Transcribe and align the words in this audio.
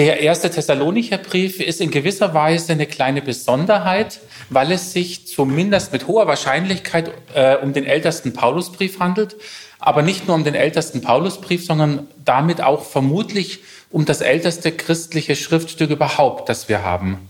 Der 0.00 0.20
erste 0.20 0.50
Thessalonicher 0.50 1.18
Brief 1.18 1.60
ist 1.60 1.78
in 1.82 1.90
gewisser 1.90 2.32
Weise 2.32 2.72
eine 2.72 2.86
kleine 2.86 3.20
Besonderheit, 3.20 4.20
weil 4.48 4.72
es 4.72 4.94
sich 4.94 5.26
zumindest 5.26 5.92
mit 5.92 6.06
hoher 6.06 6.26
Wahrscheinlichkeit 6.26 7.12
äh, 7.34 7.56
um 7.56 7.74
den 7.74 7.84
ältesten 7.84 8.32
Paulusbrief 8.32 8.98
handelt, 8.98 9.36
aber 9.78 10.00
nicht 10.00 10.26
nur 10.26 10.36
um 10.36 10.42
den 10.42 10.54
ältesten 10.54 11.02
Paulusbrief, 11.02 11.66
sondern 11.66 12.08
damit 12.24 12.62
auch 12.62 12.82
vermutlich 12.82 13.58
um 13.90 14.06
das 14.06 14.22
älteste 14.22 14.72
christliche 14.72 15.36
Schriftstück 15.36 15.90
überhaupt, 15.90 16.48
das 16.48 16.70
wir 16.70 16.82
haben. 16.82 17.28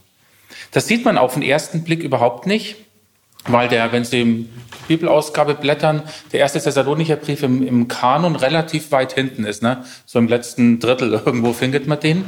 Das 0.70 0.86
sieht 0.86 1.04
man 1.04 1.18
auf 1.18 1.34
den 1.34 1.42
ersten 1.42 1.82
Blick 1.82 2.04
überhaupt 2.04 2.46
nicht 2.46 2.76
weil 3.46 3.68
der, 3.68 3.90
wenn 3.92 4.04
Sie 4.04 4.20
im 4.20 4.48
Bibelausgabe 4.90 5.54
blättern, 5.54 6.02
der 6.32 6.40
erste 6.40 6.60
Thessalonicher 6.60 7.14
Brief 7.14 7.44
im, 7.44 7.64
im 7.64 7.86
Kanon 7.86 8.34
relativ 8.34 8.90
weit 8.90 9.12
hinten 9.12 9.44
ist, 9.44 9.62
ne? 9.62 9.84
so 10.04 10.18
im 10.18 10.26
letzten 10.26 10.80
Drittel 10.80 11.12
irgendwo 11.24 11.52
findet 11.52 11.86
man 11.86 12.00
den. 12.00 12.24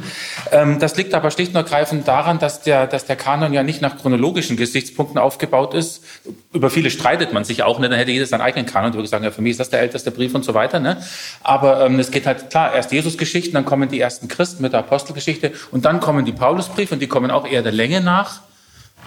Ähm, 0.49 0.79
das 0.79 0.95
liegt 0.95 1.13
aber 1.13 1.29
schlicht 1.29 1.51
und 1.51 1.57
ergreifend 1.57 2.07
daran, 2.07 2.39
dass 2.39 2.61
der, 2.61 2.87
dass 2.87 3.05
der 3.05 3.17
Kanon 3.17 3.51
ja 3.51 3.63
nicht 3.63 3.81
nach 3.81 3.97
chronologischen 3.97 4.55
Gesichtspunkten 4.55 5.17
aufgebaut 5.19 5.73
ist. 5.73 6.05
Über 6.53 6.69
viele 6.69 6.89
streitet 6.89 7.33
man 7.33 7.43
sich 7.43 7.63
auch, 7.63 7.79
ne? 7.79 7.89
dann 7.89 7.99
hätte 7.99 8.11
jeder 8.11 8.25
seinen 8.25 8.41
eigenen 8.41 8.65
Kanon 8.65 8.93
würde 8.93 9.09
sagen, 9.09 9.25
ja, 9.25 9.31
für 9.31 9.41
mich 9.41 9.51
ist 9.51 9.59
das 9.59 9.69
der 9.69 9.81
älteste 9.81 10.11
Brief 10.11 10.33
und 10.33 10.45
so 10.45 10.53
weiter. 10.53 10.79
Ne? 10.79 11.03
Aber 11.43 11.85
ähm, 11.85 11.99
es 11.99 12.11
geht 12.11 12.25
halt 12.25 12.49
klar, 12.49 12.73
erst 12.73 12.93
Jesus-Geschichten, 12.93 13.53
dann 13.53 13.65
kommen 13.65 13.89
die 13.89 13.99
ersten 13.99 14.29
Christen 14.29 14.63
mit 14.63 14.71
der 14.71 14.79
Apostelgeschichte 14.79 15.51
und 15.71 15.83
dann 15.83 15.99
kommen 15.99 16.23
die 16.23 16.31
Paulusbriefe 16.31 16.93
und 16.93 17.01
die 17.01 17.07
kommen 17.07 17.29
auch 17.29 17.45
eher 17.45 17.61
der 17.61 17.73
Länge 17.73 17.99
nach. 17.99 18.39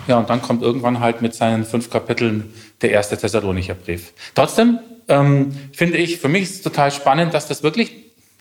Ja, 0.06 0.18
und 0.18 0.30
dann 0.30 0.40
kommt 0.42 0.62
irgendwann 0.62 1.00
halt 1.00 1.22
mit 1.22 1.34
seinen 1.34 1.64
fünf 1.64 1.90
Kapiteln 1.90 2.52
der 2.80 2.90
erste 2.90 3.16
Thessalonicher 3.16 3.74
Brief. 3.74 4.12
Trotzdem 4.34 4.78
ähm, 5.08 5.56
finde 5.72 5.98
ich, 5.98 6.18
für 6.18 6.28
mich 6.28 6.44
ist 6.44 6.54
es 6.56 6.62
total 6.62 6.90
spannend, 6.90 7.34
dass 7.34 7.48
das 7.48 7.62
wirklich, 7.62 7.92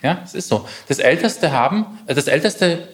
ja, 0.02 0.20
es 0.24 0.34
ist 0.34 0.48
so, 0.48 0.68
das 0.88 1.00
Älteste 1.00 1.52
haben, 1.52 1.86
äh, 2.08 2.14
das 2.14 2.28
Älteste 2.28 2.88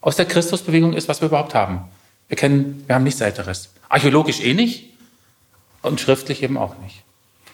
aus 0.00 0.16
der 0.16 0.26
Christusbewegung 0.26 0.94
ist, 0.94 1.08
was 1.08 1.20
wir 1.20 1.28
überhaupt 1.28 1.54
haben. 1.54 1.84
Wir 2.28 2.36
kennen, 2.36 2.84
wir 2.86 2.94
haben 2.94 3.04
nichts 3.04 3.20
Älteres. 3.20 3.70
Archäologisch 3.88 4.40
eh 4.40 4.54
nicht 4.54 4.90
und 5.82 6.00
schriftlich 6.00 6.42
eben 6.42 6.56
auch 6.56 6.76
nicht. 6.78 7.02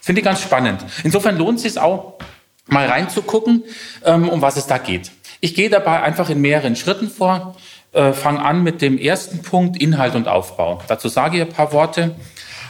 Finde 0.01 0.21
ich 0.21 0.25
ganz 0.25 0.43
spannend. 0.43 0.85
Insofern 1.03 1.39
lohnt 1.39 1.57
es 1.57 1.63
sich 1.63 1.81
auch, 1.81 2.19
mal 2.67 2.87
reinzugucken, 2.87 3.65
ähm, 4.05 4.29
um 4.29 4.43
was 4.43 4.57
es 4.57 4.67
da 4.67 4.79
geht. 4.79 5.11
Ich 5.41 5.55
gehe 5.55 5.71
dabei 5.71 6.03
einfach 6.03 6.31
in 6.31 6.41
mehreren 6.41 6.77
Schritten 6.77 7.11
vor 7.11 7.57
äh, 7.95 8.13
fange 8.13 8.45
an 8.45 8.63
mit 8.63 8.83
dem 8.83 8.99
ersten 8.99 9.43
Punkt, 9.43 9.81
Inhalt 9.81 10.15
und 10.15 10.29
Aufbau. 10.29 10.83
Dazu 10.89 11.09
sage 11.09 11.37
ich 11.37 11.43
ein 11.43 11.49
paar 11.49 11.73
Worte. 11.73 12.15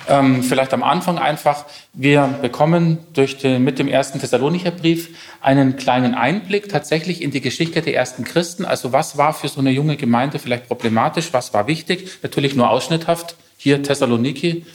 Ähm, 0.06 0.42
vielleicht 0.42 0.74
am 0.74 0.82
Anfang 0.82 1.18
einfach, 1.18 1.64
wir 1.94 2.38
bekommen 2.42 2.98
durch 3.14 3.38
den, 3.38 3.64
mit 3.64 3.78
dem 3.78 3.88
ersten 3.88 4.20
Thessalonicher 4.20 4.70
Brief 4.70 5.16
einen 5.40 5.76
kleinen 5.76 6.14
Einblick 6.14 6.68
tatsächlich 6.68 7.22
in 7.22 7.30
die 7.30 7.40
Geschichte 7.40 7.80
der 7.80 7.94
ersten 7.94 8.24
Christen. 8.24 8.66
Also 8.66 8.92
was 8.92 9.16
war 9.16 9.32
für 9.32 9.48
so 9.48 9.60
eine 9.60 9.70
junge 9.70 9.96
Gemeinde 9.96 10.38
vielleicht 10.38 10.68
problematisch, 10.68 11.32
was 11.32 11.54
war 11.54 11.66
wichtig, 11.66 12.18
natürlich 12.22 12.54
nur 12.54 12.68
ausschnitthaft, 12.68 13.36
hier 13.56 13.82
Thessaloniki, 13.82 14.66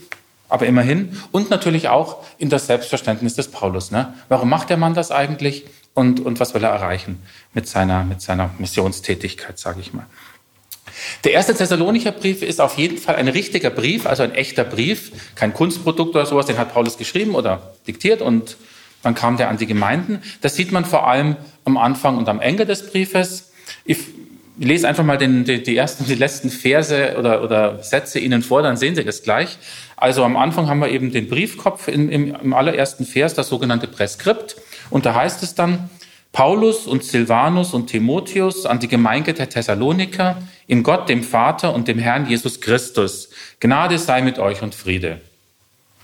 aber 0.48 0.66
immerhin. 0.66 1.16
Und 1.32 1.52
natürlich 1.52 1.90
auch 1.90 2.24
in 2.40 2.50
das 2.50 2.66
Selbstverständnis 2.66 3.36
des 3.36 3.50
Paulus. 3.50 3.92
Ne? 3.92 4.16
Warum 4.30 4.50
macht 4.50 4.72
der 4.72 4.78
Mann 4.78 4.96
das 4.96 5.12
eigentlich 5.12 5.66
und, 5.94 6.20
und 6.22 6.40
was 6.40 6.54
will 6.54 6.64
er 6.64 6.72
erreichen 6.72 7.22
mit 7.54 7.68
seiner, 7.68 8.04
mit 8.04 8.22
seiner 8.22 8.50
Missionstätigkeit, 8.58 9.60
sage 9.60 9.82
ich 9.82 9.94
mal. 9.94 10.06
Der 11.24 11.34
erste 11.34 11.54
Thessalonicher 11.56 12.12
Brief 12.12 12.42
ist 12.42 12.62
auf 12.62 12.78
jeden 12.78 12.98
Fall 12.98 13.16
ein 13.16 13.28
richtiger 13.28 13.70
Brief, 13.70 14.06
also 14.06 14.24
ein 14.24 14.34
echter 14.34 14.64
Brief, 14.64 15.12
kein 15.36 15.54
Kunstprodukt 15.54 16.16
oder 16.16 16.26
sowas, 16.26 16.46
den 16.46 16.58
hat 16.58 16.74
Paulus 16.74 16.98
geschrieben 16.98 17.36
oder 17.36 17.74
diktiert 17.88 18.22
und 18.22 18.58
dann 19.02 19.16
kam 19.16 19.38
der 19.38 19.50
an 19.50 19.58
die 19.58 19.66
Gemeinden. 19.66 20.22
Das 20.42 20.56
sieht 20.56 20.72
man 20.72 20.86
vor 20.86 21.08
allem 21.08 21.38
am 21.66 21.78
Anfang 21.78 22.18
und 22.18 22.28
am 22.28 22.42
Ende 22.42 22.66
des 22.66 22.90
Briefes. 22.90 23.52
Ich 23.86 24.00
lese 24.58 24.88
einfach 24.88 25.06
mal 25.06 25.18
den, 25.18 25.46
die, 25.46 25.64
die 25.64 25.78
ersten 25.78 26.06
die 26.06 26.16
letzten 26.16 26.50
Verse 26.50 27.16
oder, 27.18 27.44
oder 27.44 27.82
Sätze 27.82 28.20
Ihnen 28.20 28.42
vor, 28.42 28.62
dann 28.62 28.76
sehen 28.76 28.96
Sie 28.96 29.06
das 29.06 29.24
gleich. 29.24 29.58
Also 29.96 30.24
am 30.24 30.36
Anfang 30.36 30.68
haben 30.68 30.80
wir 30.80 30.90
eben 30.90 31.12
den 31.12 31.30
Briefkopf 31.30 31.88
in, 31.88 32.10
im, 32.10 32.36
im 32.36 32.54
allerersten 32.54 33.06
Vers, 33.06 33.34
das 33.34 33.48
sogenannte 33.48 33.88
Präskript. 33.88 34.58
Und 34.90 35.06
da 35.06 35.16
heißt 35.16 35.44
es 35.44 35.56
dann, 35.56 35.90
Paulus 36.32 36.86
und 36.86 37.04
Silvanus 37.04 37.74
und 37.74 37.88
Timotheus 37.88 38.66
an 38.66 38.80
die 38.80 38.88
Gemeinde 38.88 39.34
der 39.34 39.50
Thessaloniker 39.50 40.42
in 40.68 40.84
Gott, 40.84 41.10
dem 41.10 41.24
Vater 41.24 41.74
und 41.74 41.88
dem 41.88 41.98
Herrn 41.98 42.28
Jesus 42.28 42.62
Christus. 42.62 43.30
Gnade 43.60 43.98
sei 43.98 44.22
mit 44.22 44.38
euch 44.38 44.62
und 44.62 44.76
Friede. 44.76 45.22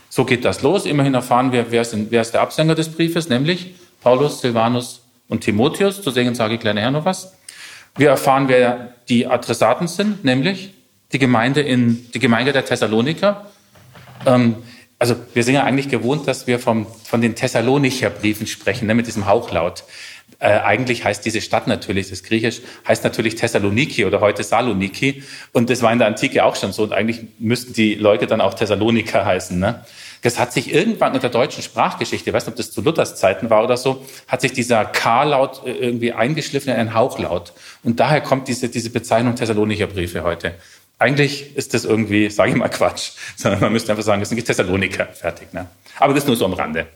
So 0.09 0.25
geht 0.25 0.45
das 0.45 0.61
los. 0.61 0.85
Immerhin 0.85 1.13
erfahren 1.13 1.51
wir, 1.51 1.71
wer 1.71 1.81
ist, 1.81 1.95
wer 2.09 2.21
ist 2.21 2.31
der 2.31 2.41
Absender 2.41 2.73
des 2.73 2.89
Briefes, 2.89 3.29
nämlich 3.29 3.75
Paulus, 4.01 4.41
Silvanus 4.41 5.01
und 5.27 5.41
Timotheus. 5.41 6.01
Zu 6.01 6.09
sehen 6.09 6.33
sage 6.35 6.55
ich 6.55 6.59
gleich 6.59 6.75
nachher 6.75 6.91
noch 6.91 7.05
was. 7.05 7.33
Wir 7.97 8.09
erfahren, 8.09 8.47
wer 8.47 8.93
die 9.07 9.27
Adressaten 9.27 9.87
sind, 9.87 10.25
nämlich 10.25 10.73
die 11.11 11.19
Gemeinde 11.19 11.61
in 11.61 12.09
die 12.13 12.19
Gemeinde 12.19 12.51
der 12.51 12.65
Thessaloniker. 12.65 13.51
Ähm, 14.25 14.55
also 14.97 15.15
wir 15.33 15.43
sind 15.43 15.55
ja 15.55 15.63
eigentlich 15.63 15.89
gewohnt, 15.89 16.27
dass 16.27 16.47
wir 16.47 16.59
vom, 16.59 16.87
von 17.03 17.21
den 17.21 17.35
Thessalonicher 17.35 18.09
Briefen 18.09 18.47
sprechen, 18.47 18.87
ne, 18.87 18.95
mit 18.95 19.07
diesem 19.07 19.25
Hauchlaut. 19.25 19.83
Äh, 20.39 20.59
eigentlich 20.59 21.05
heißt 21.05 21.23
diese 21.25 21.41
Stadt 21.41 21.67
natürlich, 21.67 22.09
das 22.09 22.23
Griechisch 22.23 22.61
heißt 22.87 23.03
natürlich 23.03 23.35
Thessaloniki 23.35 24.05
oder 24.05 24.19
heute 24.19 24.43
Saloniki. 24.43 25.23
Und 25.53 25.69
das 25.69 25.81
war 25.81 25.93
in 25.93 25.99
der 25.99 26.07
Antike 26.07 26.43
auch 26.43 26.55
schon 26.55 26.73
so. 26.73 26.83
Und 26.83 26.93
eigentlich 26.93 27.21
müssten 27.39 27.73
die 27.73 27.95
Leute 27.95 28.27
dann 28.27 28.41
auch 28.41 28.53
Thessaloniker 28.53 29.25
heißen. 29.25 29.57
Ne? 29.57 29.85
Das 30.23 30.39
hat 30.39 30.51
sich 30.51 30.73
irgendwann 30.73 31.15
in 31.15 31.21
der 31.21 31.29
deutschen 31.29 31.63
Sprachgeschichte, 31.63 32.29
ich 32.29 32.33
weiß 32.33 32.45
nicht, 32.45 32.53
ob 32.53 32.57
das 32.57 32.71
zu 32.71 32.81
Luthers 32.81 33.15
Zeiten 33.15 33.49
war 33.49 33.63
oder 33.63 33.77
so, 33.77 34.03
hat 34.27 34.41
sich 34.41 34.51
dieser 34.51 34.83
K-Laut 34.83 35.65
äh, 35.65 35.71
irgendwie 35.71 36.11
eingeschliffen 36.11 36.73
in 36.73 36.79
einen 36.79 36.93
Hauchlaut. 36.93 37.53
Und 37.83 37.99
daher 37.99 38.21
kommt 38.21 38.47
diese, 38.47 38.67
diese 38.67 38.89
Bezeichnung 38.89 39.35
Thessalonicher 39.35 39.87
Briefe 39.87 40.23
heute. 40.23 40.55
Eigentlich 40.97 41.55
ist 41.55 41.73
das 41.73 41.85
irgendwie, 41.85 42.29
sage 42.29 42.51
ich 42.51 42.57
mal, 42.57 42.69
Quatsch. 42.69 43.11
Sondern 43.35 43.61
man 43.61 43.71
müsste 43.71 43.91
einfach 43.91 44.03
sagen, 44.03 44.19
das 44.21 44.29
sind 44.29 44.43
Thessaloniker. 44.43 45.05
Fertig. 45.07 45.53
Ne? 45.53 45.67
Aber 45.99 46.13
das 46.13 46.25
nur 46.25 46.35
so 46.35 46.45
am 46.45 46.53
Rande. 46.53 46.87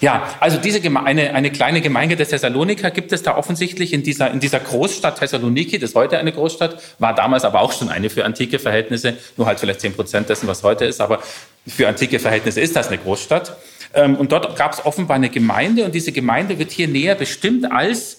Ja, 0.00 0.26
also 0.40 0.56
diese 0.56 0.80
Geme 0.80 1.04
eine, 1.04 1.34
eine 1.34 1.50
kleine 1.50 1.82
Gemeinde 1.82 2.16
der 2.16 2.26
Thessaloniker 2.26 2.90
gibt 2.90 3.12
es 3.12 3.22
da 3.22 3.36
offensichtlich 3.36 3.92
in 3.92 4.02
dieser, 4.02 4.30
in 4.30 4.40
dieser 4.40 4.58
Großstadt 4.58 5.18
Thessaloniki, 5.18 5.78
das 5.78 5.90
ist 5.90 5.96
heute 5.96 6.18
eine 6.18 6.32
Großstadt, 6.32 6.80
war 6.98 7.14
damals 7.14 7.44
aber 7.44 7.60
auch 7.60 7.72
schon 7.72 7.90
eine 7.90 8.08
für 8.08 8.24
antike 8.24 8.58
Verhältnisse, 8.58 9.18
nur 9.36 9.46
halt 9.46 9.60
vielleicht 9.60 9.82
zehn 9.82 9.92
Prozent 9.92 10.30
dessen, 10.30 10.46
was 10.46 10.62
heute 10.62 10.86
ist, 10.86 11.02
aber 11.02 11.20
für 11.66 11.86
antike 11.86 12.18
Verhältnisse 12.18 12.62
ist 12.62 12.76
das 12.76 12.88
eine 12.88 12.96
Großstadt. 12.96 13.56
Ähm, 13.92 14.16
und 14.16 14.32
dort 14.32 14.56
gab 14.56 14.72
es 14.72 14.84
offenbar 14.86 15.16
eine 15.16 15.28
Gemeinde 15.28 15.84
und 15.84 15.94
diese 15.94 16.12
Gemeinde 16.12 16.58
wird 16.58 16.70
hier 16.70 16.88
näher 16.88 17.14
bestimmt 17.14 17.70
als 17.70 18.18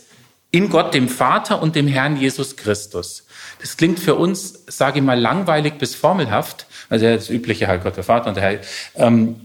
in 0.51 0.69
Gott, 0.69 0.93
dem 0.93 1.07
Vater 1.07 1.61
und 1.61 1.75
dem 1.75 1.87
Herrn 1.87 2.17
Jesus 2.17 2.57
Christus. 2.57 3.25
Das 3.59 3.77
klingt 3.77 3.99
für 3.99 4.15
uns, 4.15 4.65
sage 4.67 4.99
ich 4.99 5.05
mal, 5.05 5.19
langweilig 5.19 5.75
bis 5.79 5.95
formelhaft. 5.95 6.67
Also 6.89 7.05
das 7.05 7.29
übliche 7.29 7.67
halt 7.67 7.83
Gott, 7.83 7.95
der 7.95 8.03
Vater 8.03 8.27
und 8.27 8.35
der 8.35 8.43
Herr. 8.43 8.59
Ähm, 8.95 9.37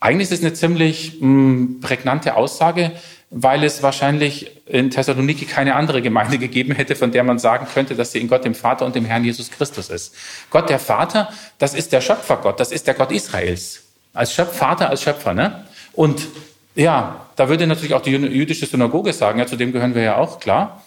eigentlich 0.00 0.30
ist 0.30 0.38
es 0.38 0.44
eine 0.44 0.54
ziemlich 0.54 1.20
mm, 1.20 1.80
prägnante 1.80 2.34
Aussage, 2.34 2.92
weil 3.30 3.62
es 3.62 3.82
wahrscheinlich 3.82 4.50
in 4.66 4.90
Thessaloniki 4.90 5.44
keine 5.44 5.76
andere 5.76 6.02
Gemeinde 6.02 6.38
gegeben 6.46 6.72
hätte, 6.72 6.96
von 6.96 7.12
der 7.12 7.22
man 7.22 7.38
sagen 7.38 7.66
könnte, 7.72 7.94
dass 7.94 8.12
sie 8.12 8.20
in 8.20 8.28
Gott 8.28 8.44
dem 8.44 8.54
Vater 8.54 8.86
und 8.86 8.96
dem 8.96 9.04
Herrn 9.04 9.24
Jesus 9.24 9.50
Christus 9.50 9.90
ist. 9.90 10.14
Gott 10.50 10.68
der 10.70 10.78
Vater, 10.78 11.32
das 11.58 11.74
ist 11.74 11.92
der 11.92 12.00
Schöpfergott, 12.00 12.58
das 12.58 12.72
ist 12.72 12.86
der 12.86 12.94
Gott 12.94 13.12
Israels. 13.12 13.82
Als 14.12 14.34
Schöpf 14.34 14.56
Vater, 14.56 14.90
als 14.90 15.02
Schöpfer, 15.02 15.34
ne? 15.34 15.64
Und 15.92 16.26
ja, 16.74 17.26
da 17.36 17.48
würde 17.48 17.66
natürlich 17.66 17.94
auch 17.94 18.02
die 18.02 18.10
jüdische 18.10 18.66
Synagoge 18.66 19.12
sagen, 19.12 19.38
ja, 19.38 19.46
zu 19.46 19.56
dem 19.56 19.72
gehören 19.72 19.94
wir 19.94 20.02
ja 20.02 20.16
auch, 20.16 20.40
klar. 20.40 20.82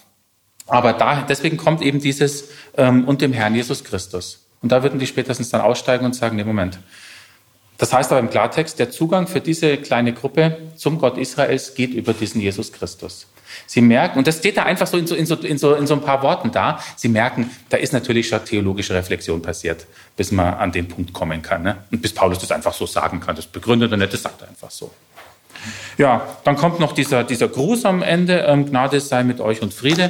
Aber 0.66 0.94
da, 0.94 1.25
deswegen 1.28 1.57
kommt 1.57 1.81
eben 1.81 2.00
dieses 2.00 2.50
ähm, 2.78 3.06
und 3.06 3.22
dem 3.22 3.34
Herrn 3.34 3.53
Jesus 3.53 3.84
Christus. 3.84 4.46
Und 4.62 4.72
da 4.72 4.81
würden 4.81 4.97
die 4.97 5.07
spätestens 5.07 5.50
dann 5.50 5.62
aussteigen 5.62 6.06
und 6.06 6.16
sagen, 6.16 6.38
nee, 6.38 6.44
Moment, 6.44 6.79
das 7.78 7.94
heißt 7.94 8.11
aber 8.11 8.19
im 8.19 8.29
Klartext, 8.29 8.79
der 8.79 8.91
Zugang 8.91 9.28
für 9.28 9.41
diese 9.41 9.78
kleine 9.78 10.13
Gruppe 10.13 10.57
zum 10.75 11.00
Gott 11.00 11.17
Israels 11.17 11.75
geht 11.75 11.91
über 11.91 12.13
diesen 12.13 12.41
Jesus 12.41 12.72
Christus. 12.72 13.28
Sie 13.67 13.81
merken, 13.81 14.17
und 14.17 14.28
das 14.28 14.37
steht 14.37 14.58
da 14.58 14.64
einfach 14.64 14.87
so 14.87 14.97
in 14.97 15.08
so, 15.08 15.16
in 15.16 15.25
so, 15.25 15.35
in 15.35 15.58
so, 15.58 15.73
in 15.75 15.87
so 15.87 15.93
ein 15.93 16.02
paar 16.02 16.23
Worten 16.23 16.52
da, 16.52 16.79
Sie 16.96 17.08
merken, 17.08 17.49
da 17.70 17.78
ist 17.78 17.93
natürlich 17.93 18.28
schon 18.28 18.43
theologische 18.43 18.93
Reflexion 18.93 19.41
passiert, 19.41 19.85
bis 20.17 20.31
man 20.31 20.53
an 20.55 20.72
den 20.72 20.87
Punkt 20.87 21.14
kommen 21.14 21.41
kann. 21.41 21.64
Ne? 21.64 21.78
Und 21.91 22.02
bis 22.02 22.14
Paulus 22.14 22.40
das 22.40 22.52
einfach 22.52 22.73
so 22.73 22.85
sagen 22.85 23.20
kann. 23.20 23.35
Das 23.35 23.46
begründet 23.46 23.91
er 23.91 23.97
nicht, 23.97 24.14
das 24.14 24.23
sagt 24.23 24.41
er 24.41 24.49
einfach 24.49 24.72
so. 24.72 24.91
Ja, 25.97 26.28
dann 26.43 26.55
kommt 26.58 26.79
noch 26.79 26.91
dieser, 26.91 27.23
dieser 27.23 27.47
Gruß 27.47 27.85
am 27.85 28.02
Ende, 28.02 28.40
ähm, 28.47 28.66
Gnade 28.66 28.99
sei 28.99 29.23
mit 29.23 29.40
euch 29.40 29.61
und 29.61 29.73
Friede. 29.73 30.09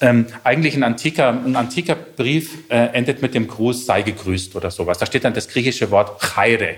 Ähm, 0.00 0.26
eigentlich 0.44 0.74
ein 0.74 0.82
antiker, 0.82 1.28
ein 1.28 1.56
antiker 1.56 1.94
Brief 1.94 2.70
äh, 2.70 2.86
endet 2.94 3.22
mit 3.22 3.34
dem 3.34 3.46
Gruß, 3.46 3.86
sei 3.86 4.02
gegrüßt 4.02 4.56
oder 4.56 4.70
sowas. 4.70 4.98
Da 4.98 5.06
steht 5.06 5.24
dann 5.24 5.34
das 5.34 5.48
griechische 5.48 5.90
Wort 5.90 6.20
chaire 6.20 6.76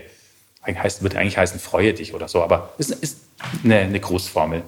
heißt, 0.67 1.03
würde 1.03 1.19
eigentlich 1.19 1.39
heißen, 1.39 1.59
freue 1.59 1.95
dich 1.95 2.15
oder 2.15 2.29
so, 2.29 2.43
aber 2.43 2.75
ist, 2.79 2.91
ist 2.91 3.21
eine, 3.65 3.79
eine 3.79 4.01
Großformel. 4.01 4.62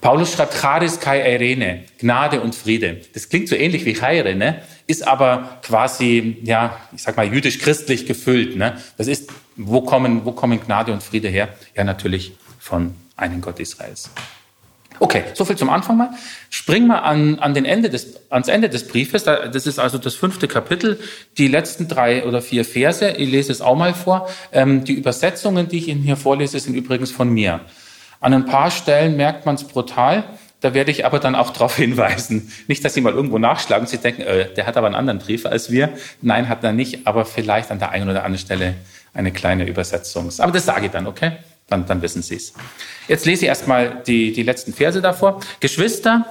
Paulus 0.00 0.32
schreibt 0.32 0.54
Charis 0.60 1.00
kai 1.00 1.22
Eirene, 1.22 1.84
Gnade 1.98 2.40
und 2.40 2.54
Friede. 2.54 3.00
Das 3.14 3.28
klingt 3.28 3.48
so 3.48 3.54
ähnlich 3.54 3.84
wie 3.84 3.94
Chaire, 3.94 4.34
ne? 4.34 4.62
ist 4.86 5.06
aber 5.06 5.58
quasi, 5.62 6.38
ja, 6.42 6.76
ich 6.94 7.02
sag 7.02 7.16
mal, 7.16 7.26
jüdisch-christlich 7.26 8.06
gefüllt. 8.06 8.56
Ne? 8.56 8.80
Das 8.98 9.06
ist, 9.06 9.30
wo 9.56 9.82
kommen, 9.82 10.24
wo 10.24 10.32
kommen 10.32 10.60
Gnade 10.60 10.92
und 10.92 11.02
Friede 11.02 11.28
her? 11.28 11.48
Ja, 11.74 11.84
natürlich 11.84 12.36
von 12.58 12.94
einem 13.16 13.40
Gott 13.40 13.60
Israels. 13.60 14.10
Okay, 15.02 15.24
so 15.34 15.44
viel 15.44 15.56
zum 15.56 15.68
Anfang 15.68 15.96
mal. 15.96 16.10
Springen 16.48 16.86
wir 16.86 17.02
an, 17.02 17.40
an 17.40 17.54
den 17.54 17.64
Ende 17.64 17.90
des, 17.90 18.20
ans 18.30 18.46
Ende 18.46 18.68
des 18.68 18.86
Briefes. 18.86 19.24
Das 19.24 19.66
ist 19.66 19.80
also 19.80 19.98
das 19.98 20.14
fünfte 20.14 20.46
Kapitel. 20.46 21.00
Die 21.38 21.48
letzten 21.48 21.88
drei 21.88 22.24
oder 22.24 22.40
vier 22.40 22.64
Verse, 22.64 23.10
ich 23.10 23.28
lese 23.28 23.50
es 23.50 23.60
auch 23.62 23.74
mal 23.74 23.94
vor. 23.94 24.28
Ähm, 24.52 24.84
die 24.84 24.92
Übersetzungen, 24.92 25.66
die 25.66 25.78
ich 25.78 25.88
Ihnen 25.88 26.02
hier 26.02 26.16
vorlese, 26.16 26.60
sind 26.60 26.74
übrigens 26.74 27.10
von 27.10 27.28
mir. 27.28 27.62
An 28.20 28.32
ein 28.32 28.46
paar 28.46 28.70
Stellen 28.70 29.16
merkt 29.16 29.44
man 29.44 29.56
es 29.56 29.64
brutal. 29.64 30.22
Da 30.60 30.72
werde 30.72 30.92
ich 30.92 31.04
aber 31.04 31.18
dann 31.18 31.34
auch 31.34 31.50
darauf 31.52 31.74
hinweisen. 31.74 32.52
Nicht, 32.68 32.84
dass 32.84 32.94
Sie 32.94 33.00
mal 33.00 33.12
irgendwo 33.12 33.38
nachschlagen, 33.38 33.88
Sie 33.88 33.98
denken, 33.98 34.22
äh, 34.22 34.54
der 34.54 34.66
hat 34.66 34.76
aber 34.76 34.86
einen 34.86 34.94
anderen 34.94 35.18
Brief 35.18 35.46
als 35.46 35.72
wir. 35.72 35.88
Nein, 36.20 36.48
hat 36.48 36.62
er 36.62 36.72
nicht, 36.72 37.08
aber 37.08 37.24
vielleicht 37.24 37.72
an 37.72 37.80
der 37.80 37.90
einen 37.90 38.08
oder 38.08 38.22
anderen 38.22 38.38
Stelle 38.38 38.74
eine 39.14 39.32
kleine 39.32 39.66
Übersetzung. 39.66 40.30
Aber 40.38 40.52
das 40.52 40.64
sage 40.64 40.86
ich 40.86 40.92
dann, 40.92 41.08
okay? 41.08 41.32
Dann, 41.68 41.86
dann 41.86 42.02
wissen 42.02 42.22
Sie 42.22 42.36
es. 42.36 42.52
Jetzt 43.08 43.24
lese 43.24 43.44
ich 43.44 43.48
erstmal 43.48 44.02
die, 44.06 44.32
die 44.32 44.42
letzten 44.42 44.72
Verse 44.72 45.00
davor. 45.00 45.40
Geschwister, 45.60 46.26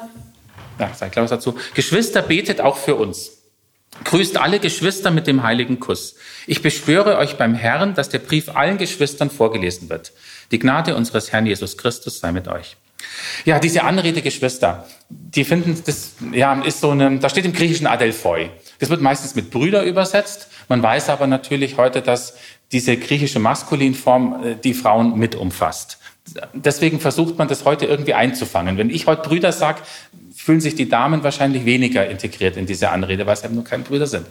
sag 0.77 1.11
ich 1.11 1.17
was 1.17 1.29
dazu. 1.29 1.55
Geschwister, 1.73 2.21
betet 2.21 2.61
auch 2.61 2.77
für 2.77 2.95
uns. 2.95 3.41
Grüßt 4.03 4.37
alle 4.37 4.59
Geschwister 4.59 5.11
mit 5.11 5.27
dem 5.27 5.43
heiligen 5.43 5.79
Kuss. 5.79 6.15
Ich 6.47 6.61
beschwöre 6.61 7.17
euch 7.17 7.37
beim 7.37 7.53
Herrn, 7.53 7.93
dass 7.93 8.09
der 8.09 8.19
Brief 8.19 8.49
allen 8.49 8.77
Geschwistern 8.77 9.29
vorgelesen 9.29 9.89
wird. 9.89 10.13
Die 10.51 10.59
Gnade 10.59 10.95
unseres 10.95 11.31
Herrn 11.31 11.45
Jesus 11.45 11.77
Christus 11.77 12.19
sei 12.19 12.31
mit 12.31 12.47
euch. 12.47 12.77
Ja, 13.45 13.59
diese 13.59 13.83
Anrede 13.83 14.21
Geschwister, 14.21 14.87
die 15.09 15.43
finden, 15.43 15.81
das 15.85 16.13
ja, 16.31 16.61
ist 16.61 16.81
so 16.81 16.91
eine, 16.91 17.19
da 17.19 17.29
steht 17.29 17.45
im 17.45 17.53
Griechischen 17.53 17.87
Adelphoi. 17.87 18.49
Das 18.79 18.89
wird 18.89 19.01
meistens 19.01 19.35
mit 19.35 19.51
Brüder 19.51 19.83
übersetzt. 19.83 20.47
Man 20.69 20.81
weiß 20.81 21.09
aber 21.09 21.27
natürlich 21.27 21.77
heute, 21.77 22.01
dass 22.01 22.35
diese 22.71 22.97
griechische 22.97 23.39
Maskulinform 23.39 24.43
äh, 24.43 24.55
die 24.55 24.73
Frauen 24.73 25.17
mit 25.17 25.35
umfasst. 25.35 25.97
Deswegen 26.53 26.99
versucht 26.99 27.37
man 27.37 27.47
das 27.47 27.65
heute 27.65 27.85
irgendwie 27.85 28.13
einzufangen. 28.13 28.77
Wenn 28.77 28.89
ich 28.89 29.07
heute 29.07 29.27
Brüder 29.27 29.51
sage, 29.51 29.81
fühlen 30.35 30.61
sich 30.61 30.75
die 30.75 30.89
Damen 30.89 31.23
wahrscheinlich 31.23 31.65
weniger 31.65 32.09
integriert 32.09 32.57
in 32.57 32.65
diese 32.65 32.89
Anrede, 32.89 33.25
weil 33.27 33.33
es 33.33 33.43
eben 33.43 33.53
nur 33.53 33.63
keine 33.63 33.83
Brüder 33.83 34.07
sind. 34.07 34.25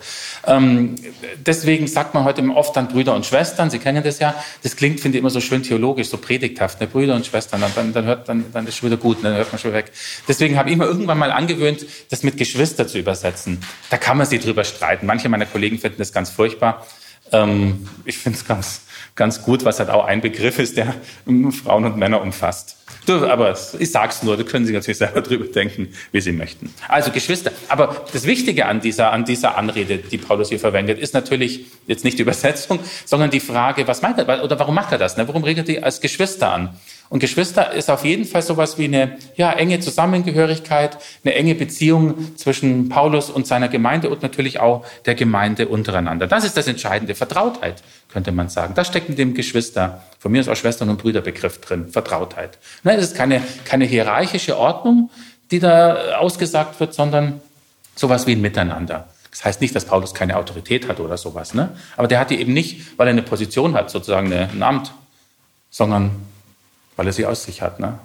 Ähm, 0.44 0.96
deswegen 1.37 1.87
sagt 1.87 2.14
man 2.14 2.25
heute 2.25 2.42
oft 2.50 2.75
dann 2.76 2.88
Brüder 2.88 3.14
und 3.14 3.26
Schwestern. 3.26 3.70
Sie 3.70 3.78
kennen 3.78 4.02
das 4.02 4.19
ja. 4.19 4.34
Das 4.62 4.76
klingt, 4.76 5.00
finde 5.00 5.19
ich, 5.19 5.20
immer 5.20 5.31
so 5.31 5.40
schön 5.40 5.62
theologisch, 5.62 6.08
so 6.08 6.16
predigthaft. 6.16 6.81
Ne? 6.81 6.88
Brüder 6.88 7.14
und 7.14 7.26
Schwestern, 7.26 7.62
dann, 7.75 7.92
dann, 7.92 8.04
hört, 8.04 8.28
dann, 8.28 8.46
dann 8.52 8.66
ist 8.66 8.76
schon 8.76 8.88
wieder 8.90 9.00
gut, 9.00 9.22
ne? 9.22 9.28
dann 9.28 9.38
hört 9.38 9.52
man 9.52 9.60
schon 9.60 9.72
weg. 9.72 9.92
Deswegen 10.26 10.56
habe 10.56 10.70
ich 10.70 10.76
mir 10.76 10.87
irgendwann 10.87 11.19
mal 11.19 11.31
angewöhnt, 11.31 11.87
das 12.08 12.22
mit 12.22 12.37
Geschwister 12.37 12.88
zu 12.88 12.98
übersetzen. 12.98 13.60
Da 13.90 13.96
kann 13.96 14.16
man 14.16 14.26
sich 14.26 14.40
drüber 14.40 14.64
streiten. 14.64 15.06
Manche 15.06 15.28
meiner 15.28 15.46
Kollegen 15.46 15.78
finden 15.78 15.98
das 15.98 16.12
ganz 16.12 16.31
furchtbar. 16.31 16.87
Ähm, 17.32 17.88
ich 18.04 18.18
finde 18.18 18.38
es 18.38 18.46
ganz, 18.46 18.82
ganz 19.14 19.42
gut, 19.42 19.64
was 19.64 19.78
halt 19.78 19.90
auch 19.90 20.04
ein 20.04 20.20
Begriff 20.20 20.58
ist, 20.58 20.76
der 20.76 20.94
Frauen 21.64 21.84
und 21.84 21.96
Männer 21.96 22.20
umfasst. 22.20 22.76
Du, 23.06 23.26
aber 23.26 23.56
ich 23.78 23.90
sag's 23.90 24.22
nur, 24.22 24.36
da 24.36 24.42
können 24.42 24.66
Sie 24.66 24.72
natürlich 24.72 24.98
selber 24.98 25.22
drüber 25.22 25.46
denken, 25.46 25.88
wie 26.12 26.20
Sie 26.20 26.32
möchten. 26.32 26.72
Also 26.86 27.10
Geschwister, 27.10 27.50
aber 27.68 28.04
das 28.12 28.24
Wichtige 28.26 28.66
an 28.66 28.80
dieser, 28.80 29.12
an 29.12 29.24
dieser 29.24 29.56
Anrede, 29.56 29.98
die 29.98 30.18
Paulus 30.18 30.50
hier 30.50 30.60
verwendet, 30.60 30.98
ist 30.98 31.14
natürlich 31.14 31.66
jetzt 31.86 32.04
nicht 32.04 32.18
die 32.18 32.22
Übersetzung, 32.22 32.78
sondern 33.06 33.30
die 33.30 33.40
Frage, 33.40 33.88
was 33.88 34.02
meint 34.02 34.18
er, 34.18 34.44
oder 34.44 34.58
warum 34.58 34.74
macht 34.74 34.92
er 34.92 34.98
das? 34.98 35.16
Ne? 35.16 35.26
Warum 35.26 35.44
redet 35.44 35.68
er 35.68 35.74
die 35.74 35.82
als 35.82 36.00
Geschwister 36.00 36.52
an? 36.52 36.78
Und 37.10 37.18
Geschwister 37.18 37.72
ist 37.72 37.90
auf 37.90 38.04
jeden 38.04 38.24
Fall 38.24 38.40
sowas 38.40 38.78
wie 38.78 38.84
eine 38.84 39.18
ja, 39.34 39.50
enge 39.52 39.80
Zusammengehörigkeit, 39.80 40.96
eine 41.24 41.34
enge 41.34 41.56
Beziehung 41.56 42.36
zwischen 42.36 42.88
Paulus 42.88 43.30
und 43.30 43.48
seiner 43.48 43.68
Gemeinde 43.68 44.08
und 44.10 44.22
natürlich 44.22 44.60
auch 44.60 44.86
der 45.06 45.16
Gemeinde 45.16 45.66
untereinander. 45.66 46.28
Das 46.28 46.44
ist 46.44 46.56
das 46.56 46.68
Entscheidende. 46.68 47.16
Vertrautheit, 47.16 47.82
könnte 48.12 48.30
man 48.30 48.48
sagen. 48.48 48.74
Das 48.74 48.86
steckt 48.86 49.08
in 49.08 49.16
dem 49.16 49.34
Geschwister, 49.34 50.04
von 50.20 50.30
mir 50.30 50.40
ist 50.40 50.48
auch 50.48 50.54
Schwestern- 50.54 50.88
und 50.88 51.02
Brüderbegriff 51.02 51.60
drin, 51.60 51.88
Vertrautheit. 51.88 52.58
Nein, 52.84 53.00
es 53.00 53.06
ist 53.06 53.16
keine, 53.16 53.42
keine 53.64 53.86
hierarchische 53.86 54.56
Ordnung, 54.56 55.10
die 55.50 55.58
da 55.58 56.16
ausgesagt 56.16 56.78
wird, 56.78 56.94
sondern 56.94 57.40
sowas 57.96 58.28
wie 58.28 58.36
ein 58.36 58.40
Miteinander. 58.40 59.08
Das 59.32 59.44
heißt 59.44 59.60
nicht, 59.60 59.74
dass 59.74 59.84
Paulus 59.84 60.14
keine 60.14 60.36
Autorität 60.36 60.86
hat 60.86 61.00
oder 61.00 61.16
sowas, 61.16 61.54
ne? 61.54 61.70
aber 61.96 62.06
der 62.06 62.20
hat 62.20 62.30
die 62.30 62.40
eben 62.40 62.52
nicht, 62.52 62.96
weil 62.98 63.08
er 63.08 63.12
eine 63.12 63.22
Position 63.22 63.74
hat, 63.74 63.90
sozusagen 63.90 64.32
ein 64.32 64.62
Amt, 64.62 64.92
sondern 65.70 66.12
weil 67.00 67.06
er 67.06 67.14
sie 67.14 67.25
aus 67.25 67.44
sich 67.44 67.62
hat. 67.62 67.81
Ne? 67.81 67.99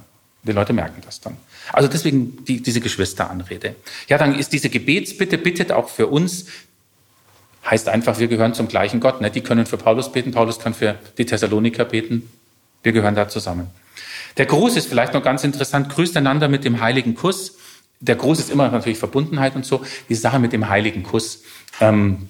Die 0.44 0.54
Leute 0.54 0.72
merken 0.72 1.02
das 1.04 1.20
dann. 1.20 1.36
Also 1.74 1.90
deswegen 1.90 2.46
die, 2.46 2.64
diese 2.64 2.80
Geschwisteranrede. 2.80 3.76
Ja, 4.08 4.18
dann 4.18 4.34
ist 4.34 4.54
diese 4.54 4.70
Gebetsbitte, 4.70 5.38
bittet 5.38 5.74
auch 5.74 5.90
für 5.90 6.08
uns, 6.08 6.46
heißt 7.70 7.90
einfach, 7.90 8.20
wir 8.20 8.30
gehören 8.30 8.54
zum 8.54 8.70
gleichen 8.70 9.02
Gott. 9.02 9.20
Ne? 9.20 9.30
Die 9.30 9.42
können 9.42 9.66
für 9.66 9.76
Paulus 9.76 10.14
beten, 10.14 10.32
Paulus 10.32 10.60
kann 10.60 10.74
für 10.74 10.96
die 11.18 11.26
Thessaloniker 11.26 11.84
beten. 11.84 12.32
Wir 12.84 12.94
gehören 12.94 13.16
da 13.16 13.28
zusammen. 13.28 13.68
Der 14.38 14.46
Gruß 14.46 14.78
ist 14.78 14.88
vielleicht 14.88 15.14
noch 15.14 15.24
ganz 15.24 15.44
interessant. 15.44 15.90
Grüßt 15.90 16.16
einander 16.16 16.48
mit 16.48 16.64
dem 16.64 16.80
heiligen 16.80 17.16
Kuss. 17.16 17.58
Der 18.00 18.16
Gruß 18.16 18.40
ist 18.40 18.50
immer 18.50 18.70
natürlich 18.70 18.98
Verbundenheit 18.98 19.58
und 19.58 19.66
so. 19.66 19.84
Die 20.08 20.16
Sache 20.16 20.40
mit 20.40 20.54
dem 20.54 20.70
heiligen 20.70 21.04
Kuss. 21.04 21.44
Ähm, 21.82 22.30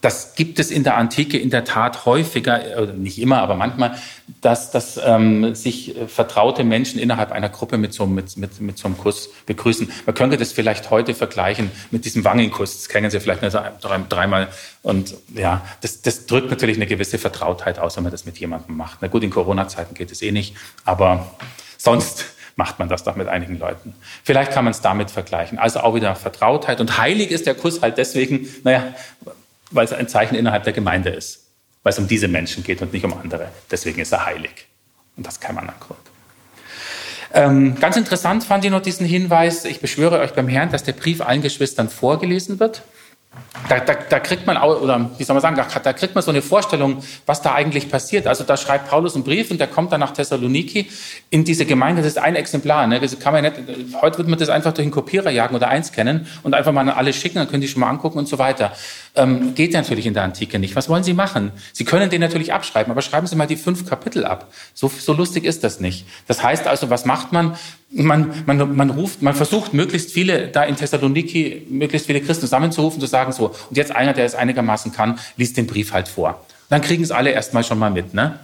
das 0.00 0.34
gibt 0.34 0.58
es 0.58 0.70
in 0.70 0.84
der 0.84 0.96
Antike 0.96 1.38
in 1.38 1.50
der 1.50 1.64
Tat 1.64 2.04
häufiger, 2.06 2.76
äh, 2.76 2.92
nicht 2.92 3.18
immer, 3.18 3.40
aber 3.40 3.54
manchmal, 3.54 3.96
dass, 4.40 4.70
dass 4.70 5.00
ähm, 5.02 5.54
sich 5.54 5.96
äh, 5.96 6.06
vertraute 6.06 6.64
Menschen 6.64 7.00
innerhalb 7.00 7.32
einer 7.32 7.48
Gruppe 7.48 7.78
mit 7.78 7.92
so, 7.92 8.06
mit, 8.06 8.36
mit, 8.36 8.60
mit 8.60 8.78
so 8.78 8.86
einem 8.86 8.98
Kuss 8.98 9.30
begrüßen. 9.46 9.90
Man 10.04 10.14
könnte 10.14 10.36
das 10.36 10.52
vielleicht 10.52 10.90
heute 10.90 11.14
vergleichen 11.14 11.70
mit 11.90 12.04
diesem 12.04 12.24
Wangenkuss. 12.24 12.76
Das 12.76 12.88
kennen 12.88 13.10
Sie 13.10 13.20
vielleicht 13.20 13.42
nur 13.42 13.50
dreimal. 14.08 14.48
Und 14.82 15.14
ja, 15.34 15.64
das, 15.80 16.02
das 16.02 16.26
drückt 16.26 16.50
natürlich 16.50 16.76
eine 16.76 16.86
gewisse 16.86 17.18
Vertrautheit 17.18 17.78
aus, 17.78 17.96
wenn 17.96 18.04
man 18.04 18.12
das 18.12 18.26
mit 18.26 18.38
jemandem 18.38 18.76
macht. 18.76 18.98
Na 19.00 19.08
gut, 19.08 19.22
in 19.22 19.30
Corona-Zeiten 19.30 19.94
geht 19.94 20.12
es 20.12 20.22
eh 20.22 20.32
nicht, 20.32 20.54
aber 20.84 21.34
sonst 21.78 22.26
macht 22.56 22.78
man 22.78 22.88
das 22.88 23.04
doch 23.04 23.16
mit 23.16 23.28
einigen 23.28 23.58
Leuten. 23.58 23.94
Vielleicht 24.24 24.52
kann 24.52 24.64
man 24.64 24.70
es 24.72 24.80
damit 24.80 25.10
vergleichen. 25.10 25.58
Also 25.58 25.80
auch 25.80 25.94
wieder 25.94 26.14
Vertrautheit. 26.14 26.80
Und 26.80 26.98
heilig 26.98 27.30
ist 27.30 27.46
der 27.46 27.54
Kuss 27.54 27.82
halt 27.82 27.98
deswegen, 27.98 28.48
naja, 28.64 28.94
weil 29.70 29.84
es 29.84 29.92
ein 29.92 30.08
Zeichen 30.08 30.34
innerhalb 30.34 30.64
der 30.64 30.72
Gemeinde 30.72 31.10
ist, 31.10 31.46
weil 31.82 31.92
es 31.92 31.98
um 31.98 32.08
diese 32.08 32.28
Menschen 32.28 32.64
geht 32.64 32.82
und 32.82 32.92
nicht 32.92 33.04
um 33.04 33.12
andere. 33.12 33.48
Deswegen 33.70 34.00
ist 34.00 34.12
er 34.12 34.26
heilig. 34.26 34.66
Und 35.16 35.26
das 35.26 35.40
kein 35.40 35.56
anderer 35.56 35.78
Grund. 35.80 36.00
Ähm, 37.32 37.78
ganz 37.80 37.96
interessant 37.96 38.44
fand 38.44 38.64
ich 38.64 38.70
noch 38.70 38.82
diesen 38.82 39.06
Hinweis, 39.06 39.64
ich 39.64 39.80
beschwöre 39.80 40.20
euch 40.20 40.32
beim 40.32 40.48
Herrn, 40.48 40.70
dass 40.70 40.84
der 40.84 40.92
Brief 40.92 41.20
allen 41.20 41.42
Geschwistern 41.42 41.88
vorgelesen 41.88 42.60
wird. 42.60 42.82
Da, 43.68 43.80
da, 43.80 43.94
da, 43.94 44.20
kriegt 44.20 44.46
man 44.46 44.56
oder 44.56 45.10
wie 45.18 45.24
soll 45.24 45.34
man 45.34 45.42
sagen, 45.42 45.56
da, 45.56 45.92
kriegt 45.92 46.14
man 46.14 46.22
so 46.22 46.30
eine 46.30 46.40
Vorstellung, 46.40 47.02
was 47.26 47.42
da 47.42 47.54
eigentlich 47.54 47.90
passiert. 47.90 48.26
Also 48.26 48.44
da 48.44 48.56
schreibt 48.56 48.88
Paulus 48.88 49.14
einen 49.14 49.24
Brief 49.24 49.50
und 49.50 49.58
der 49.58 49.66
kommt 49.66 49.92
dann 49.92 50.00
nach 50.00 50.12
Thessaloniki 50.12 50.88
in 51.30 51.44
diese 51.44 51.66
Gemeinde. 51.66 52.00
Das 52.02 52.12
ist 52.12 52.18
ein 52.18 52.36
Exemplar. 52.36 52.86
Ne? 52.86 53.00
Das 53.00 53.18
kann 53.18 53.32
man 53.32 53.42
nicht, 53.42 53.56
heute 54.00 54.18
würde 54.18 54.30
man 54.30 54.38
das 54.38 54.48
einfach 54.48 54.72
durch 54.72 54.84
einen 54.84 54.92
Kopierer 54.92 55.30
jagen 55.30 55.54
oder 55.54 55.68
einscannen 55.68 56.26
und 56.44 56.54
einfach 56.54 56.72
mal 56.72 56.82
an 56.82 56.90
alle 56.90 57.12
schicken, 57.12 57.38
dann 57.38 57.48
können 57.48 57.60
die 57.60 57.68
schon 57.68 57.80
mal 57.80 57.90
angucken 57.90 58.18
und 58.18 58.28
so 58.28 58.38
weiter. 58.38 58.72
Ähm, 59.16 59.54
geht 59.54 59.72
natürlich 59.72 60.06
in 60.06 60.14
der 60.14 60.24
Antike 60.24 60.58
nicht. 60.58 60.76
Was 60.76 60.88
wollen 60.88 61.02
Sie 61.02 61.14
machen? 61.14 61.52
Sie 61.72 61.84
können 61.84 62.10
den 62.10 62.20
natürlich 62.20 62.52
abschreiben, 62.52 62.90
aber 62.90 63.02
schreiben 63.02 63.26
Sie 63.26 63.34
mal 63.34 63.46
die 63.46 63.56
fünf 63.56 63.88
Kapitel 63.88 64.24
ab. 64.24 64.52
So, 64.74 64.88
so 64.88 65.12
lustig 65.12 65.44
ist 65.44 65.64
das 65.64 65.80
nicht. 65.80 66.06
Das 66.26 66.42
heißt 66.42 66.66
also, 66.66 66.90
was 66.90 67.04
macht 67.04 67.32
man? 67.32 67.56
man, 67.90 68.42
man, 68.46 68.76
man 68.76 68.90
ruft, 68.90 69.22
man 69.22 69.34
versucht 69.34 69.72
möglichst 69.72 70.12
viele 70.12 70.48
da 70.48 70.64
in 70.64 70.76
Thessaloniki, 70.76 71.66
möglichst 71.70 72.06
viele 72.06 72.20
Christen 72.20 72.42
zusammenzurufen, 72.42 73.00
zu 73.00 73.06
sagen 73.06 73.32
so, 73.32 73.54
und 73.68 73.76
jetzt 73.76 73.94
einer, 73.94 74.12
der 74.12 74.24
es 74.24 74.34
einigermaßen 74.34 74.92
kann, 74.92 75.18
liest 75.36 75.56
den 75.56 75.66
Brief 75.66 75.92
halt 75.92 76.08
vor. 76.08 76.44
Dann 76.68 76.80
kriegen 76.80 77.02
es 77.02 77.10
alle 77.10 77.30
erstmal 77.30 77.64
schon 77.64 77.78
mal 77.78 77.90
mit, 77.90 78.14
ne? 78.14 78.38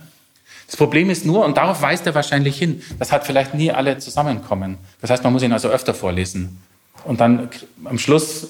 Das 0.67 0.77
Problem 0.77 1.11
ist 1.11 1.27
nur, 1.27 1.45
und 1.45 1.59
darauf 1.59 1.83
weist 1.83 2.07
er 2.07 2.15
wahrscheinlich 2.15 2.57
hin, 2.57 2.83
das 2.99 3.13
hat 3.13 3.27
vielleicht 3.27 3.53
nie 3.53 3.71
alle 3.71 3.99
zusammenkommen. 3.99 4.79
Das 5.03 5.11
heißt, 5.11 5.23
man 5.23 5.33
muss 5.35 5.43
ihn 5.43 5.53
also 5.53 5.69
öfter 5.69 5.93
vorlesen. 5.93 6.63
Und 7.05 7.21
dann 7.21 7.51
am 7.85 7.99
Schluss 7.99 8.47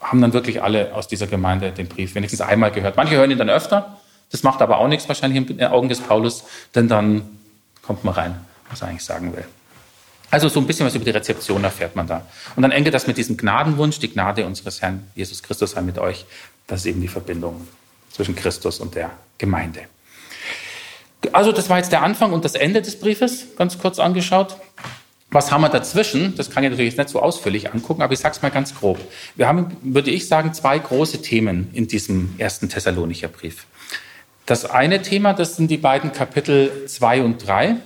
haben 0.00 0.20
dann 0.20 0.32
wirklich 0.32 0.62
alle 0.62 0.94
aus 0.94 1.08
dieser 1.08 1.26
Gemeinde 1.26 1.72
den 1.72 1.88
Brief 1.88 2.14
wenigstens 2.14 2.40
einmal 2.40 2.70
gehört. 2.70 2.96
Manche 2.96 3.16
hören 3.16 3.30
ihn 3.30 3.38
dann 3.38 3.50
öfter, 3.50 3.98
das 4.30 4.42
macht 4.42 4.62
aber 4.62 4.78
auch 4.78 4.88
nichts 4.88 5.08
wahrscheinlich 5.08 5.48
in 5.50 5.58
den 5.58 5.66
Augen 5.68 5.88
des 5.88 6.00
Paulus, 6.00 6.44
denn 6.74 6.88
dann 6.88 7.22
kommt 7.82 8.04
man 8.04 8.14
rein, 8.14 8.40
was 8.68 8.82
er 8.82 8.88
eigentlich 8.88 9.04
sagen 9.04 9.34
will. 9.34 9.44
Also 10.30 10.48
so 10.48 10.60
ein 10.60 10.66
bisschen 10.66 10.86
was 10.86 10.94
über 10.94 11.04
die 11.04 11.12
Rezeption 11.12 11.62
erfährt 11.62 11.94
man 11.94 12.06
da. 12.06 12.26
Und 12.56 12.62
dann 12.62 12.72
endet 12.72 12.94
das 12.94 13.06
mit 13.06 13.16
diesem 13.16 13.36
Gnadenwunsch, 13.36 14.00
die 14.00 14.12
Gnade 14.12 14.44
unseres 14.44 14.82
Herrn 14.82 15.08
Jesus 15.14 15.42
Christus 15.42 15.72
sei 15.72 15.82
mit 15.82 15.98
euch. 15.98 16.26
Das 16.66 16.80
ist 16.80 16.86
eben 16.86 17.00
die 17.00 17.08
Verbindung 17.08 17.66
zwischen 18.10 18.34
Christus 18.34 18.80
und 18.80 18.94
der 18.96 19.10
Gemeinde. 19.38 19.82
Also 21.32 21.52
das 21.52 21.70
war 21.70 21.78
jetzt 21.78 21.92
der 21.92 22.02
Anfang 22.02 22.32
und 22.32 22.44
das 22.44 22.54
Ende 22.54 22.82
des 22.82 22.98
Briefes, 22.98 23.46
ganz 23.56 23.78
kurz 23.78 23.98
angeschaut. 23.98 24.56
Was 25.36 25.52
haben 25.52 25.60
wir 25.60 25.68
dazwischen? 25.68 26.34
Das 26.34 26.48
kann 26.48 26.64
ich 26.64 26.70
natürlich 26.70 26.96
nicht 26.96 27.10
so 27.10 27.20
ausführlich 27.20 27.70
angucken, 27.70 28.00
aber 28.00 28.14
ich 28.14 28.20
sage 28.20 28.34
es 28.34 28.40
mal 28.40 28.50
ganz 28.50 28.74
grob. 28.74 28.98
Wir 29.34 29.46
haben, 29.46 29.76
würde 29.82 30.10
ich 30.10 30.28
sagen, 30.28 30.54
zwei 30.54 30.78
große 30.78 31.20
Themen 31.20 31.68
in 31.74 31.86
diesem 31.86 32.34
ersten 32.38 32.70
Thessalonicher 32.70 33.28
Brief. 33.28 33.66
Das 34.46 34.64
eine 34.64 35.02
Thema, 35.02 35.34
das 35.34 35.56
sind 35.56 35.70
die 35.70 35.76
beiden 35.76 36.12
Kapitel 36.12 36.86
2 36.86 37.22
und 37.22 37.46
3. 37.46 37.76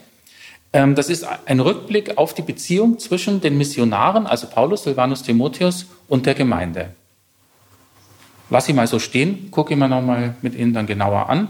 Ähm, 0.72 0.94
das 0.94 1.10
ist 1.10 1.26
ein 1.46 1.58
Rückblick 1.58 2.18
auf 2.18 2.34
die 2.34 2.42
Beziehung 2.42 3.00
zwischen 3.00 3.40
den 3.40 3.58
Missionaren, 3.58 4.28
also 4.28 4.46
Paulus, 4.46 4.84
Silvanus, 4.84 5.24
Timotheus 5.24 5.86
und 6.06 6.26
der 6.26 6.34
Gemeinde. 6.34 6.90
Lass 8.48 8.68
ich 8.68 8.76
mal 8.76 8.86
so 8.86 9.00
stehen, 9.00 9.50
gucke 9.50 9.74
ich 9.74 9.78
mir 9.80 9.88
nochmal 9.88 10.36
mit 10.40 10.54
Ihnen 10.54 10.72
dann 10.72 10.86
genauer 10.86 11.28
an. 11.28 11.48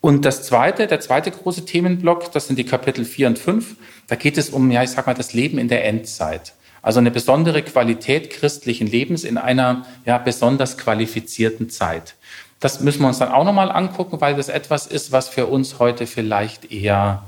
Und 0.00 0.24
das 0.24 0.44
zweite, 0.44 0.86
der 0.86 1.00
zweite 1.00 1.30
große 1.30 1.64
Themenblock, 1.64 2.32
das 2.32 2.46
sind 2.46 2.56
die 2.56 2.64
Kapitel 2.64 3.04
4 3.04 3.26
und 3.28 3.38
5. 3.38 3.76
Da 4.06 4.16
geht 4.16 4.38
es 4.38 4.50
um, 4.50 4.70
ja, 4.70 4.82
ich 4.82 4.90
sag 4.90 5.06
mal, 5.06 5.14
das 5.14 5.32
Leben 5.32 5.58
in 5.58 5.68
der 5.68 5.84
Endzeit. 5.84 6.54
Also 6.82 7.00
eine 7.00 7.10
besondere 7.10 7.62
Qualität 7.62 8.30
christlichen 8.30 8.86
Lebens 8.86 9.24
in 9.24 9.36
einer 9.36 9.86
ja, 10.04 10.18
besonders 10.18 10.78
qualifizierten 10.78 11.68
Zeit. 11.68 12.14
Das 12.60 12.80
müssen 12.80 13.00
wir 13.02 13.08
uns 13.08 13.18
dann 13.18 13.30
auch 13.30 13.44
nochmal 13.44 13.70
angucken, 13.70 14.20
weil 14.20 14.36
das 14.36 14.48
etwas 14.48 14.86
ist, 14.86 15.12
was 15.12 15.28
für 15.28 15.46
uns 15.46 15.78
heute 15.78 16.06
vielleicht 16.06 16.70
eher 16.70 17.24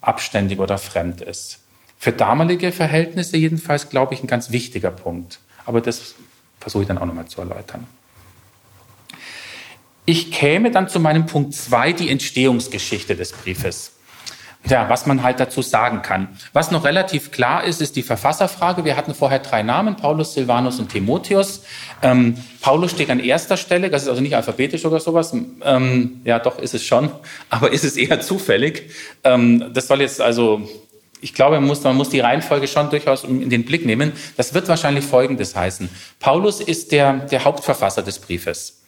abständig 0.00 0.58
oder 0.60 0.78
fremd 0.78 1.20
ist. 1.20 1.58
Für 1.98 2.12
damalige 2.12 2.72
Verhältnisse 2.72 3.36
jedenfalls, 3.36 3.88
glaube 3.88 4.14
ich, 4.14 4.22
ein 4.22 4.26
ganz 4.26 4.50
wichtiger 4.50 4.90
Punkt. 4.90 5.38
Aber 5.66 5.80
das 5.80 6.14
versuche 6.58 6.82
ich 6.82 6.88
dann 6.88 6.98
auch 6.98 7.06
nochmal 7.06 7.26
zu 7.26 7.40
erläutern. 7.40 7.86
Ich 10.04 10.32
käme 10.32 10.72
dann 10.72 10.88
zu 10.88 10.98
meinem 10.98 11.26
Punkt 11.26 11.54
2, 11.54 11.92
die 11.92 12.10
Entstehungsgeschichte 12.10 13.14
des 13.14 13.32
Briefes. 13.32 13.92
Ja, 14.64 14.88
was 14.88 15.06
man 15.06 15.24
halt 15.24 15.40
dazu 15.40 15.60
sagen 15.60 16.02
kann. 16.02 16.28
Was 16.52 16.70
noch 16.70 16.84
relativ 16.84 17.32
klar 17.32 17.64
ist, 17.64 17.80
ist 17.80 17.96
die 17.96 18.02
Verfasserfrage. 18.02 18.84
Wir 18.84 18.96
hatten 18.96 19.14
vorher 19.14 19.40
drei 19.40 19.62
Namen, 19.62 19.96
Paulus, 19.96 20.34
Silvanus 20.34 20.78
und 20.78 20.88
Timotheus. 20.88 21.64
Ähm, 22.00 22.36
Paulus 22.60 22.92
steht 22.92 23.10
an 23.10 23.18
erster 23.18 23.56
Stelle, 23.56 23.90
das 23.90 24.04
ist 24.04 24.08
also 24.08 24.20
nicht 24.20 24.36
alphabetisch 24.36 24.84
oder 24.84 25.00
sowas. 25.00 25.34
Ähm, 25.64 26.20
ja, 26.24 26.38
doch 26.38 26.60
ist 26.60 26.74
es 26.74 26.84
schon, 26.84 27.10
aber 27.50 27.72
ist 27.72 27.84
es 27.84 27.96
eher 27.96 28.20
zufällig. 28.20 28.90
Ähm, 29.24 29.72
das 29.72 29.88
soll 29.88 30.00
jetzt 30.00 30.20
also, 30.20 30.68
ich 31.20 31.34
glaube, 31.34 31.56
man 31.56 31.66
muss, 31.66 31.82
man 31.82 31.96
muss 31.96 32.10
die 32.10 32.20
Reihenfolge 32.20 32.68
schon 32.68 32.88
durchaus 32.88 33.24
in 33.24 33.50
den 33.50 33.64
Blick 33.64 33.84
nehmen. 33.84 34.12
Das 34.36 34.54
wird 34.54 34.68
wahrscheinlich 34.68 35.04
Folgendes 35.04 35.56
heißen. 35.56 35.88
Paulus 36.20 36.60
ist 36.60 36.92
der, 36.92 37.14
der 37.14 37.44
Hauptverfasser 37.44 38.02
des 38.02 38.20
Briefes. 38.20 38.81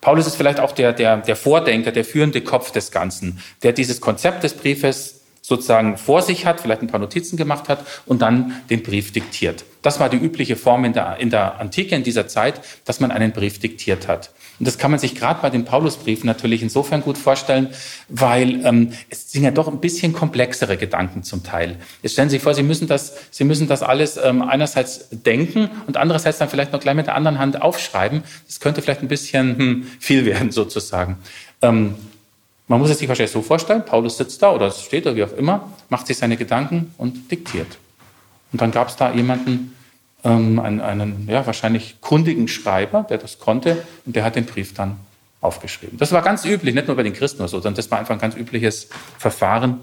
Paulus 0.00 0.26
ist 0.26 0.36
vielleicht 0.36 0.60
auch 0.60 0.72
der, 0.72 0.92
der, 0.92 1.18
der 1.18 1.36
Vordenker, 1.36 1.92
der 1.92 2.04
führende 2.04 2.40
Kopf 2.40 2.70
des 2.70 2.90
Ganzen, 2.90 3.42
der 3.62 3.72
dieses 3.72 4.00
Konzept 4.00 4.42
des 4.42 4.54
Briefes 4.54 5.20
sozusagen 5.42 5.96
vor 5.96 6.22
sich 6.22 6.46
hat, 6.46 6.60
vielleicht 6.60 6.82
ein 6.82 6.86
paar 6.86 7.00
Notizen 7.00 7.36
gemacht 7.36 7.68
hat 7.68 7.84
und 8.06 8.22
dann 8.22 8.62
den 8.70 8.82
Brief 8.82 9.12
diktiert. 9.12 9.64
Das 9.82 9.98
war 9.98 10.08
die 10.08 10.18
übliche 10.18 10.56
Form 10.56 10.84
in 10.84 10.92
der, 10.92 11.16
in 11.18 11.30
der 11.30 11.58
Antike, 11.60 11.94
in 11.94 12.02
dieser 12.02 12.28
Zeit, 12.28 12.60
dass 12.84 13.00
man 13.00 13.10
einen 13.10 13.32
Brief 13.32 13.58
diktiert 13.58 14.08
hat. 14.08 14.30
Und 14.60 14.66
das 14.66 14.76
kann 14.76 14.90
man 14.90 15.00
sich 15.00 15.14
gerade 15.14 15.40
bei 15.40 15.48
den 15.48 15.64
Paulusbriefen 15.64 16.26
natürlich 16.26 16.60
insofern 16.60 17.00
gut 17.00 17.16
vorstellen, 17.16 17.70
weil 18.10 18.64
ähm, 18.66 18.92
es 19.08 19.32
sind 19.32 19.42
ja 19.42 19.50
doch 19.50 19.68
ein 19.68 19.80
bisschen 19.80 20.12
komplexere 20.12 20.76
Gedanken 20.76 21.22
zum 21.22 21.42
Teil. 21.42 21.76
Jetzt 22.02 22.12
stellen 22.12 22.28
Sie 22.28 22.36
sich 22.36 22.42
vor, 22.42 22.52
Sie 22.52 22.62
müssen 22.62 22.86
das, 22.86 23.16
Sie 23.30 23.44
müssen 23.44 23.68
das 23.68 23.82
alles 23.82 24.18
ähm, 24.22 24.42
einerseits 24.42 25.08
denken 25.10 25.70
und 25.86 25.96
andererseits 25.96 26.36
dann 26.36 26.50
vielleicht 26.50 26.74
noch 26.74 26.80
gleich 26.80 26.94
mit 26.94 27.06
der 27.06 27.14
anderen 27.14 27.38
Hand 27.38 27.62
aufschreiben. 27.62 28.22
Das 28.46 28.60
könnte 28.60 28.82
vielleicht 28.82 29.00
ein 29.00 29.08
bisschen 29.08 29.56
hm, 29.56 29.86
viel 29.98 30.26
werden 30.26 30.52
sozusagen. 30.52 31.16
Ähm, 31.62 31.94
man 32.68 32.80
muss 32.80 32.90
es 32.90 32.98
sich 32.98 33.08
wahrscheinlich 33.08 33.32
so 33.32 33.40
vorstellen, 33.40 33.86
Paulus 33.86 34.18
sitzt 34.18 34.42
da 34.42 34.52
oder 34.52 34.70
steht 34.70 35.06
da, 35.06 35.16
wie 35.16 35.24
auch 35.24 35.32
immer, 35.32 35.72
macht 35.88 36.06
sich 36.06 36.18
seine 36.18 36.36
Gedanken 36.36 36.94
und 36.98 37.30
diktiert. 37.30 37.78
Und 38.52 38.60
dann 38.60 38.72
gab 38.72 38.88
es 38.88 38.96
da 38.96 39.10
jemanden, 39.10 39.74
ähm, 40.24 40.58
einen, 40.58 40.80
einen 40.80 41.28
ja, 41.28 41.46
wahrscheinlich 41.46 42.00
kundigen 42.00 42.48
Schreiber, 42.48 43.06
der 43.08 43.18
das 43.18 43.38
konnte 43.38 43.84
und 44.06 44.16
der 44.16 44.24
hat 44.24 44.36
den 44.36 44.46
Brief 44.46 44.74
dann 44.74 44.96
aufgeschrieben. 45.40 45.98
Das 45.98 46.12
war 46.12 46.22
ganz 46.22 46.44
üblich, 46.44 46.74
nicht 46.74 46.86
nur 46.86 46.96
bei 46.96 47.02
den 47.02 47.12
Christen 47.12 47.40
oder 47.40 47.48
so, 47.48 47.58
sondern 47.58 47.76
das 47.76 47.90
war 47.90 47.98
einfach 47.98 48.14
ein 48.14 48.20
ganz 48.20 48.36
übliches 48.36 48.88
Verfahren. 49.18 49.80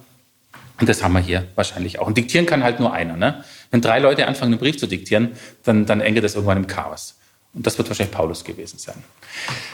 Und 0.79 0.88
das 0.88 1.01
haben 1.01 1.13
wir 1.13 1.20
hier 1.20 1.48
wahrscheinlich 1.56 1.98
auch. 1.98 2.06
Und 2.06 2.17
diktieren 2.17 2.46
kann 2.46 2.63
halt 2.63 2.79
nur 2.79 2.94
einer. 2.94 3.17
Ne? 3.17 3.44
Wenn 3.72 3.82
drei 3.82 3.98
Leute 3.98 4.27
anfangen, 4.27 4.53
einen 4.53 4.60
Brief 4.60 4.77
zu 4.77 4.86
diktieren, 4.86 5.32
dann, 5.63 5.88
dann 5.88 6.01
endet 6.01 6.24
das 6.24 6.36
irgendwann 6.36 6.58
im 6.58 6.67
Chaos. 6.67 7.15
Und 7.53 7.65
das 7.65 7.75
wird 7.79 7.89
wahrscheinlich 7.89 8.15
Paulus 8.15 8.44
gewesen 8.44 8.77
sein. 8.77 9.03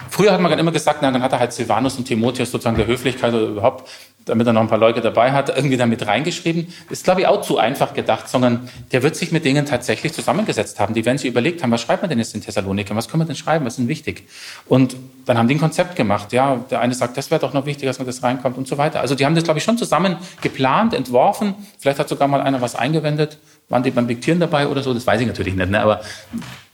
Früher 0.10 0.32
hat 0.32 0.40
man 0.40 0.50
dann 0.50 0.60
immer 0.60 0.72
gesagt, 0.72 1.00
na, 1.02 1.12
dann 1.12 1.22
hat 1.22 1.34
er 1.34 1.40
halt 1.40 1.52
Silvanus 1.52 1.98
und 1.98 2.06
Timotheus 2.06 2.52
sozusagen 2.52 2.78
der 2.78 2.88
Höflichkeit 2.88 3.34
oder 3.34 3.48
überhaupt, 3.48 3.90
damit 4.26 4.48
er 4.48 4.54
noch 4.54 4.62
ein 4.62 4.68
paar 4.68 4.78
Leute 4.78 5.02
dabei 5.02 5.32
hat, 5.32 5.50
irgendwie 5.50 5.78
damit 5.78 6.06
reingeschrieben. 6.06 6.68
Ist, 6.90 7.04
glaube 7.04 7.22
ich, 7.22 7.28
auch 7.28 7.42
zu 7.42 7.58
einfach 7.58 7.94
gedacht, 7.94 8.30
sondern 8.30 8.70
der 8.92 9.04
wird 9.04 9.16
sich 9.16 9.32
mit 9.32 9.46
Dingen 9.46 9.66
tatsächlich 9.66 10.14
zusammengesetzt 10.14 10.80
haben. 10.80 10.94
Die 10.94 11.06
werden 11.06 11.18
sich 11.18 11.30
überlegt 11.30 11.64
haben, 11.64 11.72
was 11.72 11.82
schreibt 11.82 12.04
man 12.04 12.10
denn 12.10 12.20
jetzt 12.20 12.34
in 12.36 12.42
Thessaloniker? 12.42 12.96
Was 12.96 13.10
können 13.10 13.22
wir 13.22 13.26
denn 13.26 13.36
schreiben? 13.36 13.66
Was 13.66 13.74
ist 13.74 13.80
denn 13.80 13.88
wichtig? 13.88 14.28
Und 14.68 14.96
dann 15.26 15.38
haben 15.38 15.48
die 15.48 15.56
ein 15.56 15.60
Konzept 15.60 15.96
gemacht. 15.96 16.34
Ja, 16.34 16.58
der 16.70 16.80
eine 16.80 16.94
sagt, 16.94 17.18
das 17.18 17.32
wäre 17.32 17.42
doch 17.42 17.54
noch 17.54 17.66
wichtig, 17.66 17.88
dass 17.88 18.00
man 18.00 18.08
das 18.08 18.24
reinkommt 18.24 18.58
und 18.58 18.68
so 18.68 18.78
weiter. 18.78 19.02
Also 19.02 19.16
die 19.16 19.26
haben 19.26 19.36
das, 19.36 19.44
glaube 19.44 19.60
ich, 19.60 19.64
schon 19.64 19.78
zusammen 19.78 20.18
geplant, 20.42 20.94
entworfen. 20.94 21.56
Vielleicht 21.80 22.00
hat 22.00 22.10
sogar 22.10 22.28
mal 22.28 22.42
einer 22.42 22.62
was 22.62 22.76
eingewendet. 22.76 23.38
Waren 23.70 23.84
die 23.84 23.92
beim 23.92 24.08
Diktieren 24.08 24.40
dabei 24.40 24.68
oder 24.68 24.84
so? 24.84 24.94
Das 24.94 25.08
weiß 25.08 25.22
ich 25.22 25.28
natürlich 25.28 25.56
nicht, 25.56 25.70
ne? 25.70 25.82
aber 25.82 26.02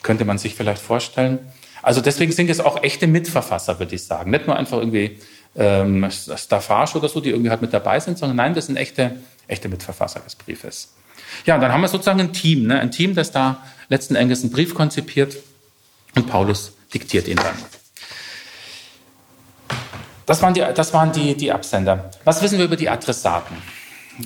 könnte 0.01 0.25
man 0.25 0.37
sich 0.37 0.55
vielleicht 0.55 0.81
vorstellen. 0.81 1.39
Also 1.81 2.01
deswegen 2.01 2.31
sind 2.31 2.49
es 2.49 2.59
auch 2.59 2.83
echte 2.83 3.07
Mitverfasser, 3.07 3.79
würde 3.79 3.95
ich 3.95 4.03
sagen. 4.03 4.31
Nicht 4.31 4.47
nur 4.47 4.55
einfach 4.55 4.77
irgendwie 4.77 5.17
ähm, 5.55 6.09
Staffage 6.11 6.95
oder 6.95 7.09
so, 7.09 7.21
die 7.21 7.29
irgendwie 7.29 7.49
halt 7.49 7.61
mit 7.61 7.73
dabei 7.73 7.99
sind, 7.99 8.17
sondern 8.17 8.37
nein, 8.37 8.53
das 8.53 8.67
sind 8.67 8.77
echte, 8.77 9.15
echte 9.47 9.69
Mitverfasser 9.69 10.19
des 10.21 10.35
Briefes. 10.35 10.93
Ja, 11.45 11.55
und 11.55 11.61
dann 11.61 11.71
haben 11.71 11.81
wir 11.81 11.87
sozusagen 11.87 12.19
ein 12.19 12.33
Team, 12.33 12.67
ne? 12.67 12.79
ein 12.79 12.91
Team, 12.91 13.15
das 13.15 13.31
da 13.31 13.63
letzten 13.89 14.15
Endes 14.15 14.41
einen 14.41 14.51
Brief 14.51 14.73
konzipiert 14.73 15.37
und 16.15 16.27
Paulus 16.27 16.73
diktiert 16.93 17.27
ihn 17.27 17.37
dann. 17.37 17.55
Das 20.25 20.41
waren, 20.41 20.53
die, 20.53 20.63
das 20.75 20.93
waren 20.93 21.11
die, 21.11 21.35
die 21.35 21.51
Absender. 21.51 22.11
Was 22.23 22.41
wissen 22.41 22.57
wir 22.57 22.65
über 22.65 22.75
die 22.75 22.89
Adressaten? 22.89 23.55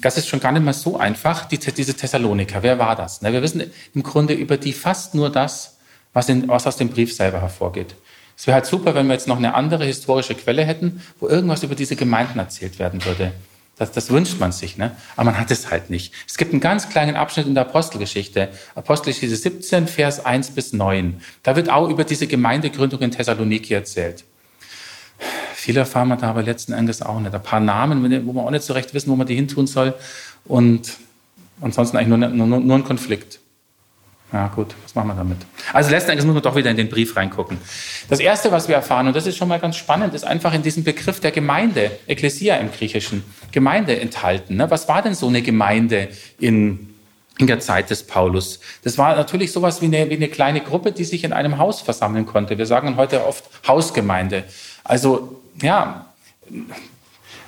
das 0.02 0.18
ist 0.18 0.28
schon 0.28 0.40
gar 0.40 0.52
nicht 0.52 0.64
mehr 0.64 0.74
so 0.74 0.98
einfach, 0.98 1.46
die, 1.46 1.58
diese 1.58 1.94
Thessaloniker. 1.94 2.64
Wer 2.64 2.80
war 2.80 2.96
das? 2.96 3.22
Ne, 3.22 3.32
wir 3.34 3.42
wissen 3.42 3.72
im 3.94 4.04
Grunde 4.04 4.34
über 4.34 4.58
die 4.58 4.74
fast 4.74 5.16
nur 5.16 5.32
das, 5.32 5.78
was, 6.14 6.30
in, 6.30 6.48
was 6.48 6.68
aus 6.68 6.78
dem 6.78 6.90
Brief 6.90 7.16
selber 7.16 7.42
hervorgeht. 7.42 7.96
Es 8.36 8.48
wäre 8.48 8.56
halt 8.56 8.66
super, 8.66 8.96
wenn 8.96 9.08
wir 9.08 9.14
jetzt 9.14 9.28
noch 9.28 9.38
eine 9.38 9.54
andere 9.54 9.86
historische 9.86 10.36
Quelle 10.36 10.64
hätten, 10.64 11.02
wo 11.20 11.28
irgendwas 11.28 11.64
über 11.64 11.76
diese 11.76 11.96
Gemeinden 11.96 12.40
erzählt 12.40 12.80
werden 12.80 13.04
würde. 13.06 13.32
Das, 13.78 13.92
das 13.92 14.12
wünscht 14.12 14.40
man 14.40 14.52
sich, 14.52 14.78
ne? 14.78 14.92
aber 15.16 15.32
man 15.32 15.40
hat 15.40 15.50
es 15.50 15.72
halt 15.72 15.90
nicht. 15.90 16.14
Es 16.28 16.38
gibt 16.38 16.52
einen 16.52 16.62
ganz 16.62 16.90
kleinen 16.90 17.16
Abschnitt 17.16 17.48
in 17.48 17.56
der 17.56 17.66
Apostelgeschichte, 17.66 18.50
Apostelgeschichte 18.76 19.36
17, 19.36 19.88
Vers 19.88 20.24
1 20.24 20.52
bis 20.52 20.74
9. 20.74 21.22
Da 21.42 21.56
wird 21.56 21.70
auch 21.70 21.90
über 21.90 22.04
diese 22.04 22.28
Gemeindegründung 22.28 23.02
in 23.02 23.12
Thessaloniki 23.12 23.74
erzählt. 23.74 24.26
Viel 25.56 25.78
erfahren 25.78 26.10
wir 26.10 26.18
da 26.18 26.30
aber 26.30 26.44
letzten 26.44 26.74
Endes 26.74 27.02
auch 27.02 27.20
nicht. 27.20 27.34
Ein 27.34 27.42
paar 27.42 27.62
Namen, 27.62 28.26
wo 28.28 28.34
man 28.34 28.46
auch 28.46 28.52
nicht 28.52 28.64
so 28.64 28.74
recht 28.74 28.94
wissen, 28.94 29.10
wo 29.10 29.16
man 29.16 29.26
die 29.26 29.36
hintun 29.36 29.66
soll. 29.66 29.96
Und 30.46 30.98
ansonsten 31.62 31.98
eigentlich 31.98 32.10
nur, 32.10 32.28
nur, 32.28 32.60
nur 32.60 32.78
ein 32.78 32.84
Konflikt. 32.84 33.40
Ja, 34.34 34.48
gut, 34.48 34.74
was 34.84 34.96
machen 34.96 35.10
wir 35.10 35.14
damit? 35.14 35.38
Also 35.74 35.92
letzten 35.92 36.10
Endes 36.10 36.26
muss 36.26 36.34
man 36.34 36.42
doch 36.42 36.56
wieder 36.56 36.72
in 36.72 36.78
den 36.78 36.90
Brief 36.90 37.16
reingucken. 37.16 37.60
Das 38.10 38.20
Erste, 38.20 38.52
was 38.52 38.68
wir 38.68 38.74
erfahren, 38.74 39.06
und 39.06 39.16
das 39.16 39.28
ist 39.28 39.38
schon 39.38 39.48
mal 39.48 39.60
ganz 39.60 39.76
spannend, 39.76 40.16
ist 40.16 40.24
einfach 40.24 40.56
in 40.56 40.64
diesem 40.64 40.84
Begriff 40.84 41.20
der 41.20 41.30
Gemeinde, 41.30 41.92
Ekklesia 42.08 42.56
im 42.56 42.72
Griechischen, 42.72 43.24
Gemeinde 43.52 44.00
enthalten. 44.00 44.56
Ne? 44.56 44.72
Was 44.72 44.88
war 44.88 45.04
denn 45.04 45.14
so 45.14 45.28
eine 45.28 45.44
Gemeinde 45.44 46.08
in, 46.40 46.96
in 47.38 47.46
der 47.46 47.60
Zeit 47.60 47.92
des 47.92 48.08
Paulus? 48.08 48.60
Das 48.84 48.98
war 48.98 49.16
natürlich 49.16 49.52
sowas 49.52 49.84
wie 49.84 49.86
eine, 49.86 50.10
wie 50.10 50.16
eine 50.16 50.30
kleine 50.30 50.62
Gruppe, 50.62 50.94
die 50.94 51.04
sich 51.04 51.24
in 51.24 51.32
einem 51.32 51.60
Haus 51.60 51.82
versammeln 51.82 52.26
konnte. 52.26 52.58
Wir 52.58 52.66
sagen 52.66 52.98
heute 52.98 53.28
oft 53.28 53.44
Hausgemeinde. 53.68 54.46
Also 54.84 55.42
ja, 55.62 56.08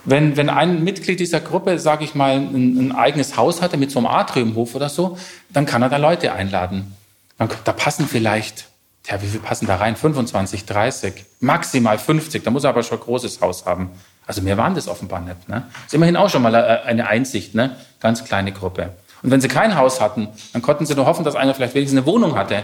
wenn, 0.05 0.37
wenn 0.37 0.49
ein 0.49 0.83
Mitglied 0.83 1.19
dieser 1.19 1.39
Gruppe, 1.39 1.79
sage 1.79 2.03
ich 2.03 2.15
mal, 2.15 2.31
ein, 2.31 2.77
ein, 2.77 2.91
eigenes 2.91 3.37
Haus 3.37 3.61
hatte 3.61 3.77
mit 3.77 3.91
so 3.91 3.99
einem 3.99 4.07
Atriumhof 4.07 4.75
oder 4.75 4.89
so, 4.89 5.17
dann 5.49 5.65
kann 5.65 5.81
er 5.81 5.89
da 5.89 5.97
Leute 5.97 6.33
einladen. 6.33 6.95
Da 7.37 7.73
passen 7.73 8.07
vielleicht, 8.07 8.65
ja, 9.07 9.21
wie 9.21 9.27
viel 9.27 9.39
passen 9.39 9.67
da 9.67 9.75
rein? 9.75 9.95
25, 9.95 10.65
30, 10.65 11.25
maximal 11.39 11.97
50. 11.97 12.43
Da 12.43 12.51
muss 12.51 12.63
er 12.63 12.69
aber 12.69 12.83
schon 12.83 12.99
ein 12.99 13.03
großes 13.03 13.41
Haus 13.41 13.65
haben. 13.65 13.89
Also 14.27 14.41
mehr 14.41 14.57
waren 14.57 14.73
das 14.73 14.87
offenbar 14.87 15.21
nicht. 15.21 15.49
Ne? 15.49 15.63
Ist 15.85 15.93
immerhin 15.93 16.15
auch 16.15 16.29
schon 16.29 16.41
mal 16.41 16.55
äh, 16.55 16.81
eine 16.85 17.07
Einsicht, 17.07 17.53
ne? 17.53 17.75
Ganz 17.99 18.23
kleine 18.23 18.51
Gruppe. 18.51 18.91
Und 19.21 19.31
wenn 19.31 19.41
sie 19.41 19.47
kein 19.47 19.75
Haus 19.75 20.01
hatten, 20.01 20.29
dann 20.53 20.61
konnten 20.61 20.85
sie 20.85 20.95
nur 20.95 21.05
hoffen, 21.05 21.25
dass 21.25 21.35
einer 21.35 21.53
vielleicht 21.53 21.75
wenigstens 21.75 21.99
eine 21.99 22.07
Wohnung 22.07 22.35
hatte. 22.35 22.63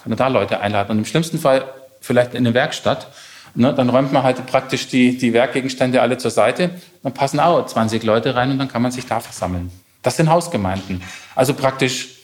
Kann 0.00 0.12
er 0.12 0.16
da 0.16 0.28
Leute 0.28 0.60
einladen. 0.60 0.92
Und 0.92 0.98
im 0.98 1.04
schlimmsten 1.04 1.38
Fall 1.38 1.64
vielleicht 2.00 2.34
in 2.34 2.46
eine 2.46 2.54
Werkstatt. 2.54 3.08
Ne, 3.54 3.74
dann 3.74 3.90
räumt 3.90 4.12
man 4.12 4.22
halt 4.22 4.46
praktisch 4.46 4.88
die, 4.88 5.18
die 5.18 5.34
Werkgegenstände 5.34 6.00
alle 6.00 6.16
zur 6.16 6.30
Seite, 6.30 6.70
dann 7.02 7.12
passen 7.12 7.38
auch 7.38 7.66
20 7.66 8.02
Leute 8.02 8.34
rein 8.34 8.50
und 8.50 8.58
dann 8.58 8.68
kann 8.68 8.80
man 8.80 8.92
sich 8.92 9.04
da 9.04 9.20
versammeln. 9.20 9.70
Das 10.02 10.16
sind 10.16 10.30
Hausgemeinden. 10.30 11.02
Also 11.34 11.52
praktisch 11.52 12.22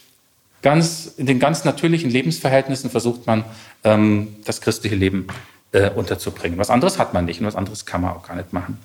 ganz, 0.62 1.12
in 1.16 1.26
den 1.26 1.38
ganz 1.38 1.64
natürlichen 1.64 2.10
Lebensverhältnissen 2.10 2.90
versucht 2.90 3.26
man, 3.26 3.44
ähm, 3.84 4.36
das 4.46 4.62
christliche 4.62 4.96
Leben 4.96 5.26
äh, 5.72 5.90
unterzubringen. 5.90 6.58
Was 6.58 6.70
anderes 6.70 6.98
hat 6.98 7.12
man 7.12 7.26
nicht 7.26 7.40
und 7.40 7.46
was 7.46 7.56
anderes 7.56 7.84
kann 7.84 8.00
man 8.00 8.12
auch 8.12 8.26
gar 8.26 8.34
nicht 8.34 8.54
machen. 8.54 8.78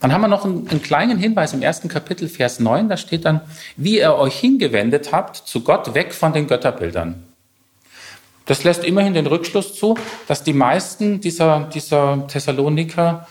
Dann 0.00 0.12
haben 0.12 0.22
wir 0.22 0.28
noch 0.28 0.46
einen, 0.46 0.68
einen, 0.68 0.82
kleinen 0.82 1.18
Hinweis 1.18 1.52
im 1.52 1.60
ersten 1.60 1.88
Kapitel, 1.88 2.28
Vers 2.28 2.60
9, 2.60 2.88
da 2.88 2.96
steht 2.96 3.26
dann, 3.26 3.42
wie 3.76 3.98
ihr 3.98 4.14
euch 4.14 4.38
hingewendet 4.38 5.12
habt 5.12 5.36
zu 5.36 5.62
Gott 5.62 5.94
weg 5.94 6.14
von 6.14 6.32
den 6.32 6.46
Götterbildern. 6.46 7.22
Das 8.50 8.64
lässt 8.64 8.82
immerhin 8.82 9.14
den 9.14 9.28
Rückschluss 9.28 9.76
zu, 9.76 9.96
dass 10.26 10.42
die 10.42 10.52
meisten 10.52 11.20
dieser, 11.20 11.70
dieser 11.72 12.26
Thessaloniker 12.26 13.28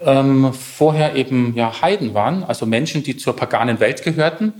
ähm, 0.00 0.50
vorher 0.54 1.14
eben 1.14 1.54
ja, 1.54 1.82
Heiden 1.82 2.14
waren, 2.14 2.42
also 2.42 2.64
Menschen, 2.64 3.02
die 3.02 3.18
zur 3.18 3.36
paganen 3.36 3.80
Welt 3.80 4.02
gehörten. 4.02 4.54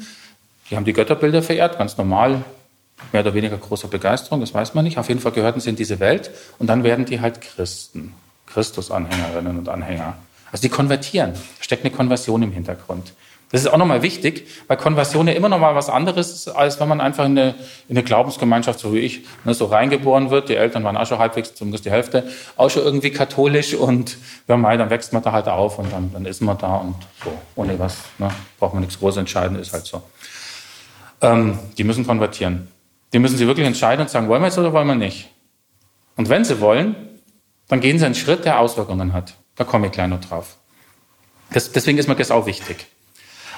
Die 0.71 0.77
haben 0.77 0.85
die 0.85 0.93
Götterbilder 0.93 1.43
verehrt, 1.43 1.79
ganz 1.79 1.97
normal, 1.97 2.45
mehr 3.11 3.23
oder 3.23 3.33
weniger 3.33 3.57
großer 3.57 3.89
Begeisterung, 3.89 4.41
das 4.41 4.53
weiß 4.53 4.75
man 4.75 4.85
nicht. 4.85 4.99
Auf 4.99 5.09
jeden 5.09 5.21
Fall 5.21 5.33
gehörten 5.33 5.61
sie 5.61 5.71
in 5.71 5.77
diese 5.77 5.99
Welt 5.99 6.31
und 6.59 6.67
dann 6.67 6.85
werden 6.85 7.07
die 7.07 7.23
halt 7.23 7.41
Christen, 7.41 8.13
Christusanhängerinnen 8.49 9.57
und 9.57 9.71
Anhänger. 9.71 10.19
Also 10.53 10.61
die 10.61 10.69
konvertieren. 10.69 11.33
Da 11.33 11.41
steckt 11.63 11.87
eine 11.87 11.95
Konversion 11.95 12.43
im 12.43 12.53
Hintergrund. 12.53 13.15
Das 13.53 13.61
ist 13.61 13.69
auch 13.69 13.77
nochmal 13.77 14.03
wichtig, 14.03 14.49
weil 14.67 14.77
Konversion 14.77 15.29
ja 15.29 15.35
immer 15.35 15.49
noch 15.49 15.61
mal 15.61 15.77
was 15.77 15.89
anderes 15.89 16.33
ist, 16.33 16.49
als 16.49 16.81
wenn 16.81 16.89
man 16.89 17.01
einfach 17.01 17.25
in 17.25 17.39
eine, 17.39 17.55
in 17.89 17.97
eine 17.97 18.03
Glaubensgemeinschaft, 18.03 18.81
so 18.81 18.93
wie 18.93 18.99
ich, 18.99 19.25
ne, 19.45 19.55
so 19.55 19.67
reingeboren 19.67 20.31
wird. 20.31 20.49
Die 20.49 20.57
Eltern 20.57 20.83
waren 20.83 20.97
auch 20.97 21.07
schon 21.07 21.19
halbwegs, 21.19 21.55
zumindest 21.55 21.85
die 21.85 21.93
Hälfte, 21.93 22.29
auch 22.57 22.71
schon 22.71 22.83
irgendwie 22.83 23.11
katholisch 23.11 23.75
und 23.75 24.19
ja, 24.49 24.57
mal, 24.57 24.77
dann 24.77 24.91
wächst 24.91 25.13
man 25.13 25.23
da 25.23 25.31
halt 25.31 25.47
auf 25.47 25.79
und 25.79 25.93
dann, 25.93 26.13
dann 26.13 26.27
ist 26.27 26.43
man 26.43 26.59
da 26.59 26.77
und 26.77 26.97
so, 27.23 27.31
ohne 27.55 27.79
was, 27.79 27.99
ne, 28.19 28.31
braucht 28.59 28.75
man 28.75 28.83
nichts 28.83 28.99
groß 28.99 29.17
entscheiden, 29.19 29.57
ist 29.59 29.73
halt 29.73 29.87
so. 29.87 30.03
Ähm, 31.21 31.61
die 31.79 31.85
müssen 31.85 32.05
konvertieren. 32.05 32.67
Die 33.13 33.21
müssen 33.21 33.37
sich 33.37 33.47
wirklich 33.47 33.67
entscheiden 33.67 34.03
und 34.03 34.11
sagen, 34.11 34.29
wollen 34.29 34.43
wir 34.43 34.49
jetzt 34.49 34.59
oder 34.59 34.73
wollen 34.73 34.89
wir 34.89 34.97
nicht? 34.97 35.31
Und 36.17 36.29
wenn 36.29 36.45
sie 36.45 36.61
wollen, 36.61 36.97
dann 37.69 37.81
gehen 37.81 37.99
sie 37.99 38.07
einen 38.07 38.17
Schritt, 38.17 38.45
der 38.45 38.59
Auswirkungen 38.59 39.13
hat. 39.13 39.35
Da 39.55 39.63
komme 39.63 39.87
ich 39.87 39.93
gleich 39.93 40.09
noch 40.09 40.21
drauf. 40.21 40.57
Das, 41.51 41.71
deswegen 41.71 41.99
ist 41.99 42.09
mir 42.09 42.17
das 42.17 42.33
auch 42.33 42.47
wichtig. 42.47 42.87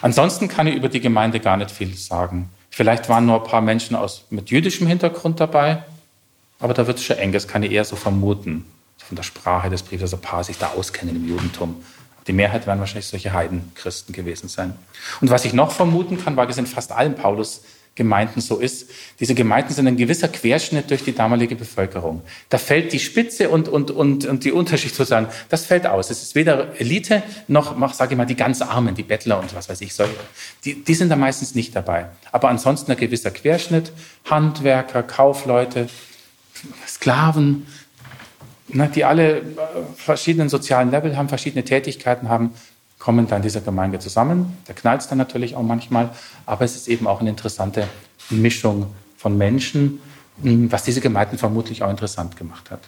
Ansonsten 0.02 0.48
kann 0.48 0.66
ich 0.66 0.74
über 0.74 0.88
die 0.88 1.00
Gemeinde 1.00 1.40
gar 1.40 1.56
nicht 1.56 1.70
viel 1.70 1.94
sagen. 1.94 2.50
Vielleicht 2.70 3.08
waren 3.08 3.26
nur 3.26 3.42
ein 3.42 3.48
paar 3.48 3.60
Menschen 3.60 3.96
aus, 3.96 4.24
mit 4.30 4.50
jüdischem 4.50 4.86
Hintergrund 4.86 5.40
dabei, 5.40 5.82
aber 6.60 6.74
da 6.74 6.86
wird 6.86 6.98
es 6.98 7.04
schon 7.04 7.18
eng, 7.18 7.32
das 7.32 7.48
kann 7.48 7.62
ich 7.62 7.72
eher 7.72 7.84
so 7.84 7.96
vermuten. 7.96 8.64
Von 8.98 9.16
der 9.16 9.22
Sprache 9.22 9.70
des 9.70 9.82
Briefes, 9.82 10.10
dass 10.10 10.20
ein 10.20 10.22
paar 10.22 10.44
sich 10.44 10.58
da 10.58 10.68
auskennen 10.76 11.16
im 11.16 11.28
Judentum. 11.28 11.82
Die 12.26 12.32
Mehrheit 12.32 12.66
werden 12.66 12.78
wahrscheinlich 12.78 13.06
solche 13.06 13.32
Heidenchristen 13.32 14.14
gewesen 14.14 14.48
sein. 14.48 14.74
Und 15.20 15.30
was 15.30 15.46
ich 15.46 15.54
noch 15.54 15.70
vermuten 15.70 16.22
kann, 16.22 16.36
weil 16.36 16.48
es 16.50 16.58
in 16.58 16.66
fast 16.66 16.92
allen 16.92 17.14
Paulus 17.14 17.62
Gemeinden 17.98 18.40
so 18.40 18.56
ist. 18.58 18.88
Diese 19.20 19.34
Gemeinden 19.34 19.74
sind 19.74 19.86
ein 19.86 19.96
gewisser 19.96 20.28
Querschnitt 20.28 20.88
durch 20.88 21.04
die 21.04 21.14
damalige 21.14 21.56
Bevölkerung. 21.56 22.22
Da 22.48 22.56
fällt 22.56 22.94
die 22.94 23.00
Spitze 23.00 23.50
und, 23.50 23.68
und, 23.68 23.90
und, 23.90 24.24
und 24.24 24.44
die 24.44 24.52
Unterschicht 24.52 24.94
sozusagen, 24.94 25.26
das 25.50 25.66
fällt 25.66 25.86
aus. 25.86 26.08
Es 26.10 26.22
ist 26.22 26.34
weder 26.34 26.80
Elite 26.80 27.22
noch, 27.48 27.92
sage 27.92 28.14
ich 28.14 28.16
mal, 28.16 28.24
die 28.24 28.36
ganz 28.36 28.62
Armen, 28.62 28.94
die 28.94 29.02
Bettler 29.02 29.38
und 29.40 29.54
was 29.54 29.68
weiß 29.68 29.82
ich. 29.82 29.92
Solche. 29.92 30.14
Die, 30.64 30.82
die 30.82 30.94
sind 30.94 31.10
da 31.10 31.16
meistens 31.16 31.54
nicht 31.54 31.76
dabei. 31.76 32.06
Aber 32.32 32.48
ansonsten 32.48 32.92
ein 32.92 32.96
gewisser 32.96 33.30
Querschnitt. 33.30 33.92
Handwerker, 34.24 35.02
Kaufleute, 35.02 35.88
Sklaven, 36.86 37.66
ne, 38.68 38.90
die 38.94 39.04
alle 39.04 39.38
äh, 39.38 39.42
verschiedenen 39.96 40.48
sozialen 40.48 40.90
Level 40.90 41.16
haben, 41.16 41.28
verschiedene 41.28 41.64
Tätigkeiten 41.64 42.28
haben 42.28 42.54
kommen 42.98 43.28
da 43.28 43.36
in 43.36 43.42
dieser 43.42 43.60
Gemeinde 43.60 43.98
zusammen. 43.98 44.56
Da 44.66 44.72
knallt 44.72 45.02
es 45.02 45.08
dann 45.08 45.18
natürlich 45.18 45.54
auch 45.56 45.62
manchmal, 45.62 46.10
aber 46.46 46.64
es 46.64 46.76
ist 46.76 46.88
eben 46.88 47.06
auch 47.06 47.20
eine 47.20 47.30
interessante 47.30 47.88
Mischung 48.30 48.86
von 49.16 49.36
Menschen, 49.38 50.00
hm, 50.42 50.70
was 50.70 50.84
diese 50.84 51.00
Gemeinden 51.00 51.38
vermutlich 51.38 51.82
auch 51.82 51.90
interessant 51.90 52.36
gemacht 52.36 52.70
hat. 52.70 52.80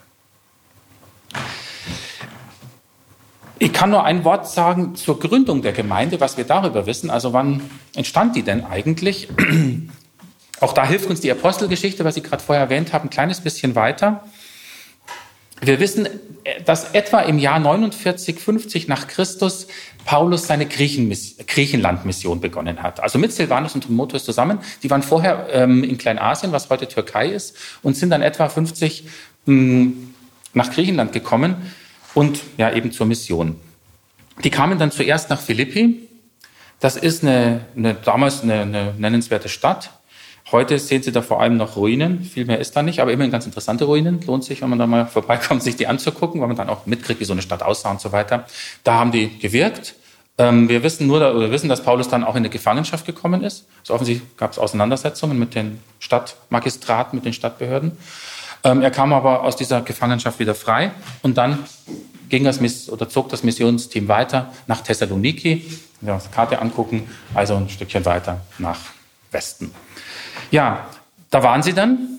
Ich 3.62 3.74
kann 3.74 3.90
nur 3.90 4.04
ein 4.04 4.24
Wort 4.24 4.48
sagen 4.48 4.94
zur 4.94 5.20
Gründung 5.20 5.60
der 5.60 5.72
Gemeinde, 5.72 6.18
was 6.18 6.38
wir 6.38 6.44
darüber 6.44 6.86
wissen. 6.86 7.10
Also 7.10 7.34
wann 7.34 7.60
entstand 7.94 8.34
die 8.34 8.42
denn 8.42 8.64
eigentlich? 8.64 9.28
Auch 10.60 10.72
da 10.72 10.86
hilft 10.86 11.10
uns 11.10 11.20
die 11.20 11.30
Apostelgeschichte, 11.30 12.04
was 12.04 12.14
Sie 12.14 12.22
gerade 12.22 12.42
vorher 12.42 12.64
erwähnt 12.64 12.92
haben, 12.92 13.08
ein 13.08 13.10
kleines 13.10 13.40
bisschen 13.40 13.74
weiter. 13.74 14.24
Wir 15.60 15.78
wissen, 15.78 16.08
dass 16.64 16.92
etwa 16.94 17.20
im 17.20 17.38
Jahr 17.38 17.58
49, 17.58 18.38
50 18.38 18.88
nach 18.88 19.08
Christus 19.08 19.66
Paulus 20.04 20.46
seine 20.46 20.66
Griechenland-Mission 20.66 22.40
begonnen 22.40 22.82
hat. 22.82 23.00
Also 23.00 23.18
mit 23.18 23.32
Silvanus 23.32 23.74
und 23.74 23.82
Timotheus 23.82 24.24
zusammen. 24.24 24.58
Die 24.82 24.90
waren 24.90 25.02
vorher 25.02 25.48
ähm, 25.52 25.84
in 25.84 25.98
Kleinasien, 25.98 26.52
was 26.52 26.68
heute 26.70 26.88
Türkei 26.88 27.28
ist, 27.28 27.56
und 27.82 27.96
sind 27.96 28.10
dann 28.10 28.22
etwa 28.22 28.48
50 28.48 29.04
mh, 29.46 29.92
nach 30.54 30.70
Griechenland 30.70 31.12
gekommen 31.12 31.56
und 32.14 32.40
ja 32.56 32.72
eben 32.72 32.92
zur 32.92 33.06
Mission. 33.06 33.56
Die 34.42 34.50
kamen 34.50 34.78
dann 34.78 34.90
zuerst 34.90 35.30
nach 35.30 35.40
Philippi. 35.40 36.08
Das 36.80 36.96
ist 36.96 37.22
eine, 37.22 37.66
eine 37.76 37.94
damals 37.94 38.42
eine, 38.42 38.62
eine 38.62 38.94
nennenswerte 38.96 39.48
Stadt 39.48 39.90
Heute 40.52 40.80
sehen 40.80 41.02
Sie 41.02 41.12
da 41.12 41.22
vor 41.22 41.40
allem 41.40 41.56
noch 41.56 41.76
Ruinen, 41.76 42.24
viel 42.24 42.44
mehr 42.44 42.58
ist 42.58 42.74
da 42.74 42.82
nicht, 42.82 43.00
aber 43.00 43.12
immerhin 43.12 43.30
ganz 43.30 43.46
interessante 43.46 43.84
Ruinen. 43.84 44.20
Lohnt 44.26 44.42
sich, 44.42 44.62
wenn 44.62 44.70
man 44.70 44.80
da 44.80 44.86
mal 44.86 45.06
vorbeikommt, 45.06 45.62
sich 45.62 45.76
die 45.76 45.86
anzugucken, 45.86 46.40
weil 46.40 46.48
man 46.48 46.56
dann 46.56 46.68
auch 46.68 46.86
mitkriegt, 46.86 47.20
wie 47.20 47.24
so 47.24 47.32
eine 47.32 47.42
Stadt 47.42 47.62
aussah 47.62 47.90
und 47.90 48.00
so 48.00 48.10
weiter. 48.10 48.46
Da 48.82 48.94
haben 48.94 49.12
die 49.12 49.38
gewirkt. 49.38 49.94
Ähm, 50.38 50.68
wir 50.68 50.82
wissen 50.82 51.06
nur, 51.06 51.20
wir 51.20 51.52
wissen, 51.52 51.68
dass 51.68 51.84
Paulus 51.84 52.08
dann 52.08 52.24
auch 52.24 52.34
in 52.34 52.38
eine 52.38 52.48
Gefangenschaft 52.48 53.06
gekommen 53.06 53.44
ist. 53.44 53.66
Also 53.80 53.94
offensichtlich 53.94 54.36
gab 54.36 54.50
es 54.50 54.58
Auseinandersetzungen 54.58 55.38
mit 55.38 55.54
den 55.54 55.78
Stadtmagistraten, 56.00 57.16
mit 57.16 57.24
den 57.24 57.32
Stadtbehörden. 57.32 57.92
Ähm, 58.64 58.82
er 58.82 58.90
kam 58.90 59.12
aber 59.12 59.44
aus 59.44 59.54
dieser 59.54 59.82
Gefangenschaft 59.82 60.40
wieder 60.40 60.56
frei 60.56 60.90
und 61.22 61.38
dann 61.38 61.60
ging 62.28 62.44
das 62.44 62.60
oder 62.88 63.08
zog 63.08 63.28
das 63.28 63.44
Missionsteam 63.44 64.08
weiter 64.08 64.52
nach 64.66 64.80
Thessaloniki. 64.80 65.64
Wenn 66.00 66.08
wir 66.08 66.14
uns 66.14 66.24
die 66.24 66.30
Karte 66.30 66.60
angucken, 66.60 67.08
also 67.34 67.54
ein 67.54 67.68
Stückchen 67.68 68.04
weiter 68.04 68.40
nach 68.58 68.78
Westen. 69.30 69.72
Ja, 70.50 70.86
da 71.30 71.42
waren 71.42 71.62
sie 71.62 71.72
dann. 71.72 72.18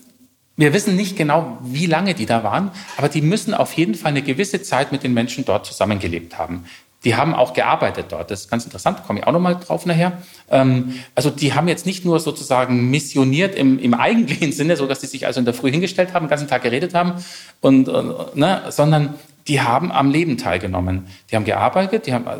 Wir 0.58 0.74
wissen 0.74 0.96
nicht 0.96 1.17
genau, 1.17 1.58
wie 1.62 1.86
lange 1.86 2.13
die 2.13 2.26
da 2.26 2.44
waren, 2.44 2.72
aber 2.98 3.10
die 3.10 3.22
müssen 3.22 3.54
auf 3.54 3.74
jeden 3.74 3.96
Fall 3.96 4.10
eine 4.10 4.22
gewisse 4.22 4.62
Zeit 4.62 4.91
mit 4.91 5.04
den 5.04 5.13
Menschen 5.13 5.46
dort 5.46 5.65
zusammengelebt 5.65 6.38
haben. 6.38 6.65
Die 7.04 7.15
haben 7.15 7.34
auch 7.34 7.54
gearbeitet 7.54 8.08
dort. 8.10 8.30
Das 8.30 8.41
ist 8.41 8.52
ganz 8.52 8.63
interessant, 8.63 9.04
komme 9.08 9.20
ich 9.20 9.28
auch 9.28 9.32
nochmal 9.32 9.56
drauf 9.56 9.88
nachher. 9.88 10.22
Ähm, 10.52 10.94
also 11.15 11.32
die 11.32 11.54
haben 11.54 11.67
jetzt 11.67 11.88
nicht 11.88 12.06
nur 12.06 12.20
sozusagen 12.20 12.91
missioniert 12.91 13.56
im, 13.56 13.80
im 13.80 13.96
eigentlichen 13.96 14.52
Sinne, 14.52 14.78
so 14.78 14.86
dass 14.86 15.02
sie 15.02 15.08
sich 15.08 15.26
also 15.26 15.39
in 15.39 15.46
der 15.46 15.56
Früh 15.56 15.72
hingestellt 15.72 16.13
haben, 16.13 16.26
den 16.26 16.30
ganzen 16.30 16.48
Tag 16.48 16.62
geredet 16.62 16.94
haben, 16.94 17.13
und, 17.60 17.89
und 17.89 18.36
ne, 18.36 18.62
sondern 18.70 19.15
die 19.48 19.62
haben 19.62 19.91
am 19.91 20.12
Leben 20.12 20.38
teilgenommen. 20.38 21.08
Die 21.32 21.36
haben 21.36 21.46
gearbeitet, 21.46 22.06
die 22.06 22.13
haben 22.13 22.28
äh, 22.28 22.38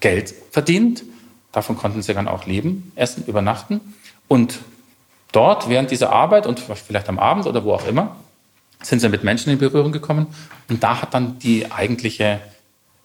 Geld 0.00 0.34
verdient, 0.50 1.04
davon 1.52 1.76
konnten 1.76 2.02
sie 2.02 2.12
dann 2.12 2.26
auch 2.26 2.46
leben, 2.46 2.90
essen, 2.96 3.24
übernachten. 3.26 3.80
Und 4.26 4.58
dort 5.34 5.68
während 5.68 5.90
dieser 5.90 6.10
Arbeit 6.10 6.46
und 6.46 6.60
vielleicht 6.60 7.08
am 7.08 7.18
Abend 7.18 7.46
oder 7.46 7.64
wo 7.64 7.72
auch 7.72 7.86
immer, 7.86 8.16
sind 8.82 9.00
sie 9.00 9.08
mit 9.08 9.24
Menschen 9.24 9.50
in 9.52 9.58
Berührung 9.58 9.92
gekommen 9.92 10.26
und 10.68 10.82
da 10.82 11.02
hat 11.02 11.14
dann 11.14 11.38
die 11.38 11.70
eigentliche, 11.72 12.40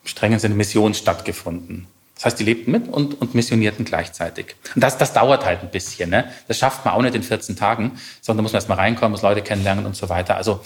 strengen 0.04 0.40
Sinne, 0.40 0.56
Mission 0.56 0.94
stattgefunden. 0.94 1.88
Das 2.16 2.26
heißt, 2.26 2.40
die 2.40 2.44
lebten 2.44 2.72
mit 2.72 2.90
und, 2.90 3.22
und 3.22 3.34
missionierten 3.34 3.86
gleichzeitig. 3.86 4.56
Und 4.76 4.84
das, 4.84 4.98
das 4.98 5.14
dauert 5.14 5.46
halt 5.46 5.62
ein 5.62 5.72
bisschen. 5.72 6.10
Ne? 6.10 6.30
Das 6.50 6.58
schafft 6.58 6.84
man 6.84 6.94
auch 6.94 7.02
nicht 7.02 7.16
in 7.16 7.24
14 7.24 7.56
Tagen, 7.56 7.94
sondern 8.20 8.44
muss 8.44 8.52
man 8.52 8.58
erstmal 8.58 8.78
reinkommen, 8.78 9.12
muss 9.12 9.22
Leute 9.22 9.42
kennenlernen 9.42 9.86
und 9.86 9.96
so 9.96 10.10
weiter. 10.10 10.36
Also 10.36 10.60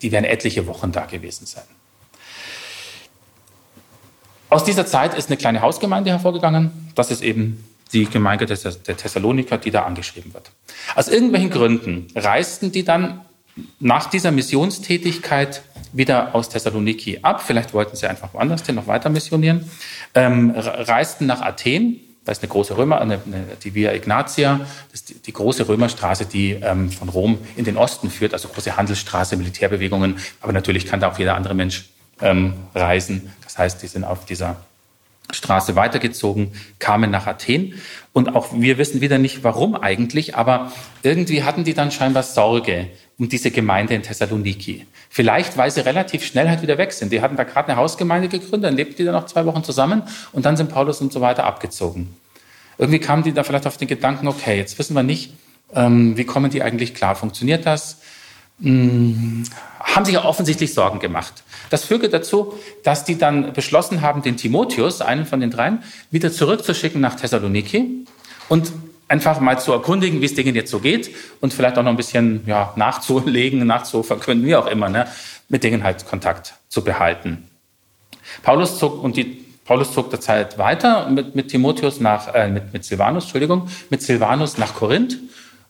die 0.00 0.12
werden 0.12 0.24
etliche 0.24 0.66
Wochen 0.66 0.90
da 0.90 1.04
gewesen 1.04 1.44
sein. 1.44 1.64
Aus 4.48 4.64
dieser 4.64 4.86
Zeit 4.86 5.12
ist 5.12 5.28
eine 5.28 5.36
kleine 5.36 5.60
Hausgemeinde 5.60 6.10
hervorgegangen. 6.10 6.90
Das 6.94 7.10
ist 7.10 7.22
eben 7.22 7.68
die 7.92 8.06
Gemeinde 8.06 8.46
der 8.46 8.96
Thessaloniker, 8.96 9.58
die 9.58 9.70
da 9.70 9.82
angeschrieben 9.84 10.34
wird. 10.34 10.50
Aus 10.94 11.08
irgendwelchen 11.08 11.50
Gründen 11.50 12.08
reisten 12.14 12.72
die 12.72 12.84
dann 12.84 13.22
nach 13.80 14.08
dieser 14.10 14.30
Missionstätigkeit 14.30 15.62
wieder 15.92 16.34
aus 16.34 16.48
Thessaloniki 16.48 17.20
ab. 17.22 17.42
Vielleicht 17.42 17.74
wollten 17.74 17.96
sie 17.96 18.06
einfach 18.06 18.34
woanders 18.34 18.64
hin, 18.64 18.74
noch 18.74 18.86
weiter 18.86 19.10
missionieren. 19.10 19.68
Ähm, 20.14 20.52
reisten 20.54 21.26
nach 21.26 21.40
Athen. 21.40 22.00
Da 22.24 22.32
ist 22.32 22.42
eine 22.42 22.50
große 22.50 22.76
Römer, 22.76 23.00
eine, 23.00 23.14
eine, 23.14 23.44
die 23.64 23.74
Via 23.74 23.92
Ignatia, 23.94 24.60
das 24.92 25.04
die, 25.04 25.14
die 25.14 25.32
große 25.32 25.66
Römerstraße, 25.66 26.26
die 26.26 26.50
ähm, 26.50 26.90
von 26.90 27.08
Rom 27.08 27.38
in 27.56 27.64
den 27.64 27.78
Osten 27.78 28.10
führt, 28.10 28.34
also 28.34 28.48
große 28.48 28.76
Handelsstraße, 28.76 29.36
Militärbewegungen. 29.38 30.18
Aber 30.42 30.52
natürlich 30.52 30.86
kann 30.86 31.00
da 31.00 31.10
auch 31.10 31.18
jeder 31.18 31.36
andere 31.36 31.54
Mensch 31.54 31.88
ähm, 32.20 32.52
reisen. 32.74 33.32
Das 33.44 33.56
heißt, 33.56 33.82
die 33.82 33.86
sind 33.86 34.04
auf 34.04 34.26
dieser 34.26 34.56
Straße 35.32 35.76
weitergezogen, 35.76 36.52
kamen 36.78 37.10
nach 37.10 37.26
Athen. 37.26 37.74
Und 38.12 38.34
auch 38.34 38.48
wir 38.52 38.78
wissen 38.78 39.00
wieder 39.00 39.18
nicht, 39.18 39.44
warum 39.44 39.76
eigentlich, 39.76 40.36
aber 40.36 40.72
irgendwie 41.02 41.42
hatten 41.42 41.64
die 41.64 41.74
dann 41.74 41.90
scheinbar 41.90 42.22
Sorge 42.22 42.88
um 43.18 43.28
diese 43.28 43.50
Gemeinde 43.50 43.94
in 43.94 44.02
Thessaloniki. 44.02 44.86
Vielleicht, 45.10 45.56
weil 45.56 45.70
sie 45.70 45.84
relativ 45.84 46.24
schnell 46.24 46.48
halt 46.48 46.62
wieder 46.62 46.78
weg 46.78 46.92
sind. 46.92 47.12
Die 47.12 47.20
hatten 47.20 47.36
da 47.36 47.44
gerade 47.44 47.68
eine 47.68 47.76
Hausgemeinde 47.76 48.28
gegründet, 48.28 48.64
dann 48.64 48.76
lebten 48.76 48.96
die 48.96 49.04
da 49.04 49.12
noch 49.12 49.26
zwei 49.26 49.44
Wochen 49.44 49.64
zusammen 49.64 50.02
und 50.32 50.46
dann 50.46 50.56
sind 50.56 50.70
Paulus 50.70 51.00
und 51.00 51.12
so 51.12 51.20
weiter 51.20 51.44
abgezogen. 51.44 52.14
Irgendwie 52.78 53.00
kamen 53.00 53.24
die 53.24 53.32
da 53.32 53.42
vielleicht 53.42 53.66
auf 53.66 53.76
den 53.76 53.88
Gedanken, 53.88 54.28
okay, 54.28 54.56
jetzt 54.56 54.78
wissen 54.78 54.94
wir 54.94 55.02
nicht, 55.02 55.32
ähm, 55.74 56.16
wie 56.16 56.24
kommen 56.24 56.50
die 56.50 56.62
eigentlich 56.62 56.94
klar? 56.94 57.16
Funktioniert 57.16 57.66
das? 57.66 57.98
Hm, 58.60 59.44
haben 59.78 60.04
sich 60.04 60.14
ja 60.14 60.24
offensichtlich 60.24 60.74
Sorgen 60.74 60.98
gemacht. 60.98 61.44
Das 61.70 61.84
führte 61.84 62.08
dazu, 62.08 62.54
dass 62.82 63.04
die 63.04 63.18
dann 63.18 63.52
beschlossen 63.52 64.00
haben, 64.00 64.22
den 64.22 64.36
Timotheus, 64.36 65.00
einen 65.00 65.26
von 65.26 65.40
den 65.40 65.50
dreien, 65.50 65.82
wieder 66.10 66.32
zurückzuschicken 66.32 67.00
nach 67.00 67.14
Thessaloniki 67.14 68.06
und 68.48 68.72
einfach 69.08 69.40
mal 69.40 69.58
zu 69.58 69.72
erkundigen, 69.72 70.20
wie 70.20 70.26
es 70.26 70.34
denen 70.34 70.54
jetzt 70.54 70.70
so 70.70 70.80
geht 70.80 71.10
und 71.40 71.54
vielleicht 71.54 71.78
auch 71.78 71.82
noch 71.82 71.90
ein 71.90 71.96
bisschen 71.96 72.42
ja, 72.46 72.72
nachzulegen, 72.76 73.66
nachzuverkünden, 73.66 74.46
wie 74.46 74.56
auch 74.56 74.66
immer, 74.66 74.88
ne, 74.88 75.06
mit 75.48 75.64
denen 75.64 75.82
halt 75.82 76.06
Kontakt 76.06 76.54
zu 76.68 76.84
behalten. 76.84 77.48
Paulus 78.42 78.78
zog 78.78 79.02
und 79.02 79.16
die 79.16 79.44
Paulus 79.64 79.92
zog 79.92 80.10
der 80.10 80.20
Zeit 80.20 80.58
weiter 80.58 81.08
mit, 81.10 81.34
mit 81.34 81.48
Timotheus 81.48 82.00
nach, 82.00 82.34
äh, 82.34 82.48
mit, 82.48 82.72
mit 82.72 82.84
Silvanus, 82.84 83.24
Entschuldigung, 83.24 83.68
mit 83.90 84.02
Silvanus 84.02 84.56
nach 84.56 84.74
Korinth 84.74 85.18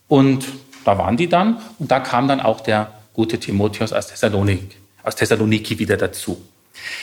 und 0.07 0.45
da 0.85 0.99
waren 0.99 1.17
die 1.17 1.29
dann 1.29 1.61
und 1.79 1.91
da 1.91 2.01
kam 2.01 2.29
dann 2.29 2.41
auch 2.41 2.61
der 2.61 2.93
gute 3.13 3.39
Timotheus 3.39 3.93
aus 3.93 4.09
Thessalonik 4.09 4.77
aus 5.09 5.17
Thessaloniki 5.17 5.79
wieder 5.79 5.97
dazu. 5.97 6.41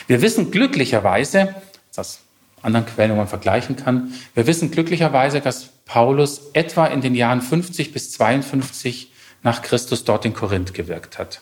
Wir 0.07 0.21
wissen 0.21 0.51
glücklicherweise, 0.51 1.55
das 1.93 2.19
anderen 2.61 2.85
Quellen, 2.85 3.11
wo 3.11 3.15
man 3.15 3.27
vergleichen 3.27 3.75
kann, 3.75 4.13
wir 4.33 4.47
wissen 4.47 4.71
glücklicherweise, 4.71 5.41
dass 5.41 5.69
Paulus 5.85 6.49
etwa 6.53 6.87
in 6.87 7.01
den 7.01 7.15
Jahren 7.15 7.41
50 7.41 7.91
bis 7.91 8.11
52 8.13 9.11
nach 9.43 9.61
Christus 9.61 10.03
dort 10.03 10.25
in 10.25 10.33
Korinth 10.33 10.73
gewirkt 10.73 11.19
hat. 11.19 11.41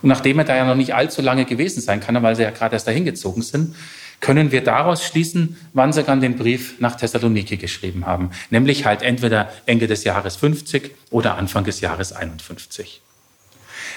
Und 0.00 0.08
nachdem 0.08 0.38
er 0.38 0.44
da 0.44 0.56
ja 0.56 0.64
noch 0.64 0.74
nicht 0.74 0.94
allzu 0.94 1.22
lange 1.22 1.44
gewesen 1.44 1.80
sein 1.80 2.00
kann, 2.00 2.22
weil 2.22 2.36
sie 2.36 2.42
ja 2.42 2.50
gerade 2.50 2.74
erst 2.74 2.86
dahin 2.86 3.04
gezogen 3.04 3.42
sind, 3.42 3.74
können 4.20 4.52
wir 4.52 4.62
daraus 4.62 5.04
schließen, 5.04 5.56
wann 5.72 5.92
sie 5.92 6.02
dann 6.02 6.20
den 6.20 6.36
Brief 6.36 6.80
nach 6.80 6.96
Thessaloniki 6.96 7.56
geschrieben 7.56 8.06
haben. 8.06 8.30
Nämlich 8.50 8.84
halt 8.84 9.02
entweder 9.02 9.52
Ende 9.66 9.86
des 9.86 10.04
Jahres 10.04 10.36
50 10.36 10.92
oder 11.10 11.36
Anfang 11.36 11.64
des 11.64 11.80
Jahres 11.80 12.12
51. 12.12 13.00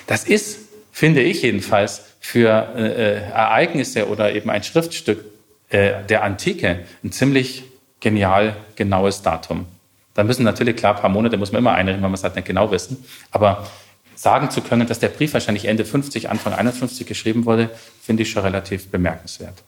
Das 0.08 0.24
ist, 0.26 0.60
finde 0.92 1.22
ich 1.22 1.42
jedenfalls, 1.42 2.04
für 2.20 2.74
äh, 2.76 2.88
äh, 2.88 3.22
Ereignisse 3.32 4.10
oder 4.10 4.34
eben 4.34 4.50
ein 4.50 4.64
Schriftstück 4.64 5.24
äh, 5.70 6.04
der 6.10 6.24
Antike 6.24 6.86
ein 7.04 7.12
ziemlich 7.12 7.64
genial 8.00 8.56
genaues 8.76 9.22
Datum. 9.22 9.66
Da 10.14 10.24
müssen 10.24 10.44
natürlich, 10.44 10.76
klar, 10.76 10.96
ein 10.96 11.02
paar 11.02 11.10
Monate 11.10 11.38
muss 11.38 11.52
man 11.52 11.60
immer 11.60 11.74
einreden, 11.74 12.02
weil 12.02 12.10
man 12.10 12.16
es 12.16 12.24
halt 12.24 12.36
nicht 12.36 12.48
genau 12.48 12.72
wissen. 12.72 13.06
Aber 13.32 13.68
sagen 14.16 14.50
zu 14.50 14.62
können, 14.62 14.88
dass 14.88 15.00
der 15.00 15.10
Brief 15.10 15.34
wahrscheinlich 15.34 15.66
Ende 15.66 15.86
50, 15.86 16.30
Anfang 16.30 16.54
51 16.54 17.06
geschrieben 17.06 17.46
wurde, 17.46 17.70
finde 18.02 18.24
ich 18.24 18.32
schon 18.32 18.42
relativ 18.42 18.90
bemerkenswert. 18.90 19.64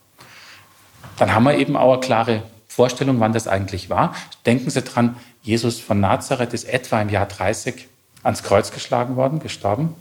Dann 1.19 1.35
haben 1.35 1.43
wir 1.43 1.57
eben 1.57 1.75
auch 1.75 1.93
eine 1.93 2.01
klare 2.01 2.43
Vorstellung, 2.67 3.19
wann 3.19 3.33
das 3.33 3.47
eigentlich 3.47 3.89
war. 3.89 4.15
Denken 4.45 4.69
Sie 4.69 4.81
dran, 4.81 5.17
Jesus 5.43 5.79
von 5.79 5.99
Nazareth 5.99 6.53
ist 6.53 6.63
etwa 6.63 7.01
im 7.01 7.09
Jahr 7.09 7.25
30 7.25 7.87
ans 8.23 8.41
Kreuz 8.41 8.71
geschlagen 8.71 9.15
worden, 9.15 9.39
gestorben. 9.39 9.95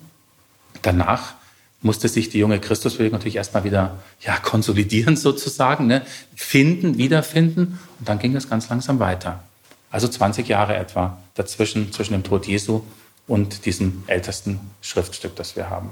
Danach 0.83 1.35
musste 1.81 2.09
sich 2.09 2.29
die 2.29 2.39
junge 2.39 2.61
Christusbewegung 2.61 3.19
natürlich 3.19 3.37
erstmal 3.37 3.65
wieder 3.65 3.99
ja, 4.21 4.37
konsolidieren 4.37 5.17
sozusagen, 5.29 5.87
ne? 5.87 6.03
finden, 6.35 6.99
wiederfinden 6.99 7.79
und 7.99 8.09
dann 8.09 8.19
ging 8.19 8.35
es 8.37 8.49
ganz 8.49 8.69
langsam 8.69 9.01
weiter. 9.01 9.43
Also 9.91 10.07
20 10.07 10.47
Jahre 10.47 10.77
etwa 10.77 11.19
dazwischen, 11.35 11.93
zwischen 11.93 12.13
dem 12.13 12.23
Tod 12.23 12.47
Jesu 12.47 12.83
und 13.27 13.67
diesem 13.67 14.05
ältesten 14.07 14.61
Schriftstück, 14.83 15.35
das 15.37 15.57
wir 15.57 15.71
haben. 15.71 15.91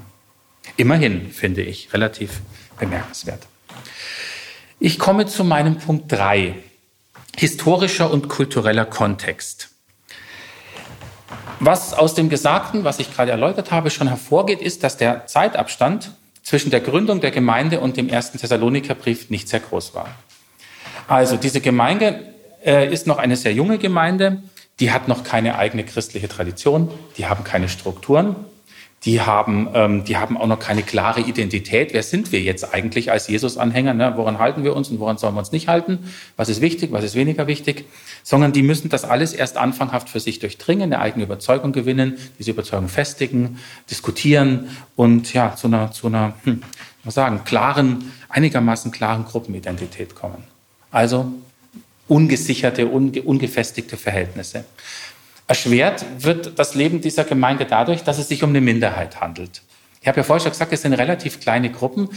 Immerhin 0.75 1.31
finde 1.31 1.63
ich 1.63 1.93
relativ 1.93 2.41
bemerkenswert. 2.79 3.47
Ich 4.79 4.99
komme 4.99 5.25
zu 5.25 5.43
meinem 5.43 5.79
Punkt 5.79 6.11
3. 6.11 6.53
Historischer 7.35 8.11
und 8.11 8.29
kultureller 8.29 8.85
Kontext. 8.85 9.69
Was 11.59 11.95
aus 11.95 12.13
dem 12.13 12.29
Gesagten, 12.29 12.83
was 12.83 12.99
ich 12.99 13.11
gerade 13.11 13.31
erläutert 13.31 13.71
habe, 13.71 13.89
schon 13.89 14.07
hervorgeht, 14.07 14.61
ist, 14.61 14.83
dass 14.83 14.95
der 14.95 15.25
Zeitabstand 15.25 16.11
zwischen 16.43 16.69
der 16.69 16.81
Gründung 16.81 17.21
der 17.21 17.31
Gemeinde 17.31 17.79
und 17.79 17.97
dem 17.97 18.07
ersten 18.07 18.37
Thessalonikerbrief 18.37 19.31
nicht 19.31 19.49
sehr 19.49 19.61
groß 19.61 19.95
war. 19.95 20.09
Also 21.07 21.37
diese 21.37 21.59
Gemeinde 21.59 22.35
äh, 22.63 22.93
ist 22.93 23.07
noch 23.07 23.17
eine 23.17 23.35
sehr 23.35 23.53
junge 23.53 23.79
Gemeinde, 23.79 24.43
die 24.79 24.91
hat 24.91 25.07
noch 25.07 25.23
keine 25.23 25.57
eigene 25.57 25.85
christliche 25.85 26.27
Tradition, 26.27 26.91
die 27.17 27.25
haben 27.25 27.43
keine 27.43 27.67
Strukturen, 27.67 28.35
die 29.05 29.21
haben, 29.21 29.69
ähm, 29.73 30.03
die 30.05 30.17
haben 30.17 30.37
auch 30.37 30.47
noch 30.47 30.59
keine 30.59 30.81
klare 30.81 31.21
Identität. 31.21 31.93
Wer 31.93 32.03
sind 32.03 32.31
wir 32.31 32.41
jetzt 32.41 32.73
eigentlich 32.73 33.11
als 33.11 33.27
Jesus-Anhänger? 33.27 33.93
Ne? 33.93 34.13
Woran 34.15 34.39
halten 34.39 34.63
wir 34.63 34.75
uns 34.75 34.89
und 34.89 34.99
woran 34.99 35.17
sollen 35.17 35.35
wir 35.35 35.39
uns 35.39 35.51
nicht 35.51 35.67
halten? 35.67 35.99
Was 36.35 36.49
ist 36.49 36.61
wichtig, 36.61 36.91
was 36.91 37.03
ist 37.03 37.15
weniger 37.15 37.45
wichtig? 37.47 37.85
Sondern 38.23 38.53
die 38.53 38.63
müssen 38.63 38.89
das 38.89 39.05
alles 39.05 39.33
erst 39.33 39.57
anfanghaft 39.57 40.09
für 40.09 40.19
sich 40.19 40.39
durchdringen, 40.39 40.91
eine 40.91 40.99
eigene 40.99 41.25
Überzeugung 41.25 41.73
gewinnen, 41.73 42.17
diese 42.39 42.51
Überzeugung 42.51 42.89
festigen, 42.89 43.59
diskutieren 43.89 44.69
und 44.95 45.31
ja, 45.31 45.55
zu 45.55 45.67
einer, 45.67 45.91
zu 45.91 46.07
einer 46.07 46.33
hm, 46.43 46.63
mal 47.03 47.11
sagen, 47.11 47.43
klaren, 47.45 48.11
einigermaßen 48.29 48.91
klaren 48.91 49.25
Gruppenidentität 49.25 50.15
kommen. 50.15 50.43
Also 50.91 51.31
ungesicherte, 52.07 52.87
unge 52.87 53.21
ungefestigte 53.21 53.97
Verhältnisse. 53.97 54.65
Erschwert 55.47 56.05
wird 56.19 56.59
das 56.59 56.75
Leben 56.75 56.99
dieser 56.99 57.23
Gemeinde 57.23 57.65
dadurch, 57.65 58.03
dass 58.03 58.17
es 58.17 58.27
sich 58.27 58.43
um 58.43 58.49
eine 58.49 58.59
Minderheit 58.61 59.21
handelt. 59.21 59.61
Ich 60.01 60.07
habe 60.07 60.17
ja 60.17 60.23
vorher 60.23 60.41
schon 60.41 60.51
gesagt, 60.51 60.73
es 60.73 60.81
sind 60.81 60.93
relativ 60.93 61.39
kleine 61.39 61.71
Gruppen. 61.71 62.09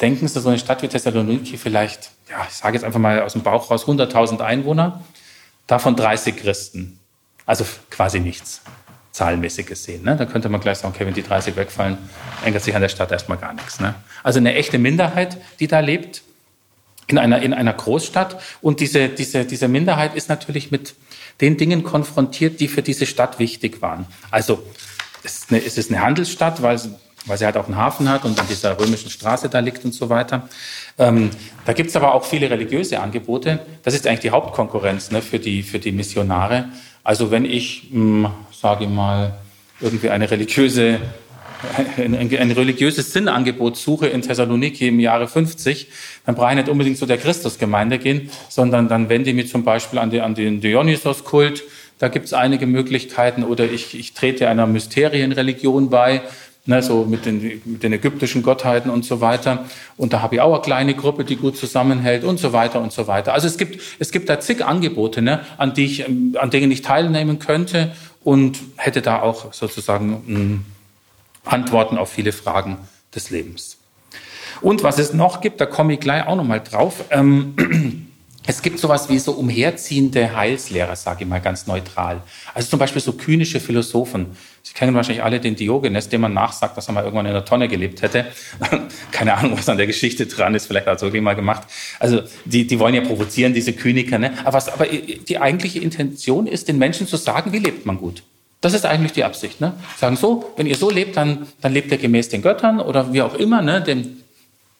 Denken 0.00 0.28
Sie, 0.28 0.40
so 0.40 0.48
eine 0.48 0.58
Stadt 0.58 0.82
wie 0.82 0.88
Thessaloniki 0.88 1.56
vielleicht, 1.56 2.12
ja, 2.30 2.46
ich 2.48 2.54
sage 2.54 2.74
jetzt 2.74 2.84
einfach 2.84 3.00
mal 3.00 3.22
aus 3.22 3.32
dem 3.32 3.42
Bauch 3.42 3.70
raus, 3.70 3.84
100.000 3.86 4.40
Einwohner, 4.40 5.02
davon 5.66 5.96
30 5.96 6.36
Christen. 6.36 7.00
Also 7.46 7.64
quasi 7.90 8.20
nichts, 8.20 8.62
zahlenmäßig 9.10 9.66
gesehen. 9.66 10.04
Ne? 10.04 10.14
Da 10.16 10.26
könnte 10.26 10.48
man 10.48 10.60
gleich 10.60 10.78
sagen, 10.78 10.94
okay, 10.94 11.04
wenn 11.04 11.14
die 11.14 11.22
30 11.22 11.56
wegfallen, 11.56 11.98
ändert 12.44 12.62
sich 12.62 12.76
an 12.76 12.82
der 12.82 12.88
Stadt 12.88 13.10
erstmal 13.10 13.38
gar 13.38 13.54
nichts. 13.54 13.80
Ne? 13.80 13.94
Also 14.22 14.38
eine 14.38 14.54
echte 14.54 14.78
Minderheit, 14.78 15.38
die 15.58 15.66
da 15.66 15.80
lebt, 15.80 16.22
in 17.08 17.18
einer, 17.18 17.42
in 17.42 17.52
einer 17.52 17.72
Großstadt. 17.72 18.40
Und 18.60 18.80
diese, 18.80 19.08
diese, 19.08 19.44
diese 19.44 19.68
Minderheit 19.68 20.14
ist 20.14 20.28
natürlich 20.28 20.70
mit 20.70 20.94
den 21.40 21.56
Dingen 21.56 21.82
konfrontiert, 21.82 22.60
die 22.60 22.68
für 22.68 22.82
diese 22.82 23.06
Stadt 23.06 23.38
wichtig 23.38 23.80
waren. 23.82 24.06
Also 24.30 24.62
es 25.24 25.38
ist 25.38 25.50
eine, 25.50 25.64
es 25.64 25.78
ist 25.78 25.90
eine 25.90 26.02
Handelsstadt, 26.02 26.62
weil, 26.62 26.80
weil 27.26 27.38
sie 27.38 27.44
halt 27.44 27.56
auch 27.56 27.66
einen 27.66 27.76
Hafen 27.76 28.08
hat 28.08 28.24
und 28.24 28.38
an 28.38 28.46
dieser 28.48 28.78
römischen 28.78 29.10
Straße 29.10 29.48
da 29.48 29.60
liegt 29.60 29.84
und 29.84 29.94
so 29.94 30.08
weiter. 30.08 30.48
Ähm, 30.98 31.30
da 31.64 31.72
gibt 31.72 31.90
es 31.90 31.96
aber 31.96 32.14
auch 32.14 32.24
viele 32.24 32.50
religiöse 32.50 33.00
Angebote. 33.00 33.60
Das 33.82 33.94
ist 33.94 34.06
eigentlich 34.06 34.20
die 34.20 34.30
Hauptkonkurrenz 34.30 35.10
ne, 35.10 35.22
für, 35.22 35.38
die, 35.38 35.62
für 35.62 35.78
die 35.78 35.92
Missionare. 35.92 36.66
Also 37.04 37.30
wenn 37.30 37.44
ich, 37.44 37.88
hm, 37.90 38.28
sage 38.52 38.84
ich 38.84 38.90
mal, 38.90 39.38
irgendwie 39.80 40.10
eine 40.10 40.30
religiöse 40.30 41.00
ein, 41.96 42.14
ein, 42.14 42.50
religiöses 42.52 43.12
Sinnangebot 43.12 43.76
suche 43.76 44.06
in 44.06 44.22
Thessaloniki 44.22 44.88
im 44.88 45.00
Jahre 45.00 45.26
50, 45.26 45.88
dann 46.24 46.34
brauche 46.34 46.50
ich 46.50 46.56
nicht 46.56 46.68
unbedingt 46.68 46.98
zu 46.98 47.06
der 47.06 47.18
Christusgemeinde 47.18 47.98
gehen, 47.98 48.30
sondern 48.48 48.88
dann 48.88 49.08
wende 49.08 49.30
ich 49.30 49.36
mich 49.36 49.50
zum 49.50 49.64
Beispiel 49.64 49.98
an, 49.98 50.10
die, 50.10 50.20
an 50.20 50.34
den 50.34 50.60
Dionysos-Kult. 50.60 51.64
Da 51.98 52.08
gibt 52.08 52.26
es 52.26 52.32
einige 52.32 52.66
Möglichkeiten. 52.66 53.42
Oder 53.42 53.64
ich, 53.64 53.98
ich 53.98 54.14
trete 54.14 54.48
einer 54.48 54.66
Mysterienreligion 54.66 55.90
bei, 55.90 56.22
ne, 56.66 56.80
so 56.80 57.04
mit 57.04 57.26
den, 57.26 57.60
mit 57.64 57.82
den 57.82 57.92
ägyptischen 57.92 58.42
Gottheiten 58.42 58.90
und 58.90 59.04
so 59.04 59.20
weiter. 59.20 59.64
Und 59.96 60.12
da 60.12 60.22
habe 60.22 60.36
ich 60.36 60.40
auch 60.40 60.52
eine 60.52 60.62
kleine 60.62 60.94
Gruppe, 60.94 61.24
die 61.24 61.36
gut 61.36 61.56
zusammenhält 61.56 62.22
und 62.22 62.38
so 62.38 62.52
weiter 62.52 62.80
und 62.80 62.92
so 62.92 63.08
weiter. 63.08 63.34
Also 63.34 63.48
es 63.48 63.58
gibt, 63.58 63.80
es 63.98 64.12
gibt 64.12 64.28
da 64.28 64.38
zig 64.38 64.64
Angebote, 64.64 65.22
ne, 65.22 65.40
an, 65.56 65.74
die 65.74 65.86
ich, 65.86 66.06
an 66.06 66.50
denen 66.50 66.70
ich 66.70 66.82
teilnehmen 66.82 67.40
könnte 67.40 67.92
und 68.22 68.60
hätte 68.76 69.02
da 69.02 69.22
auch 69.22 69.52
sozusagen 69.52 70.22
ein 70.28 70.77
Antworten 71.44 71.98
auf 71.98 72.10
viele 72.10 72.32
Fragen 72.32 72.78
des 73.14 73.30
Lebens. 73.30 73.78
Und 74.60 74.82
was 74.82 74.98
es 74.98 75.12
noch 75.12 75.40
gibt, 75.40 75.60
da 75.60 75.66
komme 75.66 75.94
ich 75.94 76.00
gleich 76.00 76.26
auch 76.26 76.36
noch 76.36 76.44
mal 76.44 76.60
drauf. 76.60 77.04
Ähm, 77.10 78.06
es 78.46 78.62
gibt 78.62 78.78
sowas 78.78 79.08
wie 79.08 79.18
so 79.18 79.32
umherziehende 79.32 80.34
Heilslehrer, 80.34 80.96
sage 80.96 81.24
ich 81.24 81.28
mal 81.28 81.40
ganz 81.40 81.66
neutral. 81.66 82.22
Also 82.54 82.70
zum 82.70 82.78
Beispiel 82.78 83.00
so 83.00 83.12
kynische 83.12 83.60
Philosophen. 83.60 84.36
Sie 84.62 84.74
kennen 84.74 84.94
wahrscheinlich 84.94 85.22
alle 85.22 85.40
den 85.40 85.54
Diogenes, 85.54 86.08
dem 86.08 86.22
man 86.22 86.34
nachsagt, 86.34 86.76
dass 86.76 86.88
er 86.88 86.94
mal 86.94 87.04
irgendwann 87.04 87.26
in 87.26 87.32
der 87.32 87.44
Tonne 87.44 87.68
gelebt 87.68 88.02
hätte. 88.02 88.26
Keine 89.12 89.34
Ahnung, 89.34 89.56
was 89.56 89.68
an 89.68 89.76
der 89.76 89.86
Geschichte 89.86 90.26
dran 90.26 90.54
ist. 90.54 90.66
Vielleicht 90.66 90.86
hat 90.86 91.02
er 91.02 91.08
es 91.08 91.20
mal 91.20 91.34
gemacht. 91.34 91.68
Also 91.98 92.22
die, 92.44 92.66
die 92.66 92.78
wollen 92.78 92.94
ja 92.94 93.02
provozieren, 93.02 93.54
diese 93.54 93.72
Kyniker. 93.72 94.18
Ne? 94.18 94.32
Aber, 94.44 94.54
was, 94.54 94.68
aber 94.68 94.86
die 94.86 95.38
eigentliche 95.38 95.78
Intention 95.78 96.46
ist, 96.46 96.68
den 96.68 96.78
Menschen 96.78 97.06
zu 97.06 97.16
sagen, 97.16 97.52
wie 97.52 97.58
lebt 97.58 97.86
man 97.86 97.98
gut. 97.98 98.22
Das 98.60 98.74
ist 98.74 98.84
eigentlich 98.84 99.12
die 99.12 99.24
Absicht. 99.24 99.60
Ne? 99.60 99.74
Sagen 99.96 100.16
so, 100.16 100.52
wenn 100.56 100.66
ihr 100.66 100.76
so 100.76 100.90
lebt, 100.90 101.16
dann, 101.16 101.46
dann 101.60 101.72
lebt 101.72 101.92
ihr 101.92 101.98
gemäß 101.98 102.28
den 102.28 102.42
Göttern 102.42 102.80
oder 102.80 103.12
wie 103.12 103.22
auch 103.22 103.34
immer, 103.34 103.62
ne? 103.62 103.80
dem, 103.80 104.18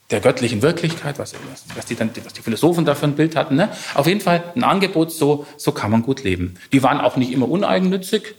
der 0.09 0.19
göttlichen 0.19 0.61
Wirklichkeit, 0.61 1.19
was, 1.19 1.33
was, 1.75 1.85
die, 1.85 1.95
dann, 1.95 2.09
was 2.23 2.33
die 2.33 2.41
Philosophen 2.41 2.83
dafür 2.83 3.07
ein 3.07 3.15
Bild 3.15 3.35
hatten. 3.35 3.55
Ne? 3.55 3.69
Auf 3.93 4.07
jeden 4.07 4.21
Fall 4.21 4.43
ein 4.55 4.63
Angebot, 4.63 5.11
so, 5.11 5.45
so 5.55 5.71
kann 5.71 5.91
man 5.91 6.01
gut 6.01 6.23
leben. 6.23 6.55
Die 6.73 6.83
waren 6.83 6.99
auch 6.99 7.15
nicht 7.15 7.31
immer 7.31 7.47
uneigennützig. 7.49 8.35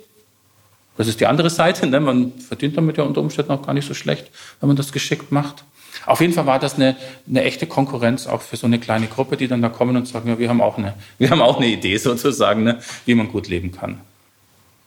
Das 0.96 1.08
ist 1.08 1.20
die 1.20 1.26
andere 1.26 1.48
Seite. 1.48 1.86
Ne? 1.86 2.00
Man 2.00 2.32
verdient 2.32 2.76
damit 2.76 2.98
ja 2.98 3.04
unter 3.04 3.22
Umständen 3.22 3.52
auch 3.52 3.62
gar 3.62 3.72
nicht 3.72 3.88
so 3.88 3.94
schlecht, 3.94 4.30
wenn 4.60 4.66
man 4.66 4.76
das 4.76 4.92
geschickt 4.92 5.32
macht. 5.32 5.64
Auf 6.06 6.20
jeden 6.20 6.32
Fall 6.32 6.46
war 6.46 6.58
das 6.58 6.74
eine, 6.74 6.96
eine 7.28 7.44
echte 7.44 7.66
Konkurrenz 7.66 8.26
auch 8.26 8.42
für 8.42 8.56
so 8.56 8.66
eine 8.66 8.78
kleine 8.78 9.06
Gruppe, 9.06 9.36
die 9.36 9.48
dann 9.48 9.62
da 9.62 9.68
kommen 9.68 9.96
und 9.96 10.06
sagen, 10.06 10.28
ja, 10.28 10.38
wir 10.38 10.48
haben 10.48 10.60
auch 10.60 10.76
eine, 10.76 10.94
wir 11.18 11.30
haben 11.30 11.40
auch 11.40 11.56
eine 11.56 11.68
Idee 11.68 11.96
sozusagen, 11.96 12.64
ne? 12.64 12.80
wie 13.06 13.14
man 13.14 13.28
gut 13.28 13.48
leben 13.48 13.72
kann. 13.72 14.00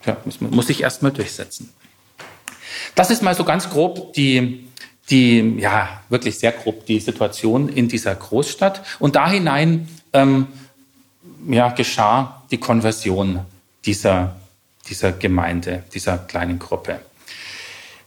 Ja, 0.06 0.18
muss, 0.26 0.42
muss 0.42 0.68
sich 0.68 0.82
erstmal 0.82 1.12
durchsetzen. 1.12 1.70
Das 2.96 3.10
ist 3.10 3.22
mal 3.22 3.36
so 3.36 3.44
ganz 3.44 3.70
grob 3.70 4.14
die, 4.14 4.68
die, 5.10 5.58
ja, 5.60 6.02
wirklich 6.10 6.38
sehr 6.38 6.52
grob 6.52 6.86
die 6.86 7.00
Situation 7.00 7.70
in 7.70 7.88
dieser 7.88 8.14
Großstadt. 8.16 8.84
Und 9.00 9.16
da 9.16 9.30
hinein 9.30 9.88
ähm, 10.14 10.48
ja, 11.48 11.70
geschah 11.70 12.44
die 12.52 12.58
Konversion 12.58 13.42
dieser, 13.86 14.36
dieser 14.88 15.12
Gemeinde, 15.12 15.84
dieser 15.94 16.18
kleinen 16.18 16.60
Gruppe. 16.60 17.00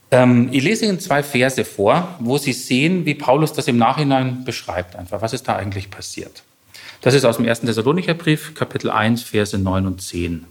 Ähm, 0.09 0.49
ich 0.51 0.63
lese 0.63 0.85
Ihnen 0.85 0.99
zwei 0.99 1.21
Verse 1.21 1.63
vor, 1.65 2.15
wo 2.19 2.37
Sie 2.37 2.53
sehen, 2.53 3.05
wie 3.05 3.13
Paulus 3.13 3.53
das 3.53 3.67
im 3.67 3.77
Nachhinein 3.77 4.45
beschreibt, 4.45 4.95
einfach, 4.95 5.21
was 5.21 5.33
ist 5.33 5.47
da 5.47 5.55
eigentlich 5.55 5.91
passiert. 5.91 6.43
Das 7.01 7.13
ist 7.13 7.25
aus 7.25 7.37
dem 7.37 7.45
ersten 7.45 7.67
Thessalonicher 7.67 8.13
Brief, 8.13 8.55
Kapitel 8.55 8.89
1, 8.89 9.23
Verse 9.23 9.57
9 9.57 9.85
und 9.85 10.01
10. 10.01 10.45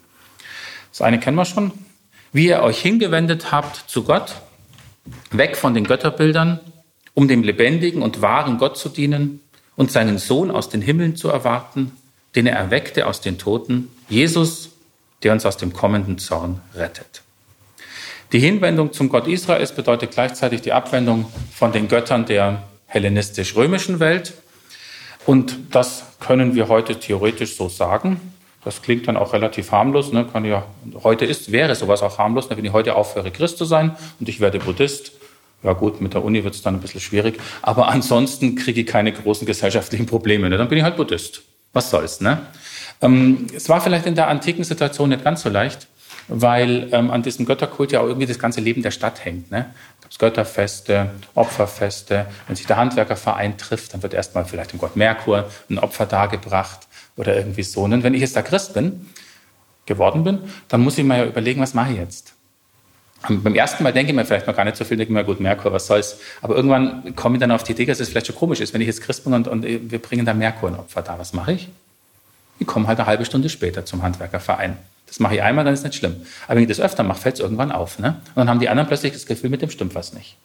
Das 0.97 1.03
eine 1.03 1.21
kennen 1.21 1.37
wir 1.37 1.45
schon. 1.45 1.73
Wie 2.33 2.47
ihr 2.47 2.63
euch 2.63 2.81
hingewendet 2.81 3.53
habt 3.53 3.85
zu 3.87 4.05
Gott, 4.05 4.37
weg 5.31 5.59
von 5.59 5.75
den 5.75 5.85
Götterbildern 5.85 6.59
um 7.13 7.29
dem 7.29 7.43
lebendigen 7.43 8.01
und 8.01 8.23
wahren 8.23 8.57
Gott 8.57 8.79
zu 8.79 8.89
dienen 8.89 9.41
und 9.77 9.93
seinen 9.93 10.17
Sohn 10.17 10.51
aus 10.51 10.71
den 10.71 10.81
Himmeln 10.81 11.15
zu 11.15 11.29
erwarten, 11.29 11.93
den 12.35 12.47
er 12.47 12.57
erweckte 12.57 13.07
aus 13.07 13.21
den 13.21 13.37
Toten, 13.37 13.91
Jesus, 14.09 14.71
der 15.23 15.35
uns 15.35 15.45
aus 15.45 15.59
dem 15.59 15.75
kommenden 15.75 16.17
Zorn 16.17 16.63
rettet. 16.75 17.23
Die 18.33 18.39
Hinwendung 18.39 18.95
zum 18.95 19.11
Gott 19.11 19.27
Israels 19.27 19.75
bedeutet 19.75 20.13
gleichzeitig 20.13 20.63
die 20.63 20.73
Abwendung 20.73 21.31
von 21.55 21.73
den 21.73 21.89
Göttern 21.89 22.25
der 22.25 22.63
hellenistisch-römischen 22.87 24.01
Welt. 24.01 24.33
Und 25.27 25.59
das 25.73 26.05
können 26.21 26.55
wir 26.55 26.69
heute 26.69 26.99
theoretisch 26.99 27.55
so 27.57 27.69
sagen. 27.69 28.19
Das 28.67 28.83
klingt 28.83 29.07
dann 29.07 29.17
auch 29.17 29.33
relativ 29.33 29.71
harmlos. 29.71 30.11
Ne? 30.11 30.27
Kann 30.33 30.45
ja, 30.45 30.65
heute 31.05 31.25
ist, 31.25 31.53
wäre 31.53 31.77
sowas 31.77 32.03
auch 32.03 32.19
harmlos, 32.19 32.51
ne? 32.51 32.57
wenn 32.57 32.65
ich 32.65 32.73
heute 32.73 32.97
aufhöre, 32.97 33.31
Christ 33.31 33.59
zu 33.59 33.65
sein 33.65 33.95
und 34.19 34.29
ich 34.29 34.41
werde 34.41 34.59
Buddhist. 34.59 35.13
Ja 35.63 35.73
gut, 35.73 36.01
mit 36.01 36.15
der 36.15 36.25
Uni 36.25 36.43
wird 36.43 36.57
es 36.57 36.63
dann 36.63 36.75
ein 36.75 36.81
bisschen 36.81 37.01
schwierig. 37.01 37.39
Aber 37.63 37.87
ansonsten 37.87 38.57
kriege 38.57 38.81
ich 38.81 38.87
keine 38.89 39.13
großen 39.13 39.47
gesellschaftlichen 39.47 40.07
Probleme. 40.07 40.51
Ne? 40.51 40.57
Dann 40.57 40.69
bin 40.69 40.79
ich 40.79 40.83
halt 40.83 40.97
Buddhist. 40.97 41.43
Was 41.75 41.91
soll's, 41.91 42.21
ne? 42.21 42.45
Ähm, 43.01 43.47
es 43.55 43.69
war 43.69 43.81
vielleicht 43.81 44.07
in 44.07 44.17
der 44.17 44.27
antiken 44.27 44.65
Situation 44.65 45.11
nicht 45.11 45.23
ganz 45.23 45.43
so 45.43 45.49
leicht, 45.49 45.87
weil 46.27 46.89
ähm, 46.91 47.13
an 47.13 47.23
diesem 47.23 47.47
Götterkult 47.47 47.93
ja 47.93 48.01
auch 48.01 48.07
irgendwie 48.07 48.27
das 48.27 48.41
ganze 48.41 48.61
Leben 48.61 48.83
der 48.83 48.91
Stadt 48.91 49.25
hängt. 49.25 49.53
Ne? 49.53 49.73
Es 50.11 50.19
Götterfeste, 50.19 51.11
Opferfeste. 51.37 52.27
Wenn 52.49 52.57
sich 52.57 52.67
der 52.67 52.79
Handwerkerverein 52.79 53.59
trifft, 53.59 53.95
dann 53.95 54.03
wird 54.03 54.13
erstmal 54.13 54.45
vielleicht 54.45 54.73
dem 54.73 54.81
Gott 54.81 54.97
Merkur 54.97 55.49
ein 55.71 55.79
Opfer 55.79 56.07
dargebracht 56.07 56.81
oder 57.17 57.37
irgendwie 57.37 57.63
so. 57.63 57.83
Und 57.83 58.03
wenn 58.03 58.15
ich 58.15 58.21
jetzt 58.21 58.37
da 58.37 58.43
Christ 58.43 58.75
bin, 58.75 59.07
geworden 59.87 60.25
bin, 60.25 60.39
dann 60.69 60.81
muss 60.81 60.99
ich 60.99 61.05
mir 61.05 61.19
ja 61.19 61.25
überlegen, 61.25 61.61
was 61.61 61.75
mache 61.75 61.93
ich 61.93 61.99
jetzt? 61.99 62.35
Und 63.29 63.43
beim 63.43 63.55
ersten 63.55 63.83
Mal 63.83 63.93
denke 63.93 64.13
ich 64.13 64.17
mir 64.17 64.25
vielleicht 64.25 64.47
noch 64.47 64.55
gar 64.55 64.65
nicht 64.65 64.77
so 64.77 64.85
viel, 64.85 64.97
denke 64.97 65.13
ich 65.13 65.15
mir, 65.15 65.25
gut, 65.25 65.41
Merkur, 65.41 65.73
was 65.73 65.87
soll's. 65.87 66.19
Aber 66.43 66.55
irgendwann 66.55 67.17
komme 67.17 67.37
ich 67.37 67.41
dann 67.41 67.51
auf 67.51 67.63
die 67.63 67.73
Idee, 67.73 67.87
dass 67.87 68.01
es 68.01 68.09
vielleicht 68.09 68.27
schon 68.27 68.37
komisch 68.37 68.61
ist, 68.61 68.75
wenn 68.75 68.81
ich 68.81 68.87
jetzt 68.87 69.01
Christ 69.01 69.25
bin 69.25 69.33
und, 69.33 69.49
und 69.49 69.65
wir 69.65 69.99
bringen 69.99 70.27
da 70.27 70.35
Merkur 70.35 70.69
ein 70.69 70.77
Opfer 70.77 71.03
da. 71.03 71.19
Was 71.19 71.33
mache 71.33 71.53
ich? 71.53 71.69
Ich 72.59 72.67
komme 72.67 72.87
halt 72.87 72.99
eine 72.99 73.07
halbe 73.07 73.25
Stunde 73.25 73.49
später 73.49 73.85
zum 73.85 74.03
Handwerkerverein. 74.03 74.77
Das 75.07 75.21
mache 75.21 75.37
ich 75.37 75.43
einmal, 75.43 75.65
dann 75.65 75.75
ist 75.75 75.85
nicht 75.85 75.95
schlimm. 75.95 76.17
Aber 76.47 76.57
wenn 76.57 76.63
ich 76.63 76.69
das 76.69 76.81
öfter 76.81 77.03
mache, 77.03 77.21
fällt 77.21 77.37
es 77.37 77.41
irgendwann 77.41 77.73
auf. 77.73 77.99
Ne? 77.99 78.21
Und 78.29 78.37
dann 78.37 78.51
haben 78.51 78.61
die 78.61 78.69
anderen 78.69 78.89
plötzlich 78.89 79.13
das 79.13 79.27
Gefühl, 79.27 79.51
mit 79.51 79.63
dem 79.63 79.71
stimmt 79.71 79.95
was 79.95 80.13
nicht. 80.13 80.37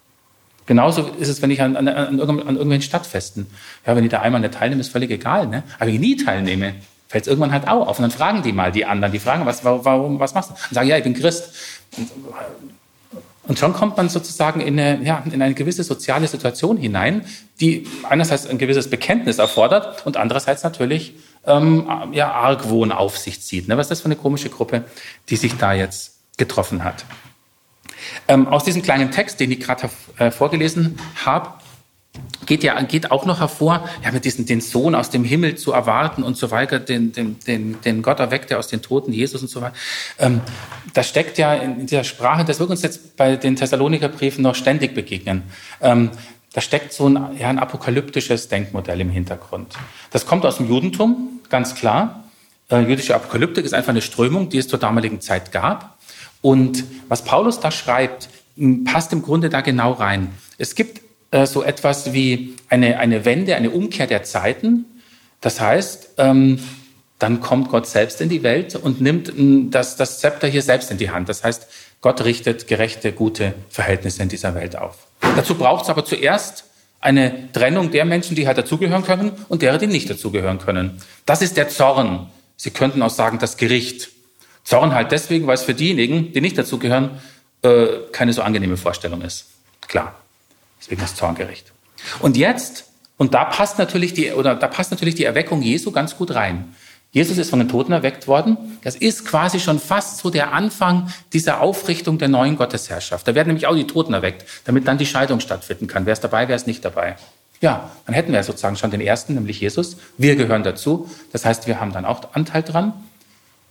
Genauso 0.65 1.09
ist 1.19 1.27
es, 1.27 1.41
wenn 1.41 1.51
ich 1.51 1.61
an, 1.61 1.75
an, 1.75 1.87
an, 1.87 2.19
an 2.19 2.19
irgendwelchen 2.19 2.81
Stadtfesten, 2.81 3.47
ja, 3.85 3.95
wenn 3.95 4.03
ich 4.03 4.11
da 4.11 4.21
einmal 4.21 4.41
nicht 4.41 4.53
teilnehme, 4.53 4.81
ist 4.81 4.91
völlig 4.91 5.11
egal. 5.11 5.47
Ne? 5.47 5.63
Aber 5.77 5.87
wenn 5.87 5.95
ich 5.95 5.99
nie 5.99 6.15
teilnehme, 6.15 6.75
fällt 7.07 7.25
es 7.25 7.27
irgendwann 7.27 7.51
halt 7.51 7.67
auch 7.67 7.87
auf. 7.87 7.99
Und 7.99 8.03
dann 8.03 8.11
fragen 8.11 8.41
die 8.41 8.53
mal 8.53 8.71
die 8.71 8.85
anderen, 8.85 9.11
die 9.11 9.19
fragen, 9.19 9.45
was, 9.45 9.65
warum, 9.65 10.19
was 10.19 10.33
machst 10.33 10.51
du? 10.51 10.53
Und 10.53 10.73
sagen, 10.73 10.87
ja, 10.87 10.97
ich 10.97 11.03
bin 11.03 11.13
Christ. 11.13 11.53
Und, 11.97 12.09
und 13.47 13.59
schon 13.59 13.73
kommt 13.73 13.97
man 13.97 14.07
sozusagen 14.07 14.61
in 14.61 14.79
eine, 14.79 15.03
ja, 15.03 15.21
in 15.29 15.41
eine 15.41 15.53
gewisse 15.53 15.83
soziale 15.83 16.27
Situation 16.27 16.77
hinein, 16.77 17.25
die 17.59 17.85
einerseits 18.07 18.47
ein 18.47 18.57
gewisses 18.57 18.89
Bekenntnis 18.89 19.39
erfordert 19.39 20.05
und 20.05 20.15
andererseits 20.15 20.63
natürlich 20.63 21.15
ähm, 21.45 21.85
ja, 22.13 22.31
Argwohn 22.31 22.93
auf 22.93 23.17
sich 23.17 23.41
zieht. 23.41 23.67
Ne? 23.67 23.77
Was 23.77 23.87
ist 23.87 23.91
das 23.91 24.01
für 24.01 24.05
eine 24.05 24.15
komische 24.15 24.49
Gruppe, 24.49 24.85
die 25.29 25.35
sich 25.35 25.57
da 25.57 25.73
jetzt 25.73 26.15
getroffen 26.37 26.83
hat? 26.83 27.03
Ähm, 28.27 28.47
aus 28.47 28.63
diesem 28.63 28.81
kleinen 28.81 29.11
Text, 29.11 29.39
den 29.39 29.51
ich 29.51 29.59
gerade 29.59 29.89
äh, 30.17 30.31
vorgelesen 30.31 30.97
habe, 31.25 31.53
geht 32.45 32.63
ja 32.63 32.81
geht 32.81 33.11
auch 33.11 33.25
noch 33.25 33.39
hervor, 33.39 33.87
ja, 34.03 34.11
mit 34.11 34.25
diesem 34.25 34.45
den 34.45 34.61
Sohn 34.61 34.95
aus 34.95 35.09
dem 35.09 35.23
Himmel 35.23 35.55
zu 35.55 35.71
erwarten 35.71 36.23
und 36.23 36.35
so 36.35 36.51
weiter, 36.51 36.79
den, 36.79 37.13
den, 37.13 37.39
den, 37.39 37.79
den 37.81 38.01
Gott 38.01 38.19
erweckte 38.19 38.57
aus 38.57 38.67
den 38.67 38.81
Toten, 38.81 39.13
Jesus 39.13 39.41
und 39.41 39.47
so 39.47 39.61
weiter. 39.61 39.75
Ähm, 40.19 40.41
das 40.93 41.07
steckt 41.07 41.37
ja 41.37 41.53
in 41.53 41.85
dieser 41.85 42.03
Sprache, 42.03 42.43
das 42.43 42.59
wird 42.59 42.69
uns 42.69 42.81
jetzt 42.81 43.15
bei 43.15 43.35
den 43.37 43.55
Thessaloniker 43.55 44.09
Briefen 44.09 44.41
noch 44.41 44.55
ständig 44.55 44.93
begegnen. 44.93 45.43
Ähm, 45.81 46.11
da 46.53 46.59
steckt 46.59 46.91
so 46.91 47.07
ein, 47.07 47.37
ja, 47.37 47.47
ein 47.47 47.59
apokalyptisches 47.59 48.49
Denkmodell 48.49 48.99
im 48.99 49.09
Hintergrund. 49.09 49.75
Das 50.09 50.25
kommt 50.25 50.45
aus 50.45 50.57
dem 50.57 50.67
Judentum, 50.67 51.39
ganz 51.49 51.75
klar. 51.75 52.25
Äh, 52.69 52.81
jüdische 52.81 53.15
Apokalyptik 53.15 53.63
ist 53.63 53.73
einfach 53.73 53.91
eine 53.91 54.01
Strömung, 54.01 54.49
die 54.49 54.57
es 54.57 54.67
zur 54.67 54.79
damaligen 54.79 55.21
Zeit 55.21 55.51
gab. 55.51 55.90
Und 56.41 56.83
was 57.07 57.23
Paulus 57.23 57.59
da 57.59 57.71
schreibt, 57.71 58.29
passt 58.85 59.13
im 59.13 59.21
Grunde 59.21 59.49
da 59.49 59.61
genau 59.61 59.93
rein. 59.93 60.29
Es 60.57 60.75
gibt 60.75 61.01
äh, 61.31 61.45
so 61.45 61.63
etwas 61.63 62.13
wie 62.13 62.55
eine, 62.69 62.99
eine 62.99 63.25
Wende, 63.25 63.55
eine 63.55 63.69
Umkehr 63.71 64.07
der 64.07 64.23
Zeiten. 64.23 64.85
Das 65.39 65.59
heißt, 65.59 66.09
ähm, 66.17 66.59
dann 67.19 67.39
kommt 67.39 67.69
Gott 67.69 67.87
selbst 67.87 68.19
in 68.19 68.29
die 68.29 68.43
Welt 68.43 68.75
und 68.75 68.99
nimmt 68.99 69.31
das, 69.73 69.95
das 69.95 70.19
Zepter 70.19 70.47
hier 70.47 70.63
selbst 70.63 70.89
in 70.89 70.97
die 70.97 71.11
Hand. 71.11 71.29
Das 71.29 71.43
heißt, 71.43 71.67
Gott 72.01 72.23
richtet 72.25 72.67
gerechte, 72.67 73.11
gute 73.11 73.53
Verhältnisse 73.69 74.23
in 74.23 74.29
dieser 74.29 74.55
Welt 74.55 74.75
auf. 74.75 75.07
Dazu 75.35 75.53
braucht 75.53 75.83
es 75.83 75.89
aber 75.89 76.03
zuerst 76.03 76.65
eine 76.99 77.51
Trennung 77.51 77.91
der 77.91 78.05
Menschen, 78.05 78.35
die 78.35 78.47
halt 78.47 78.57
dazugehören 78.57 79.03
können 79.03 79.33
und 79.49 79.61
derer, 79.61 79.77
die 79.77 79.87
nicht 79.87 80.09
dazugehören 80.09 80.57
können. 80.57 81.01
Das 81.25 81.41
ist 81.41 81.57
der 81.57 81.69
Zorn. 81.69 82.29
Sie 82.57 82.71
könnten 82.71 83.01
auch 83.01 83.09
sagen, 83.09 83.39
das 83.39 83.57
Gericht. 83.57 84.09
Zorn 84.63 84.93
halt 84.93 85.11
deswegen, 85.11 85.47
weil 85.47 85.55
es 85.55 85.63
für 85.63 85.73
diejenigen, 85.73 86.33
die 86.33 86.41
nicht 86.41 86.57
dazugehören, 86.57 87.21
äh, 87.63 87.87
keine 88.11 88.33
so 88.33 88.41
angenehme 88.41 88.77
Vorstellung 88.77 89.21
ist. 89.21 89.47
Klar. 89.87 90.15
Deswegen 90.79 91.01
das 91.01 91.15
Zorngericht. 91.15 91.71
Und 92.19 92.37
jetzt, 92.37 92.85
und 93.17 93.33
da 93.33 93.45
passt 93.45 93.77
natürlich 93.77 94.13
die, 94.13 94.31
oder 94.31 94.55
da 94.55 94.67
passt 94.67 94.91
natürlich 94.91 95.15
die 95.15 95.25
Erweckung 95.25 95.61
Jesu 95.61 95.91
ganz 95.91 96.17
gut 96.17 96.33
rein. 96.33 96.75
Jesus 97.11 97.37
ist 97.37 97.49
von 97.49 97.59
den 97.59 97.67
Toten 97.67 97.91
erweckt 97.91 98.27
worden. 98.27 98.79
Das 98.83 98.95
ist 98.95 99.25
quasi 99.25 99.59
schon 99.59 99.79
fast 99.79 100.19
so 100.19 100.29
der 100.29 100.53
Anfang 100.53 101.11
dieser 101.33 101.59
Aufrichtung 101.59 102.17
der 102.17 102.29
neuen 102.29 102.55
Gottesherrschaft. 102.55 103.27
Da 103.27 103.35
werden 103.35 103.49
nämlich 103.49 103.67
auch 103.67 103.75
die 103.75 103.85
Toten 103.85 104.13
erweckt, 104.13 104.45
damit 104.63 104.87
dann 104.87 104.97
die 104.97 105.05
Scheidung 105.05 105.41
stattfinden 105.41 105.87
kann. 105.87 106.05
Wer 106.05 106.13
ist 106.13 106.23
dabei, 106.23 106.47
wer 106.47 106.55
ist 106.55 106.67
nicht 106.67 106.85
dabei? 106.85 107.17
Ja, 107.59 107.91
dann 108.05 108.15
hätten 108.15 108.31
wir 108.31 108.41
sozusagen 108.43 108.77
schon 108.77 108.91
den 108.91 109.01
ersten, 109.01 109.35
nämlich 109.35 109.59
Jesus. 109.59 109.97
Wir 110.17 110.35
gehören 110.35 110.63
dazu. 110.63 111.11
Das 111.33 111.45
heißt, 111.45 111.67
wir 111.67 111.79
haben 111.79 111.91
dann 111.91 112.05
auch 112.05 112.33
Anteil 112.33 112.63
dran. 112.63 112.93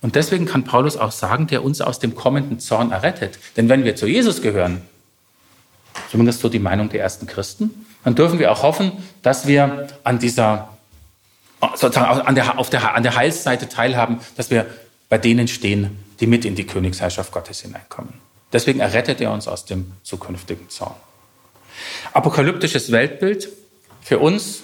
Und 0.01 0.15
deswegen 0.15 0.45
kann 0.45 0.63
Paulus 0.63 0.97
auch 0.97 1.11
sagen, 1.11 1.47
der 1.47 1.63
uns 1.63 1.79
aus 1.79 1.99
dem 1.99 2.15
kommenden 2.15 2.59
Zorn 2.59 2.91
errettet. 2.91 3.37
Denn 3.55 3.69
wenn 3.69 3.83
wir 3.83 3.95
zu 3.95 4.07
Jesus 4.07 4.41
gehören, 4.41 4.81
zumindest 6.09 6.39
so 6.41 6.49
die 6.49 6.59
Meinung 6.59 6.89
der 6.89 7.01
ersten 7.01 7.27
Christen, 7.27 7.85
dann 8.03 8.15
dürfen 8.15 8.39
wir 8.39 8.51
auch 8.51 8.63
hoffen, 8.63 8.93
dass 9.21 9.47
wir 9.47 9.87
an 10.03 10.19
dieser 10.19 10.69
sozusagen 11.75 12.21
an 12.21 12.33
der, 12.33 12.57
auf 12.57 12.71
der, 12.71 12.95
an 12.95 13.03
der 13.03 13.15
Heilsseite 13.15 13.69
teilhaben, 13.69 14.19
dass 14.35 14.49
wir 14.49 14.65
bei 15.09 15.19
denen 15.19 15.47
stehen, 15.47 15.99
die 16.19 16.25
mit 16.25 16.45
in 16.45 16.55
die 16.55 16.65
Königsherrschaft 16.65 17.31
Gottes 17.31 17.61
hineinkommen. 17.61 18.13
Deswegen 18.51 18.79
errettet 18.79 19.21
er 19.21 19.31
uns 19.31 19.47
aus 19.47 19.65
dem 19.65 19.91
zukünftigen 20.03 20.69
Zorn. 20.69 20.95
Apokalyptisches 22.13 22.91
Weltbild 22.91 23.49
für 24.01 24.19
uns 24.19 24.63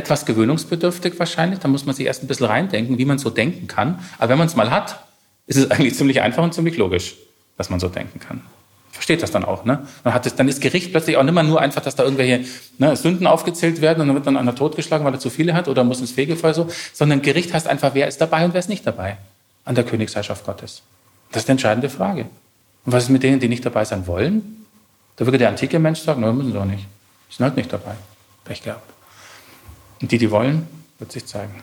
etwas 0.00 0.26
gewöhnungsbedürftig 0.26 1.18
wahrscheinlich. 1.18 1.60
Da 1.60 1.68
muss 1.68 1.86
man 1.86 1.94
sich 1.94 2.06
erst 2.06 2.24
ein 2.24 2.26
bisschen 2.26 2.46
reindenken, 2.46 2.98
wie 2.98 3.04
man 3.04 3.18
so 3.18 3.30
denken 3.30 3.66
kann. 3.66 4.00
Aber 4.18 4.30
wenn 4.30 4.38
man 4.38 4.48
es 4.48 4.56
mal 4.56 4.70
hat, 4.70 5.04
ist 5.46 5.56
es 5.56 5.70
eigentlich 5.70 5.94
ziemlich 5.94 6.20
einfach 6.20 6.42
und 6.42 6.54
ziemlich 6.54 6.76
logisch, 6.76 7.16
dass 7.56 7.70
man 7.70 7.80
so 7.80 7.88
denken 7.88 8.18
kann 8.18 8.42
versteht 9.00 9.22
das 9.22 9.30
dann 9.30 9.46
auch. 9.46 9.64
Ne? 9.64 9.86
Dann, 10.04 10.12
hat 10.12 10.26
es, 10.26 10.34
dann 10.34 10.46
ist 10.46 10.60
Gericht 10.60 10.90
plötzlich 10.90 11.16
auch 11.16 11.22
nicht 11.22 11.32
mehr 11.32 11.42
nur 11.42 11.58
einfach, 11.58 11.80
dass 11.80 11.96
da 11.96 12.02
irgendwelche 12.02 12.44
ne, 12.76 12.94
Sünden 12.96 13.26
aufgezählt 13.26 13.80
werden 13.80 14.02
und 14.02 14.08
dann 14.08 14.14
wird 14.14 14.26
dann 14.26 14.36
einer 14.36 14.54
totgeschlagen, 14.54 15.06
weil 15.06 15.14
er 15.14 15.18
zu 15.20 15.30
viele 15.30 15.54
hat 15.54 15.68
oder 15.68 15.84
muss 15.84 16.00
ins 16.00 16.12
Fegefeuer 16.12 16.52
so, 16.52 16.68
sondern 16.92 17.22
Gericht 17.22 17.54
heißt 17.54 17.66
einfach, 17.66 17.94
wer 17.94 18.08
ist 18.08 18.20
dabei 18.20 18.44
und 18.44 18.52
wer 18.52 18.60
ist 18.60 18.68
nicht 18.68 18.86
dabei 18.86 19.16
an 19.64 19.74
der 19.74 19.84
Königsherrschaft 19.84 20.44
Gottes. 20.44 20.82
Das 21.32 21.42
ist 21.42 21.48
die 21.48 21.52
entscheidende 21.52 21.88
Frage. 21.88 22.26
Und 22.84 22.92
was 22.92 23.04
ist 23.04 23.08
mit 23.08 23.22
denen, 23.22 23.40
die 23.40 23.48
nicht 23.48 23.64
dabei 23.64 23.86
sein 23.86 24.06
wollen? 24.06 24.66
Da 25.16 25.24
würde 25.24 25.38
der 25.38 25.48
antike 25.48 25.78
Mensch 25.78 26.00
sagen, 26.00 26.20
nein, 26.20 26.36
müssen 26.36 26.52
sie 26.52 26.58
doch 26.58 26.66
nicht. 26.66 26.84
Die 27.30 27.34
sind 27.34 27.44
halt 27.44 27.56
nicht 27.56 27.72
dabei. 27.72 27.94
Pech 28.44 28.62
gehabt. 28.62 28.90
Und 30.00 30.12
die, 30.12 30.18
die 30.18 30.30
wollen, 30.30 30.66
wird 30.98 31.12
sich 31.12 31.26
zeigen. 31.26 31.62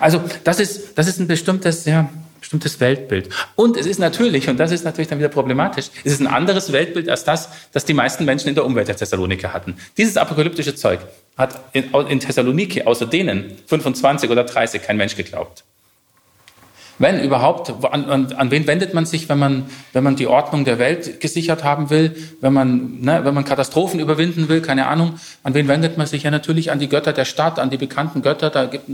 Also 0.00 0.22
das 0.44 0.60
ist, 0.60 0.98
das 0.98 1.08
ist 1.08 1.18
ein 1.18 1.26
bestimmtes, 1.26 1.84
ja, 1.84 2.08
bestimmtes 2.40 2.80
Weltbild. 2.80 3.30
Und 3.56 3.76
es 3.76 3.86
ist 3.86 3.98
natürlich, 3.98 4.48
und 4.48 4.58
das 4.58 4.70
ist 4.70 4.84
natürlich 4.84 5.08
dann 5.08 5.18
wieder 5.18 5.28
problematisch, 5.28 5.90
es 6.04 6.12
ist 6.12 6.20
ein 6.20 6.26
anderes 6.26 6.72
Weltbild 6.72 7.08
als 7.08 7.24
das, 7.24 7.48
das 7.72 7.84
die 7.84 7.94
meisten 7.94 8.24
Menschen 8.24 8.48
in 8.48 8.54
der 8.54 8.64
Umwelt 8.64 8.88
der 8.88 8.96
Thessaloniker 8.96 9.52
hatten. 9.52 9.76
Dieses 9.96 10.16
apokalyptische 10.16 10.74
Zeug 10.74 11.00
hat 11.36 11.60
in, 11.72 11.92
in 12.08 12.20
Thessaloniki 12.20 12.82
außer 12.82 13.06
denen 13.06 13.56
25 13.66 14.30
oder 14.30 14.44
30 14.44 14.82
kein 14.82 14.96
Mensch 14.96 15.16
geglaubt. 15.16 15.64
Wenn 16.98 17.22
überhaupt, 17.22 17.72
an, 17.84 18.10
an, 18.10 18.32
an, 18.32 18.50
wen 18.50 18.66
wendet 18.66 18.92
man 18.92 19.06
sich, 19.06 19.28
wenn 19.28 19.38
man, 19.38 19.70
wenn 19.92 20.02
man 20.02 20.16
die 20.16 20.26
Ordnung 20.26 20.64
der 20.64 20.80
Welt 20.80 21.20
gesichert 21.20 21.62
haben 21.62 21.90
will, 21.90 22.16
wenn 22.40 22.52
man, 22.52 23.00
ne, 23.00 23.24
wenn 23.24 23.34
man 23.34 23.44
Katastrophen 23.44 24.00
überwinden 24.00 24.48
will, 24.48 24.60
keine 24.60 24.88
Ahnung, 24.88 25.18
an 25.44 25.54
wen 25.54 25.68
wendet 25.68 25.96
man 25.96 26.08
sich? 26.08 26.24
Ja, 26.24 26.32
natürlich 26.32 26.72
an 26.72 26.80
die 26.80 26.88
Götter 26.88 27.12
der 27.12 27.24
Stadt, 27.24 27.60
an 27.60 27.70
die 27.70 27.76
bekannten 27.76 28.20
Götter, 28.20 28.50
da 28.50 28.66
gibt, 28.66 28.88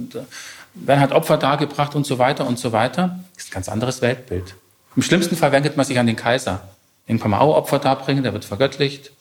werden 0.74 1.00
halt 1.00 1.12
Opfer 1.12 1.38
dargebracht 1.38 1.94
und 1.94 2.04
so 2.04 2.18
weiter 2.18 2.46
und 2.46 2.58
so 2.58 2.72
weiter. 2.72 3.20
Das 3.34 3.44
ist 3.44 3.50
ein 3.50 3.54
ganz 3.54 3.68
anderes 3.70 4.02
Weltbild. 4.02 4.54
Im 4.96 5.02
schlimmsten 5.02 5.36
Fall 5.36 5.52
wendet 5.52 5.76
man 5.76 5.86
sich 5.86 5.98
an 5.98 6.06
den 6.06 6.16
Kaiser. 6.16 6.60
Den 7.08 7.18
kann 7.18 7.30
man 7.30 7.40
auch 7.40 7.56
Opfer 7.56 7.78
darbringen, 7.78 8.22
der 8.22 8.34
wird 8.34 8.44
vergöttlicht. 8.44 9.12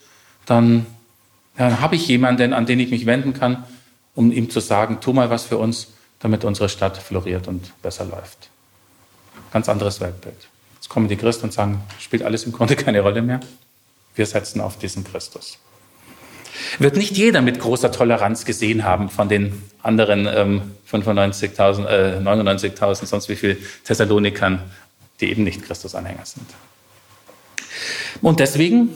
Dann, 0.46 0.86
dann 1.58 1.80
habe 1.80 1.96
ich 1.96 2.08
jemanden, 2.08 2.54
an 2.54 2.66
den 2.66 2.80
ich 2.82 2.92
mich 2.92 3.06
wenden 3.06 3.34
kann, 3.34 3.64
um 4.14 4.32
ihm 4.32 4.50
zu 4.50 4.60
sagen, 4.60 5.00
tu 5.00 5.14
mal 5.14 5.30
was 5.30 5.46
für 5.46 5.58
uns, 5.58 5.88
damit 6.20 6.44
unsere 6.44 6.70
Stadt 6.70 6.98
floriert 6.98 7.48
und 7.48 7.82
besser 7.82 8.06
läuft. 8.06 8.50
Ganz 9.54 9.70
anderes 9.70 10.02
Weltbild. 10.02 10.48
Jetzt 10.74 10.90
kommen 10.90 11.08
die 11.08 11.16
Christen 11.16 11.46
und 11.46 11.54
sagen, 11.54 11.84
spielt 12.00 12.24
alles 12.24 12.44
im 12.46 12.52
Grunde 12.52 12.76
keine 12.76 13.02
Rolle 13.02 13.22
mehr. 13.22 13.40
Wir 14.16 14.26
setzen 14.26 14.60
auf 14.60 14.80
diesen 14.80 15.04
Christus. 15.04 15.60
Wird 16.80 16.98
nicht 16.98 17.16
jeder 17.16 17.42
mit 17.42 17.60
großer 17.60 17.92
Toleranz 17.92 18.46
gesehen 18.46 18.84
haben 18.84 19.10
von 19.10 19.30
den 19.30 19.62
anderen 19.84 20.28
ähm, 20.28 20.62
95.000, 20.92 21.86
äh, 21.86 22.20
99.000, 22.20 23.06
sonst 23.06 23.30
wie 23.30 23.36
viel 23.36 23.62
Thessalonikern, 23.84 24.60
die 25.20 25.30
eben 25.30 25.44
nicht 25.44 25.64
Christusanhänger 25.64 26.26
sind. 26.26 26.48
Und 28.22 28.40
deswegen 28.40 28.90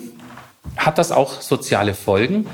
hat 0.76 0.98
das 0.98 1.12
auch 1.12 1.42
soziale 1.42 1.94
Folgen. 1.94 2.48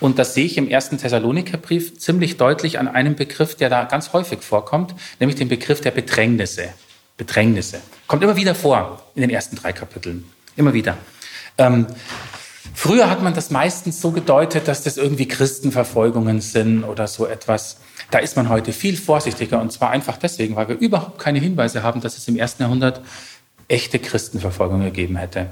Und 0.00 0.18
das 0.18 0.34
sehe 0.34 0.44
ich 0.44 0.58
im 0.58 0.68
ersten 0.68 0.98
Thessalonikerbrief 0.98 1.98
ziemlich 2.00 2.36
deutlich 2.36 2.80
an 2.80 2.88
einem 2.88 3.14
Begriff, 3.14 3.54
der 3.54 3.70
da 3.70 3.84
ganz 3.84 4.12
häufig 4.12 4.42
vorkommt, 4.42 4.94
nämlich 5.20 5.36
den 5.36 5.48
Begriff 5.48 5.80
der 5.80 5.92
Bedrängnisse. 5.92 6.70
Bedrängnisse. 7.16 7.80
Kommt 8.06 8.22
immer 8.22 8.36
wieder 8.36 8.54
vor 8.54 9.02
in 9.14 9.22
den 9.22 9.30
ersten 9.30 9.56
drei 9.56 9.72
Kapiteln. 9.72 10.24
Immer 10.56 10.74
wieder. 10.74 10.96
Ähm, 11.58 11.86
früher 12.74 13.08
hat 13.08 13.22
man 13.22 13.34
das 13.34 13.50
meistens 13.50 14.00
so 14.00 14.10
gedeutet, 14.10 14.68
dass 14.68 14.82
das 14.82 14.96
irgendwie 14.96 15.28
Christenverfolgungen 15.28 16.40
sind 16.40 16.84
oder 16.84 17.06
so 17.06 17.26
etwas. 17.26 17.78
Da 18.10 18.18
ist 18.18 18.36
man 18.36 18.48
heute 18.48 18.72
viel 18.72 18.96
vorsichtiger 18.96 19.60
und 19.60 19.72
zwar 19.72 19.90
einfach 19.90 20.16
deswegen, 20.16 20.56
weil 20.56 20.68
wir 20.68 20.78
überhaupt 20.78 21.18
keine 21.18 21.38
Hinweise 21.38 21.82
haben, 21.82 22.00
dass 22.00 22.16
es 22.16 22.26
im 22.28 22.36
ersten 22.36 22.62
Jahrhundert 22.62 23.00
echte 23.68 23.98
Christenverfolgungen 23.98 24.86
gegeben 24.86 25.16
hätte. 25.16 25.48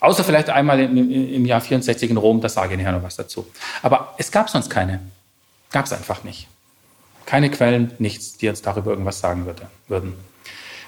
Außer 0.00 0.24
vielleicht 0.24 0.50
einmal 0.50 0.80
im, 0.80 1.10
im 1.10 1.46
Jahr 1.46 1.60
64 1.60 2.10
in 2.10 2.16
Rom, 2.16 2.40
da 2.40 2.48
sage 2.48 2.74
ich 2.74 2.78
nachher 2.78 2.92
noch 2.92 3.02
was 3.02 3.16
dazu. 3.16 3.46
Aber 3.82 4.14
es 4.18 4.30
gab 4.30 4.50
sonst 4.50 4.68
keine. 4.68 5.00
Gab 5.70 5.86
es 5.86 5.92
einfach 5.92 6.24
nicht. 6.24 6.48
Keine 7.24 7.50
Quellen, 7.50 7.92
nichts, 7.98 8.36
die 8.36 8.48
uns 8.48 8.60
darüber 8.60 8.90
irgendwas 8.90 9.20
sagen 9.20 9.46
würde, 9.46 9.66
würden. 9.88 10.14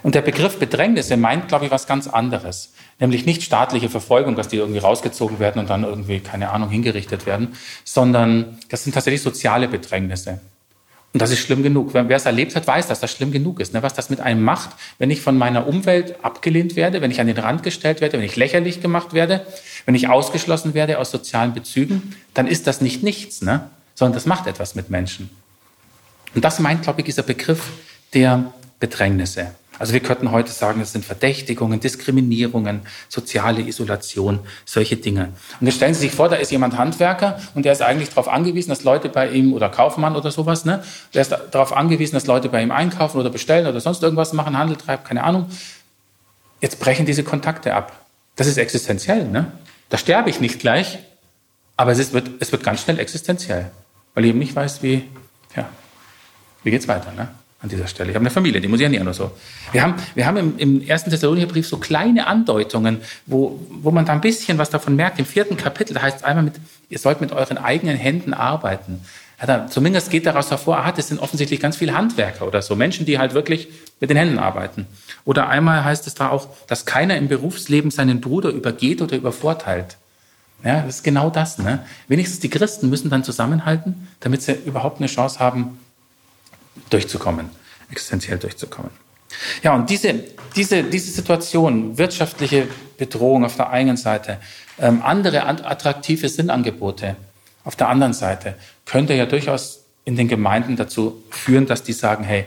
Und 0.07 0.15
der 0.15 0.23
Begriff 0.23 0.61
Bedrängnisse 0.61 1.17
meint, 1.17 1.49
glaube 1.49 1.65
ich, 1.65 1.73
was 1.73 1.89
ganz 1.89 2.07
anderes. 2.07 2.73
Nämlich 3.01 3.27
nicht 3.27 3.43
staatliche 3.43 3.89
Verfolgung, 3.89 4.37
dass 4.37 4.47
die 4.47 4.57
irgendwie 4.57 4.79
rausgezogen 4.79 5.41
werden 5.41 5.59
und 5.59 5.69
dann 5.69 5.83
irgendwie, 5.83 6.21
keine 6.21 6.51
Ahnung, 6.51 6.71
hingerichtet 6.71 7.27
werden, 7.27 7.57
sondern 7.83 8.57
das 8.69 8.85
sind 8.85 8.93
tatsächlich 8.93 9.21
soziale 9.23 9.67
Bedrängnisse. 9.67 10.39
Und 11.13 11.23
das 11.23 11.33
ist 11.33 11.41
schlimm 11.41 11.65
genug. 11.65 11.93
Wer 11.93 12.09
es 12.09 12.25
erlebt 12.25 12.55
hat, 12.55 12.69
weiß, 12.69 12.87
dass 12.87 13.01
das 13.01 13.11
schlimm 13.11 13.33
genug 13.33 13.59
ist. 13.59 13.75
Ne? 13.75 13.83
Was 13.83 13.95
das 13.95 14.09
mit 14.09 14.21
einem 14.21 14.45
macht, 14.45 14.71
wenn 14.99 15.11
ich 15.11 15.23
von 15.23 15.37
meiner 15.37 15.67
Umwelt 15.67 16.15
abgelehnt 16.23 16.77
werde, 16.77 17.03
wenn 17.03 17.11
ich 17.11 17.21
an 17.21 17.27
den 17.27 17.39
Rand 17.39 17.65
gestellt 17.65 18.01
werde, 18.01 18.19
wenn 18.19 18.25
ich 18.25 18.37
lächerlich 18.37 18.81
gemacht 18.81 19.13
werde, 19.13 19.45
wenn 19.87 19.97
ich 19.97 20.09
ausgeschlossen 20.09 20.73
werde 20.75 21.01
aus 21.01 21.11
sozialen 21.11 21.53
Bezügen, 21.53 22.15
dann 22.33 22.47
ist 22.47 22.69
das 22.69 22.81
nicht 22.81 23.03
nichts, 23.03 23.43
ne? 23.43 23.71
sondern 23.97 24.15
das 24.15 24.27
macht 24.27 24.47
etwas 24.47 24.77
mit 24.77 24.89
Menschen. 24.89 25.31
Und 26.37 26.45
das 26.45 26.61
meint, 26.61 26.83
glaube 26.83 27.01
ich, 27.01 27.07
dieser 27.07 27.25
Begriff 27.25 27.73
der 28.15 28.53
Bedrängnisse. 28.79 29.51
Also 29.79 29.93
wir 29.93 30.01
könnten 30.01 30.31
heute 30.31 30.51
sagen, 30.51 30.81
es 30.81 30.93
sind 30.93 31.05
Verdächtigungen, 31.05 31.81
Diskriminierungen, 31.81 32.83
soziale 33.09 33.61
Isolation, 33.61 34.41
solche 34.65 34.97
Dinge. 34.97 35.33
Und 35.61 35.67
jetzt 35.67 35.77
stellen 35.77 35.95
Sie 35.95 36.01
sich 36.01 36.13
vor, 36.13 36.29
da 36.29 36.37
ist 36.37 36.51
jemand 36.51 36.79
Handwerker 36.79 37.41
und 37.55 37.65
der 37.65 37.73
ist 37.73 37.83
eigentlich 37.83 38.11
darauf 38.11 38.29
angewiesen, 38.29 38.71
dass 38.71 38.85
Leute 38.85 39.09
bei 39.09 39.29
ihm, 39.29 39.53
oder 39.53 39.69
Kaufmann 39.69 40.17
oder 40.17 40.31
sowas, 40.31 40.65
ne, 40.65 40.83
der 41.15 41.23
ist 41.23 41.37
darauf 41.51 41.77
angewiesen, 41.77 42.15
dass 42.15 42.27
Leute 42.27 42.49
bei 42.49 42.63
ihm 42.63 42.71
einkaufen 42.71 43.19
oder 43.19 43.31
bestellen 43.31 43.67
oder 43.67 43.81
sonst 43.81 44.03
irgendwas 44.03 44.33
machen, 44.33 44.57
Handel 44.57 44.77
treiben, 44.77 45.05
keine 45.05 45.25
Ahnung. 45.25 45.47
Jetzt 46.61 46.81
brechen 46.81 47.05
diese 47.05 47.23
Kontakte 47.23 47.75
ab. 47.75 48.07
Das 48.37 48.47
ist 48.47 48.59
existenziell. 48.59 49.27
Ne? 49.27 49.53
Da 49.89 49.99
sterbe 49.99 50.31
ich 50.31 50.41
nicht 50.41 50.59
gleich, 50.59 50.99
aber 51.77 51.93
es, 51.93 51.99
ist, 51.99 52.13
wird, 52.13 52.31
es 52.41 52.53
wird 52.53 52.65
ganz 52.65 52.83
schnell 52.83 52.99
existenziell, 52.99 53.71
weil 54.15 54.25
ich 54.25 54.31
eben 54.31 54.39
nicht 54.39 54.57
weiß, 54.57 54.83
wie, 54.83 55.05
ja, 55.55 55.69
wie 56.63 56.71
geht's 56.71 56.89
weiter. 56.89 57.13
Ne? 57.13 57.29
An 57.63 57.69
dieser 57.69 57.87
Stelle. 57.87 58.11
Ich 58.11 58.15
habe 58.15 58.23
eine 58.23 58.31
Familie, 58.31 58.61
die 58.61 58.69
muss 58.69 58.81
ich 58.81 58.89
nicht 58.89 59.03
nur 59.03 59.15
so. 59.15 59.31
Wir 59.73 59.83
haben, 59.83 59.95
wir 60.15 60.27
haben 60.27 60.37
im, 60.37 60.59
im 60.59 60.83
ersten 60.83 61.11
Thessalonicher 61.11 61.63
so 61.63 61.79
kleine 61.79 62.27
Andeutungen, 62.27 62.99
wo, 63.25 63.61
wo 63.71 63.91
man 63.91 64.05
da 64.05 64.13
ein 64.13 64.21
bisschen 64.21 64.59
was 64.59 64.71
davon 64.71 64.95
merkt. 64.95 65.19
Im 65.19 65.27
vierten 65.27 65.57
Kapitel, 65.57 66.01
heißt 66.01 66.19
es 66.19 66.25
einmal 66.25 66.45
mit, 66.45 66.55
ihr 66.91 66.99
sollt 66.99 67.21
mit 67.21 67.33
euren 67.33 67.57
eigenen 67.57 67.97
Händen 67.97 68.35
arbeiten. 68.35 69.01
Ja, 69.41 69.47
da, 69.47 69.67
zumindest 69.69 70.11
geht 70.11 70.27
daraus 70.27 70.51
hervor, 70.51 70.79
ah, 70.79 70.93
das 70.93 71.09
sind 71.09 71.21
offensichtlich 71.21 71.61
ganz 71.61 71.77
viele 71.77 71.95
Handwerker 71.95 72.47
oder 72.47 72.63
so, 72.63 72.75
Menschen, 72.77 73.05
die 73.05 73.19
halt 73.19 73.35
wirklich 73.35 73.69
mit 74.01 74.11
den 74.11 74.17
Händen 74.17 74.39
arbeiten. 74.39 74.87
Oder 75.25 75.49
einmal 75.49 75.85
heißt 75.85 76.07
es 76.07 76.15
da 76.15 76.31
auch, 76.31 76.49
dass 76.67 76.87
keiner 76.87 77.17
im 77.17 77.29
Berufsleben 77.29 77.91
seinen 77.91 78.21
Bruder 78.21 78.51
übergeht 78.51 79.03
oder 79.03 79.17
übervorteilt. 79.17 79.97
Ja, 80.65 80.83
das 80.83 80.97
ist 80.97 81.05
genau 81.05 81.31
das. 81.31 81.59
Ne? 81.59 81.85
Wenigstens 82.09 82.41
die 82.41 82.49
Christen 82.49 82.89
müssen 82.89 83.11
dann 83.11 83.25
zusammenhalten, 83.25 84.09
damit 84.21 84.43
sie 84.43 84.53
überhaupt 84.53 84.99
eine 84.99 85.07
Chance 85.07 85.39
haben, 85.39 85.79
durchzukommen, 86.91 87.51
existenziell 87.91 88.39
durchzukommen. 88.39 88.91
Ja, 89.63 89.75
und 89.75 89.91
diese, 89.91 90.15
diese, 90.55 90.83
diese 90.85 91.11
Situation, 91.11 91.99
wirtschaftliche 91.99 92.69
Bedrohung 92.97 93.45
auf 93.45 93.57
der 93.57 93.71
einen 93.71 93.97
Seite, 93.97 94.39
ähm, 94.79 95.03
andere 95.03 95.45
attraktive 95.45 96.29
Sinnangebote 96.29 97.17
auf 97.65 97.77
der 97.77 97.89
anderen 97.89 98.13
Seite, 98.13 98.55
könnte 98.85 99.15
ja 99.15 99.27
durchaus 99.27 99.85
in 100.05 100.17
den 100.17 100.29
Gemeinden 100.29 100.77
dazu 100.77 101.23
führen, 101.31 101.67
dass 101.67 101.83
die 101.83 101.93
sagen, 101.93 102.25
hey, 102.25 102.45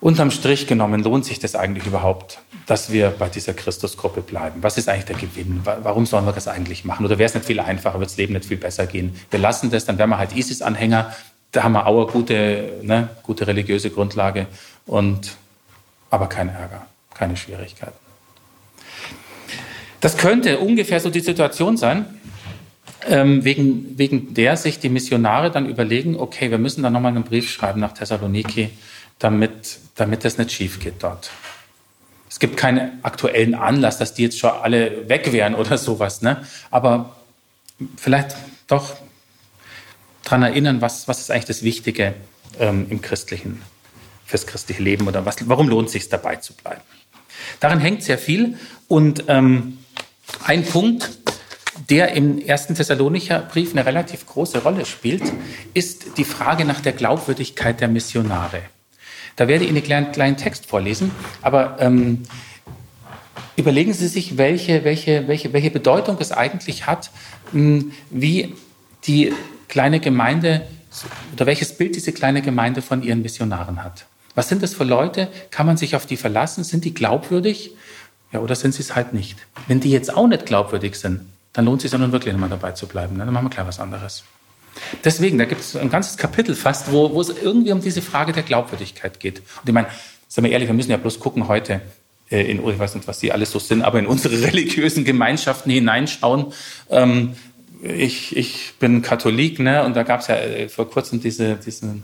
unterm 0.00 0.30
Strich 0.30 0.66
genommen 0.66 1.02
lohnt 1.02 1.24
sich 1.24 1.38
das 1.38 1.54
eigentlich 1.54 1.86
überhaupt, 1.86 2.38
dass 2.66 2.90
wir 2.90 3.10
bei 3.10 3.28
dieser 3.28 3.54
Christusgruppe 3.54 4.22
bleiben? 4.22 4.62
Was 4.62 4.78
ist 4.78 4.88
eigentlich 4.88 5.04
der 5.04 5.16
Gewinn? 5.16 5.60
Warum 5.64 6.06
sollen 6.06 6.24
wir 6.24 6.32
das 6.32 6.48
eigentlich 6.48 6.84
machen? 6.84 7.04
Oder 7.04 7.18
wäre 7.18 7.26
es 7.26 7.34
nicht 7.34 7.46
viel 7.46 7.60
einfacher, 7.60 7.98
wird 8.00 8.10
das 8.10 8.16
Leben 8.16 8.34
nicht 8.34 8.46
viel 8.46 8.56
besser 8.56 8.86
gehen? 8.86 9.14
Wir 9.30 9.38
lassen 9.38 9.70
das, 9.70 9.84
dann 9.84 9.98
wären 9.98 10.10
wir 10.10 10.18
halt 10.18 10.34
ISIS-Anhänger, 10.34 11.14
da 11.54 11.62
haben 11.62 11.72
wir 11.72 11.86
auch 11.86 12.02
eine 12.02 12.12
gute, 12.12 12.80
ne, 12.82 13.08
gute 13.22 13.46
religiöse 13.46 13.90
Grundlage 13.90 14.46
und 14.86 15.36
aber 16.10 16.28
kein 16.28 16.48
Ärger, 16.48 16.86
keine 17.14 17.36
Schwierigkeiten. 17.36 17.96
Das 20.00 20.16
könnte 20.18 20.58
ungefähr 20.58 21.00
so 21.00 21.10
die 21.10 21.20
Situation 21.20 21.76
sein, 21.76 22.06
ähm, 23.06 23.44
wegen, 23.44 23.96
wegen 23.98 24.34
der 24.34 24.56
sich 24.56 24.80
die 24.80 24.88
Missionare 24.88 25.50
dann 25.50 25.68
überlegen, 25.68 26.16
okay, 26.16 26.50
wir 26.50 26.58
müssen 26.58 26.82
da 26.82 26.90
nochmal 26.90 27.12
einen 27.12 27.24
Brief 27.24 27.50
schreiben 27.50 27.80
nach 27.80 27.92
Thessaloniki, 27.92 28.70
damit, 29.18 29.78
damit 29.94 30.24
das 30.24 30.38
nicht 30.38 30.52
schief 30.52 30.80
geht 30.80 31.02
dort. 31.02 31.30
Es 32.28 32.40
gibt 32.40 32.56
keinen 32.56 32.98
aktuellen 33.04 33.54
Anlass, 33.54 33.98
dass 33.98 34.12
die 34.12 34.24
jetzt 34.24 34.38
schon 34.40 34.50
alle 34.50 35.08
weg 35.08 35.32
wären 35.32 35.54
oder 35.54 35.78
sowas, 35.78 36.20
ne? 36.20 36.44
aber 36.72 37.14
vielleicht 37.96 38.34
doch 38.66 38.96
daran 40.24 40.42
erinnern, 40.42 40.80
was, 40.80 41.06
was 41.08 41.20
ist 41.20 41.30
eigentlich 41.30 41.44
das 41.44 41.62
Wichtige 41.62 42.14
ähm, 42.58 42.86
im 42.90 43.00
christlichen, 43.00 43.62
fürs 44.24 44.46
christliche 44.46 44.82
Leben 44.82 45.06
oder 45.06 45.24
was, 45.24 45.48
warum 45.48 45.68
lohnt 45.68 45.86
es 45.86 45.92
sich 45.92 46.08
dabei 46.08 46.36
zu 46.36 46.54
bleiben. 46.54 46.82
Daran 47.60 47.80
hängt 47.80 48.02
sehr 48.02 48.18
viel 48.18 48.58
und 48.88 49.24
ähm, 49.28 49.78
ein 50.44 50.64
Punkt, 50.64 51.10
der 51.90 52.12
im 52.12 52.38
ersten 52.38 52.74
Thessalonicher 52.74 53.40
Brief 53.40 53.72
eine 53.72 53.84
relativ 53.84 54.26
große 54.26 54.62
Rolle 54.62 54.86
spielt, 54.86 55.22
ist 55.74 56.16
die 56.16 56.24
Frage 56.24 56.64
nach 56.64 56.80
der 56.80 56.92
Glaubwürdigkeit 56.92 57.80
der 57.80 57.88
Missionare. 57.88 58.62
Da 59.36 59.48
werde 59.48 59.64
ich 59.64 59.70
Ihnen 59.70 59.92
einen 59.92 60.12
kleinen, 60.12 60.36
Text 60.36 60.66
vorlesen, 60.66 61.10
aber 61.42 61.76
ähm, 61.80 62.22
überlegen 63.56 63.92
Sie 63.92 64.06
sich, 64.06 64.38
welche, 64.38 64.84
welche, 64.84 65.26
welche, 65.26 65.52
welche 65.52 65.70
Bedeutung 65.70 66.16
es 66.20 66.30
eigentlich 66.30 66.86
hat, 66.86 67.10
hm, 67.50 67.92
wie 68.10 68.54
die 69.06 69.32
kleine 69.68 70.00
Gemeinde 70.00 70.62
oder 71.32 71.46
welches 71.46 71.76
Bild 71.76 71.96
diese 71.96 72.12
kleine 72.12 72.42
Gemeinde 72.42 72.82
von 72.82 73.02
ihren 73.02 73.22
Missionaren 73.22 73.82
hat. 73.82 74.06
Was 74.34 74.48
sind 74.48 74.62
das 74.62 74.74
für 74.74 74.84
Leute? 74.84 75.28
Kann 75.50 75.66
man 75.66 75.76
sich 75.76 75.96
auf 75.96 76.06
die 76.06 76.16
verlassen? 76.16 76.64
Sind 76.64 76.84
die 76.84 76.94
glaubwürdig? 76.94 77.72
Ja, 78.32 78.40
oder 78.40 78.54
sind 78.56 78.74
sie 78.74 78.82
es 78.82 78.96
halt 78.96 79.12
nicht? 79.12 79.36
Wenn 79.68 79.80
die 79.80 79.90
jetzt 79.90 80.14
auch 80.14 80.26
nicht 80.26 80.46
glaubwürdig 80.46 80.96
sind, 80.96 81.20
dann 81.52 81.64
lohnt 81.64 81.78
es 81.78 81.82
sich 81.82 81.92
ja 81.92 81.98
nun 81.98 82.12
wirklich 82.12 82.32
nochmal 82.32 82.50
dabei 82.50 82.72
zu 82.72 82.86
bleiben. 82.86 83.16
Ne? 83.16 83.24
Dann 83.24 83.32
machen 83.32 83.46
wir 83.46 83.50
klar 83.50 83.66
was 83.66 83.78
anderes. 83.78 84.24
Deswegen, 85.04 85.38
da 85.38 85.44
gibt 85.44 85.60
es 85.60 85.76
ein 85.76 85.88
ganzes 85.88 86.16
Kapitel 86.16 86.56
fast, 86.56 86.90
wo, 86.90 87.14
wo 87.14 87.20
es 87.20 87.28
irgendwie 87.28 87.70
um 87.70 87.80
diese 87.80 88.02
Frage 88.02 88.32
der 88.32 88.42
Glaubwürdigkeit 88.42 89.20
geht. 89.20 89.38
Und 89.38 89.68
ich 89.68 89.72
meine, 89.72 89.86
sagen 90.26 90.46
wir 90.46 90.52
ehrlich, 90.52 90.68
wir 90.68 90.74
müssen 90.74 90.90
ja 90.90 90.96
bloß 90.96 91.20
gucken 91.20 91.46
heute 91.46 91.80
äh, 92.28 92.42
in, 92.42 92.66
ich 92.66 92.78
weiß 92.78 92.96
nicht, 92.96 93.06
was 93.06 93.20
die 93.20 93.30
alles 93.30 93.52
so 93.52 93.60
sind, 93.60 93.82
aber 93.82 94.00
in 94.00 94.06
unsere 94.06 94.42
religiösen 94.42 95.04
Gemeinschaften 95.04 95.70
hineinschauen. 95.70 96.52
Ähm, 96.90 97.36
ich, 97.84 98.36
ich 98.36 98.74
bin 98.78 99.02
Katholik, 99.02 99.58
ne? 99.58 99.84
Und 99.84 99.94
da 99.94 100.02
gab 100.02 100.20
es 100.20 100.28
ja 100.28 100.36
äh, 100.36 100.68
vor 100.68 100.88
kurzem 100.90 101.20
diese, 101.20 101.56
diese, 101.56 101.96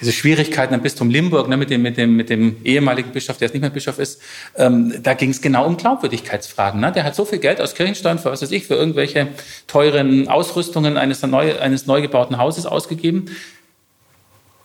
diese 0.00 0.12
Schwierigkeiten 0.12 0.74
am 0.74 0.82
Bistum 0.82 1.08
Limburg, 1.08 1.48
ne, 1.48 1.56
mit 1.56 1.70
dem, 1.70 1.82
mit 1.82 1.96
dem, 1.96 2.16
mit 2.16 2.30
dem 2.30 2.56
ehemaligen 2.64 3.12
Bischof, 3.12 3.38
der 3.38 3.46
jetzt 3.46 3.54
nicht 3.54 3.62
mehr 3.62 3.70
Bischof 3.70 3.98
ist. 3.98 4.20
Ähm, 4.56 4.94
da 5.02 5.14
ging 5.14 5.30
es 5.30 5.40
genau 5.40 5.66
um 5.66 5.76
Glaubwürdigkeitsfragen. 5.76 6.80
Ne? 6.80 6.90
Der 6.90 7.04
hat 7.04 7.14
so 7.14 7.24
viel 7.24 7.38
Geld 7.38 7.60
aus 7.60 7.74
Kirchensteuern 7.74 8.18
für 8.18 8.32
was 8.32 8.42
weiß 8.42 8.50
ich, 8.50 8.66
für 8.66 8.74
irgendwelche 8.74 9.28
teuren 9.66 10.28
Ausrüstungen 10.28 10.96
eines 10.96 11.22
neu, 11.22 11.58
eines 11.58 11.86
neu 11.86 12.02
gebauten 12.02 12.38
Hauses 12.38 12.66
ausgegeben. 12.66 13.26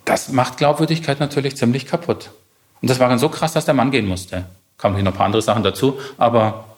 Das 0.05 0.29
macht 0.29 0.57
Glaubwürdigkeit 0.57 1.19
natürlich 1.19 1.55
ziemlich 1.57 1.85
kaputt. 1.85 2.31
Und 2.81 2.89
das 2.89 2.99
war 2.99 3.09
dann 3.09 3.19
so 3.19 3.29
krass, 3.29 3.53
dass 3.53 3.65
der 3.65 3.75
Mann 3.75 3.91
gehen 3.91 4.07
musste. 4.07 4.45
Kamen 4.79 4.95
hier 4.95 5.03
noch 5.03 5.11
ein 5.11 5.17
paar 5.17 5.25
andere 5.25 5.41
Sachen 5.41 5.61
dazu, 5.61 5.99
aber 6.17 6.68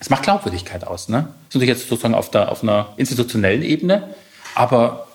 es 0.00 0.10
macht 0.10 0.22
Glaubwürdigkeit 0.22 0.86
aus. 0.86 1.08
Ne? 1.08 1.16
Das 1.16 1.26
ist 1.26 1.54
natürlich 1.54 1.68
jetzt 1.68 1.88
sozusagen 1.88 2.14
auf, 2.14 2.30
der, 2.30 2.52
auf 2.52 2.62
einer 2.62 2.92
institutionellen 2.96 3.62
Ebene, 3.62 4.14
aber 4.54 5.08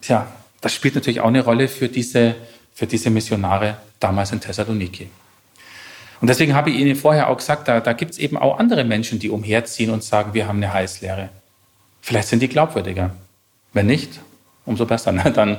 tja, 0.00 0.26
das 0.60 0.72
spielt 0.72 0.94
natürlich 0.94 1.20
auch 1.20 1.28
eine 1.28 1.44
Rolle 1.44 1.68
für 1.68 1.88
diese, 1.88 2.36
für 2.74 2.86
diese 2.86 3.10
Missionare 3.10 3.76
damals 4.00 4.32
in 4.32 4.40
Thessaloniki. 4.40 5.08
Und 6.20 6.28
deswegen 6.28 6.54
habe 6.54 6.70
ich 6.70 6.76
Ihnen 6.76 6.96
vorher 6.96 7.28
auch 7.28 7.36
gesagt, 7.36 7.68
da, 7.68 7.80
da 7.80 7.92
gibt 7.92 8.12
es 8.12 8.18
eben 8.18 8.36
auch 8.36 8.58
andere 8.58 8.84
Menschen, 8.84 9.18
die 9.18 9.28
umherziehen 9.28 9.90
und 9.90 10.02
sagen, 10.02 10.34
wir 10.34 10.48
haben 10.48 10.56
eine 10.56 10.72
Heißlehre. 10.72 11.28
Vielleicht 12.00 12.28
sind 12.28 12.40
die 12.40 12.48
glaubwürdiger. 12.48 13.10
Wenn 13.72 13.86
nicht, 13.86 14.20
umso 14.64 14.86
besser. 14.86 15.12
Ne? 15.16 15.30
Dann 15.30 15.58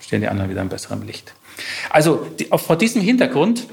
stehen 0.00 0.20
die 0.20 0.28
anderen 0.28 0.50
wieder 0.50 0.62
in 0.62 0.68
besserem 0.68 1.02
Licht. 1.02 1.34
Also 1.90 2.26
die, 2.38 2.46
vor 2.46 2.76
diesem 2.76 3.02
Hintergrund 3.02 3.66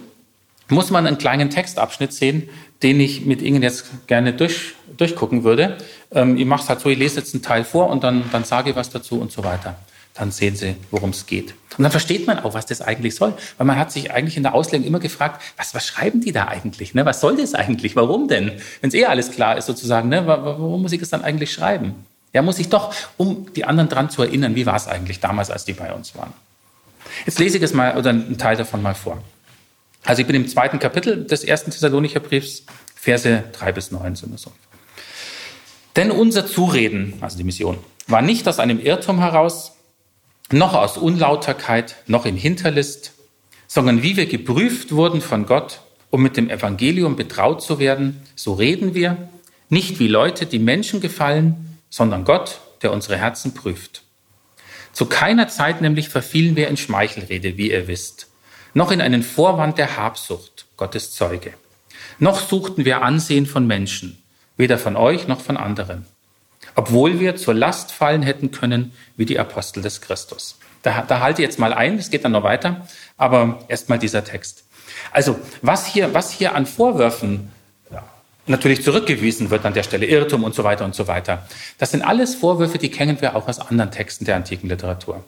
muss 0.70 0.90
man 0.92 1.08
einen 1.08 1.18
kleinen 1.18 1.50
Textabschnitt 1.50 2.14
sehen, 2.14 2.50
den 2.84 3.00
ich 3.00 3.26
mit 3.26 3.42
Ihnen 3.42 3.62
jetzt 3.62 4.08
gerne 4.08 4.34
durch, 4.34 4.74
durchgucken 4.98 5.44
würde. 5.44 5.78
Ähm, 6.12 6.38
ich 6.38 6.46
mache 6.46 6.64
es 6.64 6.70
halt 6.70 6.80
so, 6.80 6.90
ich 6.90 6.98
lese 6.98 7.20
jetzt 7.20 7.34
einen 7.34 7.44
Teil 7.44 7.64
vor 7.64 7.90
und 7.90 8.04
dann, 8.04 8.24
dann 8.32 8.44
sage 8.44 8.72
ich 8.72 8.76
was 8.76 8.90
dazu 8.90 9.20
und 9.20 9.32
so 9.32 9.44
weiter. 9.44 9.76
Dann 10.14 10.32
sehen 10.32 10.56
Sie, 10.56 10.76
worum 10.90 11.12
es 11.12 11.26
geht. 11.26 11.54
Und 11.78 11.84
dann 11.84 11.92
versteht 11.92 12.28
man 12.28 12.40
auch, 12.40 12.54
was 12.54 12.66
das 12.66 12.82
eigentlich 12.82 13.16
soll. 13.16 13.34
Weil 13.58 13.68
man 13.68 13.78
hat 13.78 13.92
sich 13.92 14.12
eigentlich 14.12 14.36
in 14.36 14.44
der 14.44 14.54
Auslegung 14.54 14.86
immer 14.86 15.00
gefragt, 15.00 15.42
was, 15.56 15.74
was 15.74 15.88
schreiben 15.88 16.20
die 16.20 16.34
da 16.34 16.48
eigentlich? 16.48 16.94
Ne? 16.94 17.06
Was 17.06 17.22
soll 17.22 17.38
das 17.38 17.54
eigentlich? 17.54 17.96
Warum 17.96 18.28
denn? 18.28 18.52
Wenn 18.82 18.90
es 18.90 18.94
eh 18.94 19.06
alles 19.06 19.32
klar 19.32 19.58
ist 19.58 19.68
sozusagen, 19.68 20.10
ne? 20.10 20.28
warum 20.28 20.82
muss 20.82 20.92
ich 20.92 21.00
das 21.00 21.10
dann 21.10 21.24
eigentlich 21.24 21.54
schreiben? 21.54 22.06
Ja, 22.34 22.42
muss 22.42 22.60
ich 22.60 22.70
doch, 22.70 22.94
um 23.18 23.52
die 23.54 23.66
anderen 23.66 23.90
dran 23.90 24.10
zu 24.10 24.22
erinnern, 24.24 24.56
wie 24.56 24.66
war 24.66 24.76
es 24.76 24.88
eigentlich 24.88 25.20
damals, 25.20 25.50
als 25.50 25.66
die 25.66 25.74
bei 25.74 25.94
uns 25.94 26.16
waren. 26.16 26.34
Jetzt 27.26 27.40
lese 27.40 27.58
ich 27.58 27.64
es 27.64 27.74
mal 27.74 27.98
oder 27.98 28.10
einen 28.12 28.38
Teil 28.38 28.56
davon 28.56 28.82
mal 28.82 28.96
vor. 28.96 29.22
Also 30.04 30.22
ich 30.22 30.28
bin 30.28 30.36
im 30.36 30.48
zweiten 30.48 30.80
Kapitel 30.80 31.26
des 31.26 31.44
ersten 31.44 31.72
Thessalonicher 31.72 32.20
Briefs, 32.20 32.64
Verse 32.96 33.44
3 33.52 33.72
bis 33.72 33.92
9 33.92 34.16
sind 34.16 34.40
so. 34.40 34.52
Denn 35.96 36.12
unser 36.12 36.46
Zureden, 36.46 37.16
also 37.22 37.38
die 37.38 37.44
Mission, 37.44 37.78
war 38.08 38.22
nicht 38.22 38.48
aus 38.48 38.60
einem 38.60 38.80
Irrtum 38.80 39.20
heraus, 39.20 39.74
noch 40.52 40.74
aus 40.74 40.98
Unlauterkeit, 40.98 41.96
noch 42.08 42.26
in 42.26 42.36
Hinterlist, 42.36 43.14
sondern 43.68 44.04
wie 44.04 44.18
wir 44.18 44.26
geprüft 44.26 44.92
wurden 44.92 45.22
von 45.22 45.46
Gott, 45.46 45.82
um 46.10 46.22
mit 46.22 46.36
dem 46.36 46.50
Evangelium 46.50 47.16
betraut 47.16 47.62
zu 47.62 47.80
werden, 47.80 48.22
so 48.36 48.54
reden 48.54 48.94
wir, 48.94 49.30
nicht 49.70 50.00
wie 50.00 50.08
Leute, 50.08 50.46
die 50.46 50.60
Menschen 50.60 51.00
gefallen, 51.00 51.78
sondern 51.90 52.26
Gott, 52.26 52.60
der 52.82 52.92
unsere 52.92 53.18
Herzen 53.18 53.54
prüft. 53.54 54.04
Zu 54.92 55.06
keiner 55.06 55.48
Zeit 55.48 55.82
nämlich 55.82 56.10
verfielen 56.10 56.56
wir 56.56 56.68
in 56.68 56.76
Schmeichelrede, 56.76 57.58
wie 57.58 57.72
ihr 57.72 57.88
wisst, 57.88 58.28
noch 58.74 58.92
in 58.92 59.02
einen 59.02 59.24
Vorwand 59.24 59.78
der 59.78 59.98
Habsucht, 59.98 60.66
Gottes 60.78 61.14
Zeuge. 61.14 61.54
Noch 62.20 62.40
suchten 62.40 62.86
wir 62.86 63.02
Ansehen 63.02 63.46
von 63.46 63.68
Menschen, 63.68 64.22
weder 64.58 64.78
von 64.78 64.96
euch 64.96 65.28
noch 65.28 65.42
von 65.42 65.58
anderen, 65.58 66.06
obwohl 66.76 67.20
wir 67.20 67.36
zur 67.36 67.54
Last 67.54 67.92
fallen 67.92 68.22
hätten 68.22 68.52
können 68.52 68.94
wie 69.18 69.26
die 69.26 69.40
Apostel 69.40 69.82
des 69.82 70.02
Christus. 70.02 70.58
Da, 70.84 71.04
da 71.08 71.20
halte 71.20 71.42
jetzt 71.42 71.60
mal 71.60 71.74
ein, 71.74 71.98
es 71.98 72.10
geht 72.10 72.26
dann 72.26 72.32
noch 72.32 72.44
weiter, 72.44 72.88
aber 73.18 73.60
erstmal 73.68 74.00
dieser 74.00 74.24
Text. 74.24 74.64
Also, 75.12 75.40
was 75.62 75.86
hier, 75.86 76.14
was 76.14 76.32
hier 76.32 76.56
an 76.56 76.66
Vorwürfen 76.66 77.52
natürlich 78.48 78.84
zurückgewiesen 78.84 79.50
wird 79.50 79.66
an 79.66 79.74
der 79.74 79.84
Stelle, 79.84 80.06
Irrtum 80.06 80.44
und 80.44 80.56
so 80.56 80.64
weiter 80.64 80.86
und 80.86 80.96
so 80.96 81.08
weiter. 81.08 81.48
Das 81.78 81.92
sind 81.92 82.04
alles 82.04 82.36
Vorwürfe, 82.36 82.78
die 82.78 82.90
kennen 82.90 83.20
wir 83.22 83.36
auch 83.36 83.48
aus 83.48 83.60
anderen 83.60 83.92
Texten 83.92 84.26
der 84.26 84.36
antiken 84.36 84.70
Literatur. 84.70 85.24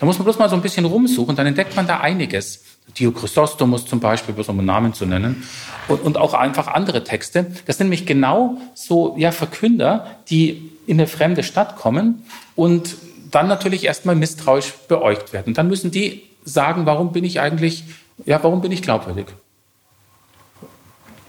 Da 0.00 0.06
muss 0.06 0.18
man 0.18 0.24
bloß 0.24 0.38
mal 0.38 0.48
so 0.48 0.56
ein 0.56 0.62
bisschen 0.62 0.84
rumsuchen, 0.84 1.36
dann 1.36 1.46
entdeckt 1.46 1.76
man 1.76 1.86
da 1.86 2.00
einiges. 2.00 2.64
Diochrysostomus 2.98 3.86
zum 3.86 4.00
Beispiel, 4.00 4.34
um 4.34 4.58
einen 4.58 4.66
Namen 4.66 4.94
zu 4.94 5.06
nennen, 5.06 5.44
und, 5.88 6.02
und 6.02 6.18
auch 6.18 6.34
einfach 6.34 6.68
andere 6.68 7.04
Texte. 7.04 7.46
Das 7.66 7.78
sind 7.78 7.86
nämlich 7.86 8.06
genau 8.06 8.58
so 8.74 9.16
ja, 9.18 9.32
Verkünder, 9.32 10.06
die 10.28 10.70
in 10.86 10.98
eine 10.98 11.06
fremde 11.06 11.42
Stadt 11.42 11.76
kommen 11.76 12.24
und 12.54 12.96
dann 13.30 13.48
natürlich 13.48 13.84
erstmal 13.84 14.14
misstrauisch 14.14 14.72
beäugt 14.88 15.32
werden. 15.32 15.54
Dann 15.54 15.68
müssen 15.68 15.90
die 15.90 16.22
sagen, 16.44 16.86
warum 16.86 17.12
bin 17.12 17.24
ich 17.24 17.40
eigentlich, 17.40 17.84
ja, 18.26 18.42
warum 18.42 18.60
bin 18.60 18.72
ich 18.72 18.82
glaubwürdig? 18.82 19.26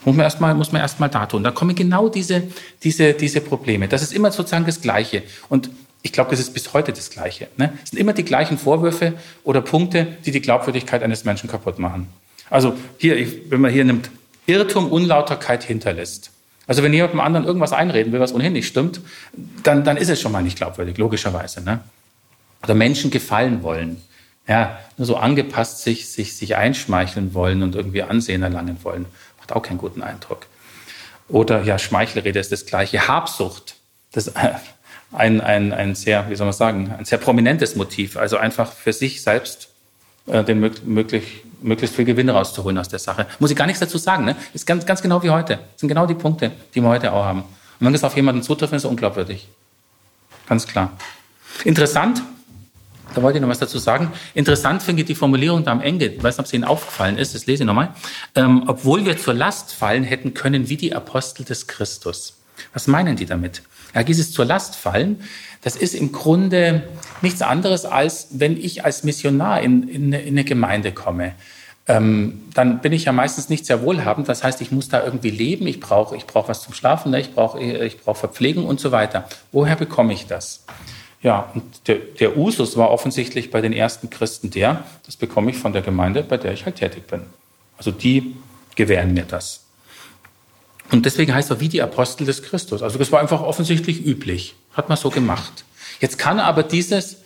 Muss 0.06 0.16
man 0.16 0.24
erstmal, 0.26 0.54
muss 0.54 0.72
da 0.72 1.26
tun. 1.28 1.44
Da 1.44 1.52
kommen 1.52 1.76
genau 1.76 2.10
diese, 2.10 2.44
diese, 2.84 3.14
diese 3.14 3.40
Probleme. 3.40 3.88
Das 3.88 4.02
ist 4.02 4.12
immer 4.12 4.32
sozusagen 4.32 4.66
das 4.66 4.82
Gleiche. 4.82 5.24
Und 5.48 5.70
ich 6.04 6.12
glaube, 6.12 6.30
das 6.32 6.40
ist 6.40 6.54
bis 6.54 6.74
heute 6.74 6.92
das 6.92 7.10
Gleiche. 7.10 7.48
Ne? 7.58 7.74
Es 7.84 7.90
sind 7.90 8.00
immer 8.00 8.14
die 8.14 8.26
gleichen 8.26 8.58
Vorwürfe 8.58 9.14
oder 9.44 9.62
Punkte, 9.62 10.18
die 10.26 10.32
die 10.32 10.42
Glaubwürdigkeit 10.42 11.02
eines 11.02 11.24
Menschen 11.24 11.50
kaputt 11.50 11.80
machen. 11.80 12.10
Also 12.50 12.76
hier, 12.98 13.26
wenn 13.50 13.62
man 13.62 13.72
hier 13.72 13.86
nimmt, 13.86 14.12
Irrtum, 14.46 14.92
Unlauterkeit 14.92 15.64
hinterlässt. 15.64 16.32
Also 16.68 16.84
wenn 16.84 16.94
jemand 16.94 17.14
dem 17.14 17.22
anderen 17.22 17.46
irgendwas 17.46 17.72
einreden 17.72 18.12
will, 18.12 18.20
was 18.20 18.34
ohnehin 18.34 18.54
nicht 18.54 18.68
stimmt, 18.68 19.00
dann, 19.64 19.86
dann 19.86 19.96
ist 19.96 20.10
es 20.10 20.22
schon 20.22 20.34
mal 20.34 20.44
nicht 20.44 20.58
glaubwürdig, 20.58 20.98
logischerweise. 20.98 21.62
Ne? 21.62 21.80
Oder 22.64 22.74
Menschen 22.74 23.10
gefallen 23.10 23.64
wollen. 23.64 24.02
Ja, 24.46 24.78
nur 24.98 25.08
so 25.08 25.16
angepasst 25.16 25.84
sich, 25.84 26.10
sich, 26.10 26.36
sich 26.36 26.58
einschmeicheln 26.58 27.34
wollen 27.34 27.64
und 27.64 27.76
irgendwie 27.76 28.04
Ansehen 28.04 28.44
erlangen 28.44 28.78
wollen. 28.84 29.06
Macht 29.38 29.54
auch 29.54 29.62
keinen 29.62 29.78
guten 29.78 30.04
Eindruck. 30.04 30.48
Oder 31.30 31.64
ja, 31.64 31.80
Schmeichelrede 31.80 32.40
ist 32.40 32.52
das 32.52 32.66
gleiche. 32.66 33.08
Habsucht. 33.08 33.76
Das 34.12 34.28
ist 34.28 34.36
ein, 35.14 35.42
ein, 35.42 35.72
ein 35.72 35.96
sehr, 35.96 36.30
wie 36.30 36.36
soll 36.36 36.46
man 36.46 36.54
sagen, 36.54 36.94
ein 36.98 37.06
sehr 37.06 37.18
prominentes 37.18 37.76
Motiv. 37.76 38.18
Also 38.18 38.38
einfach 38.38 38.72
für 38.72 38.94
sich 38.94 39.22
selbst 39.22 39.70
äh, 40.28 40.44
den 40.44 40.60
möglich, 40.86 41.44
möglichst 41.62 41.96
viel 41.96 42.06
Gewinn 42.06 42.30
rauszuholen 42.30 42.78
aus 42.78 42.90
der 42.90 43.00
Sache. 43.00 43.28
Muss 43.40 43.52
ich 43.52 43.58
gar 43.58 43.66
nichts 43.66 43.80
dazu 43.80 43.98
sagen. 43.98 44.26
Ne? 44.26 44.36
Ist 44.54 44.66
ganz, 44.66 44.86
ganz 44.86 45.02
genau 45.02 45.22
wie 45.24 45.30
heute. 45.30 45.56
Das 45.56 45.82
sind 45.82 45.90
genau 45.90 46.06
die 46.06 46.16
Punkte, 46.16 46.52
die 46.74 46.82
wir 46.82 46.90
heute 46.90 47.12
auch 47.12 47.24
haben. 47.24 47.42
Und 47.42 47.86
wenn 47.86 47.94
das 47.94 48.04
auf 48.04 48.16
jemanden 48.16 48.44
zutrifft, 48.44 48.74
ist 48.74 48.84
es 48.84 48.90
unglaubwürdig. 48.90 49.48
Ganz 50.48 50.68
klar. 50.68 50.92
Interessant, 51.64 52.22
da 53.14 53.22
wollte 53.22 53.38
ich 53.38 53.42
noch 53.42 53.50
was 53.50 53.60
dazu 53.60 53.78
sagen. 53.78 54.12
Interessant 54.34 54.82
finde 54.82 55.02
ich 55.02 55.08
die 55.08 55.16
Formulierung 55.16 55.64
da 55.64 55.72
am 55.72 55.82
Ende. 55.82 56.08
Ich 56.08 56.24
weiß 56.24 56.36
nicht, 56.36 56.40
ob 56.40 56.46
es 56.46 56.54
Ihnen 56.54 56.64
aufgefallen 56.64 57.18
ist. 57.18 57.36
Das 57.36 57.46
lese 57.46 57.64
ich 57.64 57.68
nochmal. 57.68 57.94
Ähm, 58.36 58.64
obwohl 58.68 59.06
wir 59.06 59.18
zur 59.18 59.34
Last 59.34 59.74
fallen 59.74 60.04
hätten 60.04 60.34
können 60.34 60.70
wie 60.70 60.78
die 60.78 60.96
Apostel 60.96 61.44
des 61.44 61.68
Christus. 61.68 62.38
Was 62.74 62.88
meinen 62.88 63.16
die 63.16 63.26
damit? 63.26 63.62
Dieses 64.02 64.32
zur 64.32 64.46
Last 64.46 64.76
fallen, 64.76 65.22
das 65.62 65.76
ist 65.76 65.94
im 65.94 66.12
Grunde 66.12 66.84
nichts 67.22 67.42
anderes 67.42 67.86
als, 67.86 68.28
wenn 68.32 68.58
ich 68.58 68.84
als 68.84 69.04
Missionar 69.04 69.62
in, 69.62 69.88
in, 69.88 70.14
in 70.14 70.34
eine 70.34 70.44
Gemeinde 70.44 70.92
komme. 70.92 71.34
Ähm, 71.86 72.42
dann 72.54 72.80
bin 72.80 72.94
ich 72.94 73.06
ja 73.06 73.12
meistens 73.12 73.50
nicht 73.50 73.66
sehr 73.66 73.82
wohlhabend. 73.82 74.30
Das 74.30 74.44
heißt, 74.44 74.62
ich 74.62 74.72
muss 74.72 74.90
da 74.90 75.04
irgendwie 75.04 75.30
leben. 75.30 75.68
Ich 75.68 75.80
brauche 75.80 76.16
ich 76.16 76.26
brauch 76.26 76.48
was 76.48 76.64
zum 76.64 76.74
Schlafen, 76.74 77.12
ne? 77.12 77.20
ich 77.20 77.34
brauche 77.34 77.60
ich 77.60 78.00
brauch 78.00 78.16
Verpflegung 78.16 78.66
und 78.66 78.80
so 78.80 78.92
weiter. 78.92 79.28
Woher 79.52 79.76
bekomme 79.76 80.14
ich 80.14 80.26
das? 80.26 80.64
Ja, 81.22 81.50
und 81.54 81.64
der, 81.88 81.96
der 82.20 82.38
Usus 82.38 82.76
war 82.76 82.90
offensichtlich 82.90 83.50
bei 83.50 83.62
den 83.62 83.72
ersten 83.72 84.10
Christen 84.10 84.50
der, 84.50 84.84
das 85.06 85.16
bekomme 85.16 85.52
ich 85.52 85.58
von 85.58 85.72
der 85.72 85.82
Gemeinde, 85.82 86.22
bei 86.24 86.38
der 86.38 86.52
ich 86.52 86.66
halt 86.66 86.76
tätig 86.76 87.08
bin. 87.08 87.22
Also 87.78 87.92
die 87.92 88.36
gewähren 88.76 89.14
mir 89.14 89.24
das. 89.24 89.63
Und 90.94 91.08
deswegen 91.08 91.34
heißt 91.34 91.50
er 91.50 91.60
wie 91.60 91.70
die 91.70 91.82
Apostel 91.82 92.26
des 92.26 92.44
Christus. 92.44 92.84
Also 92.84 93.00
das 93.00 93.12
war 93.12 93.20
einfach 93.20 93.42
offensichtlich 93.42 94.06
üblich. 94.06 94.54
Hat 94.74 94.90
man 94.90 94.98
so 94.98 95.10
gemacht. 95.10 95.66
Jetzt 96.00 96.20
kann 96.20 96.40
aber 96.40 96.62
dieses 96.62 97.18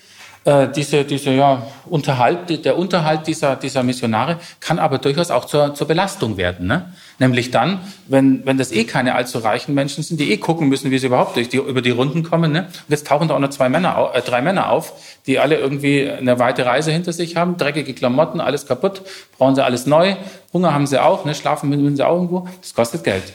äh, 0.48 0.70
diese, 0.74 1.04
diese 1.04 1.32
ja, 1.32 1.68
Unterhalt, 1.86 2.64
der 2.64 2.78
Unterhalt 2.78 3.28
dieser, 3.28 3.58
dieser 3.58 3.84
Missionare 3.84 4.38
kann 4.62 4.80
aber 4.80 4.98
durchaus 4.98 5.30
auch 5.30 5.44
zur, 5.44 5.76
zur 5.76 5.88
Belastung 5.88 6.38
werden. 6.38 6.68
Ne? 6.68 6.94
Nämlich 7.20 7.52
dann, 7.52 7.82
wenn, 8.08 8.46
wenn 8.46 8.58
das 8.58 8.72
eh 8.72 8.86
keine 8.86 9.16
allzu 9.16 9.40
reichen 9.40 9.76
Menschen 9.76 10.04
sind, 10.04 10.22
die 10.22 10.32
eh 10.32 10.38
gucken 10.38 10.70
müssen, 10.70 10.90
wie 10.90 11.00
sie 11.00 11.08
überhaupt 11.08 11.36
durch 11.36 11.50
die, 11.50 11.58
über 11.58 11.82
die 11.82 11.90
Runden 11.90 12.24
kommen. 12.24 12.54
Ne? 12.54 12.62
Und 12.62 12.90
jetzt 12.90 13.08
tauchen 13.08 13.28
da 13.28 13.36
auch 13.36 13.40
noch 13.40 13.50
zwei 13.50 13.68
Männer, 13.68 14.12
äh, 14.14 14.22
drei 14.22 14.42
Männer 14.42 14.70
auf, 14.70 14.94
die 15.26 15.38
alle 15.38 15.58
irgendwie 15.58 16.10
eine 16.10 16.40
weite 16.40 16.66
Reise 16.66 16.94
hinter 16.94 17.12
sich 17.12 17.36
haben, 17.36 17.58
dreckige 17.58 17.94
Klamotten, 17.94 18.40
alles 18.40 18.66
kaputt, 18.66 19.02
brauchen 19.38 19.56
sie 19.56 19.66
alles 19.66 19.86
neu, 19.86 20.16
Hunger 20.54 20.74
haben 20.74 20.88
sie 20.88 21.04
auch, 21.04 21.26
ne? 21.26 21.36
schlafen 21.36 21.70
müssen 21.70 21.98
sie 21.98 22.08
auch 22.08 22.16
irgendwo. 22.16 22.48
Das 22.62 22.74
kostet 22.74 23.04
Geld. 23.04 23.34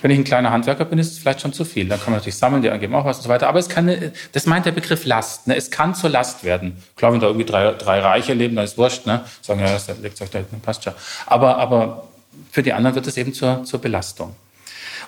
Wenn 0.00 0.12
ich 0.12 0.18
ein 0.18 0.24
kleiner 0.24 0.52
Handwerker 0.52 0.84
bin, 0.84 0.98
ist 0.98 1.12
es 1.12 1.18
vielleicht 1.18 1.40
schon 1.40 1.52
zu 1.52 1.64
viel. 1.64 1.88
Dann 1.88 1.98
kann 1.98 2.12
man 2.12 2.20
natürlich 2.20 2.36
sammeln, 2.36 2.62
die 2.62 2.70
geben 2.78 2.94
auch 2.94 3.04
was 3.04 3.16
und 3.18 3.24
so 3.24 3.28
weiter. 3.28 3.48
Aber 3.48 3.58
es 3.58 3.68
kann, 3.68 4.12
das 4.32 4.46
meint 4.46 4.64
der 4.64 4.72
Begriff 4.72 5.04
Last. 5.04 5.48
Ne? 5.48 5.56
Es 5.56 5.70
kann 5.70 5.94
zur 5.94 6.10
Last 6.10 6.44
werden. 6.44 6.82
Klar, 6.94 7.12
wenn 7.12 7.20
da 7.20 7.26
irgendwie 7.26 7.46
drei, 7.46 7.72
drei 7.72 8.00
Reiche 8.00 8.32
leben, 8.32 8.54
dann 8.54 8.64
ist 8.64 8.78
wurscht. 8.78 9.06
Ne? 9.06 9.24
Sagen, 9.42 9.60
ja, 9.60 9.72
das 9.72 9.88
legt 10.00 10.20
euch 10.22 10.30
da 10.30 10.38
hinten, 10.38 10.60
passt 10.60 10.84
schon. 10.84 10.92
Aber, 11.26 11.58
aber 11.58 12.08
für 12.52 12.62
die 12.62 12.72
anderen 12.72 12.94
wird 12.94 13.08
es 13.08 13.16
eben 13.16 13.34
zur, 13.34 13.64
zur 13.64 13.80
Belastung. 13.80 14.36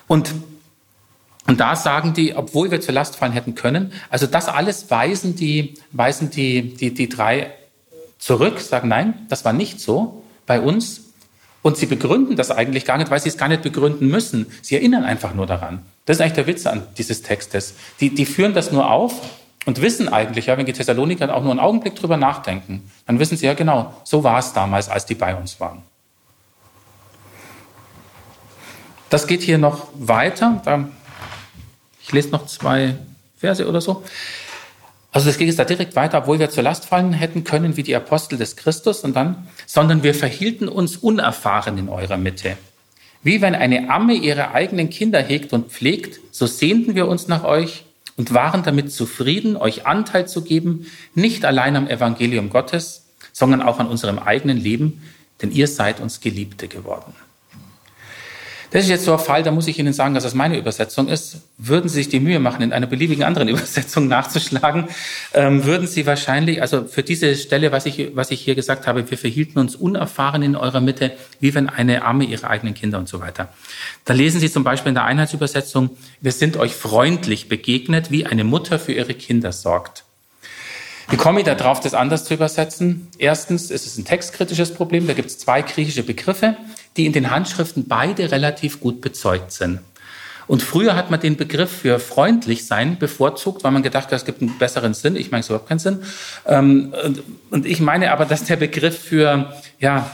Und, 0.09 0.35
und 1.47 1.61
da 1.61 1.77
sagen 1.77 2.13
die, 2.13 2.35
obwohl 2.35 2.73
wir 2.73 2.81
zur 2.81 2.95
Last 2.95 3.15
fallen 3.15 3.33
hätten 3.33 3.55
können, 3.55 3.93
also 4.09 4.27
das 4.27 4.49
alles 4.49 4.91
weisen 4.91 5.37
die, 5.37 5.75
weisen 5.93 6.31
die, 6.31 6.75
die, 6.75 6.93
die 6.93 7.09
drei 7.09 7.53
zurück, 8.19 8.61
sagen, 8.61 8.89
nein, 8.89 9.27
das 9.29 9.45
war 9.45 9.53
nicht 9.53 9.81
so 9.81 10.25
bei 10.47 10.61
uns. 10.61 11.10
Und 11.63 11.77
sie 11.77 11.87
begründen 11.87 12.37
das 12.37 12.51
eigentlich 12.51 12.85
gar 12.85 12.97
nicht, 12.97 13.11
weil 13.11 13.21
sie 13.21 13.29
es 13.29 13.37
gar 13.37 13.49
nicht 13.49 13.63
begründen 13.63 14.09
müssen. 14.09 14.47
Sie 14.63 14.77
erinnern 14.77 15.05
einfach 15.05 15.35
nur 15.35 15.47
daran. 15.47 15.83
Das 16.07 16.17
ist 16.17 16.21
eigentlich 16.23 16.35
der 16.35 16.47
Witz 16.47 16.67
an 16.67 16.83
dieses 16.97 17.23
Textes. 17.23 17.75
Die, 18.01 18.15
die 18.15 18.25
führen 18.25 18.55
das 18.55 18.73
nur 18.73 18.91
auf 18.91 19.13
und 19.67 19.83
wissen 19.83 20.09
eigentlich, 20.09 20.47
ja, 20.47 20.57
wenn 20.57 20.65
die 20.65 20.73
Thessaloniker 20.73 21.35
auch 21.35 21.43
nur 21.43 21.51
einen 21.51 21.61
Augenblick 21.61 21.95
drüber 21.97 22.17
nachdenken, 22.17 22.91
dann 23.07 23.19
wissen 23.19 23.37
sie 23.37 23.47
ja 23.47 23.55
genau, 23.55 23.93
so 24.05 24.25
war 24.25 24.39
es 24.39 24.55
damals, 24.55 24.89
als 24.89 25.05
die 25.05 25.15
bei 25.15 25.35
uns 25.35 25.61
waren. 25.61 25.83
Das 29.11 29.27
geht 29.27 29.43
hier 29.43 29.59
noch 29.59 29.89
weiter. 29.95 30.91
Ich 32.01 32.13
lese 32.13 32.31
noch 32.31 32.47
zwei 32.47 32.97
Verse 33.37 33.69
oder 33.69 33.81
so. 33.81 34.03
Also 35.13 35.27
das 35.27 35.39
geht 35.39 35.49
jetzt 35.49 35.59
da 35.59 35.65
direkt 35.65 35.97
weiter, 35.97 36.19
obwohl 36.19 36.39
wir 36.39 36.51
zur 36.51 36.63
Last 36.63 36.85
fallen 36.85 37.13
hätten 37.13 37.43
können 37.43 37.77
wie 37.77 37.83
die 37.83 37.97
Apostel 37.97 38.39
des 38.39 38.57
Christus 38.57 39.01
und 39.01 39.17
dann, 39.17 39.49
sondern 39.67 40.03
wir 40.03 40.15
verhielten 40.15 40.69
uns 40.69 40.97
unerfahren 40.97 41.79
in 41.79 41.89
eurer 41.89 42.17
Mitte. 42.17 42.57
Wie 43.23 43.43
wenn 43.43 43.55
eine 43.55 43.91
Amme 43.91 44.15
ihre 44.15 44.53
eigenen 44.53 44.89
Kinder 44.89 45.21
hegt 45.21 45.53
und 45.53 45.73
pflegt, 45.73 46.21
so 46.31 46.47
sehnten 46.47 46.95
wir 46.95 47.09
uns 47.09 47.29
nach 47.29 47.45
euch 47.45 47.85
und 48.17 48.33
waren 48.33 48.63
damit 48.63 48.93
zufrieden, 48.93 49.57
euch 49.57 49.87
Anteil 49.87 50.29
zu 50.29 50.43
geben, 50.43 50.87
nicht 51.15 51.45
allein 51.45 51.77
am 51.77 51.89
Evangelium 51.89 52.49
Gottes, 52.49 53.07
sondern 53.33 53.63
auch 53.63 53.79
an 53.79 53.89
unserem 53.89 54.19
eigenen 54.19 54.59
Leben, 54.59 55.03
denn 55.43 55.51
ihr 55.51 55.67
seid 55.67 56.01
uns 56.01 56.21
Geliebte 56.21 56.69
geworden. 56.69 57.15
Das 58.71 58.85
ist 58.85 58.89
jetzt 58.89 59.05
so 59.05 59.13
ein 59.13 59.19
Fall, 59.19 59.43
da 59.43 59.51
muss 59.51 59.67
ich 59.67 59.81
Ihnen 59.81 59.93
sagen, 59.93 60.15
dass 60.15 60.23
das 60.23 60.35
meine 60.35 60.57
Übersetzung 60.57 61.09
ist. 61.09 61.39
Würden 61.59 61.89
Sie 61.89 61.97
sich 61.97 62.09
die 62.09 62.21
Mühe 62.21 62.39
machen, 62.39 62.63
in 62.63 62.73
einer 62.73 62.87
beliebigen 62.87 63.25
anderen 63.25 63.49
Übersetzung 63.49 64.07
nachzuschlagen, 64.07 64.89
ähm, 65.35 65.65
würden 65.65 65.89
Sie 65.89 66.07
wahrscheinlich, 66.07 66.63
also 66.63 66.85
für 66.85 67.03
diese 67.03 67.35
Stelle, 67.35 67.73
was 67.73 67.87
ich, 67.87 68.11
was 68.15 68.31
ich 68.31 68.41
hier 68.41 68.55
gesagt 68.55 68.87
habe, 68.87 69.11
wir 69.11 69.19
verhielten 69.19 69.59
uns 69.59 69.75
unerfahren 69.75 70.43
in 70.43 70.55
eurer 70.55 70.81
Mitte, 70.81 71.13
wie 71.41 71.53
wenn 71.55 71.69
eine 71.69 72.05
Amme 72.05 72.25
ihre 72.25 72.49
eigenen 72.49 72.75
Kinder 72.75 72.99
und 72.99 73.09
so 73.09 73.21
weiter. 73.21 73.49
Da 74.05 74.15
lesen 74.15 74.41
Sie 74.41 74.51
zum 74.51 74.63
Beispiel 74.63 74.91
in 74.91 74.95
der 74.95 75.05
Einheitsübersetzung, 75.05 75.91
wir 76.21 76.33
sind 76.33 76.57
euch 76.57 76.75
freundlich 76.75 77.49
begegnet, 77.49 78.13
wie 78.13 78.27
eine 78.27 78.45
Mutter 78.45 78.79
für 78.79 78.93
ihre 78.93 79.15
Kinder 79.15 79.51
sorgt. 79.51 80.05
Wie 81.09 81.17
komme 81.17 81.41
ich 81.41 81.47
da 81.47 81.57
drauf, 81.57 81.81
das 81.81 81.93
anders 81.93 82.25
zu 82.25 82.35
übersetzen? 82.35 83.09
Erstens 83.19 83.73
ist 83.73 83.85
es 83.85 83.99
ein 83.99 84.05
textkritisches 84.05 84.73
Problem. 84.73 85.09
Da 85.09 85.13
gibt 85.13 85.29
es 85.29 85.39
zwei 85.39 85.61
griechische 85.61 86.05
Begriffe, 86.05 86.57
die 86.97 87.07
in 87.07 87.13
den 87.13 87.31
Handschriften 87.31 87.89
beide 87.89 88.31
relativ 88.31 88.81
gut 88.81 89.01
bezeugt 89.01 89.53
sind. 89.53 89.81
Und 90.47 90.65
früher 90.65 90.97
hat 90.97 91.13
man 91.13 91.21
den 91.21 91.37
Begriff 91.37 91.71
für 91.71 92.01
freundlich 92.01 92.67
sein 92.67 92.99
bevorzugt, 92.99 93.63
weil 93.63 93.71
man 93.71 93.85
gedacht 93.85 94.07
hat, 94.07 94.15
es 94.15 94.25
gibt 94.25 94.43
einen 94.43 94.59
besseren 94.59 94.95
Sinn. 94.95 95.15
Ich 95.15 95.31
meine, 95.31 95.43
es 95.43 95.49
überhaupt 95.49 95.69
keinen 95.69 95.79
Sinn. 95.79 96.03
Ähm, 96.45 96.93
und 97.51 97.67
ich 97.67 97.79
meine 97.81 98.11
aber, 98.11 98.25
dass 98.25 98.45
der 98.45 98.57
Begriff 98.57 98.99
für, 98.99 99.55
ja, 99.79 100.11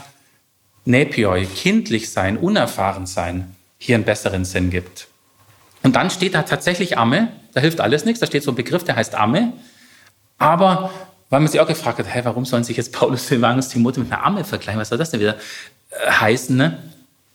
Nepioi, 0.84 1.46
kindlich 1.46 2.10
sein, 2.10 2.36
unerfahren 2.36 3.06
sein, 3.06 3.56
hier 3.78 3.94
einen 3.94 4.04
besseren 4.04 4.44
Sinn 4.44 4.68
gibt. 4.70 5.08
Und 5.82 5.96
dann 5.96 6.10
steht 6.10 6.34
da 6.34 6.42
tatsächlich 6.42 6.98
Amme, 6.98 7.28
da 7.54 7.60
hilft 7.60 7.80
alles 7.80 8.04
nichts, 8.04 8.20
da 8.20 8.26
steht 8.26 8.42
so 8.42 8.52
ein 8.52 8.56
Begriff, 8.56 8.84
der 8.84 8.96
heißt 8.96 9.14
Amme, 9.14 9.52
aber 10.38 10.90
weil 11.28 11.40
man 11.40 11.48
sich 11.48 11.60
auch 11.60 11.66
gefragt 11.66 11.98
hat, 11.98 12.06
hey, 12.06 12.24
warum 12.24 12.44
sollen 12.44 12.62
sich 12.62 12.76
jetzt 12.76 12.92
Paulus, 12.92 13.26
Silvanus, 13.26 13.68
Timotheus 13.68 14.04
mit 14.04 14.12
einer 14.12 14.24
Amme 14.24 14.44
vergleichen? 14.44 14.80
Was 14.80 14.90
soll 14.90 14.98
das 14.98 15.10
denn 15.10 15.20
wieder 15.20 15.36
heißen? 16.08 16.56
Ne? 16.56 16.78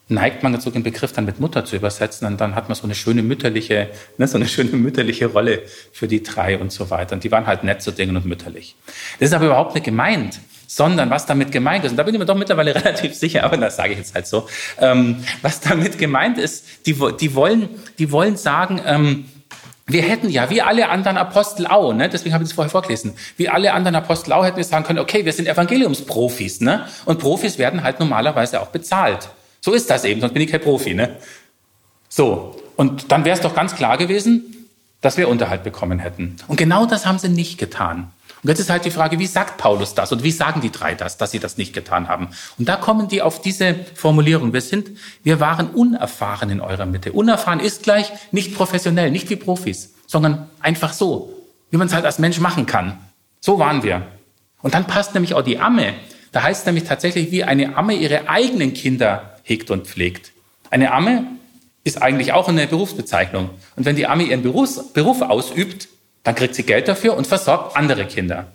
Neigt 0.07 0.43
man 0.43 0.51
dazu, 0.51 0.69
den 0.69 0.83
Begriff 0.83 1.13
dann 1.13 1.25
mit 1.25 1.39
Mutter 1.39 1.63
zu 1.63 1.75
übersetzen 1.75 2.27
und 2.27 2.41
dann 2.41 2.55
hat 2.55 2.67
man 2.67 2.75
so 2.75 2.83
eine 2.83 2.95
schöne 2.95 3.23
mütterliche, 3.23 3.89
ne, 4.17 4.27
so 4.27 4.37
eine 4.37 4.47
schöne 4.47 4.71
mütterliche 4.71 5.27
Rolle 5.27 5.61
für 5.93 6.07
die 6.07 6.21
drei 6.21 6.57
und 6.57 6.71
so 6.71 6.89
weiter. 6.89 7.13
Und 7.13 7.23
die 7.23 7.31
waren 7.31 7.47
halt 7.47 7.63
nett 7.63 7.81
zu 7.81 7.91
Dingen 7.91 8.17
und 8.17 8.25
mütterlich. 8.25 8.75
Das 9.19 9.29
ist 9.29 9.33
aber 9.33 9.45
überhaupt 9.45 9.73
nicht 9.73 9.85
gemeint, 9.85 10.41
sondern 10.67 11.09
was 11.09 11.25
damit 11.25 11.51
gemeint 11.51 11.85
ist, 11.85 11.91
und 11.91 11.97
da 11.97 12.03
bin 12.03 12.13
ich 12.13 12.19
mir 12.19 12.25
doch 12.25 12.35
mittlerweile 12.35 12.75
relativ 12.83 13.13
sicher, 13.13 13.43
aber 13.43 13.57
das 13.57 13.75
sage 13.75 13.91
ich 13.93 13.99
jetzt 13.99 14.15
halt 14.15 14.27
so, 14.27 14.47
ähm, 14.79 15.23
was 15.41 15.59
damit 15.61 15.97
gemeint 15.97 16.37
ist, 16.37 16.85
die, 16.85 16.95
die, 17.19 17.35
wollen, 17.35 17.69
die 17.97 18.11
wollen 18.11 18.37
sagen, 18.37 18.81
ähm, 18.85 19.25
wir 19.91 20.03
hätten 20.03 20.29
ja, 20.29 20.49
wie 20.49 20.61
alle 20.61 20.89
anderen 20.89 21.17
Apostel 21.17 21.67
auch, 21.67 21.93
ne? 21.93 22.09
deswegen 22.09 22.33
habe 22.33 22.43
ich 22.43 22.49
das 22.49 22.55
vorher 22.55 22.69
vorgelesen, 22.69 23.13
wie 23.37 23.49
alle 23.49 23.73
anderen 23.73 23.95
Apostel 23.95 24.33
auch 24.33 24.45
hätten 24.45 24.57
wir 24.57 24.63
sagen 24.63 24.85
können, 24.85 24.99
okay, 24.99 25.25
wir 25.25 25.33
sind 25.33 25.47
Evangeliumsprofis, 25.47 26.61
ne? 26.61 26.85
Und 27.05 27.19
Profis 27.19 27.57
werden 27.57 27.83
halt 27.83 27.99
normalerweise 27.99 28.61
auch 28.61 28.67
bezahlt. 28.67 29.29
So 29.61 29.73
ist 29.73 29.89
das 29.89 30.03
eben, 30.05 30.21
sonst 30.21 30.33
bin 30.33 30.41
ich 30.41 30.51
kein 30.51 30.61
Profi, 30.61 30.93
ne? 30.93 31.17
So. 32.09 32.55
Und 32.75 33.11
dann 33.11 33.25
wäre 33.25 33.35
es 33.35 33.41
doch 33.41 33.53
ganz 33.53 33.75
klar 33.75 33.97
gewesen, 33.97 34.67
dass 35.01 35.17
wir 35.17 35.29
Unterhalt 35.29 35.63
bekommen 35.63 35.99
hätten. 35.99 36.35
Und 36.47 36.57
genau 36.57 36.85
das 36.85 37.05
haben 37.05 37.19
sie 37.19 37.29
nicht 37.29 37.57
getan. 37.57 38.11
Und 38.43 38.49
jetzt 38.49 38.59
ist 38.59 38.69
halt 38.69 38.85
die 38.85 38.91
Frage, 38.91 39.19
wie 39.19 39.27
sagt 39.27 39.57
Paulus 39.57 39.93
das 39.93 40.11
und 40.11 40.23
wie 40.23 40.31
sagen 40.31 40.61
die 40.61 40.71
drei 40.71 40.95
das, 40.95 41.17
dass 41.17 41.31
sie 41.31 41.39
das 41.39 41.57
nicht 41.57 41.73
getan 41.73 42.07
haben? 42.07 42.29
Und 42.57 42.67
da 42.67 42.75
kommen 42.75 43.07
die 43.07 43.21
auf 43.21 43.41
diese 43.41 43.75
Formulierung. 43.93 44.51
Wir 44.51 44.61
sind, 44.61 44.89
wir 45.23 45.39
waren 45.39 45.69
unerfahren 45.69 46.49
in 46.49 46.59
eurer 46.59 46.87
Mitte. 46.87 47.11
Unerfahren 47.11 47.59
ist 47.59 47.83
gleich 47.83 48.11
nicht 48.31 48.55
professionell, 48.55 49.11
nicht 49.11 49.29
wie 49.29 49.35
Profis, 49.35 49.93
sondern 50.07 50.49
einfach 50.59 50.93
so, 50.93 51.33
wie 51.69 51.77
man 51.77 51.87
es 51.87 51.93
halt 51.93 52.05
als 52.05 52.17
Mensch 52.17 52.39
machen 52.39 52.65
kann. 52.65 52.97
So 53.39 53.59
waren 53.59 53.83
wir. 53.83 54.07
Und 54.61 54.73
dann 54.73 54.85
passt 54.85 55.13
nämlich 55.13 55.35
auch 55.35 55.43
die 55.43 55.59
Amme. 55.59 55.93
Da 56.31 56.43
heißt 56.43 56.61
es 56.61 56.65
nämlich 56.65 56.85
tatsächlich, 56.85 57.31
wie 57.31 57.43
eine 57.43 57.75
Amme 57.75 57.93
ihre 57.93 58.27
eigenen 58.27 58.73
Kinder 58.73 59.35
hegt 59.43 59.69
und 59.69 59.85
pflegt. 59.85 60.31
Eine 60.69 60.93
Amme 60.93 61.25
ist 61.83 62.01
eigentlich 62.01 62.33
auch 62.33 62.47
eine 62.47 62.67
Berufsbezeichnung. 62.67 63.49
Und 63.75 63.85
wenn 63.85 63.95
die 63.95 64.07
Amme 64.07 64.23
ihren 64.23 64.43
Berufs, 64.43 64.93
Beruf 64.93 65.21
ausübt, 65.21 65.87
dann 66.23 66.35
kriegt 66.35 66.55
sie 66.55 66.63
Geld 66.63 66.87
dafür 66.87 67.15
und 67.15 67.27
versorgt 67.27 67.75
andere 67.75 68.05
Kinder. 68.05 68.47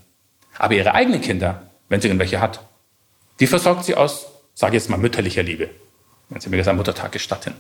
Aber 0.59 0.75
ihre 0.75 0.95
eigenen 0.95 1.21
Kinder, 1.21 1.63
wenn 1.89 2.01
sie 2.01 2.09
irgendwelche 2.09 2.41
hat, 2.41 2.61
die 3.41 3.47
versorgt 3.47 3.85
sie 3.85 3.95
aus, 3.95 4.27
sage 4.55 4.77
ich 4.77 4.83
jetzt 4.83 4.91
mal, 4.91 4.97
mütterlicher 4.97 5.43
Liebe. 5.43 5.71
Wenn 6.29 6.41
Sie 6.41 6.49
mir 6.49 6.57
das 6.57 6.67
am 6.67 6.77
Muttertag 6.77 7.13
gestatten. 7.13 7.55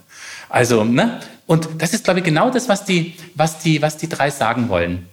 Also, 0.48 0.82
ne? 0.82 1.20
Und 1.46 1.68
das 1.78 1.94
ist, 1.94 2.02
glaube 2.02 2.18
ich, 2.18 2.24
genau 2.24 2.50
das, 2.50 2.68
was 2.68 2.84
die, 2.84 3.14
was 3.36 3.61
die, 3.61 3.80
was 3.80 3.96
die 3.96 4.09
drei 4.09 4.30
sagen 4.30 4.68
wollen. 4.68 5.09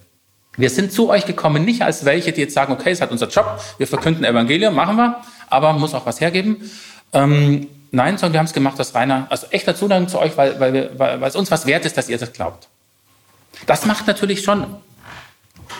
Wir 0.57 0.71
sind 0.71 0.91
zu 0.91 1.09
euch 1.09 1.25
gekommen, 1.25 1.63
nicht 1.63 1.83
als 1.83 2.05
welche, 2.05 2.31
die 2.31 2.41
jetzt 2.41 2.53
sagen, 2.53 2.73
okay, 2.73 2.91
es 2.91 3.01
hat 3.01 3.11
unser 3.11 3.27
Job, 3.27 3.59
wir 3.77 3.87
verkünden 3.87 4.23
Evangelium, 4.23 4.73
machen 4.73 4.95
wir, 4.95 5.21
aber 5.49 5.73
muss 5.73 5.93
auch 5.93 6.05
was 6.05 6.19
hergeben. 6.19 6.71
Ähm, 7.11 7.67
nein, 7.91 8.17
sondern 8.17 8.33
wir 8.33 8.39
haben 8.39 8.47
es 8.47 8.53
gemacht 8.53 8.79
aus 8.79 8.95
reiner, 8.95 9.27
also 9.29 9.47
echter 9.51 9.75
Zugang 9.75 10.07
zu 10.07 10.19
euch, 10.19 10.35
weil, 10.35 10.59
weil, 10.59 10.73
wir, 10.73 10.99
weil, 10.99 11.21
weil 11.21 11.29
es 11.29 11.35
uns 11.35 11.51
was 11.51 11.65
wert 11.67 11.85
ist, 11.85 11.97
dass 11.97 12.09
ihr 12.09 12.17
das 12.17 12.33
glaubt. 12.33 12.69
Das 13.65 13.85
macht 13.85 14.07
natürlich 14.07 14.43
schon 14.43 14.65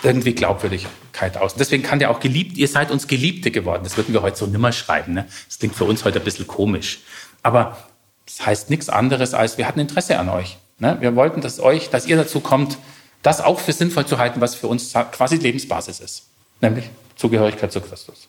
irgendwie 0.03 0.33
Glaubwürdigkeit 0.33 1.37
aus. 1.37 1.55
Deswegen 1.55 1.83
kann 1.83 1.99
der 1.99 2.11
auch 2.11 2.19
geliebt, 2.19 2.57
ihr 2.57 2.67
seid 2.67 2.91
uns 2.91 3.07
Geliebte 3.07 3.51
geworden. 3.51 3.83
Das 3.83 3.97
würden 3.97 4.13
wir 4.13 4.21
heute 4.21 4.37
so 4.37 4.45
nimmer 4.47 4.71
schreiben. 4.71 5.13
Ne? 5.13 5.27
Das 5.47 5.59
klingt 5.59 5.75
für 5.75 5.85
uns 5.85 6.03
heute 6.03 6.19
ein 6.19 6.25
bisschen 6.25 6.47
komisch. 6.47 7.01
Aber 7.41 7.77
das 8.25 8.45
heißt 8.45 8.69
nichts 8.69 8.89
anderes 8.89 9.33
als, 9.33 9.57
wir 9.57 9.67
hatten 9.67 9.79
Interesse 9.79 10.19
an 10.19 10.29
euch. 10.29 10.57
Ne? 10.79 10.97
Wir 10.99 11.15
wollten, 11.15 11.41
dass 11.41 11.59
euch, 11.59 11.89
dass 11.89 12.07
ihr 12.07 12.17
dazu 12.17 12.39
kommt, 12.39 12.77
das 13.21 13.39
auch 13.39 13.59
für 13.59 13.71
sinnvoll 13.71 14.05
zu 14.05 14.17
halten, 14.17 14.41
was 14.41 14.55
für 14.55 14.67
uns 14.67 14.93
quasi 15.11 15.37
Lebensbasis 15.37 15.99
ist. 15.99 16.23
Nämlich 16.59 16.89
Zugehörigkeit 17.15 17.71
zu 17.71 17.79
Christus. 17.81 18.27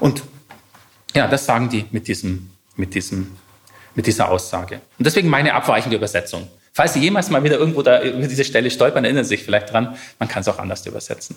Und 0.00 0.22
ja, 1.14 1.26
das 1.26 1.44
sagen 1.44 1.68
die 1.68 1.84
mit 1.90 2.08
diesem, 2.08 2.50
mit 2.76 2.94
diesem, 2.94 3.36
mit 3.94 4.06
dieser 4.06 4.30
Aussage. 4.30 4.80
Und 4.98 5.06
deswegen 5.06 5.28
meine 5.28 5.54
abweichende 5.54 5.96
Übersetzung. 5.96 6.48
Falls 6.78 6.94
Sie 6.94 7.00
jemals 7.00 7.28
mal 7.28 7.42
wieder 7.42 7.58
irgendwo 7.58 7.82
da 7.82 8.00
über 8.04 8.28
diese 8.28 8.44
Stelle 8.44 8.70
stolpern, 8.70 9.02
erinnern 9.02 9.24
Sie 9.24 9.30
sich 9.30 9.42
vielleicht 9.42 9.72
dran, 9.72 9.96
man 10.20 10.28
kann 10.28 10.42
es 10.42 10.48
auch 10.48 10.60
anders 10.60 10.86
übersetzen. 10.86 11.34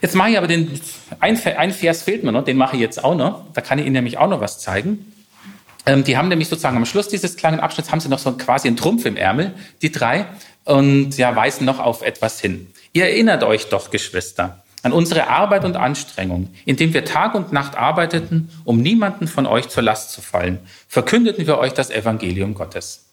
Jetzt 0.00 0.14
mache 0.14 0.30
ich 0.30 0.38
aber 0.38 0.46
den, 0.46 0.80
ein, 1.18 1.38
ein 1.44 1.70
Vers 1.70 2.02
fehlt 2.02 2.24
mir 2.24 2.32
noch, 2.32 2.42
den 2.42 2.56
mache 2.56 2.76
ich 2.76 2.80
jetzt 2.80 3.04
auch 3.04 3.14
noch. 3.14 3.44
Da 3.52 3.60
kann 3.60 3.78
ich 3.78 3.84
Ihnen 3.84 3.92
nämlich 3.92 4.16
auch 4.16 4.30
noch 4.30 4.40
was 4.40 4.58
zeigen. 4.58 5.12
Ähm, 5.84 6.02
die 6.02 6.16
haben 6.16 6.28
nämlich 6.28 6.48
sozusagen 6.48 6.78
am 6.78 6.86
Schluss 6.86 7.08
dieses 7.08 7.36
kleinen 7.36 7.60
Abschnitts 7.60 7.92
haben 7.92 8.00
sie 8.00 8.08
noch 8.08 8.18
so 8.18 8.32
quasi 8.32 8.68
einen 8.68 8.78
Trumpf 8.78 9.04
im 9.04 9.18
Ärmel, 9.18 9.52
die 9.82 9.92
drei, 9.92 10.24
und 10.64 11.18
ja, 11.18 11.36
weisen 11.36 11.66
noch 11.66 11.78
auf 11.78 12.00
etwas 12.00 12.40
hin. 12.40 12.68
Ihr 12.94 13.04
erinnert 13.04 13.42
euch 13.42 13.68
doch, 13.68 13.90
Geschwister, 13.90 14.64
an 14.82 14.92
unsere 14.92 15.28
Arbeit 15.28 15.66
und 15.66 15.76
Anstrengung, 15.76 16.48
indem 16.64 16.94
wir 16.94 17.04
Tag 17.04 17.34
und 17.34 17.52
Nacht 17.52 17.76
arbeiteten, 17.76 18.48
um 18.64 18.80
niemanden 18.80 19.28
von 19.28 19.44
euch 19.44 19.68
zur 19.68 19.82
Last 19.82 20.12
zu 20.12 20.22
fallen, 20.22 20.58
verkündeten 20.88 21.46
wir 21.46 21.58
euch 21.58 21.74
das 21.74 21.90
Evangelium 21.90 22.54
Gottes. 22.54 23.09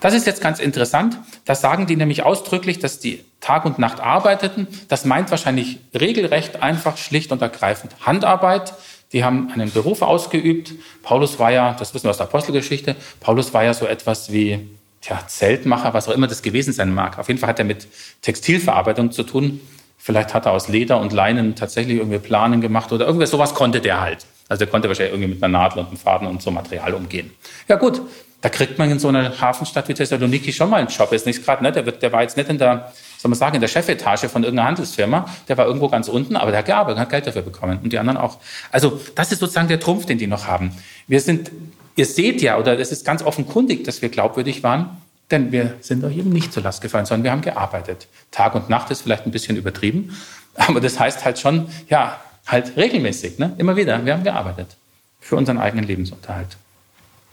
Das 0.00 0.14
ist 0.14 0.26
jetzt 0.26 0.40
ganz 0.40 0.58
interessant. 0.58 1.18
Da 1.44 1.54
sagen 1.54 1.86
die 1.86 1.96
nämlich 1.96 2.22
ausdrücklich, 2.22 2.78
dass 2.78 2.98
die 2.98 3.24
Tag 3.40 3.64
und 3.64 3.78
Nacht 3.78 4.00
arbeiteten. 4.00 4.66
Das 4.88 5.04
meint 5.04 5.30
wahrscheinlich 5.30 5.78
regelrecht 5.98 6.62
einfach, 6.62 6.96
schlicht 6.96 7.32
und 7.32 7.42
ergreifend 7.42 7.94
Handarbeit. 8.00 8.74
Die 9.12 9.24
haben 9.24 9.50
einen 9.52 9.70
Beruf 9.70 10.02
ausgeübt. 10.02 10.72
Paulus 11.02 11.38
war 11.38 11.52
ja, 11.52 11.74
das 11.78 11.94
wissen 11.94 12.04
wir 12.04 12.10
aus 12.10 12.16
der 12.16 12.26
Apostelgeschichte, 12.26 12.96
Paulus 13.20 13.52
war 13.52 13.62
ja 13.62 13.74
so 13.74 13.86
etwas 13.86 14.32
wie 14.32 14.68
tja, 15.02 15.20
Zeltmacher, 15.26 15.92
was 15.92 16.08
auch 16.08 16.14
immer 16.14 16.26
das 16.26 16.42
gewesen 16.42 16.72
sein 16.72 16.94
mag. 16.94 17.18
Auf 17.18 17.28
jeden 17.28 17.38
Fall 17.38 17.50
hat 17.50 17.58
er 17.58 17.64
mit 17.64 17.86
Textilverarbeitung 18.22 19.12
zu 19.12 19.24
tun. 19.24 19.60
Vielleicht 19.98 20.34
hat 20.34 20.46
er 20.46 20.52
aus 20.52 20.68
Leder 20.68 20.98
und 20.98 21.12
Leinen 21.12 21.54
tatsächlich 21.54 21.98
irgendwie 21.98 22.18
Planen 22.18 22.60
gemacht 22.60 22.90
oder 22.92 23.06
irgendwas, 23.06 23.30
sowas 23.30 23.54
konnte 23.54 23.80
der 23.80 24.00
halt. 24.00 24.26
Also 24.48 24.64
er 24.64 24.70
konnte 24.70 24.88
wahrscheinlich 24.88 25.12
irgendwie 25.14 25.34
mit 25.34 25.42
einer 25.42 25.58
Nadel 25.58 25.80
und 25.80 25.88
einem 25.88 25.96
Faden 25.96 26.26
und 26.26 26.42
so 26.42 26.50
Material 26.50 26.94
umgehen. 26.94 27.30
Ja 27.68 27.76
gut, 27.76 28.02
da 28.42 28.48
kriegt 28.48 28.76
man 28.76 28.90
in 28.90 28.98
so 28.98 29.08
einer 29.08 29.40
Hafenstadt 29.40 29.88
wie 29.88 29.94
Thessaloniki 29.94 30.52
schon 30.52 30.68
mal 30.68 30.78
einen 30.78 30.88
Job. 30.88 31.12
Ist 31.12 31.26
nicht 31.26 31.44
gerade, 31.44 31.62
ne? 31.62 31.70
Der, 31.70 31.86
wird, 31.86 32.02
der 32.02 32.12
war 32.12 32.22
jetzt 32.22 32.36
nicht 32.36 32.50
in 32.50 32.58
der, 32.58 32.92
soll 33.16 33.28
man 33.28 33.38
sagen, 33.38 33.54
in 33.54 33.60
der 33.60 33.68
Chefetage 33.68 34.28
von 34.28 34.42
irgendeiner 34.42 34.66
Handelsfirma. 34.66 35.26
Der 35.48 35.56
war 35.56 35.66
irgendwo 35.66 35.88
ganz 35.88 36.08
unten, 36.08 36.34
aber 36.34 36.50
der 36.50 36.58
hat 36.58 36.66
gearbeitet, 36.66 36.98
hat 37.00 37.10
Geld 37.10 37.26
dafür 37.28 37.42
bekommen. 37.42 37.78
Und 37.82 37.92
die 37.92 37.98
anderen 38.00 38.18
auch. 38.18 38.38
Also, 38.72 39.00
das 39.14 39.30
ist 39.30 39.38
sozusagen 39.38 39.68
der 39.68 39.78
Trumpf, 39.78 40.06
den 40.06 40.18
die 40.18 40.26
noch 40.26 40.48
haben. 40.48 40.72
Wir 41.06 41.20
sind, 41.20 41.52
ihr 41.94 42.04
seht 42.04 42.42
ja, 42.42 42.58
oder 42.58 42.78
es 42.78 42.90
ist 42.90 43.04
ganz 43.06 43.22
offenkundig, 43.22 43.84
dass 43.84 44.02
wir 44.02 44.08
glaubwürdig 44.08 44.64
waren, 44.64 45.00
denn 45.30 45.52
wir 45.52 45.74
sind 45.80 46.02
euch 46.02 46.16
eben 46.16 46.30
nicht 46.30 46.52
zur 46.52 46.64
Last 46.64 46.82
gefallen, 46.82 47.06
sondern 47.06 47.22
wir 47.22 47.30
haben 47.30 47.42
gearbeitet. 47.42 48.08
Tag 48.32 48.56
und 48.56 48.68
Nacht 48.68 48.90
ist 48.90 49.02
vielleicht 49.02 49.24
ein 49.24 49.30
bisschen 49.30 49.56
übertrieben, 49.56 50.16
aber 50.56 50.80
das 50.80 50.98
heißt 50.98 51.24
halt 51.24 51.38
schon, 51.38 51.68
ja, 51.88 52.20
halt 52.44 52.76
regelmäßig, 52.76 53.38
ne? 53.38 53.54
immer 53.58 53.76
wieder. 53.76 54.04
Wir 54.04 54.14
haben 54.14 54.24
gearbeitet 54.24 54.76
für 55.20 55.36
unseren 55.36 55.58
eigenen 55.58 55.86
Lebensunterhalt. 55.86 56.56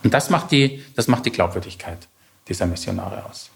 Und 0.02 0.14
das 0.14 0.30
macht 0.30 0.50
die, 0.50 0.82
das 0.96 1.08
macht 1.08 1.26
die 1.26 1.30
Glaubwürdigkeit 1.30 2.08
dieser 2.48 2.66
Missionare 2.66 3.24
aus. 3.26 3.50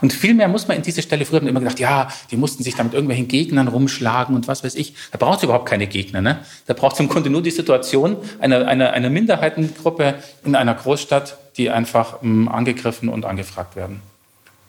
Und 0.00 0.12
viel 0.12 0.34
mehr 0.34 0.48
muss 0.48 0.66
man 0.66 0.76
in 0.76 0.82
diese 0.82 1.02
Stelle, 1.02 1.24
früher 1.24 1.40
haben 1.40 1.46
immer 1.46 1.60
gedacht, 1.60 1.78
ja, 1.78 2.08
die 2.30 2.36
mussten 2.36 2.62
sich 2.62 2.74
da 2.74 2.82
mit 2.82 2.94
irgendwelchen 2.94 3.28
Gegnern 3.28 3.68
rumschlagen 3.68 4.34
und 4.34 4.48
was 4.48 4.64
weiß 4.64 4.74
ich. 4.74 4.94
Da 5.12 5.18
braucht 5.18 5.38
es 5.38 5.44
überhaupt 5.44 5.68
keine 5.68 5.86
Gegner. 5.86 6.20
Ne? 6.20 6.40
Da 6.66 6.74
braucht 6.74 6.94
es 6.94 7.00
im 7.00 7.08
Grunde 7.08 7.30
nur 7.30 7.42
die 7.42 7.50
Situation 7.50 8.16
einer, 8.40 8.66
einer, 8.66 8.92
einer 8.92 9.08
Minderheitengruppe 9.08 10.16
in 10.44 10.56
einer 10.56 10.74
Großstadt, 10.74 11.38
die 11.56 11.70
einfach 11.70 12.22
mh, 12.22 12.48
hm, 12.48 12.48
angegriffen 12.48 13.08
und 13.08 13.24
angefragt 13.24 13.76
werden. 13.76 14.02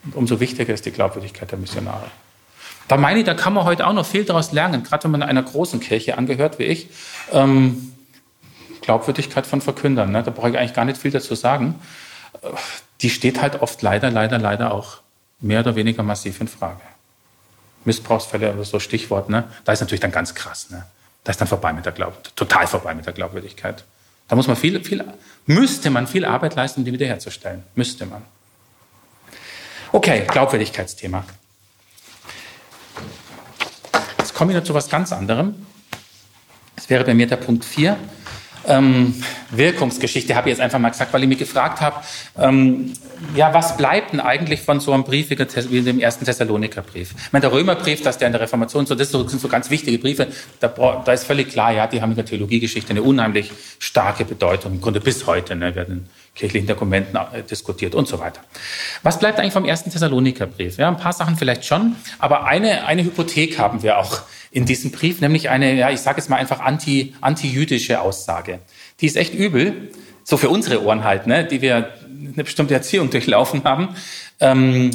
Und 0.06 0.16
umso 0.16 0.40
wichtiger 0.40 0.74
ist 0.74 0.86
die 0.86 0.92
Glaubwürdigkeit 0.92 1.52
der 1.52 1.58
Missionare. 1.58 2.06
Da 2.88 2.98
meine 2.98 3.20
ich, 3.20 3.26
da 3.26 3.34
kann 3.34 3.54
man 3.54 3.66
heute 3.66 3.88
auch 3.88 3.94
noch 3.94 4.06
viel 4.06 4.26
daraus 4.26 4.52
lernen, 4.52 4.84
gerade 4.84 5.06
wenn 5.06 5.12
man 5.12 5.24
einer 5.24 5.42
großen 5.42 5.80
Kirche 5.80 6.20
angehört 6.20 6.60
wie 6.60 6.66
ich. 6.66 6.90
Ähm, 7.32 7.95
Glaubwürdigkeit 8.86 9.48
von 9.48 9.62
Verkündern, 9.62 10.12
ne? 10.12 10.22
da 10.22 10.30
brauche 10.30 10.50
ich 10.50 10.58
eigentlich 10.58 10.76
gar 10.76 10.86
nicht 10.86 11.00
viel 11.00 11.10
dazu 11.10 11.34
sagen. 11.34 11.76
Die 13.02 13.10
steht 13.10 13.42
halt 13.42 13.62
oft 13.62 13.82
leider, 13.82 14.12
leider, 14.12 14.38
leider 14.38 14.72
auch 14.74 15.00
mehr 15.40 15.62
oder 15.62 15.76
weniger 15.76 16.04
massiv 16.04 16.40
in 16.40 16.48
Frage. 16.48 16.82
Missbrauchsfälle 17.84 18.54
oder 18.54 18.64
so 18.64 18.80
Stichwort, 18.80 19.30
ne? 19.30 19.46
da 19.64 19.74
ist 19.74 19.82
natürlich 19.82 20.02
dann 20.02 20.12
ganz 20.12 20.36
krass. 20.36 20.70
Ne? 20.70 20.86
Da 21.24 21.32
ist 21.32 21.42
dann 21.42 21.48
vorbei 21.48 21.74
mit 21.74 21.86
der 21.86 21.94
Glaubwürdigkeit, 21.94 22.36
total 22.36 22.68
vorbei 22.68 22.94
mit 22.94 23.08
der 23.08 23.14
Glaubwürdigkeit. 23.14 23.84
Da 24.28 24.36
muss 24.36 24.48
man 24.48 24.56
viel, 24.56 24.84
viel, 24.84 25.04
müsste 25.48 25.90
man 25.90 26.06
viel 26.06 26.24
Arbeit 26.24 26.56
leisten, 26.56 26.82
um 26.82 26.86
die 26.86 26.94
wiederherzustellen. 26.94 27.64
Müsste 27.74 28.06
man. 28.06 28.22
Okay, 29.92 30.26
Glaubwürdigkeitsthema. 30.28 31.24
Jetzt 34.20 34.34
komme 34.36 34.52
ich 34.52 34.58
noch 34.58 34.64
zu 34.64 34.76
was 34.76 34.90
ganz 34.90 35.12
anderem. 35.12 35.66
Das 36.76 36.90
wäre 36.90 37.04
bei 37.04 37.16
mir 37.16 37.26
der 37.26 37.38
Punkt 37.38 37.66
4. 37.66 37.98
Ähm, 38.68 39.16
Wirkungsgeschichte 39.52 40.36
habe 40.36 40.50
ich 40.50 40.54
jetzt 40.54 40.62
einfach 40.62 40.80
mal 40.80 40.90
gesagt, 40.90 41.14
weil 41.14 41.24
ich 41.24 41.30
mich 41.30 41.38
gefragt 41.38 41.82
habe, 41.82 41.98
ähm, 42.38 42.94
ja, 43.36 43.54
was 43.54 43.78
bleibt 43.78 44.14
denn 44.14 44.20
eigentlich 44.20 44.62
von 44.62 44.80
so 44.80 44.92
einem 44.92 45.04
Brief 45.04 45.30
wie, 45.30 45.82
dem 45.82 46.00
ersten 46.00 46.26
Thessalonikerbrief? 46.26 47.14
Ich 47.18 47.34
meine, 47.34 47.42
der 47.42 47.52
Römerbrief, 47.52 48.02
dass 48.02 48.18
der 48.18 48.28
in 48.28 48.34
der 48.34 48.42
Reformation 48.42 48.86
so, 48.86 48.96
das 48.96 49.12
sind 49.12 49.30
so 49.30 49.48
ganz 49.48 49.70
wichtige 49.70 49.98
Briefe, 49.98 50.28
da, 50.60 50.68
da 50.68 51.12
ist 51.14 51.26
völlig 51.26 51.50
klar, 51.50 51.72
ja, 51.72 51.88
die 51.88 52.02
haben 52.02 52.12
in 52.12 52.16
der 52.16 52.26
Theologiegeschichte 52.26 52.92
eine 52.92 53.04
unheimlich 53.04 53.52
starke 53.80 54.26
Bedeutung, 54.26 54.74
im 54.74 54.82
Grunde 54.82 55.00
bis 55.00 55.26
heute, 55.28 55.56
ne, 55.56 55.76
werden 55.76 56.10
kirchlichen 56.36 56.68
Dokumenten 56.68 57.16
äh, 57.16 57.42
diskutiert 57.44 57.96
und 57.96 58.08
so 58.08 58.20
weiter. 58.20 58.42
Was 59.04 59.20
bleibt 59.20 59.40
eigentlich 59.40 59.54
vom 59.54 59.66
ersten 59.66 59.90
Thessalonikerbrief? 59.90 60.78
Ja, 60.78 60.90
ein 60.90 60.98
paar 60.98 61.14
Sachen 61.14 61.38
vielleicht 61.38 61.66
schon, 61.66 61.96
aber 62.20 62.46
eine, 62.46 62.86
eine 62.86 63.04
Hypothek 63.04 63.58
haben 63.58 63.82
wir 63.82 63.98
auch 63.98 64.22
in 64.52 64.66
diesem 64.66 64.92
Brief, 64.92 65.22
nämlich 65.22 65.50
eine, 65.50 65.74
ja, 65.74 65.90
ich 65.90 66.02
sage 66.02 66.20
es 66.20 66.30
mal 66.30 66.38
einfach 66.38 66.60
anti, 66.60 67.14
anti-jüdische 67.22 68.02
Aussage. 68.02 68.60
Die 69.02 69.06
ist 69.06 69.18
echt 69.18 69.34
übel, 69.34 69.90
so 70.24 70.38
für 70.38 70.50
unsere 70.50 70.84
Ohren 70.84 71.04
halt, 71.04 71.28
ne, 71.28 71.46
die 71.46 71.62
wir 71.62 71.94
eine 72.34 72.44
bestimmte 72.44 72.74
Erziehung 72.74 73.10
durchlaufen 73.10 73.64
haben. 73.64 73.96
Ähm, 74.40 74.92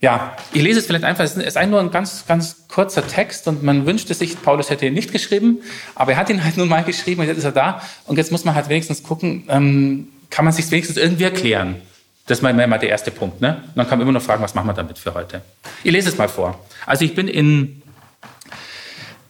ja, 0.00 0.34
ich 0.52 0.62
lese 0.62 0.78
es 0.78 0.86
vielleicht 0.86 1.04
einfach. 1.04 1.24
Es 1.24 1.36
ist 1.36 1.66
nur 1.66 1.78
ein 1.78 1.90
ganz, 1.90 2.24
ganz 2.26 2.66
kurzer 2.68 3.06
Text 3.06 3.46
und 3.48 3.62
man 3.62 3.84
wünschte 3.84 4.14
sich, 4.14 4.40
Paulus 4.40 4.70
hätte 4.70 4.86
ihn 4.86 4.94
nicht 4.94 5.12
geschrieben, 5.12 5.58
aber 5.94 6.12
er 6.12 6.18
hat 6.18 6.30
ihn 6.30 6.42
halt 6.42 6.56
nun 6.56 6.68
mal 6.68 6.84
geschrieben 6.84 7.20
und 7.20 7.26
jetzt 7.26 7.38
ist 7.38 7.44
er 7.44 7.52
da. 7.52 7.82
Und 8.06 8.16
jetzt 8.16 8.32
muss 8.32 8.44
man 8.44 8.54
halt 8.54 8.68
wenigstens 8.70 9.02
gucken, 9.02 9.44
ähm, 9.48 10.08
kann 10.30 10.44
man 10.44 10.54
sich 10.54 10.70
wenigstens 10.70 10.96
irgendwie 10.96 11.24
erklären. 11.24 11.82
Das 12.26 12.38
ist 12.38 12.42
mal, 12.42 12.54
mal 12.54 12.78
der 12.78 12.88
erste 12.88 13.10
Punkt. 13.10 13.40
Ne? 13.40 13.62
Und 13.66 13.76
dann 13.76 13.88
kann 13.88 13.98
man 13.98 14.06
immer 14.06 14.18
noch 14.18 14.24
fragen, 14.24 14.42
was 14.42 14.54
machen 14.54 14.68
wir 14.68 14.72
damit 14.72 14.98
für 14.98 15.14
heute. 15.14 15.42
Ich 15.82 15.92
lese 15.92 16.08
es 16.08 16.16
mal 16.16 16.28
vor. 16.28 16.64
Also 16.86 17.04
ich 17.04 17.14
bin 17.14 17.26
in, 17.26 17.82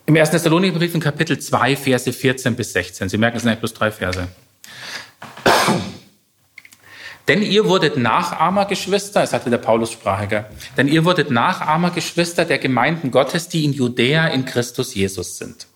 im 0.06 0.16
1. 0.16 0.30
Thessalonikerbrief 0.30 0.94
in 0.94 1.00
Kapitel 1.00 1.38
2, 1.38 1.76
Verse 1.76 2.12
14 2.12 2.56
bis 2.56 2.74
16. 2.74 3.08
Sie 3.08 3.16
merken, 3.16 3.38
es 3.38 3.42
sind 3.42 3.50
eigentlich 3.50 3.60
bloß 3.60 3.74
drei 3.74 3.90
Verse. 3.90 4.28
Denn 7.28 7.42
ihr 7.42 7.66
wurdet 7.66 7.96
Nachahmer, 7.96 8.66
Geschwister, 8.66 9.22
es 9.22 9.32
hatte 9.32 9.50
der 9.50 9.58
Paulus 9.58 9.92
Sprache, 9.92 10.46
denn 10.76 10.88
ihr 10.88 11.04
wurdet 11.04 11.30
Nachahmer, 11.30 11.90
Geschwister 11.90 12.44
der 12.44 12.58
Gemeinden 12.58 13.12
Gottes, 13.12 13.48
die 13.48 13.64
in 13.64 13.72
Judäa 13.72 14.26
in 14.26 14.44
Christus 14.46 14.96
Jesus 14.96 15.38
sind. 15.38 15.68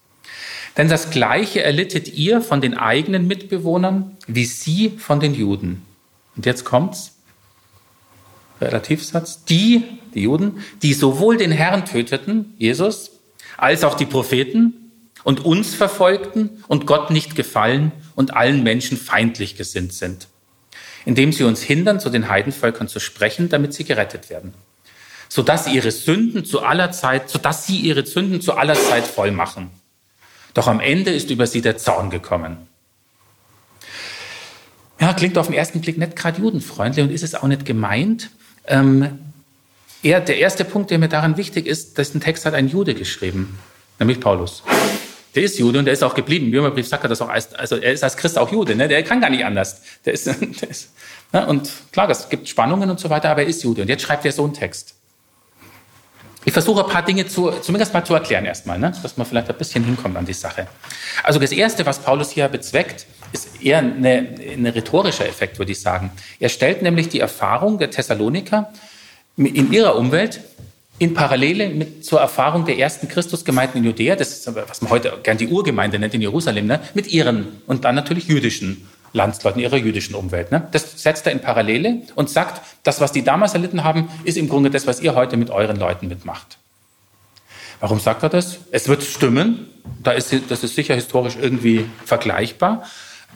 Denn 0.77 0.89
das 0.89 1.11
Gleiche 1.11 1.63
erlittet 1.63 2.15
ihr 2.15 2.41
von 2.41 2.61
den 2.61 2.75
eigenen 2.75 3.27
Mitbewohnern, 3.27 4.17
wie 4.27 4.45
sie 4.45 4.91
von 4.91 5.21
den 5.21 5.35
Juden. 5.35 5.83
Und 6.37 6.47
jetzt 6.47 6.65
kommt's. 6.65 7.13
Relativsatz. 8.61 9.45
Die, 9.45 9.85
die 10.15 10.23
Juden, 10.23 10.59
die 10.83 10.95
sowohl 10.95 11.37
den 11.37 11.53
Herrn 11.53 11.85
töteten, 11.85 12.55
Jesus, 12.59 13.13
als 13.57 13.85
auch 13.85 13.95
die 13.95 14.07
Propheten 14.07 14.91
und 15.23 15.45
uns 15.45 15.75
verfolgten 15.75 16.65
und 16.67 16.87
Gott 16.87 17.11
nicht 17.11 17.37
gefallen 17.37 17.93
und 18.15 18.35
allen 18.35 18.63
Menschen 18.63 18.97
feindlich 18.97 19.57
gesinnt 19.57 19.93
sind, 19.93 20.29
indem 21.05 21.33
sie 21.33 21.45
uns 21.45 21.63
hindern, 21.63 22.01
zu 22.01 22.11
den 22.11 22.29
Heidenvölkern 22.29 22.89
zu 22.89 23.01
sprechen, 23.01 23.49
damit 23.49 23.75
sie 23.75 23.85
gerettet 23.85 24.29
werden, 24.29 24.55
sodass 25.29 25.69
ihre 25.69 25.93
Sünden 25.93 26.45
zu 26.45 26.63
aller 26.63 26.91
Zeit, 26.91 27.31
sodass 27.31 27.67
sie 27.67 27.79
ihre 27.79 28.05
Sünden 28.07 28.41
zu 28.41 28.55
aller 28.55 28.75
Zeit 28.75 29.05
voll 29.05 29.31
machen 29.31 29.71
doch 30.55 30.69
am 30.69 30.81
Ende 30.81 31.11
ist 31.11 31.31
über 31.31 31.47
sie 31.47 31.61
der 31.61 31.77
Zorn 31.77 32.11
gekommen. 32.11 32.57
Ja, 35.01 35.13
klingt 35.13 35.37
auf 35.37 35.47
den 35.47 35.55
ersten 35.55 35.81
Blick 35.81 35.99
nicht 35.99 36.17
gerade 36.17 36.41
judenfreundlich 36.41 37.05
und 37.05 37.13
ist 37.13 37.25
es 37.25 37.35
auch 37.35 37.49
nicht 37.49 37.67
gemeint. 37.67 38.31
Ähm, 38.67 39.19
er, 40.03 40.21
der 40.21 40.39
erste 40.39 40.65
Punkt, 40.65 40.91
der 40.91 40.99
mir 40.99 41.09
daran 41.09 41.37
wichtig 41.37 41.67
ist, 41.67 41.99
dass 41.99 42.15
ein 42.15 42.21
Text 42.21 42.47
hat 42.47 42.55
ein 42.55 42.69
Jude 42.69 42.95
geschrieben, 42.95 43.59
nämlich 43.99 44.21
Paulus. 44.21 44.63
Der 45.35 45.43
ist 45.43 45.59
Jude 45.59 45.81
und 45.81 45.87
der 45.87 45.95
ist 45.95 46.05
auch 46.05 46.15
geblieben. 46.15 46.47
Im 46.47 46.55
Römerbrief 46.55 46.87
sagt 46.87 47.05
er 47.05 47.09
das 47.09 47.21
auch. 47.21 47.29
Als, 47.29 47.53
also 47.55 47.77
er 47.77 47.93
ist 47.93 48.05
als 48.05 48.17
Christ 48.17 48.39
auch 48.39 48.53
Jude. 48.53 48.77
Ne? 48.77 48.87
Der 48.87 49.03
kann 49.03 49.21
gar 49.21 49.31
nicht 49.31 49.45
anders. 49.45 49.83
Der 50.05 50.13
ist, 50.13 50.27
der 50.61 50.71
ist, 50.71 50.91
ne? 51.33 51.45
Und 51.47 51.69
klar, 51.91 52.09
es 52.09 52.29
gibt 52.29 52.49
Spannungen 52.49 52.89
und 52.89 53.01
so 53.01 53.11
weiter, 53.11 53.31
aber 53.31 53.43
er 53.43 53.49
ist 53.49 53.65
Jude. 53.65 53.83
Und 53.83 53.89
jetzt 53.89 54.03
schreibt 54.03 54.25
er 54.25 54.31
so 54.31 54.45
einen 54.45 54.55
Text. 54.55 54.95
Ich 56.45 56.53
versuche 56.53 56.85
ein 56.85 56.91
paar 56.91 57.05
Dinge 57.05 57.27
zu, 57.27 57.51
zumindest 57.51 57.95
mal 57.95 58.05
zu 58.05 58.15
erklären 58.15 58.45
erstmal, 58.45 58.79
ne? 58.79 58.93
dass 59.03 59.17
man 59.17 59.27
vielleicht 59.27 59.49
ein 59.49 59.57
bisschen 59.57 59.83
hinkommt 59.85 60.17
an 60.17 60.27
die 60.27 60.35
Sache. 60.35 60.67
Also 61.23 61.39
das 61.41 61.53
Erste, 61.53 61.87
was 61.87 61.99
Paulus 61.99 62.31
hier 62.31 62.49
bezweckt, 62.49 63.07
ist 63.33 63.63
eher 63.63 63.79
eine, 63.79 64.29
ein 64.53 64.67
rhetorischer 64.67 65.27
Effekt, 65.27 65.59
würde 65.59 65.73
ich 65.73 65.81
sagen. 65.81 66.13
Er 66.39 66.51
stellt 66.51 66.83
nämlich 66.83 67.09
die 67.09 67.21
Erfahrung 67.21 67.79
der 67.79 67.91
Thessaloniker 67.91 68.71
in 69.37 69.73
ihrer 69.73 69.97
Umwelt 69.97 70.41
in 70.99 71.15
Parallele 71.15 71.71
mit 71.71 72.05
zur 72.05 72.21
Erfahrung 72.21 72.65
der 72.67 72.79
ersten 72.79 73.09
Christusgemeinden 73.09 73.79
in 73.79 73.85
Judäa, 73.85 74.15
das 74.15 74.31
ist, 74.31 74.55
was 74.55 74.81
man 74.81 74.91
heute 74.91 75.19
gern 75.23 75.39
die 75.39 75.49
Urgemeinde 75.49 75.99
nennt 75.99 76.15
in 76.15 76.21
Jerusalem, 76.21 76.67
ne? 76.67 76.81
mit 76.95 77.09
ihren 77.09 77.49
und 77.67 77.85
dann 77.85 77.95
natürlich 77.95 78.29
jüdischen 78.29 78.87
Landsleuten 79.15 79.63
ihrer 79.63 79.77
jüdischen 79.77 80.15
Umwelt. 80.15 80.53
Ne? 80.53 80.69
Das 80.73 81.03
setzt 81.03 81.27
er 81.27 81.33
in 81.33 81.41
Parallele 81.41 82.03
und 82.17 82.29
sagt, 82.29 82.61
das, 82.83 83.01
was 83.01 83.13
die 83.13 83.23
damals 83.23 83.55
erlitten 83.55 83.85
haben, 83.85 84.11
ist 84.25 84.37
im 84.37 84.49
Grunde 84.49 84.71
das, 84.71 84.87
was 84.87 85.01
ihr 85.01 85.15
heute 85.15 85.37
mit 85.37 85.51
euren 85.51 85.77
Leuten 85.77 86.09
mitmacht. 86.09 86.59
Warum 87.81 88.01
sagt 88.01 88.23
er 88.25 88.29
das? 88.29 88.59
Es 88.73 88.89
wird 88.89 89.03
stimmen. 89.03 89.69
Da 90.03 90.13
ist, 90.13 90.35
das 90.49 90.65
ist 90.65 90.75
sicher 90.75 90.95
historisch 90.95 91.37
irgendwie 91.41 91.87
vergleichbar. 92.05 92.83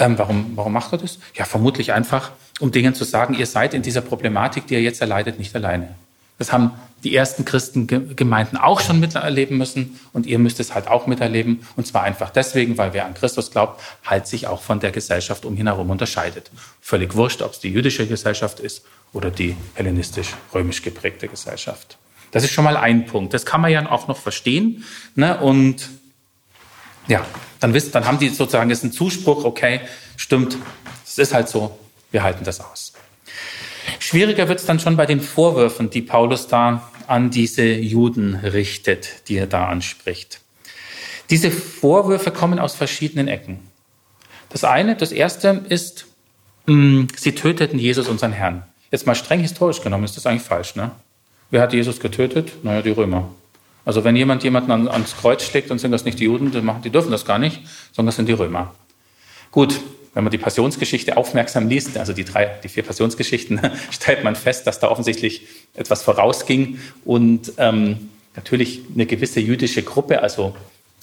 Ähm, 0.00 0.18
warum, 0.18 0.52
warum 0.56 0.72
macht 0.72 0.92
er 0.92 0.98
das? 0.98 1.18
Ja, 1.34 1.44
vermutlich 1.44 1.92
einfach, 1.92 2.32
um 2.60 2.72
denen 2.72 2.94
zu 2.94 3.04
sagen, 3.04 3.34
ihr 3.34 3.46
seid 3.46 3.72
in 3.72 3.82
dieser 3.82 4.00
Problematik, 4.00 4.66
die 4.66 4.74
ihr 4.74 4.82
jetzt 4.82 5.00
erleidet, 5.00 5.38
nicht 5.38 5.54
alleine. 5.54 5.94
Das 6.38 6.52
haben 6.52 6.72
die 7.04 7.14
ersten 7.14 7.44
Christengemeinden 7.44 8.58
auch 8.58 8.80
schon 8.80 8.98
miterleben 9.00 9.56
müssen 9.56 10.00
und 10.12 10.26
ihr 10.26 10.38
müsst 10.38 10.58
es 10.60 10.74
halt 10.74 10.88
auch 10.88 11.06
miterleben. 11.06 11.66
Und 11.76 11.86
zwar 11.86 12.02
einfach 12.02 12.30
deswegen, 12.30 12.78
weil 12.78 12.92
wer 12.92 13.06
an 13.06 13.14
Christus 13.14 13.50
glaubt, 13.50 13.80
halt 14.04 14.26
sich 14.26 14.46
auch 14.46 14.62
von 14.62 14.80
der 14.80 14.90
Gesellschaft 14.90 15.44
um 15.44 15.56
ihn 15.56 15.66
herum 15.66 15.90
unterscheidet. 15.90 16.50
Völlig 16.80 17.14
wurscht, 17.14 17.42
ob 17.42 17.52
es 17.52 17.60
die 17.60 17.68
jüdische 17.68 18.06
Gesellschaft 18.06 18.60
ist 18.60 18.84
oder 19.12 19.30
die 19.30 19.56
hellenistisch-römisch 19.74 20.82
geprägte 20.82 21.28
Gesellschaft. 21.28 21.98
Das 22.30 22.44
ist 22.44 22.52
schon 22.52 22.64
mal 22.64 22.76
ein 22.76 23.06
Punkt. 23.06 23.32
Das 23.32 23.46
kann 23.46 23.60
man 23.60 23.70
ja 23.70 23.88
auch 23.90 24.08
noch 24.08 24.18
verstehen. 24.18 24.84
Ne? 25.14 25.38
Und 25.38 25.88
ja, 27.06 27.24
dann, 27.60 27.74
wisst, 27.74 27.94
dann 27.94 28.04
haben 28.06 28.18
die 28.18 28.28
sozusagen 28.28 28.70
jetzt 28.70 28.82
einen 28.82 28.92
Zuspruch, 28.92 29.44
okay, 29.44 29.80
stimmt, 30.16 30.56
es 31.06 31.18
ist 31.18 31.32
halt 31.32 31.48
so, 31.48 31.78
wir 32.10 32.22
halten 32.22 32.44
das 32.44 32.60
aus. 32.60 32.87
Schwieriger 33.98 34.48
wird 34.48 34.60
es 34.60 34.66
dann 34.66 34.80
schon 34.80 34.96
bei 34.96 35.06
den 35.06 35.20
Vorwürfen, 35.20 35.90
die 35.90 36.02
Paulus 36.02 36.48
da 36.48 36.90
an 37.06 37.30
diese 37.30 37.64
Juden 37.64 38.34
richtet, 38.36 39.28
die 39.28 39.36
er 39.36 39.46
da 39.46 39.68
anspricht. 39.68 40.40
Diese 41.30 41.50
Vorwürfe 41.50 42.30
kommen 42.30 42.58
aus 42.58 42.74
verschiedenen 42.74 43.28
Ecken. 43.28 43.60
Das 44.48 44.64
eine, 44.64 44.96
das 44.96 45.12
erste 45.12 45.64
ist, 45.68 46.06
mh, 46.66 46.74
mm, 46.74 47.08
sie 47.16 47.34
töteten 47.34 47.78
Jesus, 47.78 48.08
unseren 48.08 48.32
Herrn. 48.32 48.62
Jetzt 48.90 49.06
mal 49.06 49.14
streng 49.14 49.40
historisch 49.40 49.82
genommen 49.82 50.04
ist 50.04 50.16
das 50.16 50.26
eigentlich 50.26 50.42
falsch. 50.42 50.74
Ne? 50.74 50.90
Wer 51.50 51.60
hat 51.60 51.72
Jesus 51.72 52.00
getötet? 52.00 52.64
Naja, 52.64 52.82
die 52.82 52.90
Römer. 52.90 53.30
Also 53.84 54.04
wenn 54.04 54.16
jemand 54.16 54.44
jemanden 54.44 54.70
an, 54.70 54.88
ans 54.88 55.16
Kreuz 55.16 55.42
schlägt, 55.42 55.70
dann 55.70 55.78
sind 55.78 55.92
das 55.92 56.04
nicht 56.04 56.18
die 56.18 56.24
Juden, 56.24 56.50
die, 56.50 56.60
machen, 56.60 56.82
die 56.82 56.90
dürfen 56.90 57.10
das 57.10 57.24
gar 57.24 57.38
nicht, 57.38 57.60
sondern 57.92 58.08
das 58.08 58.16
sind 58.16 58.28
die 58.28 58.34
Römer. 58.34 58.74
Gut, 59.50 59.80
wenn 60.18 60.24
man 60.24 60.32
die 60.32 60.38
Passionsgeschichte 60.38 61.16
aufmerksam 61.16 61.68
liest, 61.68 61.96
also 61.96 62.12
die 62.12 62.24
drei, 62.24 62.46
die 62.64 62.68
vier 62.68 62.82
Passionsgeschichten, 62.82 63.60
stellt 63.92 64.24
man 64.24 64.34
fest, 64.34 64.66
dass 64.66 64.80
da 64.80 64.88
offensichtlich 64.88 65.46
etwas 65.74 66.02
vorausging 66.02 66.80
und 67.04 67.52
ähm, 67.56 68.08
natürlich 68.34 68.80
eine 68.92 69.06
gewisse 69.06 69.38
jüdische 69.38 69.84
Gruppe, 69.84 70.20
also 70.20 70.56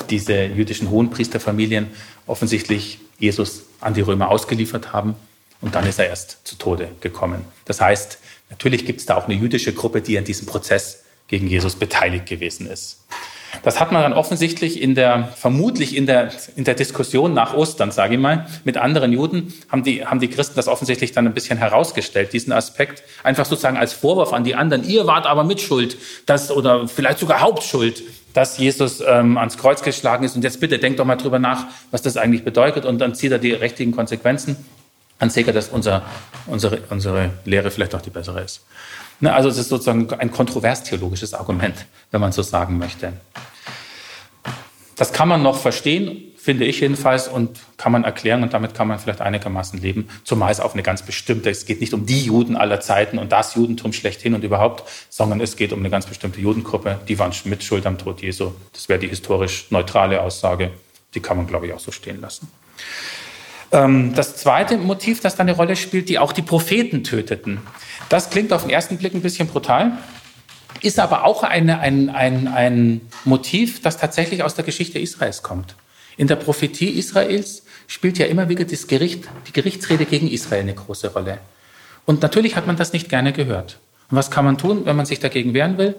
diese 0.10 0.44
jüdischen 0.44 0.90
Hohenpriesterfamilien, 0.90 1.88
offensichtlich 2.28 3.00
Jesus 3.18 3.62
an 3.80 3.94
die 3.94 4.02
Römer 4.02 4.28
ausgeliefert 4.28 4.92
haben 4.92 5.16
und 5.62 5.76
dann 5.76 5.88
ist 5.88 5.98
er 5.98 6.08
erst 6.08 6.46
zu 6.46 6.58
Tode 6.58 6.90
gekommen. 7.00 7.46
Das 7.64 7.80
heißt, 7.80 8.18
natürlich 8.50 8.86
gibt 8.86 9.00
es 9.00 9.06
da 9.06 9.16
auch 9.16 9.30
eine 9.30 9.36
jüdische 9.36 9.72
Gruppe, 9.72 10.02
die 10.02 10.18
an 10.18 10.26
diesem 10.26 10.46
Prozess 10.46 11.06
gegen 11.30 11.48
Jesus 11.48 11.76
beteiligt 11.78 12.26
gewesen 12.26 12.68
ist. 12.68 13.05
Das 13.64 13.80
hat 13.80 13.92
man 13.92 14.02
dann 14.02 14.14
offensichtlich 14.14 14.82
in 14.82 14.96
der, 14.96 15.30
vermutlich 15.36 15.96
in 15.96 16.06
der, 16.06 16.32
in 16.56 16.64
der 16.64 16.76
Diskussion 16.76 17.34
nach 17.34 17.54
Ostern, 17.54 17.92
sage 17.92 18.16
ich 18.16 18.20
mal, 18.20 18.48
mit 18.64 18.78
anderen 18.78 19.12
Juden, 19.12 19.54
haben 19.72 19.84
die, 19.84 20.06
haben 20.06 20.20
die 20.20 20.30
Christen 20.30 20.56
das 20.56 20.68
offensichtlich 20.68 21.12
dann 21.12 21.26
ein 21.26 21.34
bisschen 21.34 21.58
herausgestellt, 21.58 22.34
diesen 22.34 22.54
Aspekt, 22.54 23.04
einfach 23.24 23.46
sozusagen 23.46 23.78
als 23.78 23.94
Vorwurf 23.94 24.34
an 24.34 24.44
die 24.44 24.56
anderen, 24.56 24.84
ihr 24.84 25.08
wart 25.08 25.26
aber 25.26 25.44
Mitschuld, 25.44 25.98
das, 26.26 26.52
oder 26.52 26.88
vielleicht 26.88 27.20
sogar 27.20 27.42
Hauptschuld, 27.42 28.04
dass 28.34 28.58
Jesus 28.58 29.02
ähm, 29.06 29.38
ans 29.38 29.58
Kreuz 29.58 29.82
geschlagen 29.82 30.26
ist. 30.26 30.36
Und 30.36 30.44
jetzt 30.44 30.60
bitte 30.60 30.78
denkt 30.78 31.00
doch 31.00 31.06
mal 31.06 31.16
drüber 31.16 31.40
nach, 31.40 31.66
was 31.92 32.02
das 32.02 32.18
eigentlich 32.18 32.44
bedeutet 32.44 32.86
und 32.86 33.00
dann 33.00 33.16
zieht 33.16 33.32
er 33.32 33.40
die 33.40 33.54
richtigen 33.54 33.94
Konsequenzen. 33.94 34.58
Dann 35.20 35.30
seht 35.30 35.48
er, 35.48 35.54
dass 35.54 35.70
unser, 35.70 36.02
unsere, 36.46 36.80
unsere 36.90 37.32
Lehre 37.46 37.72
vielleicht 37.72 37.96
auch 37.96 38.02
die 38.02 38.10
bessere 38.10 38.42
ist. 38.42 38.66
Ne, 39.20 39.34
also 39.34 39.50
es 39.50 39.58
ist 39.58 39.70
sozusagen 39.70 40.12
ein 40.14 40.32
kontrovers-theologisches 40.32 41.34
Argument, 41.34 41.86
wenn 42.12 42.22
man 42.22 42.32
so 42.32 42.42
sagen 42.42 42.78
möchte. 42.78 43.14
Das 44.96 45.12
kann 45.12 45.28
man 45.28 45.44
noch 45.44 45.58
verstehen, 45.58 46.32
finde 46.38 46.66
ich 46.66 46.80
jedenfalls, 46.80 47.28
und 47.28 47.60
kann 47.78 47.92
man 47.92 48.04
erklären 48.04 48.44
und 48.44 48.54
damit 48.54 48.74
kann 48.76 48.88
man 48.88 49.00
vielleicht 49.00 49.20
einigermaßen 49.20 49.82
leben, 49.82 50.08
zumal 50.24 50.52
es 50.52 50.60
auf 50.60 50.74
eine 50.74 50.84
ganz 50.84 51.02
bestimmte, 51.02 51.50
es 51.50 51.66
geht 51.66 51.82
nicht 51.82 51.94
um 51.94 52.06
die 52.06 52.22
Juden 52.22 52.56
aller 52.56 52.80
Zeiten 52.80 53.18
und 53.18 53.32
das 53.32 53.56
Judentum 53.56 53.94
schlechthin 53.94 54.36
und 54.36 54.44
überhaupt, 54.44 54.84
sondern 55.10 55.42
es 55.42 55.58
geht 55.58 55.74
um 55.74 55.80
eine 55.80 55.90
ganz 55.90 56.06
bestimmte 56.06 56.40
Judengruppe, 56.40 57.00
die 57.08 57.20
waren 57.20 57.34
mit 57.46 57.64
Schuld 57.64 57.86
am 57.86 57.98
Tod 57.98 58.22
Jesu. 58.22 58.52
Das 58.74 58.88
wäre 58.88 59.00
die 59.00 59.08
historisch 59.08 59.68
neutrale 59.70 60.22
Aussage, 60.22 60.72
die 61.14 61.20
kann 61.20 61.38
man, 61.38 61.48
glaube 61.48 61.68
ich, 61.68 61.74
auch 61.74 61.80
so 61.80 61.92
stehen 61.92 62.22
lassen. 62.22 62.48
Ähm, 63.72 64.14
das 64.16 64.38
zweite 64.38 64.78
Motiv, 64.78 65.20
das 65.22 65.36
da 65.36 65.42
eine 65.42 65.54
Rolle 65.54 65.76
spielt, 65.76 66.08
die 66.08 66.20
auch 66.20 66.32
die 66.32 66.42
Propheten 66.42 67.04
töteten. 67.04 67.60
Das 68.10 68.30
klingt 68.30 68.54
auf 68.54 68.62
den 68.62 68.72
ersten 68.72 68.98
Blick 68.98 69.14
ein 69.14 69.22
bisschen 69.22 69.48
brutal, 69.48 69.98
ist 70.82 71.00
aber 71.00 71.26
auch 71.26 71.44
eine, 71.44 71.80
ein, 71.80 72.10
ein, 72.10 72.48
ein 72.48 73.02
Motiv, 73.24 73.82
das 73.82 73.98
tatsächlich 73.98 74.44
aus 74.44 74.56
der 74.56 74.64
Geschichte 74.64 75.00
Israels 75.00 75.42
kommt. 75.42 75.76
In 76.18 76.28
der 76.28 76.36
Prophetie 76.36 76.90
Israels 76.90 77.64
spielt 77.88 78.18
ja 78.18 78.26
immer 78.26 78.50
wieder 78.50 78.66
das 78.66 78.88
Gericht, 78.88 79.26
die 79.48 79.54
Gerichtsrede 79.54 80.06
gegen 80.06 80.30
Israel 80.30 80.62
eine 80.62 80.74
große 80.74 81.12
Rolle. 81.14 81.40
Und 82.06 82.22
natürlich 82.22 82.56
hat 82.56 82.68
man 82.68 82.78
das 82.78 82.94
nicht 82.94 83.10
gerne 83.10 83.34
gehört. 83.34 83.80
Und 84.10 84.18
was 84.18 84.30
kann 84.30 84.46
man 84.46 84.58
tun, 84.58 84.86
wenn 84.86 84.96
man 84.96 85.06
sich 85.06 85.20
dagegen 85.20 85.54
wehren 85.54 85.78
will? 85.78 85.96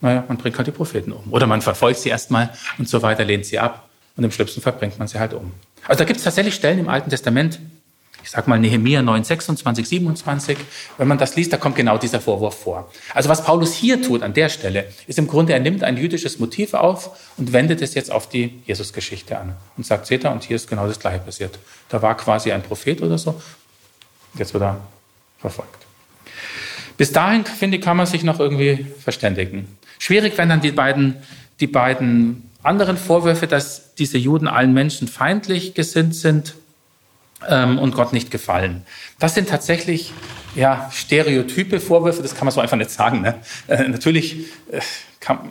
Naja, 0.00 0.24
man 0.26 0.36
bringt 0.36 0.56
halt 0.58 0.66
die 0.66 0.72
Propheten 0.72 1.12
um. 1.12 1.32
Oder 1.32 1.46
man 1.46 1.62
verfolgt 1.62 2.00
sie 2.00 2.08
erstmal 2.08 2.50
und 2.78 2.88
so 2.88 3.00
weiter, 3.02 3.24
lehnt 3.24 3.46
sie 3.46 3.58
ab. 3.58 3.88
Und 4.16 4.24
im 4.24 4.30
schlimmsten 4.30 4.60
Fall 4.60 4.72
bringt 4.72 4.98
man 4.98 5.08
sie 5.08 5.18
halt 5.18 5.32
um. 5.32 5.52
Also 5.86 6.00
da 6.00 6.04
gibt 6.04 6.18
es 6.18 6.24
tatsächlich 6.24 6.54
Stellen 6.54 6.78
im 6.78 6.88
Alten 6.88 7.10
Testament, 7.10 7.58
ich 8.24 8.30
sage 8.30 8.48
mal 8.48 8.58
Nehemia 8.58 9.02
9, 9.02 9.22
26, 9.22 9.86
27, 9.86 10.56
wenn 10.96 11.06
man 11.06 11.18
das 11.18 11.36
liest, 11.36 11.52
da 11.52 11.58
kommt 11.58 11.76
genau 11.76 11.98
dieser 11.98 12.22
Vorwurf 12.22 12.58
vor. 12.58 12.90
Also 13.12 13.28
was 13.28 13.44
Paulus 13.44 13.74
hier 13.74 14.00
tut 14.00 14.22
an 14.22 14.32
der 14.32 14.48
Stelle, 14.48 14.86
ist 15.06 15.18
im 15.18 15.26
Grunde, 15.26 15.52
er 15.52 15.60
nimmt 15.60 15.84
ein 15.84 15.98
jüdisches 15.98 16.38
Motiv 16.38 16.72
auf 16.72 17.10
und 17.36 17.52
wendet 17.52 17.82
es 17.82 17.92
jetzt 17.92 18.10
auf 18.10 18.26
die 18.26 18.62
Jesusgeschichte 18.64 19.38
an 19.38 19.54
und 19.76 19.84
sagt, 19.84 20.06
seht 20.06 20.24
ihr, 20.24 20.30
und 20.30 20.42
hier 20.42 20.56
ist 20.56 20.70
genau 20.70 20.86
das 20.86 20.98
Gleiche 20.98 21.18
passiert. 21.18 21.58
Da 21.90 22.00
war 22.00 22.16
quasi 22.16 22.50
ein 22.50 22.62
Prophet 22.62 23.02
oder 23.02 23.18
so, 23.18 23.40
jetzt 24.38 24.54
wird 24.54 24.62
er 24.62 24.80
verfolgt. 25.38 25.84
Bis 26.96 27.12
dahin, 27.12 27.44
finde 27.44 27.76
ich, 27.76 27.82
kann 27.82 27.98
man 27.98 28.06
sich 28.06 28.22
noch 28.22 28.40
irgendwie 28.40 28.86
verständigen. 29.00 29.76
Schwierig, 29.98 30.38
wenn 30.38 30.48
dann 30.48 30.62
die 30.62 30.72
beiden, 30.72 31.16
die 31.60 31.66
beiden 31.66 32.50
anderen 32.62 32.96
Vorwürfe, 32.96 33.46
dass 33.46 33.94
diese 33.96 34.16
Juden 34.16 34.48
allen 34.48 34.72
Menschen 34.72 35.08
feindlich 35.08 35.74
gesinnt 35.74 36.14
sind 36.14 36.54
ähm, 37.48 37.78
und 37.78 37.94
Gott 37.94 38.12
nicht 38.12 38.30
gefallen. 38.30 38.84
Das 39.18 39.34
sind 39.34 39.48
tatsächlich 39.48 40.12
ja, 40.54 40.90
stereotype 40.92 41.80
Vorwürfe, 41.80 42.22
das 42.22 42.34
kann 42.34 42.46
man 42.46 42.52
so 42.52 42.60
einfach 42.60 42.76
nicht 42.76 42.90
sagen. 42.90 43.22
Ne? 43.22 43.34
Äh, 43.66 43.88
natürlich 43.88 44.46
äh, 44.70 44.80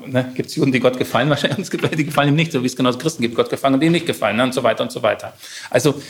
ne, 0.07 0.31
gibt 0.35 0.49
es 0.49 0.55
Juden, 0.55 0.71
die 0.71 0.79
Gott 0.79 0.97
gefallen, 0.97 1.29
wahrscheinlich, 1.31 1.59
es 1.59 1.71
gibt 1.71 1.83
welche, 1.83 1.95
die 1.95 2.05
gefallen 2.05 2.29
ihm 2.29 2.35
nicht, 2.35 2.51
so 2.51 2.61
wie 2.61 2.67
es 2.67 2.75
genauso 2.75 2.97
Christen 2.97 3.21
gibt, 3.21 3.35
Gott 3.35 3.49
gefallen 3.49 3.73
und 3.73 3.83
ihm 3.83 3.91
nicht 3.91 4.05
gefallen 4.05 4.37
ne? 4.37 4.43
und 4.43 4.53
so 4.53 4.63
weiter 4.63 4.83
und 4.83 4.91
so 4.91 5.03
weiter. 5.03 5.33
Also 5.69 6.01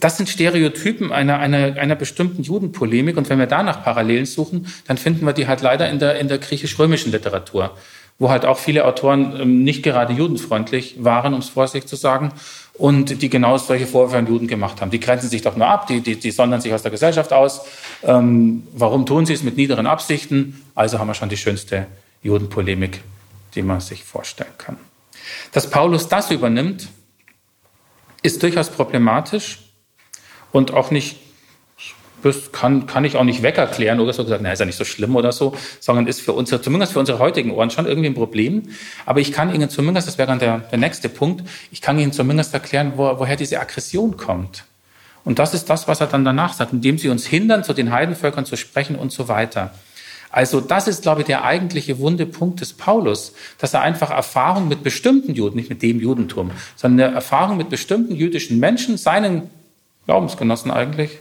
das 0.00 0.18
sind 0.18 0.28
Stereotypen 0.28 1.12
einer, 1.12 1.38
einer, 1.38 1.78
einer 1.78 1.94
bestimmten 1.94 2.42
Judenpolemik 2.42 3.16
und 3.16 3.30
wenn 3.30 3.38
wir 3.38 3.46
danach 3.46 3.82
Parallelen 3.82 4.26
suchen, 4.26 4.66
dann 4.86 4.98
finden 4.98 5.24
wir 5.24 5.32
die 5.32 5.46
halt 5.46 5.62
leider 5.62 5.88
in 5.88 5.98
der, 5.98 6.18
in 6.18 6.28
der 6.28 6.38
griechisch-römischen 6.38 7.12
Literatur 7.12 7.74
wo 8.18 8.30
halt 8.30 8.44
auch 8.44 8.58
viele 8.58 8.84
Autoren 8.84 9.40
ähm, 9.40 9.62
nicht 9.62 9.82
gerade 9.82 10.12
judenfreundlich 10.12 10.96
waren, 10.98 11.34
um 11.34 11.40
es 11.40 11.48
vorsichtig 11.48 11.88
zu 11.88 11.96
sagen, 11.96 12.32
und 12.78 13.22
die 13.22 13.28
genau 13.28 13.58
solche 13.58 13.86
Vorwürfe 13.86 14.16
an 14.16 14.28
Juden 14.28 14.46
gemacht 14.46 14.80
haben. 14.80 14.90
Die 14.90 15.00
grenzen 15.00 15.28
sich 15.28 15.42
doch 15.42 15.56
nur 15.56 15.66
ab, 15.66 15.88
die, 15.88 16.00
die, 16.00 16.16
die 16.16 16.30
sondern 16.30 16.60
sich 16.60 16.72
aus 16.72 16.82
der 16.82 16.92
Gesellschaft 16.92 17.32
aus. 17.32 17.62
Ähm, 18.04 18.66
warum 18.72 19.04
tun 19.04 19.26
sie 19.26 19.32
es 19.32 19.42
mit 19.42 19.56
niederen 19.56 19.86
Absichten? 19.86 20.64
Also 20.76 20.98
haben 20.98 21.08
wir 21.08 21.14
schon 21.14 21.28
die 21.28 21.36
schönste 21.36 21.86
Judenpolemik, 22.22 23.00
die 23.56 23.62
man 23.62 23.80
sich 23.80 24.04
vorstellen 24.04 24.52
kann. 24.58 24.76
Dass 25.52 25.68
Paulus 25.68 26.08
das 26.08 26.30
übernimmt, 26.30 26.88
ist 28.22 28.42
durchaus 28.42 28.70
problematisch 28.70 29.58
und 30.52 30.72
auch 30.72 30.90
nicht 30.90 31.16
das 32.28 32.52
kann, 32.52 32.86
kann 32.86 33.04
ich 33.04 33.16
auch 33.16 33.24
nicht 33.24 33.42
wegerklären 33.42 34.00
oder 34.00 34.12
so 34.12 34.22
gesagt, 34.22 34.42
na, 34.42 34.52
ist 34.52 34.60
ja 34.60 34.66
nicht 34.66 34.78
so 34.78 34.84
schlimm 34.84 35.16
oder 35.16 35.32
so, 35.32 35.54
sondern 35.80 36.06
ist 36.06 36.20
für 36.20 36.32
unsere, 36.32 36.62
zumindest 36.62 36.92
für 36.92 37.00
unsere 37.00 37.18
heutigen 37.18 37.50
Ohren 37.50 37.70
schon 37.70 37.86
irgendwie 37.86 38.08
ein 38.08 38.14
Problem. 38.14 38.68
Aber 39.04 39.20
ich 39.20 39.32
kann 39.32 39.52
Ihnen 39.54 39.68
zumindest, 39.68 40.06
das 40.06 40.18
wäre 40.18 40.28
dann 40.28 40.38
der, 40.38 40.58
der 40.58 40.78
nächste 40.78 41.08
Punkt, 41.08 41.42
ich 41.70 41.80
kann 41.80 41.98
Ihnen 41.98 42.12
zumindest 42.12 42.54
erklären, 42.54 42.92
wo, 42.96 43.18
woher 43.18 43.36
diese 43.36 43.60
Aggression 43.60 44.16
kommt. 44.16 44.64
Und 45.24 45.38
das 45.38 45.52
ist 45.52 45.68
das, 45.68 45.88
was 45.88 46.00
er 46.00 46.06
dann 46.06 46.24
danach 46.24 46.54
sagt, 46.54 46.72
indem 46.72 46.96
sie 46.96 47.10
uns 47.10 47.26
hindern, 47.26 47.64
zu 47.64 47.74
den 47.74 47.92
Heidenvölkern 47.92 48.46
zu 48.46 48.56
sprechen 48.56 48.96
und 48.96 49.12
so 49.12 49.28
weiter. 49.28 49.72
Also 50.30 50.60
das 50.60 50.88
ist, 50.88 51.02
glaube 51.02 51.22
ich, 51.22 51.26
der 51.26 51.44
eigentliche 51.44 51.98
wunde 51.98 52.26
Punkt 52.26 52.60
des 52.60 52.72
Paulus, 52.72 53.34
dass 53.58 53.74
er 53.74 53.82
einfach 53.82 54.10
Erfahrung 54.10 54.68
mit 54.68 54.82
bestimmten 54.82 55.34
Juden, 55.34 55.56
nicht 55.56 55.70
mit 55.70 55.82
dem 55.82 56.00
Judentum, 56.00 56.50
sondern 56.76 57.08
eine 57.08 57.14
Erfahrung 57.16 57.56
mit 57.56 57.70
bestimmten 57.70 58.14
jüdischen 58.14 58.58
Menschen, 58.58 58.98
seinen 58.98 59.50
Glaubensgenossen 60.06 60.70
eigentlich, 60.70 61.18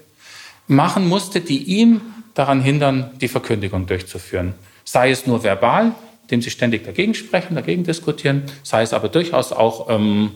machen 0.67 1.07
musste, 1.07 1.41
die 1.41 1.63
ihm 1.63 2.01
daran 2.33 2.61
hindern, 2.61 3.11
die 3.19 3.27
Verkündigung 3.27 3.87
durchzuführen. 3.87 4.53
Sei 4.83 5.11
es 5.11 5.25
nur 5.25 5.43
verbal, 5.43 5.93
indem 6.23 6.41
sie 6.41 6.51
ständig 6.51 6.85
dagegen 6.85 7.13
sprechen, 7.13 7.55
dagegen 7.55 7.83
diskutieren, 7.83 8.43
sei 8.63 8.83
es 8.83 8.93
aber 8.93 9.09
durchaus 9.09 9.51
auch 9.51 9.89
ähm, 9.89 10.31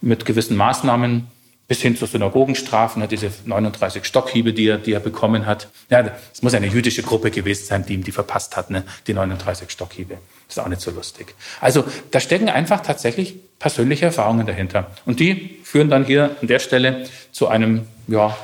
mit 0.00 0.24
gewissen 0.24 0.56
Maßnahmen 0.56 1.26
bis 1.70 1.82
hin 1.82 1.96
zu 1.96 2.04
Synagogenstrafen, 2.06 3.06
diese 3.08 3.30
39 3.44 4.04
Stockhiebe, 4.04 4.52
die 4.52 4.66
er, 4.66 4.78
die 4.78 4.92
er 4.92 4.98
bekommen 4.98 5.46
hat. 5.46 5.68
Ja, 5.88 6.04
es 6.32 6.42
muss 6.42 6.52
eine 6.52 6.66
jüdische 6.66 7.02
Gruppe 7.02 7.30
gewesen 7.30 7.64
sein, 7.64 7.86
die 7.86 7.94
ihm 7.94 8.02
die 8.02 8.10
verpasst 8.10 8.56
hat, 8.56 8.70
ne? 8.70 8.82
die 9.06 9.14
39 9.14 9.70
Stockhiebe. 9.70 10.18
Das 10.48 10.56
ist 10.56 10.58
auch 10.58 10.68
nicht 10.68 10.80
so 10.80 10.90
lustig. 10.90 11.32
Also 11.60 11.84
da 12.10 12.18
stecken 12.18 12.48
einfach 12.48 12.80
tatsächlich 12.80 13.36
persönliche 13.60 14.06
Erfahrungen 14.06 14.48
dahinter. 14.48 14.90
Und 15.06 15.20
die 15.20 15.60
führen 15.62 15.88
dann 15.90 16.04
hier 16.04 16.36
an 16.40 16.48
der 16.48 16.58
Stelle 16.58 17.06
zu 17.30 17.46
einem 17.46 17.86
ja, 18.08 18.36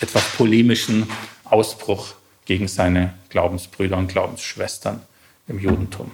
etwas 0.00 0.24
polemischen 0.36 1.06
Ausbruch 1.44 2.14
gegen 2.46 2.68
seine 2.68 3.14
Glaubensbrüder 3.28 3.96
und 3.96 4.08
Glaubensschwestern 4.08 5.02
im 5.48 5.58
Judentum. 5.58 6.10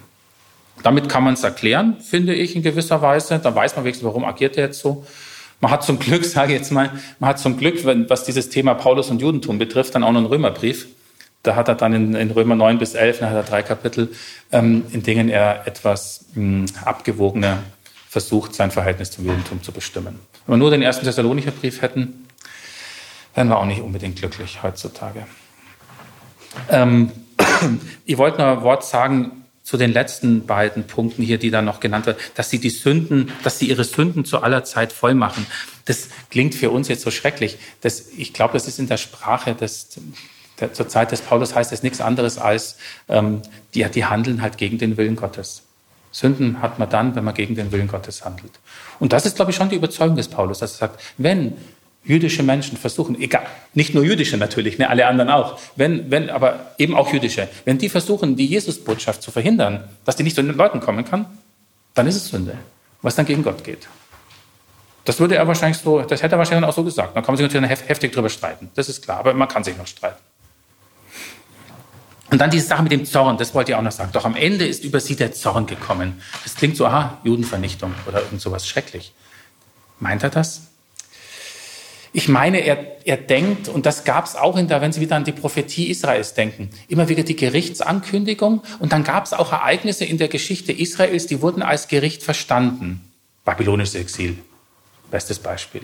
Damit 0.82 1.08
kann 1.08 1.24
man 1.24 1.34
es 1.34 1.42
erklären, 1.42 1.96
finde 2.00 2.34
ich, 2.34 2.54
in 2.54 2.62
gewisser 2.62 3.00
Weise. 3.00 3.38
Da 3.38 3.54
weiß 3.54 3.76
man 3.76 3.84
wenigstens, 3.84 4.06
warum 4.06 4.24
agiert 4.24 4.56
er 4.56 4.66
jetzt 4.66 4.80
so. 4.80 5.06
Man 5.60 5.70
hat 5.70 5.84
zum 5.84 5.98
Glück, 5.98 6.24
sage 6.26 6.52
ich 6.52 6.58
jetzt 6.58 6.70
mal, 6.70 6.90
man 7.18 7.30
hat 7.30 7.38
zum 7.38 7.56
Glück, 7.56 7.84
wenn, 7.84 8.10
was 8.10 8.24
dieses 8.24 8.50
Thema 8.50 8.74
Paulus 8.74 9.10
und 9.10 9.20
Judentum 9.22 9.58
betrifft, 9.58 9.94
dann 9.94 10.02
auch 10.02 10.12
noch 10.12 10.20
einen 10.20 10.26
Römerbrief. 10.26 10.88
Da 11.42 11.54
hat 11.54 11.68
er 11.68 11.76
dann 11.76 11.92
in, 11.92 12.14
in 12.14 12.30
Römer 12.30 12.56
9 12.56 12.78
bis 12.78 12.94
11, 12.94 13.20
da 13.20 13.30
hat 13.30 13.36
er 13.36 13.42
drei 13.44 13.62
Kapitel, 13.62 14.10
ähm, 14.52 14.84
in 14.92 15.02
denen 15.02 15.28
er 15.28 15.66
etwas 15.66 16.26
mh, 16.34 16.66
abgewogener 16.84 17.58
versucht, 18.08 18.54
sein 18.54 18.70
Verhältnis 18.70 19.10
zum 19.12 19.26
Judentum 19.26 19.62
zu 19.62 19.72
bestimmen. 19.72 20.18
Wenn 20.46 20.54
wir 20.54 20.58
nur 20.58 20.70
den 20.70 20.82
ersten 20.82 21.04
Thessalonicher 21.04 21.52
Brief 21.52 21.82
hätten, 21.82 22.25
werden 23.36 23.48
wir 23.48 23.58
auch 23.58 23.66
nicht 23.66 23.82
unbedingt 23.82 24.16
glücklich 24.16 24.62
heutzutage. 24.62 25.26
Ähm, 26.70 27.12
ich 28.04 28.18
wollte 28.18 28.38
noch 28.38 28.58
ein 28.58 28.62
Wort 28.62 28.84
sagen 28.84 29.44
zu 29.62 29.76
den 29.76 29.92
letzten 29.92 30.46
beiden 30.46 30.86
Punkten 30.86 31.22
hier, 31.22 31.38
die 31.38 31.50
da 31.50 31.60
noch 31.60 31.80
genannt 31.80 32.06
werden, 32.06 32.18
dass 32.34 32.50
sie 32.50 32.60
die 32.60 32.70
Sünden, 32.70 33.32
dass 33.42 33.58
sie 33.58 33.68
ihre 33.68 33.84
Sünden 33.84 34.24
zu 34.24 34.40
aller 34.42 34.64
Zeit 34.64 34.92
voll 34.92 35.14
machen. 35.14 35.46
Das 35.86 36.08
klingt 36.30 36.54
für 36.54 36.70
uns 36.70 36.88
jetzt 36.88 37.02
so 37.02 37.10
schrecklich. 37.10 37.58
Das, 37.80 38.08
ich 38.16 38.32
glaube, 38.32 38.54
das 38.54 38.68
ist 38.68 38.78
in 38.78 38.86
der 38.86 38.96
Sprache 38.96 39.54
des, 39.54 39.98
der, 40.60 40.72
zur 40.72 40.88
Zeit 40.88 41.12
des 41.12 41.20
Paulus 41.20 41.54
heißt 41.54 41.72
es 41.72 41.82
nichts 41.82 42.00
anderes 42.00 42.38
als, 42.38 42.78
ähm, 43.08 43.42
die, 43.74 43.84
die 43.84 44.04
handeln 44.04 44.40
halt 44.40 44.56
gegen 44.56 44.78
den 44.78 44.96
Willen 44.96 45.16
Gottes. 45.16 45.62
Sünden 46.12 46.62
hat 46.62 46.78
man 46.78 46.88
dann, 46.88 47.14
wenn 47.14 47.24
man 47.24 47.34
gegen 47.34 47.56
den 47.56 47.72
Willen 47.72 47.88
Gottes 47.88 48.24
handelt. 48.24 48.52
Und 49.00 49.12
das 49.12 49.26
ist, 49.26 49.36
glaube 49.36 49.50
ich, 49.50 49.56
schon 49.56 49.68
die 49.68 49.76
Überzeugung 49.76 50.16
des 50.16 50.28
Paulus, 50.28 50.60
dass 50.60 50.74
er 50.74 50.78
sagt, 50.78 51.00
wenn 51.18 51.54
jüdische 52.06 52.42
Menschen 52.42 52.78
versuchen, 52.78 53.20
egal, 53.20 53.46
nicht 53.74 53.94
nur 53.94 54.04
jüdische 54.04 54.36
natürlich, 54.36 54.78
ne, 54.78 54.88
alle 54.88 55.06
anderen 55.06 55.30
auch, 55.30 55.58
wenn, 55.74 56.10
wenn, 56.10 56.30
aber 56.30 56.74
eben 56.78 56.94
auch 56.94 57.12
jüdische, 57.12 57.48
wenn 57.64 57.78
die 57.78 57.88
versuchen, 57.88 58.36
die 58.36 58.46
Jesusbotschaft 58.46 59.22
zu 59.22 59.30
verhindern, 59.30 59.84
dass 60.04 60.16
die 60.16 60.22
nicht 60.22 60.36
zu 60.36 60.42
den 60.42 60.56
Leuten 60.56 60.80
kommen 60.80 61.04
kann, 61.04 61.26
dann 61.94 62.06
ist 62.06 62.16
es 62.16 62.28
Sünde, 62.28 62.56
was 63.02 63.16
dann 63.16 63.26
gegen 63.26 63.42
Gott 63.42 63.64
geht. 63.64 63.88
Das 65.04 65.20
würde 65.20 65.36
er 65.36 65.46
wahrscheinlich 65.46 65.78
so, 65.78 66.00
das 66.00 66.22
hätte 66.22 66.36
er 66.36 66.38
wahrscheinlich 66.38 66.68
auch 66.68 66.74
so 66.74 66.82
gesagt. 66.82 67.16
Da 67.16 67.20
kann 67.20 67.34
man 67.34 67.36
sich 67.36 67.46
natürlich 67.46 67.88
heftig 67.88 68.12
drüber 68.12 68.28
streiten, 68.28 68.70
das 68.74 68.88
ist 68.88 69.02
klar, 69.02 69.18
aber 69.18 69.34
man 69.34 69.48
kann 69.48 69.64
sich 69.64 69.76
noch 69.76 69.86
streiten. 69.86 70.20
Und 72.30 72.40
dann 72.40 72.50
diese 72.50 72.66
Sache 72.66 72.82
mit 72.82 72.90
dem 72.90 73.04
Zorn, 73.04 73.38
das 73.38 73.54
wollte 73.54 73.70
ich 73.70 73.76
auch 73.76 73.82
noch 73.82 73.92
sagen. 73.92 74.10
Doch 74.12 74.24
am 74.24 74.34
Ende 74.34 74.66
ist 74.66 74.82
über 74.82 74.98
sie 74.98 75.14
der 75.14 75.32
Zorn 75.32 75.66
gekommen. 75.66 76.20
Das 76.42 76.56
klingt 76.56 76.76
so, 76.76 76.84
aha, 76.84 77.18
Judenvernichtung 77.22 77.94
oder 78.06 78.20
irgend 78.20 78.40
sowas 78.40 78.66
schrecklich. 78.66 79.14
Meint 80.00 80.24
er 80.24 80.30
das? 80.30 80.62
Ich 82.16 82.30
meine, 82.30 82.60
er, 82.60 82.78
er 83.04 83.18
denkt, 83.18 83.68
und 83.68 83.84
das 83.84 84.04
gab 84.04 84.24
es 84.24 84.36
auch 84.36 84.56
in 84.56 84.68
der, 84.68 84.80
wenn 84.80 84.90
Sie 84.90 85.02
wieder 85.02 85.16
an 85.16 85.24
die 85.24 85.32
Prophetie 85.32 85.90
Israels 85.90 86.32
denken, 86.32 86.70
immer 86.88 87.10
wieder 87.10 87.24
die 87.24 87.36
Gerichtsankündigung. 87.36 88.62
Und 88.78 88.92
dann 88.94 89.04
gab 89.04 89.26
es 89.26 89.34
auch 89.34 89.52
Ereignisse 89.52 90.06
in 90.06 90.16
der 90.16 90.28
Geschichte 90.28 90.72
Israels, 90.72 91.26
die 91.26 91.42
wurden 91.42 91.60
als 91.60 91.88
Gericht 91.88 92.22
verstanden. 92.22 93.12
Babylonisches 93.44 93.96
Exil, 93.96 94.38
bestes 95.10 95.38
Beispiel. 95.38 95.82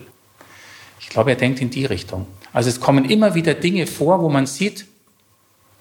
Ich 1.00 1.10
glaube, 1.10 1.32
er 1.32 1.36
denkt 1.36 1.60
in 1.60 1.68
die 1.68 1.84
Richtung. 1.84 2.26
Also 2.54 2.70
es 2.70 2.80
kommen 2.80 3.04
immer 3.04 3.34
wieder 3.34 3.52
Dinge 3.52 3.86
vor, 3.86 4.22
wo 4.22 4.30
man 4.30 4.46
sieht, 4.46 4.86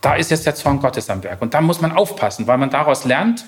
da 0.02 0.16
ist 0.16 0.32
jetzt 0.32 0.46
der 0.46 0.56
Zorn 0.56 0.82
Gottes 0.82 1.10
am 1.10 1.24
Werk. 1.24 1.42
Und 1.42 1.54
da 1.54 1.62
muss 1.62 1.80
man 1.80 1.94
aufpassen, 1.94 2.46
weil 2.48 2.58
man 2.58 2.70
daraus 2.70 3.06
lernt, 3.06 3.46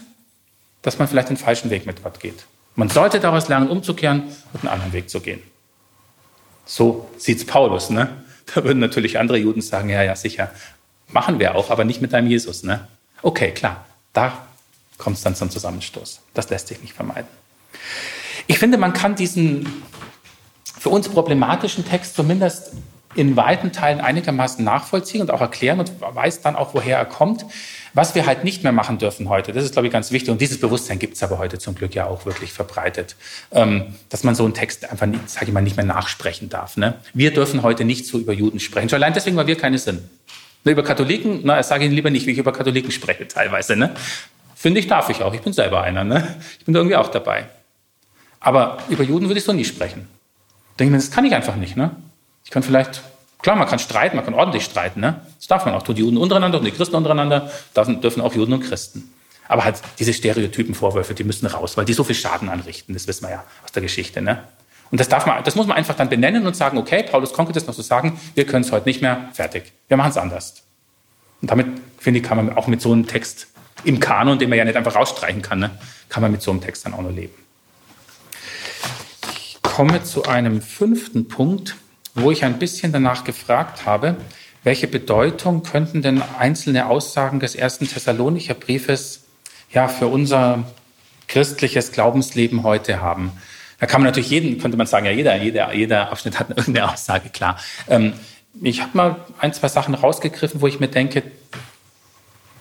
dass 0.83 0.99
man 0.99 1.09
vielleicht 1.09 1.27
den 1.27 1.35
falschen 1.37 1.69
Weg 1.69 1.85
mit 1.85 2.01
Gott 2.01 2.21
geht. 2.21 2.45
Man 2.77 2.87
sollte 2.87 3.19
daraus 3.19 3.49
lernen, 3.49 3.69
umzukehren 3.69 4.23
und 4.53 4.61
einen 4.61 4.69
anderen 4.69 4.93
Weg 4.93 5.09
zu 5.09 5.19
gehen. 5.19 5.41
So 6.65 7.09
sieht's 7.17 7.45
Paulus, 7.45 7.89
ne? 7.89 8.09
Da 8.53 8.63
würden 8.65 8.79
natürlich 8.79 9.19
andere 9.19 9.37
Juden 9.37 9.61
sagen, 9.61 9.89
ja, 9.89 10.03
ja, 10.03 10.15
sicher. 10.17 10.51
Machen 11.07 11.39
wir 11.39 11.55
auch, 11.55 11.69
aber 11.69 11.85
nicht 11.85 12.01
mit 12.01 12.11
deinem 12.11 12.27
Jesus, 12.27 12.63
ne? 12.63 12.87
Okay, 13.21 13.51
klar. 13.51 13.85
Da 14.11 14.45
kommt 14.97 15.15
es 15.17 15.23
dann 15.23 15.33
zum 15.33 15.49
Zusammenstoß. 15.49 16.19
Das 16.33 16.49
lässt 16.49 16.67
sich 16.67 16.81
nicht 16.81 16.93
vermeiden. 16.93 17.29
Ich 18.47 18.59
finde, 18.59 18.77
man 18.77 18.91
kann 18.93 19.15
diesen 19.15 19.83
für 20.77 20.89
uns 20.89 21.07
problematischen 21.07 21.85
Text 21.87 22.15
zumindest 22.15 22.73
in 23.15 23.35
weiten 23.37 23.71
Teilen 23.71 24.01
einigermaßen 24.01 24.63
nachvollziehen 24.65 25.21
und 25.21 25.31
auch 25.31 25.41
erklären 25.41 25.79
und 25.79 25.91
weiß 26.01 26.41
dann 26.41 26.55
auch, 26.55 26.73
woher 26.73 26.97
er 26.97 27.05
kommt. 27.05 27.45
Was 27.95 28.15
wir 28.15 28.25
halt 28.25 28.43
nicht 28.43 28.63
mehr 28.63 28.71
machen 28.71 28.97
dürfen 28.97 29.29
heute, 29.29 29.51
das 29.51 29.63
ist, 29.63 29.73
glaube 29.73 29.87
ich, 29.87 29.93
ganz 29.93 30.11
wichtig. 30.11 30.31
Und 30.31 30.41
dieses 30.41 30.59
Bewusstsein 30.59 30.97
gibt 30.97 31.15
es 31.15 31.21
aber 31.21 31.37
heute 31.37 31.59
zum 31.59 31.75
Glück 31.75 31.93
ja 31.93 32.07
auch 32.07 32.25
wirklich 32.25 32.51
verbreitet, 32.51 33.15
ähm, 33.51 33.93
dass 34.09 34.23
man 34.23 34.33
so 34.33 34.43
einen 34.43 34.55
Text 34.55 34.89
einfach, 34.89 35.07
sage 35.27 35.45
ich 35.47 35.51
mal, 35.51 35.61
nicht 35.61 35.77
mehr 35.77 35.85
nachsprechen 35.85 36.49
darf. 36.49 36.75
Ne? 36.75 36.95
Wir 37.13 37.31
dürfen 37.31 37.61
heute 37.61 37.85
nicht 37.85 38.07
so 38.07 38.17
über 38.17 38.33
Juden 38.33 38.59
sprechen. 38.59 38.89
Schon 38.89 38.97
allein 38.97 39.13
deswegen, 39.13 39.35
weil 39.35 39.45
wir 39.45 39.57
keine 39.57 39.77
sind. 39.77 40.01
Über 40.65 40.83
Katholiken, 40.83 41.41
na, 41.43 41.59
ich 41.59 41.65
sage 41.65 41.85
Ihnen 41.85 41.93
lieber 41.93 42.09
nicht, 42.09 42.25
wie 42.25 42.31
ich 42.31 42.37
über 42.37 42.53
Katholiken 42.53 42.89
spreche 42.89 43.27
teilweise. 43.27 43.75
Ne? 43.75 43.93
Finde 44.55 44.79
ich, 44.79 44.87
darf 44.87 45.09
ich 45.09 45.21
auch. 45.21 45.33
Ich 45.33 45.41
bin 45.41 45.53
selber 45.53 45.83
einer. 45.83 46.03
Ne? 46.03 46.35
Ich 46.57 46.65
bin 46.65 46.73
da 46.73 46.79
irgendwie 46.79 46.95
auch 46.95 47.09
dabei. 47.09 47.45
Aber 48.39 48.77
über 48.89 49.03
Juden 49.03 49.27
würde 49.27 49.39
ich 49.39 49.45
so 49.45 49.53
nie 49.53 49.65
sprechen. 49.65 50.07
Denke 50.79 50.85
ich 50.85 50.91
mir, 50.91 50.97
das 50.97 51.11
kann 51.11 51.25
ich 51.25 51.35
einfach 51.35 51.57
nicht. 51.57 51.77
Ne? 51.77 51.91
Ich 52.45 52.49
kann 52.49 52.63
vielleicht 52.63 53.03
Klar, 53.43 53.57
man 53.57 53.67
kann 53.67 53.77
streiten, 53.77 54.15
man 54.15 54.25
kann 54.25 54.33
ordentlich 54.33 54.63
streiten. 54.63 55.01
Ne? 55.01 55.19
Das 55.37 55.47
darf 55.47 55.65
man 55.65 55.75
auch 55.75 55.83
tun. 55.83 55.95
Die 55.95 56.01
Juden 56.01 56.17
untereinander 56.17 56.57
und 56.59 56.65
die 56.65 56.71
Christen 56.71 56.95
untereinander 56.95 57.51
dürfen, 57.75 58.21
auch 58.21 58.33
Juden 58.33 58.53
und 58.53 58.61
Christen. 58.61 59.13
Aber 59.49 59.65
halt 59.65 59.81
diese 59.99 60.13
Stereotypenvorwürfe, 60.13 61.13
die 61.13 61.25
müssen 61.25 61.45
raus, 61.45 61.75
weil 61.75 61.83
die 61.83 61.93
so 61.93 62.05
viel 62.05 62.15
Schaden 62.15 62.47
anrichten. 62.49 62.93
Das 62.93 63.05
wissen 63.05 63.25
wir 63.25 63.31
ja 63.31 63.43
aus 63.63 63.73
der 63.73 63.81
Geschichte. 63.81 64.21
Ne? 64.21 64.41
Und 64.91 64.99
das, 64.99 65.09
darf 65.09 65.25
man, 65.25 65.43
das 65.43 65.55
muss 65.55 65.67
man 65.67 65.75
einfach 65.75 65.95
dann 65.95 66.07
benennen 66.07 66.47
und 66.47 66.55
sagen, 66.55 66.77
okay, 66.77 67.03
Paulus 67.03 67.33
konnte 67.33 67.51
das 67.51 67.67
noch 67.67 67.73
so 67.73 67.81
sagen, 67.81 68.17
wir 68.35 68.45
können 68.45 68.63
es 68.63 68.71
heute 68.71 68.87
nicht 68.87 69.01
mehr, 69.01 69.29
fertig. 69.33 69.73
Wir 69.89 69.97
machen 69.97 70.11
es 70.11 70.17
anders. 70.17 70.63
Und 71.41 71.51
damit, 71.51 71.67
finde 71.97 72.21
ich, 72.21 72.25
kann 72.25 72.37
man 72.37 72.55
auch 72.55 72.67
mit 72.67 72.81
so 72.81 72.93
einem 72.93 73.05
Text 73.07 73.47
im 73.83 73.99
Kanon, 73.99 74.39
den 74.39 74.47
man 74.47 74.57
ja 74.57 74.63
nicht 74.63 74.77
einfach 74.77 74.95
rausstreichen 74.95 75.41
kann, 75.41 75.59
ne, 75.59 75.71
kann 76.07 76.21
man 76.21 76.31
mit 76.31 76.41
so 76.41 76.51
einem 76.51 76.61
Text 76.61 76.85
dann 76.85 76.93
auch 76.93 77.01
nur 77.01 77.11
leben. 77.11 77.33
Ich 79.33 79.57
komme 79.61 80.01
zu 80.03 80.23
einem 80.23 80.61
fünften 80.61 81.27
Punkt, 81.27 81.75
wo 82.15 82.31
ich 82.31 82.43
ein 82.43 82.59
bisschen 82.59 82.91
danach 82.91 83.23
gefragt 83.23 83.85
habe, 83.85 84.17
welche 84.63 84.87
Bedeutung 84.87 85.63
könnten 85.63 86.01
denn 86.01 86.21
einzelne 86.39 86.87
Aussagen 86.87 87.39
des 87.39 87.55
ersten 87.55 87.87
Thessalonicher 87.87 88.53
Briefes 88.53 89.25
ja 89.71 89.87
für 89.87 90.07
unser 90.07 90.63
christliches 91.27 91.91
Glaubensleben 91.91 92.63
heute 92.63 93.01
haben? 93.01 93.31
Da 93.79 93.87
kann 93.87 94.01
man 94.01 94.09
natürlich 94.09 94.29
jeden, 94.29 94.59
könnte 94.59 94.77
man 94.77 94.87
sagen, 94.87 95.05
ja, 95.05 95.11
jeder, 95.11 95.35
jeder, 95.35 95.73
jeder 95.73 96.11
Abschnitt 96.11 96.39
hat 96.39 96.49
irgendeine 96.55 96.91
Aussage, 96.93 97.29
klar. 97.29 97.59
Ähm, 97.89 98.13
ich 98.61 98.81
habe 98.81 98.95
mal 98.95 99.15
ein, 99.39 99.53
zwei 99.53 99.67
Sachen 99.67 99.95
rausgegriffen, 99.95 100.61
wo 100.61 100.67
ich 100.67 100.79
mir 100.79 100.87
denke, 100.87 101.23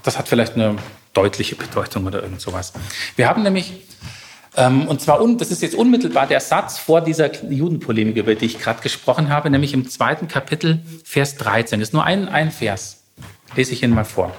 das 0.02 0.18
hat 0.18 0.26
vielleicht 0.26 0.54
eine 0.54 0.76
deutliche 1.12 1.54
Bedeutung 1.54 2.06
oder 2.06 2.22
irgend 2.22 2.40
sowas. 2.40 2.72
Wir 3.14 3.28
haben 3.28 3.42
nämlich 3.42 3.74
und 4.54 5.00
zwar, 5.00 5.26
das 5.36 5.50
ist 5.50 5.62
jetzt 5.62 5.74
unmittelbar 5.74 6.26
der 6.26 6.40
Satz 6.40 6.78
vor 6.78 7.00
dieser 7.00 7.32
Judenpolemik, 7.50 8.16
über 8.16 8.34
die 8.34 8.46
ich 8.46 8.58
gerade 8.58 8.82
gesprochen 8.82 9.30
habe, 9.30 9.48
nämlich 9.48 9.72
im 9.72 9.88
zweiten 9.88 10.28
Kapitel, 10.28 10.80
Vers 11.04 11.36
13. 11.36 11.80
Das 11.80 11.88
ist 11.88 11.92
nur 11.94 12.04
ein, 12.04 12.28
ein 12.28 12.50
Vers. 12.50 13.02
Lese 13.56 13.72
ich 13.72 13.82
Ihnen 13.82 13.94
mal 13.94 14.04
vor. 14.04 14.34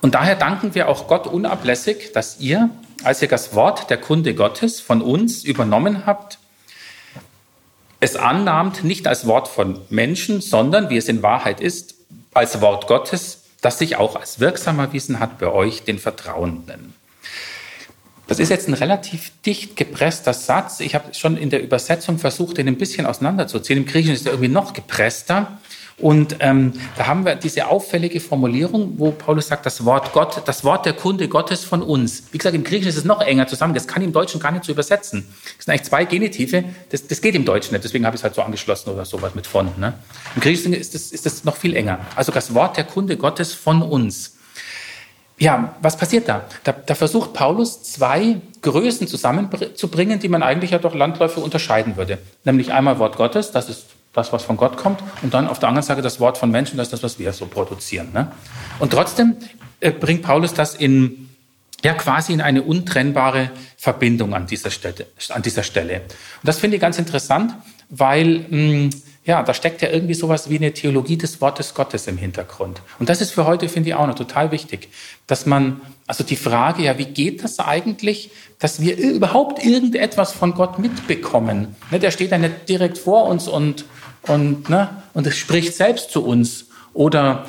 Und 0.00 0.14
daher 0.14 0.34
danken 0.34 0.74
wir 0.74 0.88
auch 0.88 1.06
Gott 1.06 1.26
unablässig, 1.26 2.12
dass 2.12 2.40
ihr, 2.40 2.70
als 3.04 3.22
ihr 3.22 3.28
das 3.28 3.54
Wort 3.54 3.90
der 3.90 3.98
Kunde 3.98 4.34
Gottes 4.34 4.80
von 4.80 5.00
uns 5.00 5.44
übernommen 5.44 6.06
habt, 6.06 6.38
es 8.00 8.16
annahmt 8.16 8.84
nicht 8.84 9.06
als 9.06 9.26
Wort 9.26 9.48
von 9.48 9.80
Menschen, 9.90 10.40
sondern, 10.40 10.88
wie 10.88 10.96
es 10.96 11.08
in 11.08 11.22
Wahrheit 11.22 11.60
ist, 11.60 11.94
als 12.32 12.60
Wort 12.60 12.86
Gottes, 12.86 13.44
das 13.60 13.78
sich 13.78 13.96
auch 13.96 14.14
als 14.14 14.38
wirksam 14.38 14.78
erwiesen 14.78 15.18
hat 15.18 15.38
bei 15.38 15.48
euch, 15.48 15.82
den 15.82 15.98
Vertrauenden. 15.98 16.94
Das 18.28 18.38
ist 18.38 18.50
jetzt 18.50 18.68
ein 18.68 18.74
relativ 18.74 19.32
dicht 19.44 19.74
gepresster 19.74 20.34
Satz. 20.34 20.80
Ich 20.80 20.94
habe 20.94 21.14
schon 21.14 21.38
in 21.38 21.48
der 21.48 21.62
Übersetzung 21.62 22.18
versucht, 22.18 22.58
den 22.58 22.68
ein 22.68 22.76
bisschen 22.76 23.06
auseinanderzuziehen. 23.06 23.80
Im 23.80 23.86
Griechischen 23.86 24.14
ist 24.14 24.26
er 24.26 24.32
irgendwie 24.32 24.50
noch 24.50 24.74
gepresster. 24.74 25.58
Und 25.96 26.36
ähm, 26.40 26.74
da 26.96 27.06
haben 27.06 27.24
wir 27.24 27.34
diese 27.34 27.66
auffällige 27.66 28.20
Formulierung, 28.20 28.94
wo 28.98 29.10
Paulus 29.10 29.48
sagt, 29.48 29.66
das 29.66 29.84
Wort 29.84 30.12
Gott, 30.12 30.42
das 30.44 30.62
Wort 30.62 30.86
der 30.86 30.92
Kunde 30.92 31.26
Gottes 31.26 31.64
von 31.64 31.82
uns. 31.82 32.24
Wie 32.30 32.38
gesagt, 32.38 32.54
im 32.54 32.62
Griechischen 32.62 32.90
ist 32.90 32.98
es 32.98 33.04
noch 33.04 33.20
enger 33.20 33.48
zusammen. 33.48 33.74
Das 33.74 33.88
kann 33.88 34.02
im 34.02 34.12
Deutschen 34.12 34.40
gar 34.40 34.52
nicht 34.52 34.64
so 34.64 34.72
übersetzen. 34.72 35.26
Das 35.56 35.64
sind 35.64 35.72
eigentlich 35.72 35.88
zwei 35.88 36.04
Genitive. 36.04 36.64
Das, 36.90 37.06
das 37.06 37.20
geht 37.20 37.34
im 37.34 37.46
Deutschen 37.46 37.72
nicht. 37.72 37.82
Deswegen 37.82 38.06
habe 38.06 38.14
ich 38.14 38.20
es 38.20 38.24
halt 38.24 38.34
so 38.34 38.42
angeschlossen 38.42 38.90
oder 38.90 39.06
sowas 39.06 39.34
mit 39.34 39.46
von. 39.46 39.70
Ne? 39.78 39.94
Im 40.36 40.42
Griechischen 40.42 40.74
ist 40.74 40.94
das, 40.94 41.10
ist 41.12 41.24
das 41.24 41.44
noch 41.44 41.56
viel 41.56 41.74
enger. 41.74 41.98
Also 42.14 42.30
das 42.30 42.54
Wort 42.54 42.76
der 42.76 42.84
Kunde 42.84 43.16
Gottes 43.16 43.54
von 43.54 43.82
uns. 43.82 44.37
Ja, 45.38 45.76
was 45.80 45.96
passiert 45.96 46.28
da? 46.28 46.44
da? 46.64 46.72
da? 46.72 46.94
versucht 46.94 47.32
Paulus 47.32 47.82
zwei 47.82 48.40
Größen 48.62 49.06
zusammenzubringen, 49.06 50.18
die 50.18 50.28
man 50.28 50.42
eigentlich 50.42 50.72
ja 50.72 50.78
doch 50.78 50.94
Landläufe 50.94 51.40
unterscheiden 51.40 51.96
würde. 51.96 52.18
Nämlich 52.44 52.72
einmal 52.72 52.98
Wort 52.98 53.16
Gottes, 53.16 53.52
das 53.52 53.68
ist 53.68 53.86
das, 54.12 54.32
was 54.32 54.42
von 54.42 54.56
Gott 54.56 54.76
kommt, 54.76 55.00
und 55.22 55.34
dann 55.34 55.46
auf 55.46 55.60
der 55.60 55.68
anderen 55.68 55.86
Seite 55.86 56.02
das 56.02 56.18
Wort 56.18 56.38
von 56.38 56.50
Menschen, 56.50 56.76
das 56.76 56.88
ist 56.88 56.92
das, 56.92 57.02
was 57.04 57.18
wir 57.20 57.32
so 57.32 57.46
produzieren. 57.46 58.08
Ne? 58.12 58.32
Und 58.80 58.92
trotzdem 58.92 59.36
äh, 59.78 59.92
bringt 59.92 60.22
Paulus 60.22 60.54
das 60.54 60.74
in, 60.74 61.28
ja, 61.84 61.94
quasi 61.94 62.32
in 62.32 62.40
eine 62.40 62.62
untrennbare 62.62 63.50
Verbindung 63.76 64.34
an 64.34 64.46
dieser 64.46 64.70
Stelle. 64.70 65.06
An 65.28 65.42
dieser 65.42 65.62
Stelle. 65.62 66.00
Und 66.00 66.44
das 66.44 66.58
finde 66.58 66.76
ich 66.76 66.80
ganz 66.80 66.98
interessant, 66.98 67.54
weil 67.90 68.40
mh, 68.40 68.48
hm, 68.50 68.90
ja, 69.28 69.42
da 69.42 69.52
steckt 69.52 69.82
ja 69.82 69.90
irgendwie 69.90 70.14
sowas 70.14 70.48
wie 70.48 70.56
eine 70.56 70.72
Theologie 70.72 71.18
des 71.18 71.42
Wortes 71.42 71.74
Gottes 71.74 72.06
im 72.06 72.16
Hintergrund. 72.16 72.80
Und 72.98 73.10
das 73.10 73.20
ist 73.20 73.32
für 73.32 73.44
heute, 73.44 73.68
finde 73.68 73.90
ich, 73.90 73.94
auch 73.94 74.06
noch 74.06 74.14
total 74.14 74.52
wichtig, 74.52 74.88
dass 75.26 75.44
man, 75.44 75.82
also 76.06 76.24
die 76.24 76.34
Frage, 76.34 76.82
ja, 76.82 76.96
wie 76.96 77.04
geht 77.04 77.44
das 77.44 77.58
eigentlich, 77.58 78.30
dass 78.58 78.80
wir 78.80 78.96
überhaupt 78.96 79.62
irgendetwas 79.62 80.32
von 80.32 80.54
Gott 80.54 80.78
mitbekommen? 80.78 81.76
Ne, 81.90 81.98
der 81.98 82.10
steht 82.10 82.30
ja 82.30 82.38
nicht 82.38 82.70
direkt 82.70 82.96
vor 82.96 83.26
uns 83.26 83.48
und, 83.48 83.84
und, 84.22 84.70
ne, 84.70 84.88
und 85.12 85.26
es 85.26 85.36
spricht 85.36 85.74
selbst 85.74 86.10
zu 86.10 86.24
uns 86.24 86.68
oder 86.94 87.44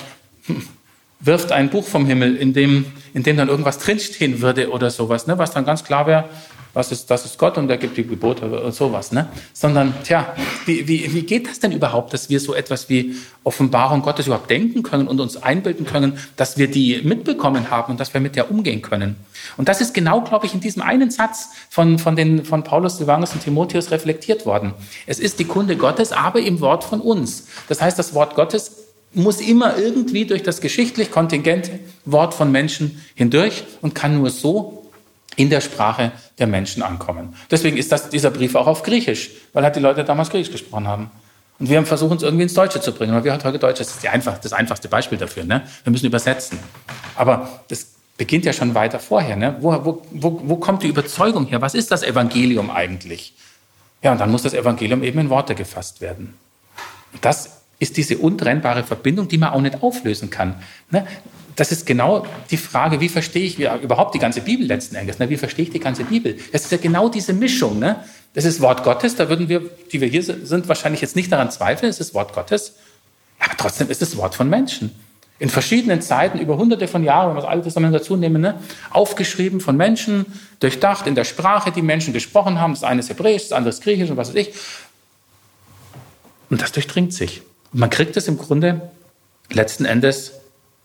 wirft 1.22 1.54
ein 1.54 1.70
Buch 1.70 1.86
vom 1.86 2.06
Himmel, 2.06 2.36
in 2.36 2.52
dem, 2.52 2.88
in 3.14 3.24
dem 3.24 3.38
dann 3.38 3.48
irgendwas 3.48 3.80
drinstehen 3.80 4.42
würde 4.42 4.70
oder 4.72 4.90
sowas, 4.90 5.28
ne, 5.28 5.38
was 5.38 5.52
dann 5.52 5.64
ganz 5.64 5.86
klar 5.86 6.08
wäre, 6.08 6.26
was 6.74 6.92
ist, 6.92 7.10
das 7.10 7.26
ist 7.26 7.38
Gott 7.38 7.58
und 7.58 7.70
er 7.70 7.78
gibt 7.78 7.98
die 7.98 8.06
Gebote 8.06 8.46
und 8.46 8.74
sowas, 8.74 9.12
ne? 9.12 9.28
Sondern, 9.54 9.94
tja, 10.04 10.36
wie, 10.66 10.88
wie, 10.88 11.14
wie 11.14 11.24
geht 11.24 11.48
das 11.48 11.60
denn 11.60 11.72
überhaupt, 11.72 12.14
dass 12.14 12.30
wir 12.30 12.40
so 12.40 12.54
etwas 12.54 12.90
wie 12.90 13.16
Offenbarung 13.44 14.02
Gottes 14.02 14.28
überhaupt 14.28 14.50
denken 14.50 14.84
können 14.84 15.08
und 15.08 15.20
uns 15.20 15.38
einbilden 15.38 15.86
können, 15.86 16.20
dass 16.36 16.58
wir 16.58 16.70
die 16.70 17.02
mitbekommen 17.04 17.72
haben 17.72 17.94
und 17.94 18.00
dass 18.00 18.14
wir 18.14 18.22
mit 18.22 18.36
der 18.36 18.52
umgehen 18.52 18.82
können? 18.82 19.16
Und 19.58 19.68
das 19.68 19.82
ist 19.82 19.94
genau, 19.94 20.22
glaube 20.22 20.46
ich, 20.46 20.54
in 20.54 20.60
diesem 20.60 20.84
einen 20.84 21.10
Satz 21.10 21.50
von, 21.70 21.98
von, 21.98 22.16
den, 22.16 22.46
von 22.46 22.64
Paulus, 22.64 22.98
Silvanus 22.98 23.34
und 23.34 23.44
Timotheus 23.44 23.92
reflektiert 23.92 24.46
worden. 24.46 24.74
Es 25.08 25.20
ist 25.20 25.40
die 25.40 25.46
Kunde 25.46 25.76
Gottes, 25.76 26.12
aber 26.12 26.40
im 26.40 26.60
Wort 26.62 26.84
von 26.84 27.02
uns. 27.02 27.48
Das 27.68 27.82
heißt, 27.82 27.98
das 27.98 28.14
Wort 28.14 28.36
Gottes 28.36 28.76
muss 29.14 29.42
immer 29.42 29.78
irgendwie 29.78 30.26
durch 30.26 30.44
das 30.44 30.62
geschichtlich 30.62 31.12
kontingente 31.12 31.80
Wort 32.06 32.34
von 32.34 32.52
Menschen 32.52 33.04
hindurch 33.16 33.64
und 33.82 33.96
kann 33.96 34.20
nur 34.20 34.30
so 34.30 34.79
in 35.40 35.50
der 35.50 35.62
Sprache 35.62 36.12
der 36.38 36.48
Menschen 36.48 36.84
ankommen. 36.84 37.34
Deswegen 37.50 37.78
ist 37.78 37.94
das, 37.94 38.10
dieser 38.10 38.30
Brief 38.30 38.56
auch 38.56 38.68
auf 38.68 38.84
Griechisch, 38.84 39.30
weil 39.54 39.64
halt 39.64 39.74
die 39.74 39.80
Leute 39.80 40.04
damals 40.04 40.30
Griechisch 40.30 40.52
gesprochen 40.52 40.86
haben. 40.86 41.12
Und 41.60 41.70
wir 41.70 41.78
haben 41.78 41.86
versucht, 41.86 42.12
uns 42.12 42.24
irgendwie 42.24 42.44
ins 42.44 42.54
Deutsche 42.54 42.82
zu 42.82 42.92
bringen. 42.92 43.14
Weil 43.14 43.24
wir 43.24 43.32
halt 43.32 43.46
heute 43.46 43.58
Deutsch, 43.58 43.80
das 43.80 43.96
ist 43.96 44.06
einfach, 44.06 44.38
das 44.38 44.52
einfachste 44.52 44.90
Beispiel 44.90 45.18
dafür. 45.18 45.46
Ne? 45.46 45.62
Wir 45.86 45.92
müssen 45.92 46.08
übersetzen. 46.08 46.60
Aber 47.16 47.62
das 47.70 47.88
beginnt 48.18 48.44
ja 48.44 48.52
schon 48.52 48.76
weiter 48.76 49.00
vorher. 49.00 49.38
Ne? 49.38 49.56
Wo, 49.62 49.72
wo, 49.86 50.02
wo, 50.12 50.42
wo 50.44 50.56
kommt 50.58 50.84
die 50.84 50.88
Überzeugung 50.88 51.46
her? 51.46 51.62
Was 51.62 51.74
ist 51.74 51.90
das 51.90 52.04
Evangelium 52.04 52.70
eigentlich? 52.70 53.34
Ja, 54.04 54.12
und 54.12 54.20
dann 54.20 54.32
muss 54.32 54.44
das 54.44 54.54
Evangelium 54.54 55.04
eben 55.04 55.20
in 55.20 55.30
Worte 55.30 55.56
gefasst 55.56 56.02
werden. 56.02 56.34
Und 57.14 57.24
das 57.24 57.59
ist 57.80 57.96
diese 57.98 58.18
untrennbare 58.18 58.84
Verbindung, 58.84 59.28
die 59.28 59.38
man 59.38 59.50
auch 59.50 59.62
nicht 59.62 59.82
auflösen 59.82 60.30
kann. 60.30 60.56
Ne? 60.92 61.08
Das 61.56 61.72
ist 61.72 61.86
genau 61.86 62.26
die 62.52 62.58
Frage, 62.58 63.02
wie 63.02 63.10
verstehe 63.10 63.44
ich 63.44 63.60
überhaupt 63.60 64.14
die 64.16 64.20
ganze 64.20 64.42
Bibel 64.42 64.66
letzten 64.66 64.96
Endes? 64.96 65.20
Ne? 65.20 65.30
Wie 65.30 65.38
verstehe 65.38 65.64
ich 65.64 65.72
die 65.72 65.80
ganze 65.80 66.04
Bibel? 66.04 66.38
Das 66.52 66.64
ist 66.64 66.72
ja 66.72 66.78
genau 66.78 67.10
diese 67.10 67.34
Mischung. 67.34 67.80
Ne? 67.80 68.04
Das 68.34 68.46
ist 68.46 68.62
Wort 68.62 68.84
Gottes, 68.84 69.16
da 69.16 69.28
würden 69.30 69.50
wir, 69.50 69.62
die 69.92 70.02
wir 70.02 70.08
hier 70.08 70.24
sind, 70.24 70.68
wahrscheinlich 70.68 71.02
jetzt 71.02 71.16
nicht 71.16 71.32
daran 71.32 71.52
zweifeln, 71.52 71.90
es 71.90 72.00
ist 72.00 72.14
Wort 72.14 72.34
Gottes, 72.34 72.76
aber 73.40 73.58
trotzdem 73.58 73.90
ist 73.90 74.02
es 74.02 74.16
Wort 74.18 74.36
von 74.36 74.50
Menschen. 74.50 74.92
In 75.40 75.50
verschiedenen 75.50 76.02
Zeiten, 76.02 76.38
über 76.40 76.58
hunderte 76.58 76.88
von 76.88 77.04
Jahren, 77.04 77.30
wenn 77.30 77.38
wir 77.38 77.42
das 77.42 77.50
Alte 77.50 77.64
Testament 77.64 77.96
dazu 77.96 78.18
nehmen, 78.18 78.42
ne? 78.42 78.60
aufgeschrieben 78.92 79.62
von 79.62 79.78
Menschen, 79.78 80.26
durchdacht 80.60 81.08
in 81.08 81.16
der 81.16 81.24
Sprache, 81.24 81.72
die 81.72 81.82
Menschen 81.82 82.14
gesprochen 82.14 82.60
haben. 82.60 82.74
Das 82.74 82.84
eine 82.84 83.00
ist 83.00 83.10
Hebräisch, 83.10 83.44
das 83.44 83.54
andere 83.54 83.70
ist 83.70 83.82
Griechisch 83.82 84.10
und 84.10 84.18
was 84.18 84.30
weiß 84.30 84.36
ich. 84.36 84.54
Und 86.50 86.62
das 86.62 86.74
durchdringt 86.74 87.14
sich. 87.14 87.42
Man 87.72 87.90
kriegt 87.90 88.18
es 88.18 88.28
im 88.28 88.38
Grunde 88.38 88.90
letzten 89.50 89.86
Endes 89.86 90.34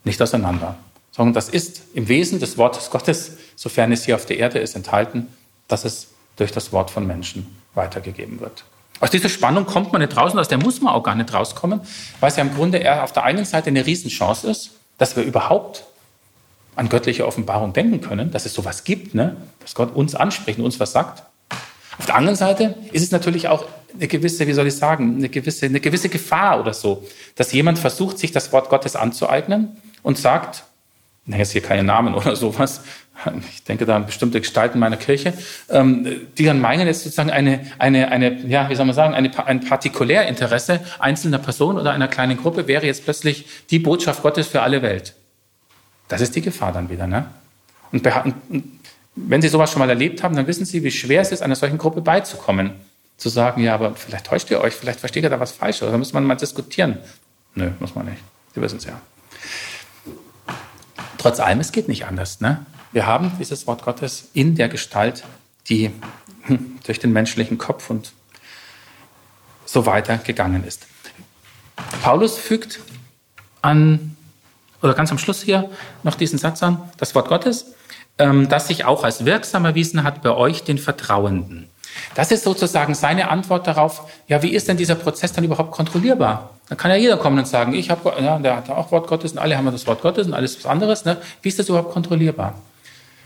nicht 0.05 0.21
auseinander, 0.21 0.77
sondern 1.13 1.35
das 1.35 1.49
ist 1.49 1.83
im 1.95 2.09
Wesen 2.09 2.41
des 2.41 2.59
Wortes 2.59 2.91
Gottes, 2.91 3.39
sofern 3.57 3.93
es 3.93 4.05
hier 4.05 4.17
auf 4.17 4.27
der 4.27 4.39
Erde 4.39 4.59
ist, 4.59 4.77
enthalten, 4.77 5.29
dass 5.69 5.85
es 5.85 6.09
durch 6.37 6.53
das 6.53 6.73
Wort 6.73 6.91
von 6.91 7.07
Menschen 7.07 7.57
weitergegeben 7.75 8.41
wird. 8.41 8.65
Aus 9.01 9.11
dieser 9.11 9.29
Spannung 9.29 9.67
kommt 9.67 9.93
man 9.93 10.03
nicht 10.03 10.17
raus 10.17 10.33
und 10.33 10.39
aus 10.39 10.49
der 10.49 10.59
muss 10.59 10.81
man 10.81 10.95
auch 10.95 11.03
gar 11.03 11.15
nicht 11.15 11.33
rauskommen, 11.33 11.81
weil 12.21 12.31
es 12.31 12.37
ja 12.37 12.43
im 12.43 12.55
Grunde 12.55 12.79
eher 12.79 13.03
auf 13.03 13.13
der 13.13 13.25
einen 13.25 13.45
Seite 13.45 13.69
eine 13.69 13.85
Riesenchance 13.85 14.49
ist, 14.49 14.73
dass 14.99 15.17
wir 15.17 15.25
überhaupt 15.25 15.85
an 16.77 16.89
göttliche 16.89 17.27
Offenbarung 17.27 17.73
denken 17.73 18.01
können, 18.01 18.31
dass 18.31 18.47
es 18.47 18.55
sowas 18.55 18.85
gibt, 18.85 19.15
ne? 19.15 19.37
dass 19.61 19.75
Gott 19.75 19.95
uns 19.95 20.15
anspricht 20.15 20.59
und 20.59 20.65
uns 20.65 20.81
was 20.81 20.93
sagt. 20.93 21.23
Auf 21.99 22.07
der 22.07 22.17
anderen 22.17 22.37
Seite 22.37 22.75
ist 22.93 23.03
es 23.03 23.11
natürlich 23.11 23.49
auch 23.49 23.67
eine 23.95 24.09
gewisse, 24.09 24.47
wie 24.47 24.53
soll 24.53 24.67
ich 24.67 24.77
sagen, 24.77 25.17
eine 25.17 25.29
gewisse, 25.29 25.67
eine 25.67 25.81
gewisse 25.81 26.09
Gefahr 26.09 26.61
oder 26.61 26.75
so, 26.75 27.05
dass 27.37 27.53
jemand 27.53 27.79
versucht, 27.79 28.19
sich 28.19 28.33
das 28.33 28.53
Wort 28.53 28.69
Gottes 28.69 28.97
anzueignen 28.97 29.77
und 30.03 30.19
sagt, 30.19 30.65
na, 31.27 31.37
jetzt 31.37 31.53
hier 31.53 31.63
keine 31.63 31.85
Namen 31.85 32.15
oder 32.15 32.37
sowas, 32.37 32.83
ich 33.49 33.63
denke 33.63 33.87
da 33.87 33.97
an 33.97 34.07
bestimmte 34.07 34.41
Gestalten 34.41 34.79
meiner 34.79 34.97
Kirche, 34.97 35.35
ähm, 35.71 36.29
die 36.37 36.45
dann 36.45 36.61
meinen, 36.61 36.87
jetzt 36.87 37.05
sozusagen 37.05 37.31
eine, 37.31 37.61
eine, 37.79 38.11
eine, 38.11 38.45
ja, 38.47 38.69
wie 38.69 38.75
soll 38.75 38.87
man 38.87 38.95
sagen, 38.95 39.15
eine, 39.15 39.31
ein 39.47 39.61
Partikulärinteresse 39.61 40.81
einzelner 40.99 41.39
Person 41.39 41.79
oder 41.79 41.93
einer 41.93 42.09
kleinen 42.09 42.37
Gruppe 42.37 42.67
wäre 42.67 42.87
jetzt 42.87 43.05
plötzlich 43.05 43.47
die 43.71 43.79
Botschaft 43.79 44.23
Gottes 44.23 44.49
für 44.49 44.63
alle 44.63 44.83
Welt. 44.83 45.15
Das 46.09 46.21
ist 46.21 46.35
die 46.35 46.43
Gefahr 46.43 46.73
dann 46.73 46.91
wieder, 46.91 47.07
ne? 47.07 47.27
Und, 47.93 48.05
und 48.05 48.81
wenn 49.17 49.43
Sie 49.43 49.49
sowas 49.49 49.71
schon 49.71 49.79
mal 49.81 49.89
erlebt 49.89 50.23
haben, 50.23 50.35
dann 50.35 50.47
wissen 50.47 50.65
Sie, 50.65 50.83
wie 50.83 50.91
schwer 50.91 51.21
es 51.21 51.33
ist, 51.33 51.43
einer 51.43 51.55
solchen 51.55 51.79
Gruppe 51.79 52.01
beizukommen. 52.01 52.73
Zu 53.17 53.29
sagen, 53.29 53.63
ja, 53.63 53.75
aber 53.75 53.95
vielleicht 53.95 54.27
täuscht 54.27 54.51
ihr 54.51 54.61
euch, 54.61 54.75
vielleicht 54.75 54.99
versteht 54.99 55.23
ihr 55.23 55.31
da 55.31 55.39
was 55.39 55.53
falsch, 55.53 55.83
oder 55.83 55.93
da 55.93 55.99
muss 55.99 56.13
man 56.13 56.25
mal 56.25 56.35
diskutieren. 56.35 56.99
Nö, 57.55 57.71
muss 57.79 57.95
man 57.95 58.07
nicht. 58.07 58.21
Sie 58.55 58.61
wissen 58.61 58.79
es 58.79 58.85
ja. 58.85 59.01
Trotz 61.19 61.39
allem, 61.39 61.61
es 61.61 61.71
geht 61.71 61.87
nicht 61.87 62.07
anders. 62.07 62.41
Ne? 62.41 62.67
Wir 62.93 63.07
haben 63.07 63.33
dieses 63.39 63.67
Wort 63.69 63.85
Gottes 63.85 64.31
in 64.35 64.57
der 64.57 64.69
Gestalt, 64.69 65.25
die 65.69 65.93
durch 66.87 66.99
den 66.99 67.13
menschlichen 67.13 67.57
Kopf 67.57 67.89
und 67.89 68.13
so 69.65 69.87
weiter 69.87 70.19
gegangen 70.19 70.65
ist. 70.65 70.87
Paulus 72.03 72.37
fügt 72.37 72.81
an, 73.63 74.17
oder 74.83 74.95
ganz 74.95 75.11
am 75.13 75.19
Schluss 75.19 75.41
hier 75.43 75.71
noch 76.03 76.17
diesen 76.17 76.39
Satz 76.39 76.63
an, 76.63 76.81
das 76.97 77.15
Wort 77.15 77.29
Gottes 77.29 77.75
ähm, 78.19 78.49
das 78.49 78.69
sich 78.69 78.85
auch 78.85 79.05
als 79.05 79.25
wirksam 79.25 79.65
erwiesen 79.65 80.05
hat 80.05 80.23
bei 80.23 80.31
euch, 80.31 80.65
den 80.65 80.79
Vertrauenden. 80.79 81.69
Das 82.15 82.31
ist 82.31 82.45
sozusagen 82.45 82.95
seine 82.95 83.31
Antwort 83.31 83.67
darauf, 83.67 84.11
ja, 84.27 84.43
wie 84.43 84.51
ist 84.51 84.69
denn 84.69 84.77
dieser 84.77 84.95
Prozess 84.95 85.33
dann 85.33 85.45
überhaupt 85.45 85.73
kontrollierbar? 85.73 86.51
Dann 86.69 86.79
kann 86.79 86.91
ja 86.91 86.97
jeder 86.97 87.17
kommen 87.17 87.39
und 87.39 87.47
sagen, 87.47 87.75
ich 87.75 87.91
habe, 87.91 88.13
ja, 88.21 88.39
der 88.39 88.57
hat 88.57 88.71
auch 88.71 88.91
Wort 88.91 89.07
Gottes 89.07 89.33
und 89.33 89.39
alle 89.39 89.57
haben 89.57 89.71
das 89.71 89.87
Wort 89.87 90.01
Gottes 90.03 90.27
und 90.27 90.35
alles 90.35 90.57
was 90.57 90.67
anderes. 90.67 91.05
Ne? 91.05 91.19
Wie 91.43 91.49
ist 91.49 91.59
das 91.59 91.69
überhaupt 91.69 91.93
kontrollierbar? 91.93 92.55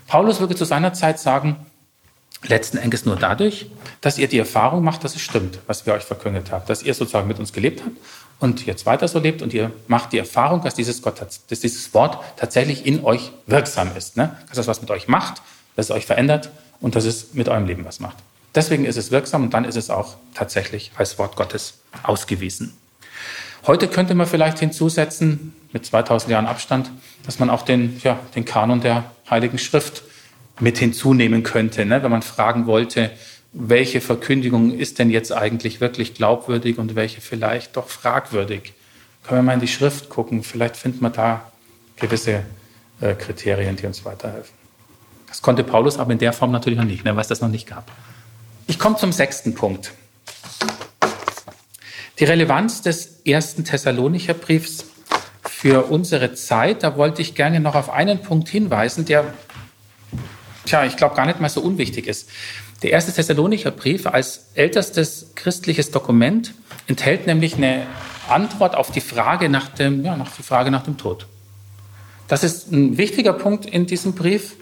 Paulus 0.07 0.39
würde 0.39 0.55
zu 0.55 0.65
seiner 0.65 0.93
Zeit 0.93 1.19
sagen, 1.19 1.55
letzten 2.47 2.77
Endes 2.77 3.05
nur 3.05 3.15
dadurch, 3.15 3.69
dass 4.01 4.17
ihr 4.17 4.27
die 4.27 4.39
Erfahrung 4.39 4.83
macht, 4.83 5.03
dass 5.03 5.15
es 5.15 5.21
stimmt, 5.21 5.59
was 5.67 5.85
wir 5.85 5.93
euch 5.93 6.03
verkündet 6.03 6.51
haben, 6.51 6.65
dass 6.67 6.83
ihr 6.83 6.93
sozusagen 6.93 7.27
mit 7.27 7.39
uns 7.39 7.53
gelebt 7.53 7.83
habt 7.85 7.97
und 8.39 8.65
jetzt 8.65 8.85
weiter 8.85 9.07
so 9.07 9.19
lebt 9.19 9.41
und 9.41 9.53
ihr 9.53 9.71
macht 9.87 10.13
die 10.13 10.17
Erfahrung, 10.17 10.61
dass 10.61 10.75
dieses, 10.75 11.01
Gott, 11.01 11.21
dass 11.21 11.59
dieses 11.59 11.93
Wort 11.93 12.17
tatsächlich 12.37 12.85
in 12.85 13.03
euch 13.03 13.31
wirksam 13.47 13.95
ist, 13.95 14.17
ne? 14.17 14.37
dass 14.49 14.57
es 14.57 14.67
was 14.67 14.81
mit 14.81 14.89
euch 14.91 15.07
macht, 15.07 15.41
dass 15.75 15.87
es 15.87 15.91
euch 15.91 16.05
verändert 16.05 16.49
und 16.79 16.95
dass 16.95 17.05
es 17.05 17.33
mit 17.33 17.49
eurem 17.49 17.65
Leben 17.65 17.85
was 17.85 17.99
macht. 17.99 18.17
Deswegen 18.55 18.85
ist 18.85 18.97
es 18.97 19.11
wirksam 19.11 19.43
und 19.43 19.53
dann 19.53 19.65
ist 19.65 19.75
es 19.75 19.89
auch 19.89 20.15
tatsächlich 20.33 20.91
als 20.95 21.19
Wort 21.19 21.35
Gottes 21.35 21.75
ausgewiesen. 22.03 22.73
Heute 23.67 23.87
könnte 23.87 24.15
man 24.15 24.25
vielleicht 24.25 24.59
hinzusetzen, 24.59 25.53
mit 25.71 25.85
2000 25.85 26.31
Jahren 26.31 26.47
Abstand, 26.47 26.89
dass 27.25 27.39
man 27.39 27.49
auch 27.49 27.61
den, 27.61 27.99
ja, 28.03 28.19
den 28.35 28.45
Kanon 28.45 28.81
der 28.81 29.11
Heiligen 29.29 29.59
Schrift 29.59 30.01
mit 30.59 30.77
hinzunehmen 30.77 31.43
könnte, 31.43 31.85
ne? 31.85 32.01
wenn 32.01 32.11
man 32.11 32.21
fragen 32.21 32.65
wollte, 32.65 33.11
welche 33.51 34.01
Verkündigung 34.01 34.77
ist 34.77 34.99
denn 34.99 35.09
jetzt 35.09 35.31
eigentlich 35.31 35.81
wirklich 35.81 36.13
glaubwürdig 36.13 36.77
und 36.77 36.95
welche 36.95 37.21
vielleicht 37.21 37.75
doch 37.75 37.89
fragwürdig. 37.89 38.73
Können 39.23 39.39
wir 39.39 39.43
mal 39.43 39.53
in 39.53 39.59
die 39.59 39.67
Schrift 39.67 40.09
gucken, 40.09 40.43
vielleicht 40.43 40.77
findet 40.77 41.01
man 41.01 41.13
da 41.13 41.51
gewisse 41.97 42.43
äh, 43.01 43.15
Kriterien, 43.15 43.75
die 43.75 43.85
uns 43.85 44.05
weiterhelfen. 44.05 44.53
Das 45.27 45.41
konnte 45.41 45.63
Paulus 45.63 45.97
aber 45.97 46.11
in 46.11 46.19
der 46.19 46.33
Form 46.33 46.51
natürlich 46.51 46.77
noch 46.77 46.85
nicht, 46.85 47.03
ne, 47.03 47.15
weil 47.15 47.21
es 47.21 47.27
das 47.27 47.41
noch 47.41 47.49
nicht 47.49 47.67
gab. 47.67 47.91
Ich 48.67 48.79
komme 48.79 48.97
zum 48.97 49.11
sechsten 49.11 49.55
Punkt. 49.55 49.91
Die 52.19 52.25
Relevanz 52.25 52.81
des 52.81 53.21
ersten 53.25 53.63
Thessalonicher 53.63 54.33
Briefs 54.33 54.85
für 55.43 55.85
unsere 55.85 56.33
Zeit, 56.33 56.83
da 56.83 56.97
wollte 56.97 57.21
ich 57.21 57.35
gerne 57.35 57.59
noch 57.59 57.75
auf 57.75 57.89
einen 57.89 58.21
Punkt 58.21 58.49
hinweisen, 58.49 59.05
der, 59.05 59.33
tja, 60.65 60.85
ich 60.85 60.97
glaube, 60.97 61.15
gar 61.15 61.25
nicht 61.25 61.39
mal 61.39 61.49
so 61.49 61.61
unwichtig 61.61 62.07
ist. 62.07 62.29
Der 62.81 62.91
erste 62.91 63.11
Thessalonicher 63.11 63.71
Brief 63.71 64.07
als 64.07 64.51
ältestes 64.55 65.31
christliches 65.35 65.91
Dokument 65.91 66.53
enthält 66.87 67.27
nämlich 67.27 67.55
eine 67.55 67.85
Antwort 68.29 68.75
auf 68.75 68.91
die 68.91 69.01
Frage 69.01 69.49
nach 69.49 69.67
dem, 69.69 70.05
ja, 70.05 70.15
nach 70.15 70.31
die 70.31 70.43
Frage 70.43 70.71
nach 70.71 70.83
dem 70.83 70.97
Tod. 70.97 71.27
Das 72.27 72.43
ist 72.43 72.71
ein 72.71 72.97
wichtiger 72.97 73.33
Punkt 73.33 73.65
in 73.65 73.85
diesem 73.85 74.13
Brief 74.13 74.55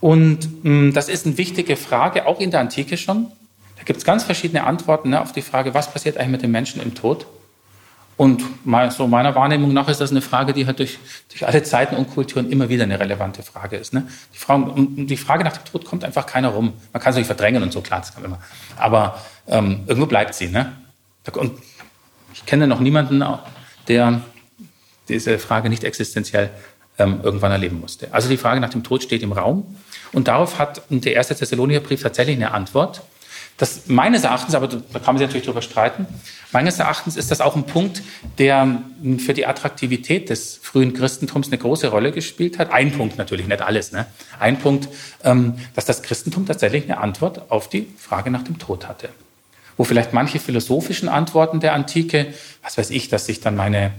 und 0.00 0.64
mh, 0.64 0.88
mm, 0.88 0.92
das 0.92 1.08
ist 1.08 1.24
eine 1.24 1.38
wichtige 1.38 1.76
Frage, 1.76 2.26
auch 2.26 2.40
in 2.40 2.50
der 2.50 2.60
Antike 2.60 2.98
schon. 2.98 3.28
Da 3.76 3.84
gibt 3.84 3.98
es 3.98 4.04
ganz 4.04 4.24
verschiedene 4.24 4.64
Antworten 4.64 5.10
ne, 5.10 5.20
auf 5.20 5.32
die 5.32 5.42
Frage, 5.42 5.72
was 5.72 5.90
passiert 5.90 6.18
eigentlich 6.18 6.30
mit 6.30 6.42
den 6.42 6.50
Menschen 6.50 6.82
im 6.82 6.94
Tod. 6.94 7.26
Und 8.16 8.42
so 8.90 9.08
meiner 9.08 9.34
Wahrnehmung 9.34 9.72
nach 9.72 9.88
ist 9.88 10.00
das 10.00 10.12
eine 10.12 10.22
Frage, 10.22 10.52
die 10.52 10.66
halt 10.66 10.78
durch, 10.78 10.98
durch 11.30 11.46
alle 11.46 11.62
Zeiten 11.62 11.96
und 11.96 12.10
Kulturen 12.14 12.50
immer 12.50 12.68
wieder 12.68 12.84
eine 12.84 13.00
relevante 13.00 13.42
Frage 13.42 13.76
ist. 13.76 13.92
Ne? 13.92 14.06
Die, 14.32 14.38
Frage, 14.38 14.70
um 14.70 15.06
die 15.06 15.16
Frage 15.16 15.42
nach 15.42 15.56
dem 15.56 15.64
Tod 15.64 15.84
kommt 15.84 16.04
einfach 16.04 16.26
keiner 16.26 16.50
rum. 16.50 16.74
Man 16.92 17.02
kann 17.02 17.10
es 17.10 17.16
nicht 17.16 17.26
verdrängen 17.26 17.62
und 17.62 17.72
so, 17.72 17.80
klar, 17.80 18.00
das 18.00 18.14
kann 18.14 18.24
immer. 18.24 18.38
Aber 18.76 19.20
ähm, 19.48 19.82
irgendwo 19.86 20.06
bleibt 20.06 20.34
sie. 20.34 20.48
Ne? 20.48 20.72
Und 21.32 21.58
ich 22.32 22.46
kenne 22.46 22.66
noch 22.68 22.80
niemanden, 22.80 23.24
der 23.88 24.20
diese 25.08 25.38
Frage 25.38 25.68
nicht 25.68 25.84
existenziell 25.84 26.50
ähm, 26.98 27.20
irgendwann 27.22 27.50
erleben 27.50 27.80
musste. 27.80 28.08
Also 28.12 28.28
die 28.28 28.36
Frage 28.36 28.60
nach 28.60 28.70
dem 28.70 28.84
Tod 28.84 29.02
steht 29.02 29.22
im 29.22 29.32
Raum. 29.32 29.76
Und 30.12 30.28
darauf 30.28 30.58
hat 30.58 30.82
der 30.88 31.14
erste 31.14 31.34
Thessalonicher 31.34 31.80
Brief 31.80 32.02
tatsächlich 32.02 32.36
eine 32.36 32.52
Antwort. 32.52 33.02
Das 33.56 33.86
meines 33.86 34.24
Erachtens, 34.24 34.54
aber 34.56 34.66
da 34.66 34.98
kann 34.98 35.14
man 35.14 35.18
sich 35.18 35.28
natürlich 35.28 35.46
drüber 35.46 35.62
streiten, 35.62 36.06
meines 36.50 36.78
Erachtens 36.80 37.16
ist 37.16 37.30
das 37.30 37.40
auch 37.40 37.54
ein 37.54 37.64
Punkt, 37.64 38.02
der 38.38 38.82
für 39.18 39.32
die 39.32 39.46
Attraktivität 39.46 40.28
des 40.28 40.58
frühen 40.60 40.92
Christentums 40.92 41.48
eine 41.48 41.58
große 41.58 41.88
Rolle 41.88 42.10
gespielt 42.10 42.58
hat. 42.58 42.72
Ein 42.72 42.90
Punkt 42.92 43.16
natürlich, 43.16 43.46
nicht 43.46 43.62
alles. 43.62 43.92
Ne? 43.92 44.06
Ein 44.40 44.58
Punkt, 44.58 44.88
ähm, 45.22 45.54
dass 45.74 45.84
das 45.84 46.02
Christentum 46.02 46.46
tatsächlich 46.46 46.84
eine 46.84 46.98
Antwort 46.98 47.50
auf 47.50 47.68
die 47.68 47.86
Frage 47.96 48.30
nach 48.30 48.42
dem 48.42 48.58
Tod 48.58 48.88
hatte. 48.88 49.08
Wo 49.76 49.84
vielleicht 49.84 50.12
manche 50.12 50.40
philosophischen 50.40 51.08
Antworten 51.08 51.60
der 51.60 51.74
Antike, 51.74 52.34
was 52.62 52.76
weiß 52.76 52.90
ich, 52.90 53.08
dass 53.08 53.26
sich 53.26 53.40
dann 53.40 53.54
meine, 53.54 53.92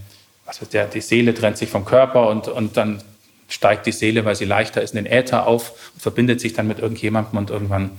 was 0.46 0.62
weiß 0.62 0.70
der, 0.70 0.88
die 0.88 1.02
Seele 1.02 1.34
trennt 1.34 1.58
sich 1.58 1.70
vom 1.70 1.86
Körper 1.86 2.30
und, 2.30 2.50
und 2.50 2.76
dann 2.76 3.02
steigt 3.48 3.86
die 3.86 3.92
Seele, 3.92 4.26
weil 4.26 4.36
sie 4.36 4.46
leichter 4.46 4.82
ist, 4.82 4.96
in 4.96 5.04
den 5.04 5.12
Äther 5.12 5.48
auf 5.48 5.92
und 5.94 6.02
verbindet 6.02 6.42
sich 6.42 6.54
dann 6.54 6.68
mit 6.68 6.80
irgendjemandem 6.80 7.38
und 7.38 7.50
irgendwann 7.50 7.92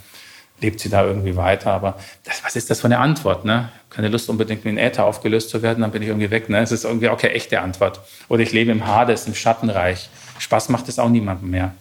lebt 0.60 0.80
sie 0.80 0.88
da 0.88 1.04
irgendwie 1.04 1.36
weiter. 1.36 1.72
Aber 1.72 1.98
das, 2.24 2.44
was 2.44 2.56
ist 2.56 2.70
das 2.70 2.80
für 2.80 2.86
eine 2.86 2.98
Antwort? 2.98 3.44
Ne? 3.44 3.68
Keine 3.90 4.08
Lust 4.08 4.28
unbedingt 4.28 4.64
in 4.64 4.76
den 4.76 4.84
Äther 4.84 5.04
aufgelöst 5.04 5.50
zu 5.50 5.62
werden, 5.62 5.82
dann 5.82 5.90
bin 5.90 6.02
ich 6.02 6.08
irgendwie 6.08 6.30
weg. 6.30 6.48
Ne? 6.48 6.60
Es 6.60 6.72
ist 6.72 6.84
irgendwie 6.84 7.08
auch 7.08 7.18
keine 7.18 7.34
echte 7.34 7.60
Antwort. 7.60 8.00
Oder 8.28 8.42
ich 8.42 8.52
lebe 8.52 8.72
im 8.72 8.86
Hades, 8.86 9.26
im 9.26 9.34
Schattenreich. 9.34 10.08
Spaß 10.38 10.68
macht 10.68 10.88
es 10.88 10.98
auch 10.98 11.08
niemandem 11.08 11.50
mehr. 11.50 11.74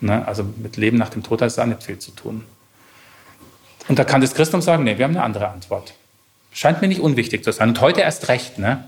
Ne? 0.00 0.26
Also 0.26 0.44
mit 0.44 0.76
Leben 0.76 0.98
nach 0.98 1.10
dem 1.10 1.22
Tod 1.22 1.42
hat 1.42 1.48
es 1.48 1.58
auch 1.58 1.66
nicht 1.66 1.82
viel 1.82 1.98
zu 1.98 2.10
tun. 2.12 2.44
Und 3.88 3.98
da 3.98 4.04
kann 4.04 4.20
das 4.20 4.34
Christentum 4.34 4.62
sagen, 4.62 4.84
nee, 4.84 4.98
wir 4.98 5.04
haben 5.04 5.16
eine 5.16 5.24
andere 5.24 5.48
Antwort. 5.48 5.94
Scheint 6.52 6.82
mir 6.82 6.88
nicht 6.88 7.00
unwichtig 7.00 7.42
zu 7.44 7.52
sein. 7.52 7.70
Und 7.70 7.80
heute 7.80 8.00
erst 8.00 8.28
recht. 8.28 8.58
Ne? 8.58 8.84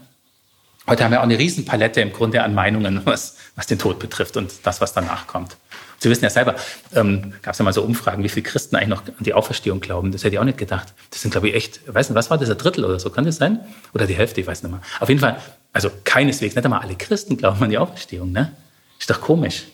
Heute 0.86 1.04
haben 1.04 1.12
wir 1.12 1.20
auch 1.20 1.24
eine 1.24 1.38
Riesenpalette 1.38 2.00
im 2.00 2.12
Grunde 2.12 2.42
an 2.42 2.54
Meinungen, 2.54 3.00
was, 3.04 3.36
was 3.56 3.66
den 3.66 3.78
Tod 3.78 3.98
betrifft 3.98 4.36
und 4.36 4.52
das, 4.62 4.80
was 4.80 4.92
danach 4.92 5.26
kommt. 5.26 5.56
Sie 5.98 6.10
wissen 6.10 6.24
ja 6.24 6.30
selber, 6.30 6.56
ähm, 6.94 7.32
gab 7.42 7.54
es 7.54 7.58
ja 7.58 7.64
mal 7.64 7.72
so 7.72 7.82
Umfragen, 7.82 8.22
wie 8.24 8.28
viele 8.28 8.44
Christen 8.44 8.76
eigentlich 8.76 8.88
noch 8.88 9.06
an 9.06 9.14
die 9.20 9.34
Auferstehung 9.34 9.80
glauben. 9.80 10.12
Das 10.12 10.24
hätte 10.24 10.34
ich 10.34 10.38
auch 10.38 10.44
nicht 10.44 10.58
gedacht. 10.58 10.92
Das 11.10 11.22
sind, 11.22 11.30
glaube 11.30 11.48
ich, 11.48 11.54
echt, 11.54 11.80
weiß 11.92 12.10
nicht, 12.10 12.16
was 12.16 12.30
war 12.30 12.38
das, 12.38 12.50
ein 12.50 12.58
Drittel 12.58 12.84
oder 12.84 12.98
so, 12.98 13.10
kann 13.10 13.24
das 13.24 13.36
sein? 13.36 13.60
Oder 13.94 14.06
die 14.06 14.14
Hälfte, 14.14 14.40
ich 14.40 14.46
weiß 14.46 14.62
nicht 14.62 14.72
mehr. 14.72 14.80
Auf 15.00 15.08
jeden 15.08 15.20
Fall, 15.20 15.38
also 15.72 15.90
keineswegs, 16.04 16.54
nicht 16.54 16.64
einmal 16.64 16.80
alle 16.80 16.96
Christen 16.96 17.36
glauben 17.36 17.62
an 17.62 17.70
die 17.70 17.78
Auferstehung. 17.78 18.32
Ne? 18.32 18.52
Ist 18.98 19.10
doch 19.10 19.20
komisch. 19.20 19.64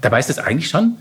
Dabei 0.00 0.20
ist 0.20 0.28
das 0.28 0.38
eigentlich 0.38 0.68
schon 0.68 0.98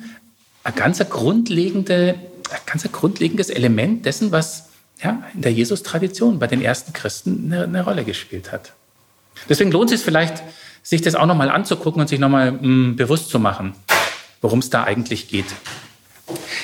ein 0.64 0.76
ganz, 0.76 1.00
grundlegende, 1.10 2.16
ein 2.50 2.92
grundlegendes 2.92 3.50
Element 3.50 4.06
dessen, 4.06 4.32
was 4.32 4.70
ja, 5.04 5.24
in 5.34 5.42
der 5.42 5.54
Jesus-Tradition 5.54 6.40
bei 6.40 6.48
den 6.48 6.62
ersten 6.62 6.94
Christen 6.94 7.52
eine, 7.52 7.64
eine 7.64 7.84
Rolle 7.84 8.04
gespielt 8.04 8.52
hat. 8.52 8.74
Deswegen 9.48 9.72
lohnt 9.72 9.92
es 9.92 10.00
sich 10.00 10.06
vielleicht, 10.06 10.44
sich 10.82 11.02
das 11.02 11.16
auch 11.16 11.26
nochmal 11.26 11.50
anzugucken 11.50 12.02
und 12.02 12.08
sich 12.08 12.20
nochmal 12.20 12.52
mm, 12.52 12.96
bewusst 12.96 13.30
zu 13.30 13.40
machen, 13.40 13.76
worum 14.42 14.60
es 14.60 14.70
da 14.70 14.84
eigentlich 14.84 15.28
geht. 15.28 15.46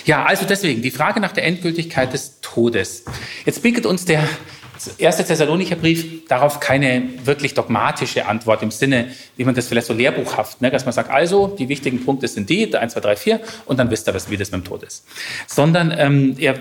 Ja, 0.05 0.25
also 0.25 0.45
deswegen 0.45 0.81
die 0.81 0.91
Frage 0.91 1.19
nach 1.19 1.31
der 1.31 1.45
Endgültigkeit 1.45 2.11
des 2.13 2.41
Todes. 2.41 3.05
Jetzt 3.45 3.63
bietet 3.63 3.85
uns 3.85 4.05
der 4.05 4.27
erste 4.97 5.23
Thessalonicher 5.23 5.75
Brief 5.75 6.27
darauf 6.27 6.59
keine 6.59 7.03
wirklich 7.23 7.53
dogmatische 7.53 8.25
Antwort 8.25 8.63
im 8.63 8.71
Sinne, 8.71 9.11
wie 9.37 9.45
man 9.45 9.55
das 9.55 9.67
vielleicht 9.67 9.87
so 9.87 9.93
lehrbuchhaft, 9.93 10.61
ne, 10.61 10.71
dass 10.71 10.85
man 10.85 10.93
sagt, 10.93 11.09
also 11.09 11.47
die 11.47 11.69
wichtigen 11.69 12.03
Punkte 12.03 12.27
sind 12.27 12.49
die, 12.49 12.75
1, 12.75 12.93
2, 12.93 12.99
3, 12.99 13.15
4 13.15 13.39
und 13.65 13.79
dann 13.79 13.91
wisst 13.91 14.07
ihr, 14.07 14.13
wie 14.29 14.37
das 14.37 14.51
mit 14.51 14.61
dem 14.61 14.65
Tod 14.65 14.83
ist. 14.83 15.05
Sondern 15.47 15.93
ähm, 15.95 16.35
er, 16.37 16.55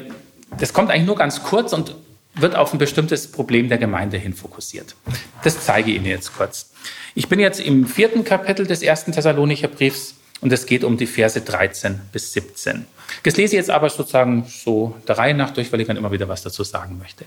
das 0.58 0.72
kommt 0.72 0.90
eigentlich 0.90 1.06
nur 1.06 1.16
ganz 1.16 1.42
kurz 1.42 1.72
und 1.72 1.96
wird 2.34 2.56
auf 2.56 2.72
ein 2.72 2.78
bestimmtes 2.78 3.30
Problem 3.30 3.68
der 3.68 3.78
Gemeinde 3.78 4.16
hin 4.16 4.34
fokussiert. 4.34 4.94
Das 5.42 5.64
zeige 5.64 5.90
ich 5.90 5.96
Ihnen 5.96 6.06
jetzt 6.06 6.34
kurz. 6.34 6.70
Ich 7.14 7.28
bin 7.28 7.40
jetzt 7.40 7.60
im 7.60 7.86
vierten 7.86 8.24
Kapitel 8.24 8.66
des 8.66 8.82
ersten 8.82 9.12
Thessalonicher 9.12 9.68
Briefs 9.68 10.14
und 10.42 10.52
es 10.52 10.66
geht 10.66 10.84
um 10.84 10.98
die 10.98 11.06
Verse 11.06 11.40
13 11.40 12.00
bis 12.12 12.32
17. 12.34 12.84
Das 13.22 13.36
lese 13.36 13.54
ich 13.54 13.58
jetzt 13.58 13.70
aber 13.70 13.88
sozusagen 13.88 14.44
so 14.46 14.96
der 15.08 15.16
Reihe 15.16 15.34
nach 15.34 15.52
durch, 15.52 15.72
weil 15.72 15.80
ich 15.80 15.86
dann 15.86 15.96
immer 15.96 16.12
wieder 16.12 16.28
was 16.28 16.42
dazu 16.42 16.64
sagen 16.64 16.98
möchte. 16.98 17.24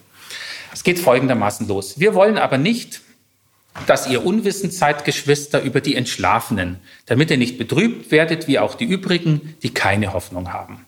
Es 0.71 0.83
geht 0.83 0.99
folgendermaßen 0.99 1.67
los. 1.67 1.99
Wir 1.99 2.13
wollen 2.13 2.37
aber 2.37 2.57
nicht, 2.57 3.01
dass 3.87 4.07
ihr 4.07 4.25
unwissend 4.25 4.73
seid, 4.73 5.05
Geschwister, 5.05 5.61
über 5.61 5.81
die 5.81 5.95
Entschlafenen, 5.95 6.77
damit 7.05 7.31
ihr 7.31 7.37
nicht 7.37 7.57
betrübt 7.57 8.11
werdet, 8.11 8.47
wie 8.47 8.59
auch 8.59 8.75
die 8.75 8.85
übrigen, 8.85 9.55
die 9.63 9.73
keine 9.73 10.13
Hoffnung 10.13 10.51
haben. 10.53 10.85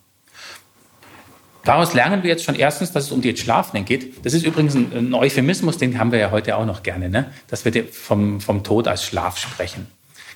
Daraus 1.63 1.93
lernen 1.93 2.23
wir 2.23 2.29
jetzt 2.29 2.45
schon 2.45 2.55
erstens, 2.55 2.93
dass 2.93 3.05
es 3.05 3.11
um 3.11 3.21
die 3.21 3.29
Entschlafenen 3.29 3.83
geht. 3.83 4.25
Das 4.25 4.33
ist 4.33 4.45
übrigens 4.45 4.75
ein, 4.75 5.13
Euphemismus, 5.13 5.77
den 5.77 5.99
haben 5.99 6.13
wir 6.13 6.19
ja 6.19 6.31
heute 6.31 6.55
auch 6.55 6.65
noch 6.65 6.83
gerne, 6.83 7.09
ne? 7.09 7.33
dass 7.47 7.65
wir 7.65 7.85
vom, 7.85 8.39
vom 8.39 8.63
Tod 8.63 8.87
als 8.87 9.03
Schlaf 9.03 9.37
sprechen. 9.37 9.87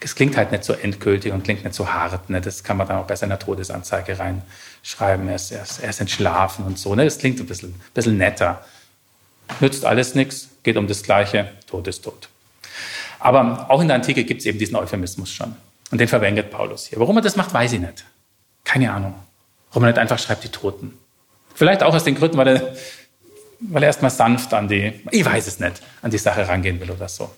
Das 0.01 0.15
klingt 0.15 0.35
halt 0.35 0.51
nicht 0.51 0.63
so 0.63 0.73
endgültig 0.73 1.31
und 1.31 1.43
klingt 1.43 1.63
nicht 1.63 1.75
so 1.75 1.87
hart. 1.87 2.29
Ne? 2.29 2.41
Das 2.41 2.63
kann 2.63 2.75
man 2.75 2.87
dann 2.87 2.97
auch 2.97 3.07
bei 3.07 3.15
seiner 3.15 3.39
Todesanzeige 3.39 4.17
reinschreiben. 4.19 5.29
Er 5.29 5.35
ist, 5.35 5.51
er 5.51 5.61
ist, 5.63 5.79
er 5.79 5.89
ist 5.89 6.01
entschlafen 6.01 6.65
und 6.65 6.77
so. 6.77 6.93
Ne? 6.95 7.05
Das 7.05 7.19
klingt 7.19 7.39
ein 7.39 7.45
bisschen, 7.45 7.79
bisschen 7.93 8.17
netter. 8.17 8.65
Nützt 9.59 9.85
alles 9.85 10.15
nichts, 10.15 10.49
geht 10.63 10.75
um 10.77 10.87
das 10.87 11.03
Gleiche, 11.03 11.51
Tod 11.67 11.87
ist 11.87 12.03
tot. 12.03 12.29
Aber 13.19 13.69
auch 13.69 13.81
in 13.81 13.87
der 13.87 13.95
Antike 13.95 14.23
gibt 14.23 14.41
es 14.41 14.47
eben 14.47 14.57
diesen 14.57 14.75
Euphemismus 14.75 15.31
schon. 15.31 15.55
Und 15.91 16.01
den 16.01 16.07
verwendet 16.07 16.49
Paulus 16.49 16.87
hier. 16.87 16.99
Warum 16.99 17.17
er 17.17 17.21
das 17.21 17.35
macht, 17.35 17.53
weiß 17.53 17.73
ich 17.73 17.79
nicht. 17.79 18.05
Keine 18.63 18.91
Ahnung. 18.91 19.13
Warum 19.69 19.83
er 19.83 19.91
nicht 19.91 19.99
einfach 19.99 20.17
schreibt 20.17 20.43
die 20.43 20.49
Toten. 20.49 20.97
Vielleicht 21.53 21.83
auch 21.83 21.93
aus 21.93 22.03
den 22.03 22.15
Gründen, 22.15 22.37
weil 22.37 22.47
er, 22.47 22.75
weil 23.59 23.83
er 23.83 23.87
erstmal 23.87 24.09
sanft 24.11 24.53
an 24.53 24.67
die, 24.67 25.01
ich 25.11 25.23
weiß 25.23 25.47
es 25.47 25.59
nicht, 25.59 25.81
an 26.01 26.09
die 26.09 26.17
Sache 26.17 26.47
rangehen 26.47 26.79
will 26.79 26.89
oder 26.89 27.07
so. 27.07 27.29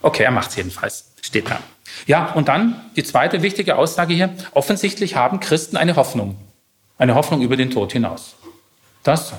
Okay, 0.00 0.24
er 0.24 0.32
macht 0.32 0.50
es 0.50 0.56
jedenfalls. 0.56 1.12
Steht 1.20 1.48
da. 1.48 1.60
Ja, 2.06 2.32
und 2.32 2.48
dann 2.48 2.80
die 2.96 3.04
zweite 3.04 3.42
wichtige 3.42 3.76
Aussage 3.76 4.14
hier. 4.14 4.30
Offensichtlich 4.52 5.16
haben 5.16 5.40
Christen 5.40 5.76
eine 5.76 5.96
Hoffnung. 5.96 6.36
Eine 6.98 7.14
Hoffnung 7.14 7.42
über 7.42 7.56
den 7.56 7.70
Tod 7.70 7.92
hinaus. 7.92 8.34
Das 9.02 9.32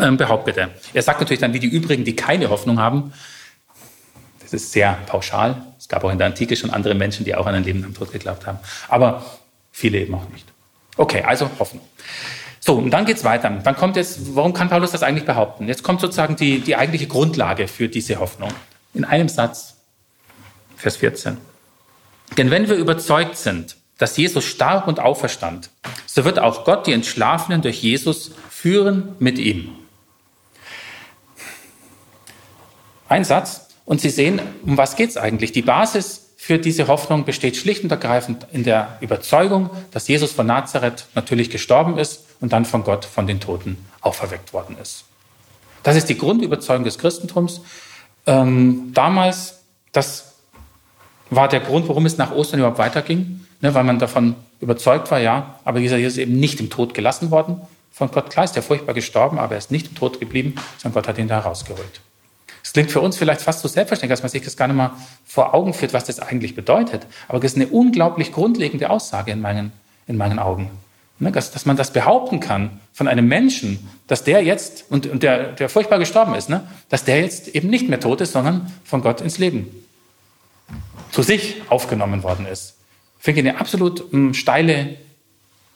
ähm, 0.00 0.16
behauptet 0.16 0.56
er. 0.56 0.70
Er 0.92 1.02
sagt 1.02 1.20
natürlich 1.20 1.40
dann, 1.40 1.52
wie 1.52 1.60
die 1.60 1.66
übrigen, 1.66 2.04
die 2.04 2.16
keine 2.16 2.50
Hoffnung 2.50 2.78
haben. 2.78 3.12
Das 4.40 4.52
ist 4.52 4.72
sehr 4.72 4.98
pauschal. 5.06 5.62
Es 5.78 5.88
gab 5.88 6.04
auch 6.04 6.10
in 6.10 6.18
der 6.18 6.28
Antike 6.28 6.56
schon 6.56 6.70
andere 6.70 6.94
Menschen, 6.94 7.24
die 7.24 7.34
auch 7.34 7.46
an 7.46 7.54
ein 7.54 7.64
Leben 7.64 7.84
am 7.84 7.94
Tod 7.94 8.12
geglaubt 8.12 8.46
haben. 8.46 8.58
Aber 8.88 9.24
viele 9.72 9.98
eben 9.98 10.14
auch 10.14 10.28
nicht. 10.28 10.46
Okay, 10.96 11.22
also 11.22 11.50
Hoffnung. 11.58 11.82
So, 12.60 12.76
und 12.76 12.90
dann 12.90 13.04
geht's 13.04 13.24
weiter. 13.24 13.50
Dann 13.50 13.76
kommt 13.76 13.96
jetzt, 13.96 14.34
warum 14.34 14.54
kann 14.54 14.70
Paulus 14.70 14.92
das 14.92 15.02
eigentlich 15.02 15.26
behaupten? 15.26 15.68
Jetzt 15.68 15.82
kommt 15.82 16.00
sozusagen 16.00 16.36
die, 16.36 16.60
die 16.60 16.76
eigentliche 16.76 17.06
Grundlage 17.06 17.68
für 17.68 17.88
diese 17.88 18.20
Hoffnung. 18.20 18.50
In 18.94 19.04
einem 19.04 19.28
Satz, 19.28 19.73
Vers 20.84 20.98
14. 20.98 21.38
Denn 22.36 22.50
wenn 22.50 22.68
wir 22.68 22.76
überzeugt 22.76 23.38
sind, 23.38 23.76
dass 23.96 24.18
Jesus 24.18 24.44
starb 24.44 24.86
und 24.86 25.00
auferstand, 25.00 25.70
so 26.04 26.26
wird 26.26 26.38
auch 26.38 26.66
Gott 26.66 26.86
die 26.86 26.92
Entschlafenen 26.92 27.62
durch 27.62 27.82
Jesus 27.82 28.32
führen 28.50 29.16
mit 29.18 29.38
ihm. 29.38 29.70
Ein 33.08 33.24
Satz, 33.24 33.68
und 33.86 34.02
Sie 34.02 34.10
sehen, 34.10 34.42
um 34.62 34.76
was 34.76 34.94
geht 34.96 35.08
es 35.08 35.16
eigentlich? 35.16 35.52
Die 35.52 35.62
Basis 35.62 36.34
für 36.36 36.58
diese 36.58 36.86
Hoffnung 36.86 37.24
besteht 37.24 37.56
schlicht 37.56 37.82
und 37.82 37.90
ergreifend 37.90 38.46
in 38.52 38.64
der 38.64 38.98
Überzeugung, 39.00 39.70
dass 39.90 40.06
Jesus 40.06 40.32
von 40.32 40.46
Nazareth 40.46 41.06
natürlich 41.14 41.48
gestorben 41.48 41.96
ist 41.96 42.26
und 42.40 42.52
dann 42.52 42.66
von 42.66 42.84
Gott 42.84 43.06
von 43.06 43.26
den 43.26 43.40
Toten 43.40 43.82
auferweckt 44.02 44.52
worden 44.52 44.76
ist. 44.82 45.04
Das 45.82 45.96
ist 45.96 46.10
die 46.10 46.18
Grundüberzeugung 46.18 46.84
des 46.84 46.98
Christentums. 46.98 47.62
Ähm, 48.26 48.90
damals, 48.92 49.60
das 49.92 50.33
war 51.36 51.48
der 51.48 51.60
Grund, 51.60 51.88
warum 51.88 52.06
es 52.06 52.18
nach 52.18 52.32
Ostern 52.32 52.60
überhaupt 52.60 52.78
weiterging, 52.78 53.40
ne, 53.60 53.74
weil 53.74 53.84
man 53.84 53.98
davon 53.98 54.36
überzeugt 54.60 55.10
war, 55.10 55.20
ja, 55.20 55.58
aber 55.64 55.80
dieser 55.80 55.96
Jesus 55.96 56.18
ist 56.18 56.22
eben 56.22 56.38
nicht 56.38 56.60
im 56.60 56.70
Tod 56.70 56.94
gelassen 56.94 57.30
worden 57.30 57.60
von 57.92 58.10
Gott. 58.10 58.30
Klar 58.30 58.44
ist 58.44 58.56
er 58.56 58.62
furchtbar 58.62 58.94
gestorben, 58.94 59.38
aber 59.38 59.52
er 59.52 59.58
ist 59.58 59.70
nicht 59.70 59.88
im 59.88 59.94
Tod 59.94 60.20
geblieben, 60.20 60.54
sondern 60.78 60.94
Gott 60.94 61.08
hat 61.08 61.18
ihn 61.18 61.28
da 61.28 61.42
herausgeholt. 61.42 62.00
Es 62.62 62.72
klingt 62.72 62.90
für 62.90 63.00
uns 63.00 63.16
vielleicht 63.16 63.42
fast 63.42 63.60
so 63.60 63.68
selbstverständlich, 63.68 64.16
dass 64.16 64.22
man 64.22 64.30
sich 64.30 64.42
das 64.42 64.56
gar 64.56 64.66
nicht 64.66 64.76
mal 64.76 64.92
vor 65.24 65.54
Augen 65.54 65.74
führt, 65.74 65.92
was 65.92 66.04
das 66.04 66.18
eigentlich 66.18 66.56
bedeutet. 66.56 67.06
Aber 67.28 67.38
das 67.38 67.52
ist 67.52 67.56
eine 67.56 67.68
unglaublich 67.68 68.32
grundlegende 68.32 68.90
Aussage 68.90 69.30
in 69.30 69.40
meinen, 69.40 69.72
in 70.06 70.16
meinen 70.16 70.38
Augen. 70.38 70.70
Ne, 71.20 71.30
dass, 71.30 71.52
dass 71.52 71.64
man 71.66 71.76
das 71.76 71.92
behaupten 71.92 72.40
kann 72.40 72.80
von 72.92 73.06
einem 73.06 73.28
Menschen, 73.28 73.88
dass 74.08 74.24
der 74.24 74.42
jetzt, 74.42 74.86
und, 74.90 75.06
und 75.06 75.22
der, 75.22 75.52
der 75.52 75.68
furchtbar 75.68 76.00
gestorben 76.00 76.34
ist, 76.34 76.48
ne, 76.48 76.66
dass 76.88 77.04
der 77.04 77.20
jetzt 77.20 77.48
eben 77.48 77.68
nicht 77.70 77.88
mehr 77.88 78.00
tot 78.00 78.20
ist, 78.20 78.32
sondern 78.32 78.72
von 78.82 79.00
Gott 79.02 79.20
ins 79.20 79.38
Leben 79.38 79.68
zu 81.14 81.22
sich 81.22 81.62
aufgenommen 81.68 82.24
worden 82.24 82.44
ist. 82.44 82.74
Finde 83.20 83.40
ich 83.40 83.48
eine 83.48 83.60
absolut 83.60 84.10
hm, 84.10 84.34
steile, 84.34 84.96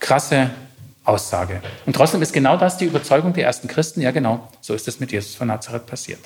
krasse 0.01 0.51
Aussage. 1.05 1.63
Und 1.87 1.95
trotzdem 1.95 2.21
ist 2.23 2.33
genau 2.33 2.57
das 2.57 2.77
die 2.77 2.87
Überzeugung 2.87 3.35
der 3.35 3.45
ersten 3.45 3.69
Christen. 3.69 4.01
Ja, 4.01 4.11
genau, 4.11 4.49
so 4.61 4.75
ist 4.75 4.89
es 4.89 4.99
mit 4.99 5.13
Jesus 5.13 5.37
von 5.37 5.47
Nazareth 5.47 5.87
passiert. 5.87 6.19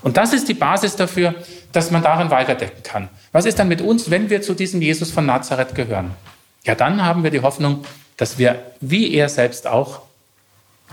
Und 0.00 0.16
das 0.16 0.32
ist 0.32 0.48
die 0.48 0.54
Basis 0.54 0.96
dafür, 0.96 1.34
dass 1.72 1.90
man 1.90 2.02
darin 2.02 2.30
weiterdenken 2.30 2.82
kann. 2.82 3.10
Was 3.32 3.44
ist 3.44 3.58
dann 3.58 3.68
mit 3.68 3.82
uns, 3.82 4.10
wenn 4.10 4.30
wir 4.30 4.40
zu 4.40 4.54
diesem 4.54 4.80
Jesus 4.80 5.10
von 5.10 5.26
Nazareth 5.26 5.74
gehören? 5.74 6.12
Ja, 6.64 6.74
dann 6.74 7.04
haben 7.04 7.22
wir 7.22 7.30
die 7.30 7.42
Hoffnung, 7.42 7.84
dass 8.16 8.38
wir, 8.38 8.62
wie 8.80 9.12
er 9.12 9.28
selbst 9.28 9.66
auch, 9.66 10.00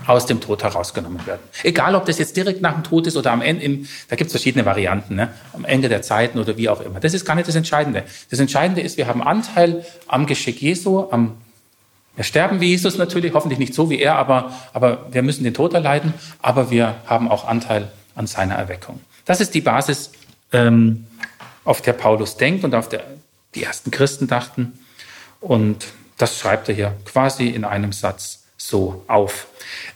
aus 0.06 0.26
dem 0.26 0.40
Tod 0.40 0.62
herausgenommen 0.62 1.24
werden. 1.26 1.42
Egal, 1.62 1.94
ob 1.94 2.06
das 2.06 2.18
jetzt 2.18 2.36
direkt 2.36 2.60
nach 2.60 2.74
dem 2.74 2.82
Tod 2.82 3.06
ist 3.06 3.16
oder 3.16 3.30
am 3.30 3.40
Ende, 3.40 3.62
im, 3.62 3.88
da 4.08 4.16
gibt 4.16 4.28
es 4.28 4.32
verschiedene 4.32 4.64
Varianten, 4.64 5.14
ne? 5.14 5.28
am 5.52 5.64
Ende 5.64 5.88
der 5.88 6.02
Zeiten 6.02 6.38
oder 6.38 6.56
wie 6.56 6.68
auch 6.68 6.80
immer. 6.80 6.98
Das 6.98 7.14
ist 7.14 7.24
gar 7.24 7.34
nicht 7.34 7.46
das 7.46 7.54
Entscheidende. 7.54 8.04
Das 8.30 8.40
Entscheidende 8.40 8.80
ist, 8.80 8.96
wir 8.96 9.06
haben 9.06 9.22
Anteil 9.22 9.84
am 10.08 10.26
Geschick 10.26 10.60
Jesu, 10.60 11.08
am 11.10 11.36
wir 12.14 12.24
sterben 12.24 12.60
wie 12.60 12.66
Jesus 12.66 12.98
natürlich, 12.98 13.32
hoffentlich 13.32 13.58
nicht 13.58 13.72
so 13.72 13.88
wie 13.88 13.98
er, 13.98 14.16
aber, 14.16 14.52
aber 14.74 15.06
wir 15.12 15.22
müssen 15.22 15.44
den 15.44 15.54
Tod 15.54 15.72
erleiden, 15.72 16.12
aber 16.42 16.70
wir 16.70 16.96
haben 17.06 17.30
auch 17.30 17.48
Anteil 17.48 17.90
an 18.14 18.26
seiner 18.26 18.54
Erweckung. 18.56 19.00
Das 19.24 19.40
ist 19.40 19.54
die 19.54 19.62
Basis, 19.62 20.12
ähm, 20.52 21.06
auf 21.64 21.80
der 21.80 21.94
Paulus 21.94 22.36
denkt 22.36 22.64
und 22.64 22.74
auf 22.74 22.88
der 22.88 23.04
die 23.54 23.62
ersten 23.62 23.90
Christen 23.90 24.26
dachten. 24.26 24.78
Und 25.40 25.86
das 26.16 26.38
schreibt 26.38 26.68
er 26.68 26.74
hier 26.74 26.94
quasi 27.04 27.48
in 27.48 27.64
einem 27.64 27.92
Satz 27.92 28.41
so 28.68 29.04
auf. 29.08 29.46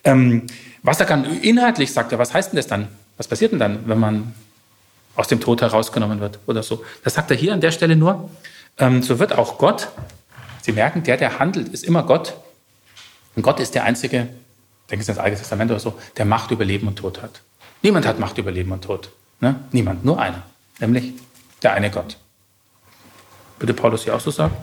Ähm, 0.04 0.46
was 0.82 1.00
er 1.00 1.06
kann 1.06 1.24
inhaltlich 1.42 1.92
sagt 1.92 2.12
er, 2.12 2.18
was 2.18 2.34
heißt 2.34 2.52
denn 2.52 2.56
das 2.56 2.66
dann? 2.66 2.88
Was 3.16 3.28
passiert 3.28 3.52
denn 3.52 3.58
dann, 3.58 3.88
wenn 3.88 3.98
man 3.98 4.34
aus 5.14 5.28
dem 5.28 5.40
Tod 5.40 5.62
herausgenommen 5.62 6.20
wird 6.20 6.38
oder 6.46 6.62
so? 6.62 6.84
Das 7.04 7.14
sagt 7.14 7.30
er 7.30 7.36
hier 7.36 7.52
an 7.52 7.60
der 7.60 7.70
Stelle 7.70 7.96
nur. 7.96 8.28
Ähm, 8.78 9.02
so 9.02 9.18
wird 9.18 9.32
auch 9.32 9.58
Gott, 9.58 9.88
Sie 10.62 10.72
merken, 10.72 11.04
der, 11.04 11.16
der 11.16 11.38
handelt, 11.38 11.68
ist 11.68 11.84
immer 11.84 12.02
Gott. 12.02 12.34
Und 13.36 13.42
Gott 13.42 13.60
ist 13.60 13.74
der 13.74 13.84
Einzige, 13.84 14.28
denken 14.90 15.04
Sie 15.04 15.12
ans 15.12 15.22
Alte 15.22 15.36
Testament 15.36 15.70
oder 15.70 15.80
so, 15.80 15.94
der 16.16 16.24
Macht 16.24 16.50
über 16.50 16.64
Leben 16.64 16.88
und 16.88 16.96
Tod 16.96 17.22
hat. 17.22 17.42
Niemand 17.82 18.04
hat 18.04 18.18
Macht 18.18 18.36
über 18.38 18.50
Leben 18.50 18.72
und 18.72 18.82
Tod. 18.82 19.10
Ne? 19.40 19.54
Niemand, 19.70 20.04
nur 20.04 20.20
einer. 20.20 20.42
Nämlich 20.80 21.12
der 21.62 21.72
eine 21.72 21.90
Gott. 21.90 22.16
Würde 23.58 23.74
Paulus 23.74 24.04
hier 24.04 24.14
auch 24.14 24.20
so 24.20 24.30
sagen? 24.30 24.54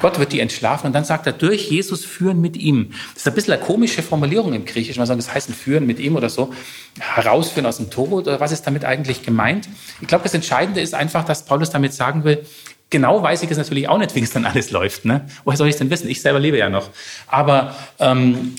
Gott 0.00 0.18
wird 0.18 0.32
die 0.32 0.40
entschlafen 0.40 0.86
und 0.88 0.92
dann 0.92 1.04
sagt 1.04 1.26
er, 1.26 1.32
durch 1.32 1.70
Jesus 1.70 2.04
führen 2.04 2.40
mit 2.40 2.56
ihm. 2.56 2.92
Das 3.14 3.22
ist 3.22 3.28
ein 3.28 3.34
bisschen 3.34 3.52
eine 3.54 3.62
komische 3.62 4.02
Formulierung 4.02 4.54
im 4.54 4.64
Griechischen. 4.64 5.00
Man 5.00 5.06
sagt, 5.06 5.18
das 5.18 5.32
heißt 5.32 5.50
führen 5.50 5.86
mit 5.86 5.98
ihm 5.98 6.16
oder 6.16 6.30
so. 6.30 6.52
Herausführen 6.98 7.66
aus 7.66 7.76
dem 7.76 7.90
Tod 7.90 8.26
oder 8.26 8.40
was 8.40 8.52
ist 8.52 8.66
damit 8.66 8.84
eigentlich 8.84 9.22
gemeint? 9.22 9.68
Ich 10.00 10.08
glaube, 10.08 10.24
das 10.24 10.34
Entscheidende 10.34 10.80
ist 10.80 10.94
einfach, 10.94 11.24
dass 11.24 11.44
Paulus 11.44 11.70
damit 11.70 11.92
sagen 11.92 12.24
will, 12.24 12.44
genau 12.88 13.22
weiß 13.22 13.42
ich 13.42 13.50
es 13.50 13.58
natürlich 13.58 13.88
auch 13.88 13.98
nicht, 13.98 14.14
wie 14.14 14.20
es 14.20 14.32
dann 14.32 14.44
alles 14.44 14.70
läuft. 14.70 15.04
Ne? 15.04 15.26
Woher 15.44 15.56
soll 15.56 15.68
ich 15.68 15.74
es 15.74 15.78
denn 15.78 15.90
wissen? 15.90 16.08
Ich 16.08 16.22
selber 16.22 16.40
lebe 16.40 16.58
ja 16.58 16.68
noch. 16.68 16.90
Aber 17.28 17.74
ähm, 17.98 18.54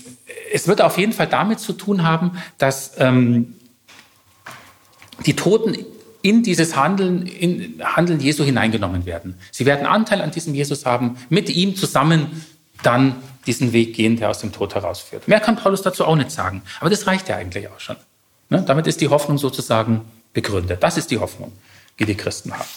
es 0.52 0.68
wird 0.68 0.80
auf 0.80 0.98
jeden 0.98 1.12
Fall 1.12 1.26
damit 1.26 1.60
zu 1.60 1.72
tun 1.72 2.02
haben, 2.02 2.32
dass 2.58 2.92
ähm, 2.98 3.54
die 5.26 5.36
Toten 5.36 5.76
in 6.22 6.42
dieses 6.42 6.76
Handeln, 6.76 7.26
in 7.26 7.82
Handeln 7.84 8.20
Jesu 8.20 8.44
hineingenommen 8.44 9.06
werden. 9.06 9.38
Sie 9.50 9.66
werden 9.66 9.86
Anteil 9.86 10.20
an 10.22 10.30
diesem 10.30 10.54
Jesus 10.54 10.86
haben, 10.86 11.18
mit 11.28 11.50
ihm 11.50 11.76
zusammen 11.76 12.44
dann 12.82 13.16
diesen 13.46 13.72
Weg 13.72 13.94
gehen, 13.94 14.16
der 14.16 14.30
aus 14.30 14.38
dem 14.38 14.52
Tod 14.52 14.74
herausführt. 14.74 15.26
Mehr 15.28 15.40
kann 15.40 15.56
Paulus 15.56 15.82
dazu 15.82 16.04
auch 16.04 16.16
nicht 16.16 16.30
sagen, 16.30 16.62
aber 16.80 16.90
das 16.90 17.06
reicht 17.06 17.28
ja 17.28 17.36
eigentlich 17.36 17.68
auch 17.68 17.80
schon. 17.80 17.96
Ne? 18.48 18.62
Damit 18.66 18.86
ist 18.86 19.00
die 19.00 19.08
Hoffnung 19.08 19.38
sozusagen 19.38 20.02
begründet. 20.32 20.82
Das 20.82 20.96
ist 20.96 21.10
die 21.10 21.18
Hoffnung, 21.18 21.52
die 21.98 22.04
die 22.04 22.14
Christen 22.14 22.52
haben. 22.52 22.68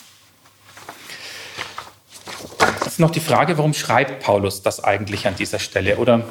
Jetzt 2.84 3.00
noch 3.00 3.12
die 3.12 3.20
Frage, 3.20 3.58
warum 3.58 3.74
schreibt 3.74 4.24
Paulus 4.24 4.62
das 4.62 4.84
eigentlich 4.84 5.28
an 5.28 5.36
dieser 5.36 5.60
Stelle? 5.60 5.98
Oder 5.98 6.24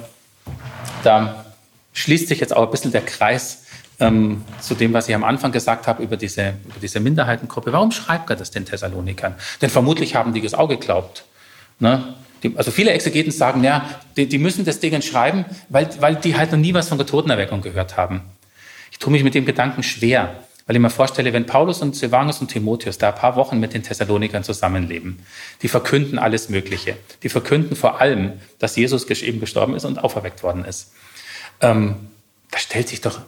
da 1.03 1.45
schließt 1.93 2.29
sich 2.29 2.41
jetzt 2.41 2.57
auch 2.57 2.65
ein 2.65 2.71
bisschen 2.71 2.93
der 2.93 3.03
Kreis 3.03 3.64
ähm, 4.01 4.43
zu 4.61 4.75
dem, 4.75 4.93
was 4.93 5.09
ich 5.09 5.15
am 5.15 5.25
Anfang 5.25 5.53
gesagt 5.53 5.87
habe 5.87 6.03
über 6.03 6.17
diese, 6.17 6.55
über 6.65 6.81
diese 6.81 7.01
Minderheitengruppe. 7.01 7.73
Warum 7.73 7.93
schreibt 7.93 8.31
er 8.31 8.37
das 8.37 8.51
den 8.51 8.65
Thessalonikern? 8.65 9.35
Denn 9.63 9.71
vermutlich 9.71 10.15
haben 10.15 10.33
die 10.33 10.41
das 10.41 10.55
auch 10.55 10.69
geglaubt. 10.69 11.25
Ne? 11.79 12.15
Die, 12.43 12.57
also 12.57 12.71
viele 12.71 12.93
Exegeten 12.93 13.33
sagen, 13.33 13.65
ja, 13.65 13.89
die, 14.17 14.29
die, 14.29 14.39
müssen 14.39 14.65
das 14.65 14.81
Ding 14.81 15.01
schreiben, 15.01 15.45
weil, 15.69 15.89
weil 16.01 16.17
die 16.17 16.37
halt 16.37 16.53
noch 16.53 16.59
nie 16.59 16.75
was 16.75 16.89
von 16.89 16.99
der 16.99 17.07
Totenerweckung 17.07 17.63
gehört 17.63 17.97
haben. 17.97 18.23
Ich 18.91 18.99
tue 18.99 19.13
mich 19.13 19.25
mit 19.25 19.35
dem 19.35 19.47
Gedanken 19.47 19.83
schwer, 19.83 20.37
weil 20.67 20.77
ich 20.77 20.83
mir 20.83 20.91
vorstelle, 20.91 21.33
wenn 21.33 21.47
Paulus 21.47 21.83
und 21.83 21.97
Silvanus 21.97 22.41
und 22.41 22.49
Timotheus 22.49 22.99
da 22.99 23.09
ein 23.09 23.15
paar 23.15 23.37
Wochen 23.37 23.61
mit 23.61 23.75
den 23.75 23.83
Thessalonikern 23.83 24.45
zusammenleben, 24.45 25.25
die 25.63 25.69
verkünden 25.69 26.19
alles 26.19 26.49
Mögliche. 26.49 26.97
Die 27.23 27.29
verkünden 27.29 27.77
vor 27.77 28.01
allem, 28.01 28.33
dass 28.59 28.77
Jesus 28.77 29.09
eben 29.11 29.41
gestorben 29.41 29.75
ist 29.75 29.85
und 29.85 30.03
auferweckt 30.03 30.43
worden 30.43 30.65
ist. 30.65 30.93
Ähm, 31.61 31.97
da 32.51 32.59
stellt 32.59 32.89
sich 32.89 33.01
doch 33.01 33.21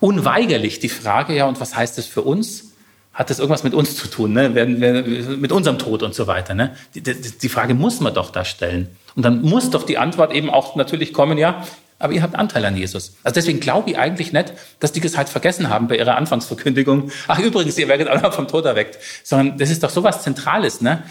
unweigerlich 0.00 0.80
die 0.80 0.88
Frage, 0.88 1.34
ja, 1.34 1.46
und 1.46 1.60
was 1.60 1.76
heißt 1.76 1.98
das 1.98 2.06
für 2.06 2.22
uns? 2.22 2.72
Hat 3.12 3.28
das 3.28 3.38
irgendwas 3.38 3.64
mit 3.64 3.74
uns 3.74 3.96
zu 3.96 4.08
tun, 4.08 4.32
ne? 4.32 4.48
mit 4.48 5.52
unserem 5.52 5.78
Tod 5.78 6.02
und 6.02 6.14
so 6.14 6.26
weiter? 6.26 6.54
Ne? 6.54 6.74
Die, 6.94 7.02
die, 7.02 7.14
die 7.14 7.48
Frage 7.48 7.74
muss 7.74 8.00
man 8.00 8.14
doch 8.14 8.30
da 8.30 8.44
stellen. 8.44 8.88
Und 9.14 9.24
dann 9.24 9.42
muss 9.42 9.70
doch 9.70 9.82
die 9.82 9.98
Antwort 9.98 10.32
eben 10.32 10.48
auch 10.48 10.76
natürlich 10.76 11.12
kommen, 11.12 11.36
ja, 11.36 11.64
aber 11.98 12.14
ihr 12.14 12.22
habt 12.22 12.34
Anteil 12.34 12.64
an 12.64 12.76
Jesus. 12.76 13.16
Also 13.22 13.34
deswegen 13.34 13.60
glaube 13.60 13.90
ich 13.90 13.98
eigentlich 13.98 14.32
nicht, 14.32 14.54
dass 14.78 14.92
die 14.92 15.00
das 15.00 15.18
halt 15.18 15.28
vergessen 15.28 15.68
haben 15.68 15.86
bei 15.86 15.98
ihrer 15.98 16.16
Anfangsverkündigung. 16.16 17.10
Ach 17.28 17.38
übrigens, 17.38 17.76
ihr 17.76 17.88
werdet 17.88 18.08
auch 18.08 18.22
noch 18.22 18.32
vom 18.32 18.48
Tod 18.48 18.64
erweckt. 18.64 18.98
Sondern 19.22 19.58
das 19.58 19.68
ist 19.68 19.82
doch 19.82 19.90
sowas 19.90 20.22
Zentrales. 20.22 20.80
Ne? 20.80 21.02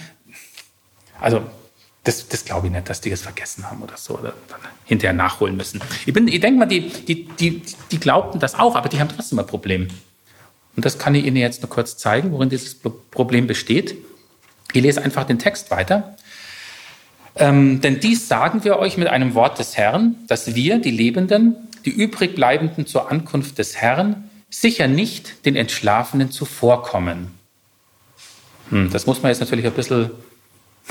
Also 1.21 1.43
das, 2.03 2.27
das 2.27 2.45
glaube 2.45 2.67
ich 2.67 2.73
nicht, 2.73 2.89
dass 2.89 3.01
die 3.01 3.09
das 3.09 3.21
vergessen 3.21 3.69
haben 3.69 3.81
oder 3.81 3.97
so 3.97 4.17
oder 4.17 4.33
hinterher 4.85 5.13
nachholen 5.13 5.57
müssen. 5.57 5.81
Ich, 6.05 6.15
ich 6.15 6.39
denke 6.39 6.59
mal, 6.59 6.65
die, 6.65 6.89
die, 6.89 7.25
die, 7.25 7.61
die 7.91 7.99
glaubten 7.99 8.39
das 8.39 8.55
auch, 8.55 8.75
aber 8.75 8.89
die 8.89 8.99
haben 8.99 9.09
trotzdem 9.09 9.39
ein 9.39 9.47
Problem. 9.47 9.89
Und 10.75 10.85
das 10.85 10.97
kann 10.97 11.13
ich 11.13 11.25
Ihnen 11.25 11.35
jetzt 11.35 11.61
nur 11.61 11.69
kurz 11.69 11.97
zeigen, 11.97 12.31
worin 12.31 12.49
dieses 12.49 12.75
Problem 12.75 13.47
besteht. 13.47 13.95
Ich 14.71 14.81
lese 14.81 15.01
einfach 15.01 15.25
den 15.25 15.39
Text 15.39 15.71
weiter. 15.71 16.15
Ähm, 17.35 17.81
denn 17.81 17.99
dies 17.99 18.27
sagen 18.27 18.63
wir 18.63 18.79
euch 18.79 18.97
mit 18.97 19.07
einem 19.07 19.33
Wort 19.33 19.59
des 19.59 19.77
Herrn, 19.77 20.15
dass 20.27 20.55
wir, 20.55 20.79
die 20.79 20.91
Lebenden, 20.91 21.55
die 21.85 21.91
übrigbleibenden 21.91 22.85
zur 22.85 23.11
Ankunft 23.11 23.57
des 23.57 23.77
Herrn, 23.77 24.29
sicher 24.49 24.87
nicht 24.87 25.45
den 25.45 25.55
Entschlafenen 25.55 26.31
zuvorkommen. 26.31 27.31
Hm, 28.69 28.89
das 28.91 29.05
muss 29.05 29.21
man 29.21 29.31
jetzt 29.31 29.39
natürlich 29.39 29.65
ein 29.65 29.73
bisschen 29.73 30.11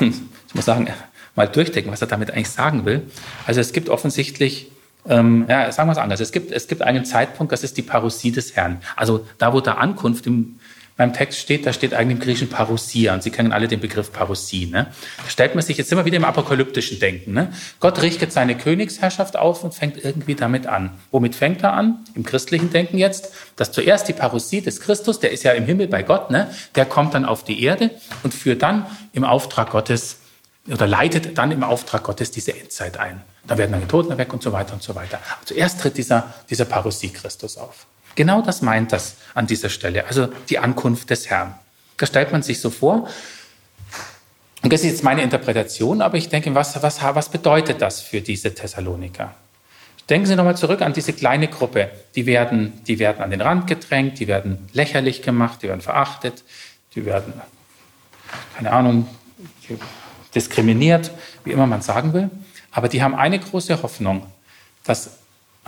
ich 0.01 0.55
muss 0.55 0.65
sagen, 0.65 0.89
mal 1.35 1.49
durchdenken, 1.49 1.91
was 1.91 2.01
er 2.01 2.09
damit 2.09 2.31
eigentlich 2.31 2.51
sagen 2.51 2.85
will. 2.85 3.03
Also 3.47 3.61
es 3.61 3.73
gibt 3.73 3.89
offensichtlich, 3.89 4.71
ähm, 5.09 5.47
ja, 5.49 5.71
sagen 5.73 5.89
wir 5.89 5.93
es 5.93 5.99
anders, 5.99 6.21
es 6.21 6.33
gibt, 6.33 6.51
es 6.51 6.69
gibt 6.69 6.83
einen 6.83 7.05
Zeitpunkt, 7.05 7.53
das 7.53 7.65
ist 7.65 7.77
die 7.77 7.83
Parousie 7.83 8.33
des 8.33 8.57
Herrn. 8.57 8.81
Also 8.97 9.27
da, 9.39 9.53
wo 9.53 9.61
der 9.61 9.79
Ankunft 9.79 10.27
im, 10.27 10.59
beim 10.99 11.13
Text 11.13 11.39
steht, 11.39 11.65
da 11.65 11.73
steht 11.73 11.95
eigentlich 11.95 12.19
im 12.19 12.25
Griechischen 12.25 12.49
Parousia 12.49 13.15
und 13.15 13.23
Sie 13.23 13.31
kennen 13.31 13.53
alle 13.53 13.69
den 13.69 13.79
Begriff 13.79 14.13
Parousie. 14.13 14.67
Ne? 14.67 14.89
Da 15.23 15.31
stellt 15.31 15.55
man 15.55 15.63
sich 15.63 15.79
jetzt 15.79 15.93
immer 15.93 16.05
wieder 16.05 16.17
im 16.17 16.25
apokalyptischen 16.25 16.99
Denken. 16.99 17.33
Ne? 17.35 17.53
Gott 17.79 18.03
richtet 18.03 18.33
seine 18.33 18.57
Königsherrschaft 18.57 19.37
auf 19.37 19.63
und 19.63 19.73
fängt 19.73 20.05
irgendwie 20.05 20.35
damit 20.35 20.67
an. 20.67 20.91
Womit 21.13 21.37
fängt 21.37 21.63
er 21.63 21.73
an? 21.73 22.05
Im 22.17 22.25
christlichen 22.25 22.71
Denken 22.71 22.99
jetzt, 22.99 23.33
dass 23.55 23.71
zuerst 23.71 24.09
die 24.09 24.13
Parousie 24.13 24.61
des 24.61 24.81
Christus, 24.81 25.21
der 25.21 25.31
ist 25.31 25.45
ja 25.45 25.53
im 25.53 25.67
Himmel 25.67 25.87
bei 25.87 26.03
Gott, 26.03 26.33
ne? 26.33 26.51
der 26.75 26.85
kommt 26.85 27.15
dann 27.15 27.25
auf 27.25 27.45
die 27.45 27.63
Erde 27.63 27.93
und 28.25 28.35
führt 28.35 28.63
dann 28.63 28.85
im 29.13 29.23
Auftrag 29.23 29.71
Gottes 29.71 30.19
oder 30.69 30.89
leitet 30.89 31.39
dann 31.39 31.53
im 31.53 31.63
Auftrag 31.63 32.03
Gottes 32.03 32.33
diese 32.33 32.59
Endzeit 32.59 32.99
ein. 32.99 33.23
Da 33.47 33.57
werden 33.57 33.71
dann 33.71 33.83
die 33.83 33.87
Toten 33.87 34.19
weg 34.19 34.33
und 34.33 34.43
so 34.43 34.53
weiter 34.53 34.75
und 34.75 34.83
so 34.83 34.97
weiter. 34.97 35.21
Zuerst 35.45 35.81
tritt 35.81 35.97
dieser, 35.97 36.35
dieser 36.51 36.65
Parousie 36.65 37.11
Christus 37.11 37.57
auf. 37.57 37.87
Genau 38.19 38.43
das 38.43 38.63
meint 38.63 38.91
das 38.91 39.15
an 39.35 39.47
dieser 39.47 39.69
Stelle, 39.69 40.05
also 40.05 40.27
die 40.49 40.59
Ankunft 40.59 41.09
des 41.09 41.31
Herrn. 41.31 41.55
Da 41.99 42.05
stellt 42.05 42.33
man 42.33 42.43
sich 42.43 42.61
so 42.61 42.69
vor. 42.69 43.09
Und 44.61 44.73
das 44.73 44.81
ist 44.81 44.91
jetzt 44.91 45.05
meine 45.05 45.23
Interpretation, 45.23 46.03
aber 46.03 46.17
ich 46.17 46.29
denke, 46.29 46.53
was, 46.53 46.83
was, 46.83 47.01
was 47.01 47.29
bedeutet 47.29 47.81
das 47.81 48.01
für 48.01 48.21
diese 48.21 48.53
Thessaloniker? 48.53 49.37
Denken 50.11 50.27
Sie 50.27 50.35
nochmal 50.35 50.57
zurück 50.57 50.83
an 50.83 50.95
diese 50.95 51.13
kleine 51.13 51.47
Gruppe. 51.47 51.93
Die 52.17 52.27
werden, 52.27 52.83
die 52.89 52.99
werden 52.99 53.23
an 53.23 53.31
den 53.31 53.41
Rand 53.41 53.69
gedrängt, 53.69 54.19
die 54.19 54.27
werden 54.27 54.69
lächerlich 54.73 55.23
gemacht, 55.23 55.63
die 55.63 55.69
werden 55.69 55.81
verachtet, 55.81 56.43
die 56.97 57.05
werden, 57.05 57.35
keine 58.57 58.73
Ahnung, 58.73 59.07
diskriminiert, 60.35 61.13
wie 61.45 61.53
immer 61.53 61.69
man 61.69 61.83
sagen 61.83 62.15
will. 62.15 62.31
Aber 62.73 62.89
die 62.89 63.01
haben 63.01 63.15
eine 63.15 63.39
große 63.39 63.81
Hoffnung, 63.81 64.27
dass 64.83 65.19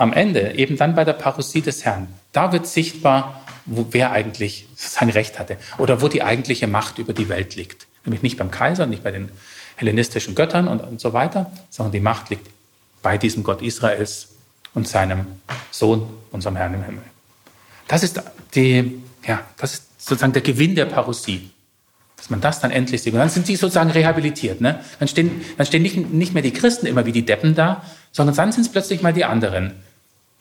am 0.01 0.13
Ende, 0.13 0.55
eben 0.55 0.77
dann 0.77 0.95
bei 0.95 1.05
der 1.05 1.13
Parousie 1.13 1.61
des 1.61 1.85
Herrn, 1.85 2.07
da 2.31 2.51
wird 2.51 2.67
sichtbar, 2.67 3.45
wo, 3.65 3.85
wer 3.91 4.11
eigentlich 4.11 4.67
sein 4.75 5.09
Recht 5.09 5.37
hatte 5.37 5.57
oder 5.77 6.01
wo 6.01 6.07
die 6.07 6.23
eigentliche 6.23 6.67
Macht 6.67 6.97
über 6.97 7.13
die 7.13 7.29
Welt 7.29 7.55
liegt. 7.55 7.87
Nämlich 8.03 8.23
nicht 8.23 8.37
beim 8.37 8.49
Kaiser, 8.49 8.87
nicht 8.87 9.03
bei 9.03 9.11
den 9.11 9.29
hellenistischen 9.75 10.33
Göttern 10.33 10.67
und, 10.67 10.79
und 10.79 10.99
so 10.99 11.13
weiter, 11.13 11.51
sondern 11.69 11.91
die 11.91 11.99
Macht 11.99 12.31
liegt 12.31 12.47
bei 13.03 13.17
diesem 13.17 13.43
Gott 13.43 13.61
Israels 13.61 14.29
und 14.73 14.87
seinem 14.87 15.27
Sohn, 15.69 16.09
unserem 16.31 16.55
Herrn 16.55 16.73
im 16.73 16.83
Himmel. 16.83 17.03
Das 17.87 18.03
ist, 18.03 18.21
die, 18.55 19.01
ja, 19.25 19.41
das 19.57 19.73
ist 19.73 19.83
sozusagen 19.99 20.33
der 20.33 20.41
Gewinn 20.41 20.75
der 20.75 20.85
Parousie 20.85 21.51
dass 22.21 22.29
man 22.29 22.39
das 22.39 22.59
dann 22.59 22.69
endlich 22.69 23.01
sieht. 23.01 23.13
Und 23.13 23.19
dann 23.19 23.29
sind 23.29 23.47
sie 23.47 23.55
sozusagen 23.55 23.89
rehabilitiert. 23.89 24.61
Ne? 24.61 24.79
Dann 24.99 25.07
stehen, 25.07 25.41
dann 25.57 25.65
stehen 25.65 25.81
nicht, 25.81 26.13
nicht 26.13 26.35
mehr 26.35 26.43
die 26.43 26.53
Christen 26.53 26.85
immer 26.85 27.07
wie 27.07 27.11
die 27.11 27.25
Deppen 27.25 27.55
da, 27.55 27.83
sondern 28.11 28.35
dann 28.35 28.51
sind 28.51 28.61
es 28.61 28.71
plötzlich 28.71 29.01
mal 29.01 29.11
die 29.11 29.25
anderen, 29.25 29.73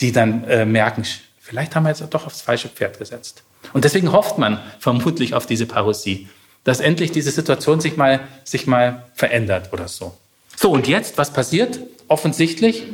die 0.01 0.13
dann 0.13 0.45
äh, 0.45 0.65
merken, 0.65 1.05
vielleicht 1.41 1.75
haben 1.75 1.85
wir 1.85 1.91
jetzt 1.91 2.03
doch 2.11 2.27
aufs 2.27 2.43
falsche 2.43 2.69
Pferd 2.69 2.99
gesetzt. 2.99 3.43
Und 3.73 3.85
deswegen 3.85 4.13
hofft 4.13 4.39
man 4.39 4.61
vermutlich 4.79 5.35
auf 5.35 5.47
diese 5.47 5.67
Parosie, 5.67 6.29
dass 6.65 6.81
endlich 6.81 7.13
diese 7.13 7.31
Situation 7.31 7.81
sich 7.81 7.97
mal, 7.97 8.21
sich 8.45 8.67
mal 8.67 9.07
verändert 9.15 9.73
oder 9.73 9.89
so. 9.89 10.17
So, 10.57 10.71
und 10.71 10.89
jetzt, 10.89 11.19
was 11.19 11.33
passiert? 11.33 11.81
Offensichtlich, 12.09 12.85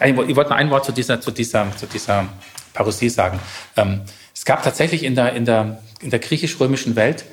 ich 0.00 0.16
wollte 0.16 0.50
noch 0.50 0.56
ein 0.56 0.70
Wort 0.70 0.84
zu 0.84 0.92
dieser, 0.92 1.20
zu 1.20 1.30
dieser, 1.30 1.74
zu 1.76 1.86
dieser 1.86 2.26
Parosie 2.74 3.08
sagen. 3.08 3.40
Ähm, 3.76 4.02
es 4.34 4.44
gab 4.44 4.62
tatsächlich 4.62 5.02
in 5.02 5.14
der, 5.14 5.32
in 5.32 5.44
der 5.44 5.78
in 6.00 6.10
der 6.10 6.18
griechisch-römischen 6.18 6.96
Welt 6.96 7.24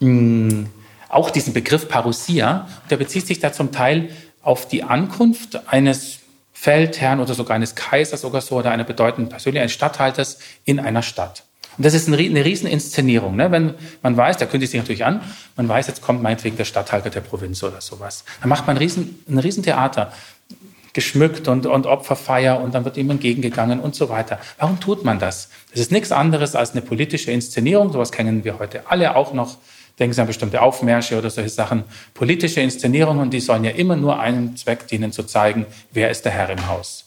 mh, 0.00 0.08
mm, 0.08 0.66
auch 1.08 1.30
diesen 1.30 1.52
Begriff 1.52 1.88
Parousia. 1.88 2.68
Der 2.90 2.96
bezieht 2.96 3.26
sich 3.26 3.38
da 3.38 3.52
zum 3.52 3.72
Teil 3.72 4.10
auf 4.42 4.66
die 4.66 4.82
Ankunft 4.82 5.68
eines 5.68 6.20
Feldherrn 6.62 7.18
oder 7.18 7.34
sogar 7.34 7.56
eines 7.56 7.74
Kaisers 7.74 8.24
oder 8.24 8.40
so 8.40 8.54
oder 8.54 8.70
einer 8.70 8.84
bedeutenden 8.84 9.28
Persönlichkeit, 9.28 9.62
eines 9.62 9.72
Statthalters 9.72 10.38
in 10.64 10.78
einer 10.78 11.02
Stadt. 11.02 11.42
Und 11.76 11.84
das 11.84 11.92
ist 11.92 12.06
eine 12.06 12.44
Rieseninszenierung. 12.44 13.34
Ne? 13.34 13.50
Wenn 13.50 13.74
man 14.00 14.16
weiß, 14.16 14.36
da 14.36 14.46
kündigt 14.46 14.70
sich 14.70 14.80
natürlich 14.80 15.04
an, 15.04 15.22
man 15.56 15.68
weiß, 15.68 15.88
jetzt 15.88 16.02
kommt 16.02 16.22
meinetwegen 16.22 16.56
der 16.56 16.64
Statthalter 16.64 17.10
der 17.10 17.20
Provinz 17.20 17.64
oder 17.64 17.80
sowas. 17.80 18.24
Dann 18.40 18.48
macht 18.48 18.68
man 18.68 18.76
ein, 18.76 18.78
Riesen, 18.78 19.24
ein 19.28 19.38
Riesentheater 19.38 20.12
geschmückt 20.92 21.48
und, 21.48 21.66
und 21.66 21.86
Opferfeier 21.86 22.60
und 22.60 22.76
dann 22.76 22.84
wird 22.84 22.96
ihm 22.96 23.10
entgegengegangen 23.10 23.80
und 23.80 23.96
so 23.96 24.08
weiter. 24.08 24.38
Warum 24.58 24.78
tut 24.78 25.04
man 25.04 25.18
das? 25.18 25.48
Das 25.72 25.80
ist 25.80 25.90
nichts 25.90 26.12
anderes 26.12 26.54
als 26.54 26.72
eine 26.72 26.82
politische 26.82 27.32
Inszenierung. 27.32 27.90
Sowas 27.90 28.12
kennen 28.12 28.44
wir 28.44 28.60
heute 28.60 28.88
alle 28.88 29.16
auch 29.16 29.32
noch. 29.32 29.56
Denken 29.98 30.14
Sie 30.14 30.20
an 30.20 30.26
bestimmte 30.26 30.62
Aufmärsche 30.62 31.18
oder 31.18 31.30
solche 31.30 31.50
Sachen. 31.50 31.84
Politische 32.14 32.60
Inszenierungen, 32.60 33.30
die 33.30 33.40
sollen 33.40 33.64
ja 33.64 33.70
immer 33.72 33.96
nur 33.96 34.18
einem 34.18 34.56
Zweck 34.56 34.88
dienen, 34.88 35.12
zu 35.12 35.24
zeigen, 35.24 35.66
wer 35.92 36.10
ist 36.10 36.24
der 36.24 36.32
Herr 36.32 36.50
im 36.50 36.66
Haus. 36.68 37.04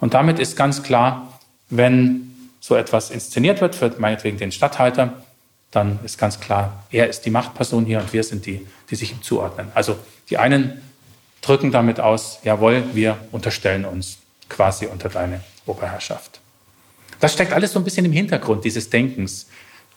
Und 0.00 0.14
damit 0.14 0.38
ist 0.38 0.56
ganz 0.56 0.82
klar, 0.82 1.38
wenn 1.70 2.34
so 2.60 2.74
etwas 2.76 3.10
inszeniert 3.10 3.60
wird, 3.60 3.74
für 3.74 3.94
meinetwegen 3.98 4.38
den 4.38 4.52
Statthalter, 4.52 5.22
dann 5.70 5.98
ist 6.04 6.18
ganz 6.18 6.40
klar, 6.40 6.84
er 6.90 7.08
ist 7.08 7.22
die 7.22 7.30
Machtperson 7.30 7.84
hier 7.84 7.98
und 8.00 8.12
wir 8.12 8.22
sind 8.22 8.46
die, 8.46 8.66
die 8.90 8.96
sich 8.96 9.12
ihm 9.12 9.22
zuordnen. 9.22 9.68
Also 9.74 9.96
die 10.30 10.38
einen 10.38 10.80
drücken 11.40 11.72
damit 11.72 12.00
aus, 12.00 12.38
jawohl, 12.42 12.84
wir 12.94 13.18
unterstellen 13.32 13.84
uns 13.84 14.18
quasi 14.48 14.86
unter 14.86 15.08
deine 15.08 15.42
Oberherrschaft. 15.66 16.40
Das 17.20 17.32
steckt 17.32 17.52
alles 17.52 17.72
so 17.72 17.78
ein 17.78 17.84
bisschen 17.84 18.06
im 18.06 18.12
Hintergrund 18.12 18.64
dieses 18.64 18.90
Denkens, 18.90 19.48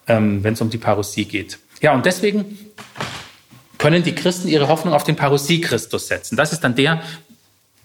ähm, 0.08 0.44
wenn 0.44 0.54
es 0.54 0.62
um 0.62 0.70
die 0.70 0.78
Parousie 0.78 1.26
geht. 1.26 1.60
Ja, 1.82 1.94
und 1.94 2.06
deswegen 2.06 2.58
können 3.78 4.04
die 4.04 4.16
Christen 4.16 4.48
ihre 4.48 4.68
Hoffnung 4.68 4.94
auf 4.94 5.04
den 5.04 5.16
Parousie-Christus 5.16 6.08
setzen. 6.08 6.36
Das 6.36 6.52
ist 6.52 6.64
dann 6.64 6.76
der, 6.76 7.02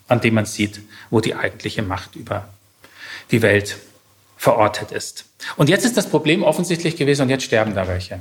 an 0.09 0.21
dem 0.21 0.35
man 0.35 0.47
sieht, 0.47 0.81
wo 1.11 1.21
die 1.21 1.35
eigentliche 1.35 1.83
Macht 1.83 2.17
über 2.17 2.49
die 3.31 3.43
Welt 3.43 3.77
verortet 4.37 4.91
ist. 4.91 5.27
Und 5.57 5.69
jetzt 5.69 5.85
ist 5.85 5.97
das 5.97 6.09
Problem 6.09 6.43
offensichtlich 6.43 6.97
gewesen 6.97 7.23
und 7.23 7.29
jetzt 7.29 7.45
sterben 7.45 7.75
da 7.75 7.87
welche. 7.87 8.21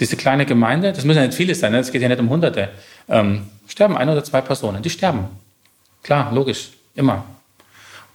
Diese 0.00 0.16
kleine 0.16 0.46
Gemeinde, 0.46 0.92
das 0.92 1.04
müssen 1.04 1.18
ja 1.18 1.26
nicht 1.26 1.36
viele 1.36 1.54
sein, 1.54 1.72
es 1.74 1.86
ne? 1.86 1.92
geht 1.92 2.02
ja 2.02 2.08
nicht 2.08 2.20
um 2.20 2.28
Hunderte, 2.28 2.70
ähm, 3.08 3.46
sterben 3.68 3.96
ein 3.96 4.08
oder 4.08 4.24
zwei 4.24 4.40
Personen, 4.40 4.82
die 4.82 4.90
sterben. 4.90 5.28
Klar, 6.02 6.32
logisch, 6.32 6.70
immer. 6.94 7.24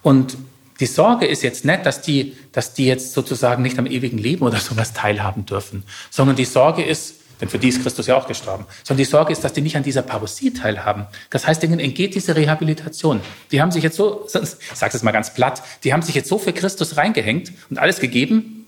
Und 0.04 0.38
die 0.80 0.86
Sorge 0.86 1.26
ist 1.26 1.44
jetzt 1.44 1.66
nicht, 1.66 1.86
dass 1.86 2.02
die, 2.02 2.38
dass 2.52 2.74
die 2.74 2.86
jetzt 2.86 3.14
sozusagen 3.14 3.62
nicht 3.62 3.78
am 3.80 3.86
ewigen 3.86 4.18
Leben 4.18 4.46
oder 4.46 4.58
sowas 4.58 4.94
teilhaben 4.94 5.46
dürfen, 5.46 5.84
sondern 6.10 6.36
die 6.36 6.46
Sorge 6.46 6.84
ist, 6.84 7.16
denn 7.42 7.50
für 7.50 7.60
die 7.60 7.70
ist 7.70 7.82
Christus 7.82 8.08
ja 8.08 8.18
auch 8.18 8.28
gestorben. 8.28 8.66
Sondern 8.84 8.98
die 8.98 9.10
Sorge 9.10 9.32
ist, 9.32 9.44
dass 9.44 9.54
die 9.54 9.62
nicht 9.62 9.78
an 9.78 9.84
dieser 9.84 10.02
Parousie 10.02 10.54
teilhaben. 10.54 11.08
Das 11.30 11.48
heißt, 11.48 11.64
denen 11.64 11.80
entgeht 11.80 12.16
diese 12.16 12.36
Rehabilitation. 12.36 13.22
Die 13.52 13.62
haben 13.62 13.72
sich 13.72 13.84
jetzt 13.84 13.96
so, 13.96 14.26
ich 14.34 14.78
sage 14.78 14.96
es 14.96 15.04
mal 15.04 15.12
ganz 15.12 15.34
platt, 15.34 15.64
die 15.84 15.94
haben 15.94 16.02
sich 16.02 16.16
jetzt 16.16 16.28
so 16.28 16.38
für 16.38 16.54
Christus 16.54 16.98
reingehängt 16.98 17.54
und 17.70 17.80
alles 17.80 18.00
gegeben. 18.00 18.68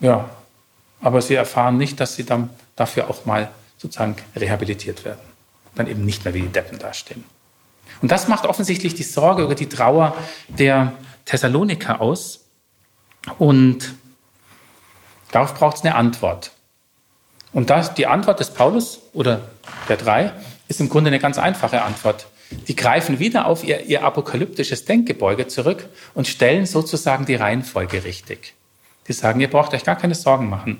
Ja, 0.00 0.28
aber 1.00 1.22
sie 1.22 1.34
erfahren 1.34 1.78
nicht, 1.78 2.00
dass 2.00 2.16
sie 2.16 2.24
dann 2.24 2.50
dafür 2.76 3.08
auch 3.08 3.24
mal 3.24 3.50
sozusagen 3.78 4.16
rehabilitiert 4.36 5.04
werden. 5.04 5.20
Dann 5.74 5.86
eben 5.86 6.04
nicht 6.04 6.24
mehr 6.24 6.34
wie 6.34 6.42
die 6.42 6.48
Deppen 6.48 6.78
dastehen. 6.78 7.24
Und 8.02 8.10
das 8.10 8.28
macht 8.28 8.46
offensichtlich 8.46 8.94
die 8.94 9.02
Sorge 9.02 9.44
oder 9.44 9.54
die 9.54 9.68
Trauer 9.68 10.16
der 10.48 10.92
Thessaloniker 11.26 12.00
aus. 12.00 12.46
Und 13.38 13.94
darauf 15.32 15.54
braucht 15.54 15.76
es 15.76 15.82
eine 15.82 15.94
Antwort. 15.94 16.52
Und 17.52 17.70
das, 17.70 17.94
die 17.94 18.06
Antwort 18.06 18.40
des 18.40 18.54
Paulus 18.54 19.00
oder 19.12 19.42
der 19.88 19.96
drei 19.96 20.32
ist 20.68 20.80
im 20.80 20.88
Grunde 20.88 21.08
eine 21.08 21.18
ganz 21.18 21.38
einfache 21.38 21.82
Antwort. 21.82 22.26
Die 22.68 22.76
greifen 22.76 23.18
wieder 23.18 23.46
auf 23.46 23.64
ihr, 23.64 23.86
ihr 23.86 24.04
apokalyptisches 24.04 24.84
Denkgebeuge 24.84 25.46
zurück 25.48 25.88
und 26.14 26.26
stellen 26.26 26.66
sozusagen 26.66 27.26
die 27.26 27.34
Reihenfolge 27.34 28.04
richtig. 28.04 28.54
Die 29.08 29.12
sagen, 29.12 29.40
ihr 29.40 29.50
braucht 29.50 29.74
euch 29.74 29.84
gar 29.84 29.96
keine 29.96 30.14
Sorgen 30.14 30.48
machen. 30.48 30.78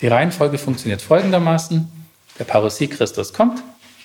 Die 0.00 0.08
Reihenfolge 0.08 0.58
funktioniert 0.58 1.02
folgendermaßen. 1.02 1.90
Der 2.38 2.44
Parousie 2.44 2.88
Christus 2.88 3.32
kommt, 3.32 3.62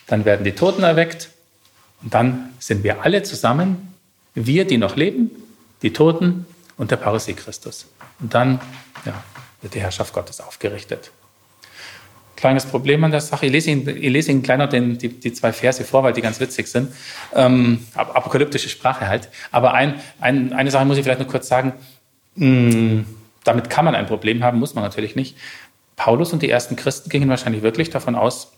dann 0.07 0.25
werden 0.25 0.43
die 0.43 0.53
Toten 0.53 0.83
erweckt 0.83 1.29
und 2.03 2.13
dann 2.13 2.49
sind 2.59 2.83
wir 2.83 3.03
alle 3.03 3.23
zusammen, 3.23 3.93
wir, 4.33 4.65
die 4.65 4.77
noch 4.77 4.95
leben, 4.95 5.31
die 5.81 5.93
Toten 5.93 6.45
und 6.77 6.91
der 6.91 6.97
Parousie 6.97 7.33
Christus. 7.33 7.87
Und 8.19 8.33
dann 8.33 8.61
ja, 9.05 9.23
wird 9.61 9.75
die 9.75 9.81
Herrschaft 9.81 10.13
Gottes 10.13 10.39
aufgerichtet 10.39 11.11
kleines 12.41 12.65
Problem 12.65 13.03
an 13.03 13.11
der 13.11 13.21
Sache. 13.21 13.45
Ich 13.45 13.51
lese 13.51 13.69
Ihnen, 13.69 13.87
ich 13.87 14.11
lese 14.11 14.31
Ihnen 14.31 14.41
kleiner 14.41 14.67
den, 14.67 14.97
die, 14.97 15.09
die 15.09 15.31
zwei 15.31 15.53
Verse 15.53 15.83
vor, 15.85 16.03
weil 16.03 16.11
die 16.11 16.21
ganz 16.21 16.39
witzig 16.39 16.67
sind. 16.67 16.91
Ähm, 17.33 17.85
apokalyptische 17.95 18.67
Sprache 18.67 19.07
halt. 19.07 19.29
Aber 19.51 19.73
ein, 19.73 20.01
ein, 20.19 20.51
eine 20.51 20.71
Sache 20.71 20.83
muss 20.85 20.97
ich 20.97 21.03
vielleicht 21.03 21.19
nur 21.19 21.29
kurz 21.29 21.47
sagen. 21.47 21.73
Mh, 22.35 23.03
damit 23.43 23.69
kann 23.69 23.85
man 23.85 23.95
ein 23.95 24.07
Problem 24.07 24.43
haben, 24.43 24.59
muss 24.59 24.73
man 24.73 24.83
natürlich 24.83 25.15
nicht. 25.15 25.37
Paulus 25.95 26.33
und 26.33 26.41
die 26.41 26.49
ersten 26.49 26.75
Christen 26.75 27.09
gingen 27.09 27.29
wahrscheinlich 27.29 27.61
wirklich 27.61 27.91
davon 27.91 28.15
aus, 28.15 28.53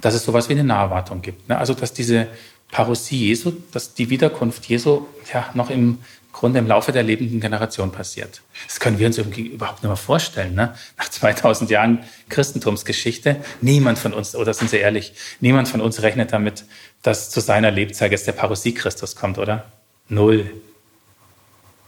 dass 0.00 0.14
es 0.14 0.24
sowas 0.24 0.48
wie 0.48 0.54
eine 0.54 0.64
Naherwartung 0.64 1.22
gibt. 1.22 1.48
Ne? 1.48 1.56
Also 1.56 1.74
dass 1.74 1.92
diese 1.92 2.26
Parousie 2.74 3.28
Jesu, 3.28 3.52
dass 3.70 3.94
die 3.94 4.10
Wiederkunft 4.10 4.66
Jesu 4.66 5.06
ja 5.32 5.48
noch 5.54 5.70
im 5.70 5.98
Grunde 6.32 6.58
im 6.58 6.66
Laufe 6.66 6.90
der 6.90 7.04
lebenden 7.04 7.40
Generation 7.40 7.92
passiert. 7.92 8.42
Das 8.66 8.80
können 8.80 8.98
wir 8.98 9.06
uns 9.06 9.16
überhaupt 9.16 9.84
nicht 9.84 9.88
mehr 9.88 9.96
vorstellen. 9.96 10.56
Ne? 10.56 10.74
Nach 10.98 11.08
2000 11.08 11.70
Jahren 11.70 12.00
Christentumsgeschichte, 12.28 13.36
niemand 13.60 14.00
von 14.00 14.12
uns, 14.12 14.34
oder 14.34 14.52
sind 14.52 14.70
Sie 14.70 14.78
ehrlich, 14.78 15.12
niemand 15.38 15.68
von 15.68 15.80
uns 15.80 16.02
rechnet 16.02 16.32
damit, 16.32 16.64
dass 17.02 17.30
zu 17.30 17.38
seiner 17.38 17.70
Lebzeit 17.70 18.10
jetzt 18.10 18.26
der 18.26 18.32
Parousie 18.32 18.74
Christus 18.74 19.14
kommt, 19.14 19.38
oder? 19.38 19.70
Null. 20.08 20.50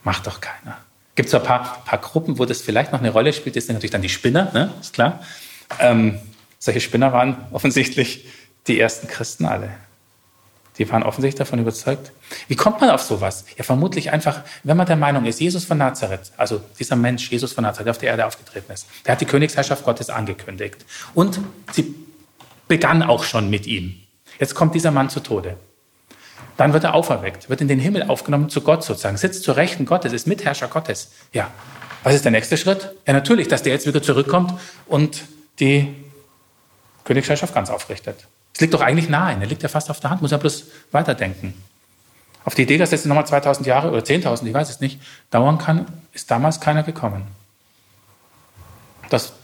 Macht 0.04 0.28
doch 0.28 0.40
keiner. 0.40 0.78
Gibt 1.16 1.30
so 1.30 1.38
ein 1.38 1.42
paar, 1.42 1.82
paar 1.84 1.98
Gruppen, 1.98 2.38
wo 2.38 2.44
das 2.44 2.62
vielleicht 2.62 2.92
noch 2.92 3.00
eine 3.00 3.10
Rolle 3.10 3.32
spielt. 3.32 3.56
Das 3.56 3.66
sind 3.66 3.74
natürlich 3.74 3.90
dann 3.90 4.02
die 4.02 4.08
Spinner, 4.08 4.52
ne? 4.54 4.72
ist 4.80 4.92
klar. 4.92 5.20
Ähm, 5.80 6.20
solche 6.60 6.80
Spinner 6.80 7.12
waren 7.12 7.38
offensichtlich 7.50 8.26
die 8.68 8.78
ersten 8.78 9.08
Christen 9.08 9.46
alle. 9.46 9.70
Die 10.78 10.90
waren 10.90 11.02
offensichtlich 11.02 11.38
davon 11.38 11.58
überzeugt. 11.58 12.12
Wie 12.48 12.56
kommt 12.56 12.80
man 12.80 12.90
auf 12.90 13.02
sowas? 13.02 13.44
Ja, 13.56 13.64
vermutlich 13.64 14.12
einfach, 14.12 14.42
wenn 14.62 14.76
man 14.76 14.86
der 14.86 14.96
Meinung 14.96 15.24
ist, 15.24 15.40
Jesus 15.40 15.64
von 15.64 15.78
Nazareth, 15.78 16.32
also 16.36 16.60
dieser 16.78 16.96
Mensch, 16.96 17.30
Jesus 17.30 17.52
von 17.52 17.62
Nazareth, 17.62 17.86
der 17.86 17.90
auf 17.92 17.98
der 17.98 18.10
Erde 18.10 18.26
aufgetreten 18.26 18.72
ist, 18.72 18.86
der 19.06 19.12
hat 19.12 19.20
die 19.20 19.26
Königsherrschaft 19.26 19.84
Gottes 19.84 20.10
angekündigt. 20.10 20.84
Und 21.14 21.40
sie 21.72 21.94
begann 22.68 23.02
auch 23.02 23.24
schon 23.24 23.48
mit 23.48 23.66
ihm. 23.66 23.94
Jetzt 24.38 24.54
kommt 24.54 24.74
dieser 24.74 24.90
Mann 24.90 25.08
zu 25.08 25.20
Tode. 25.20 25.56
Dann 26.56 26.72
wird 26.72 26.84
er 26.84 26.94
auferweckt, 26.94 27.48
wird 27.48 27.60
in 27.60 27.68
den 27.68 27.78
Himmel 27.78 28.04
aufgenommen 28.04 28.48
zu 28.48 28.60
Gott 28.62 28.82
sozusagen, 28.82 29.16
sitzt 29.16 29.42
zur 29.44 29.56
Rechten 29.56 29.84
Gottes, 29.84 30.12
ist 30.12 30.26
Mitherrscher 30.26 30.68
Gottes. 30.68 31.12
Ja, 31.32 31.50
was 32.02 32.14
ist 32.14 32.24
der 32.24 32.32
nächste 32.32 32.56
Schritt? 32.56 32.94
Ja, 33.06 33.12
natürlich, 33.12 33.48
dass 33.48 33.62
der 33.62 33.72
jetzt 33.72 33.86
wieder 33.86 34.02
zurückkommt 34.02 34.54
und 34.86 35.24
die 35.58 35.94
Königsherrschaft 37.04 37.54
ganz 37.54 37.70
aufrichtet. 37.70 38.26
Es 38.56 38.60
liegt 38.62 38.72
doch 38.72 38.80
eigentlich 38.80 39.10
nahe, 39.10 39.36
er 39.38 39.46
liegt 39.46 39.62
ja 39.62 39.68
fast 39.68 39.90
auf 39.90 40.00
der 40.00 40.08
Hand, 40.08 40.22
muss 40.22 40.30
ja 40.30 40.38
bloß 40.38 40.64
weiterdenken. 40.90 41.52
Auf 42.42 42.54
die 42.54 42.62
Idee, 42.62 42.78
dass 42.78 42.88
das 42.88 43.00
jetzt 43.00 43.06
nochmal 43.06 43.26
2000 43.26 43.66
Jahre 43.66 43.90
oder 43.90 44.00
10.000, 44.00 44.46
ich 44.46 44.54
weiß 44.54 44.70
es 44.70 44.80
nicht, 44.80 44.98
dauern 45.30 45.58
kann, 45.58 45.84
ist 46.14 46.30
damals 46.30 46.58
keiner 46.58 46.82
gekommen. 46.82 47.26
Das 49.10 49.34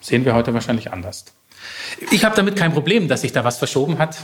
sehen 0.00 0.24
wir 0.24 0.34
heute 0.34 0.54
wahrscheinlich 0.54 0.92
anders. 0.92 1.24
Ich 2.12 2.24
habe 2.24 2.36
damit 2.36 2.54
kein 2.54 2.72
Problem, 2.72 3.08
dass 3.08 3.22
sich 3.22 3.32
da 3.32 3.42
was 3.42 3.58
verschoben 3.58 3.98
hat. 3.98 4.18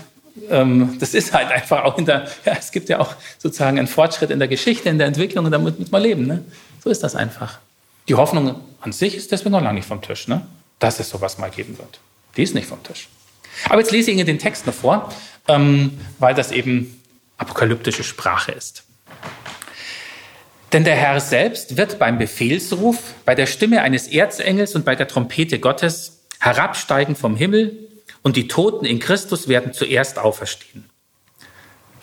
Ähm, 0.48 0.96
das 1.00 1.14
ist 1.14 1.32
halt 1.32 1.50
einfach 1.50 1.82
auch 1.82 1.98
in 1.98 2.06
der, 2.06 2.28
ja, 2.44 2.52
es 2.56 2.70
gibt 2.70 2.88
ja 2.88 3.00
auch 3.00 3.16
sozusagen 3.38 3.80
einen 3.80 3.88
Fortschritt 3.88 4.30
in 4.30 4.38
der 4.38 4.46
Geschichte, 4.46 4.88
in 4.90 4.98
der 4.98 5.08
Entwicklung 5.08 5.44
und 5.44 5.50
damit 5.50 5.80
muss 5.80 5.90
man 5.90 6.02
leben. 6.02 6.24
Ne? 6.24 6.44
So 6.84 6.90
ist 6.90 7.02
das 7.02 7.16
einfach. 7.16 7.58
Die 8.06 8.14
Hoffnung 8.14 8.60
an 8.80 8.92
sich 8.92 9.16
ist 9.16 9.32
deswegen 9.32 9.50
noch 9.50 9.60
lange 9.60 9.74
nicht 9.74 9.88
vom 9.88 10.02
Tisch, 10.02 10.28
ne? 10.28 10.46
dass 10.78 11.00
es 11.00 11.08
sowas 11.08 11.36
mal 11.38 11.50
geben 11.50 11.76
wird. 11.78 11.98
Die 12.36 12.44
ist 12.44 12.54
nicht 12.54 12.68
vom 12.68 12.80
Tisch. 12.84 13.08
Aber 13.68 13.80
jetzt 13.80 13.92
lese 13.92 14.10
ich 14.10 14.16
Ihnen 14.16 14.26
den 14.26 14.38
Text 14.38 14.66
noch 14.66 14.74
vor, 14.74 15.12
ähm, 15.48 15.98
weil 16.18 16.34
das 16.34 16.52
eben 16.52 17.00
apokalyptische 17.38 18.04
Sprache 18.04 18.52
ist. 18.52 18.84
Denn 20.72 20.84
der 20.84 20.96
Herr 20.96 21.20
selbst 21.20 21.76
wird 21.76 21.98
beim 21.98 22.18
Befehlsruf, 22.18 23.14
bei 23.24 23.34
der 23.34 23.46
Stimme 23.46 23.82
eines 23.82 24.08
Erzengels 24.08 24.74
und 24.74 24.84
bei 24.84 24.96
der 24.96 25.08
Trompete 25.08 25.58
Gottes 25.58 26.24
herabsteigen 26.40 27.16
vom 27.16 27.36
Himmel 27.36 27.88
und 28.22 28.36
die 28.36 28.48
Toten 28.48 28.84
in 28.84 28.98
Christus 28.98 29.48
werden 29.48 29.72
zuerst 29.72 30.18
auferstehen. 30.18 30.84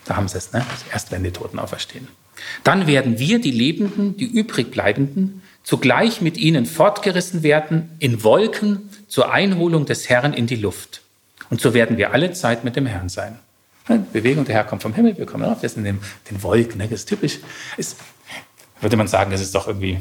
Da 0.06 0.16
haben 0.16 0.28
sie 0.28 0.38
es, 0.38 0.54
ne? 0.54 0.66
Erst 0.92 1.12
werden 1.12 1.24
die 1.24 1.32
Toten 1.32 1.60
auferstehen. 1.60 2.08
Dann 2.64 2.88
werden 2.88 3.20
wir, 3.20 3.40
die 3.40 3.52
Lebenden, 3.52 4.18
die 4.18 4.26
übrigbleibenden, 4.26 5.44
zugleich 5.64 6.22
mit 6.22 6.38
ihnen 6.38 6.66
fortgerissen 6.66 7.44
werden 7.44 7.92
in 8.00 8.24
Wolken 8.24 8.90
zur 9.08 9.32
Einholung 9.32 9.86
des 9.86 10.10
Herrn 10.10 10.34
in 10.34 10.48
die 10.48 10.56
Luft. 10.56 11.03
Und 11.54 11.62
so 11.62 11.76
werden 11.76 11.98
wir 11.98 12.14
alle 12.14 12.32
Zeit 12.32 12.64
mit 12.64 12.76
dem 12.76 12.88
Herrn 12.88 13.10
sein. 13.10 13.38
Bewegung, 14.12 14.44
der 14.44 14.56
Herr 14.56 14.64
kommt 14.64 14.82
vom 14.82 14.96
Himmel, 14.96 15.20
wir 15.20 15.28
kommen 15.28 15.44
auf, 15.44 15.60
sind 15.60 15.78
in 15.78 15.84
den, 15.84 16.00
den 16.32 16.42
Wolken. 16.42 16.80
Ne? 16.80 16.86
Das 16.86 17.02
ist 17.02 17.10
typisch. 17.10 17.38
Ist, 17.78 17.98
würde 18.82 18.98
man 18.98 19.08
sagen, 19.08 19.30
das 19.30 19.40
ist 19.40 19.54
doch 19.54 19.68
irgendwie, 19.68 20.00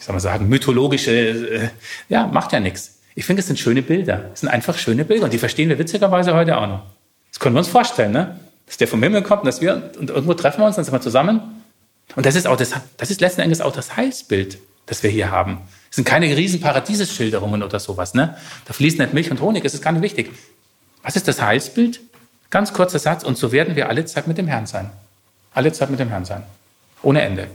ich 0.00 0.04
soll 0.04 0.14
mal 0.14 0.18
sagen, 0.18 0.48
mythologische, 0.48 1.12
äh, 1.12 1.68
ja, 2.08 2.26
macht 2.26 2.52
ja 2.52 2.58
nichts. 2.58 2.98
Ich 3.14 3.24
finde, 3.24 3.38
es 3.38 3.46
sind 3.46 3.60
schöne 3.60 3.82
Bilder. 3.82 4.30
Es 4.34 4.40
sind 4.40 4.48
einfach 4.48 4.76
schöne 4.76 5.04
Bilder. 5.04 5.26
Und 5.26 5.32
die 5.32 5.38
verstehen 5.38 5.68
wir 5.68 5.78
witzigerweise 5.78 6.34
heute 6.34 6.58
auch 6.58 6.66
noch. 6.66 6.82
Das 7.30 7.38
können 7.38 7.54
wir 7.54 7.60
uns 7.60 7.68
vorstellen, 7.68 8.10
ne? 8.10 8.40
Dass 8.66 8.76
der 8.76 8.88
vom 8.88 9.00
Himmel 9.00 9.22
kommt 9.22 9.42
und 9.42 9.46
dass 9.46 9.60
wir, 9.60 9.92
und 9.96 10.10
irgendwo 10.10 10.34
treffen 10.34 10.60
wir 10.60 10.66
uns, 10.66 10.74
dann 10.74 10.84
sind 10.84 10.92
wir 10.92 11.00
zusammen. 11.00 11.62
Und 12.16 12.26
das 12.26 12.34
ist 12.34 12.48
auch 12.48 12.56
das, 12.56 12.72
das 12.96 13.12
ist 13.12 13.20
letzten 13.20 13.42
Endes 13.42 13.60
auch 13.60 13.72
das 13.72 13.96
Heilsbild, 13.96 14.58
das 14.86 15.04
wir 15.04 15.10
hier 15.10 15.30
haben. 15.30 15.60
Es 15.88 15.94
sind 15.94 16.04
keine 16.04 16.36
riesen 16.36 16.60
Paradieseschilderungen 16.60 17.62
oder 17.62 17.78
sowas, 17.78 18.12
ne? 18.12 18.36
Da 18.64 18.72
fließt 18.72 18.98
nicht 18.98 19.14
Milch 19.14 19.30
und 19.30 19.40
Honig, 19.40 19.62
das 19.62 19.74
ist 19.74 19.82
gar 19.82 19.92
nicht 19.92 20.02
wichtig. 20.02 20.32
Was 21.02 21.16
ist 21.16 21.28
das 21.28 21.40
Heilsbild? 21.40 22.00
Ganz 22.50 22.72
kurzer 22.72 22.98
Satz, 22.98 23.22
und 23.22 23.38
so 23.38 23.52
werden 23.52 23.76
wir 23.76 23.88
alle 23.88 24.04
Zeit 24.04 24.26
mit 24.26 24.38
dem 24.38 24.48
Herrn 24.48 24.66
sein. 24.66 24.90
Alle 25.54 25.72
Zeit 25.72 25.90
mit 25.90 26.00
dem 26.00 26.08
Herrn 26.08 26.24
sein. 26.24 26.42
Ohne 27.02 27.22
Ende. 27.22 27.48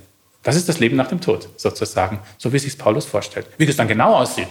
Das 0.43 0.55
ist 0.55 0.69
das 0.69 0.79
Leben 0.79 0.95
nach 0.95 1.07
dem 1.07 1.21
Tod, 1.21 1.49
sozusagen, 1.57 2.19
so 2.37 2.53
wie 2.53 2.59
sich 2.59 2.77
Paulus 2.77 3.05
vorstellt. 3.05 3.47
Wie 3.57 3.65
das 3.65 3.75
dann 3.75 3.87
genau 3.87 4.15
aussieht, 4.15 4.49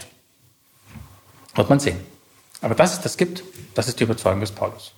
wird 1.55 1.69
man 1.69 1.81
sehen. 1.81 2.01
Aber 2.61 2.75
dass 2.75 2.93
es 2.95 3.01
das 3.01 3.17
gibt, 3.17 3.45
das 3.75 3.89
ist 3.89 4.01
die 4.01 4.05
Überzeugung 4.05 4.41
des 4.41 4.53
Paulus. 4.53 4.93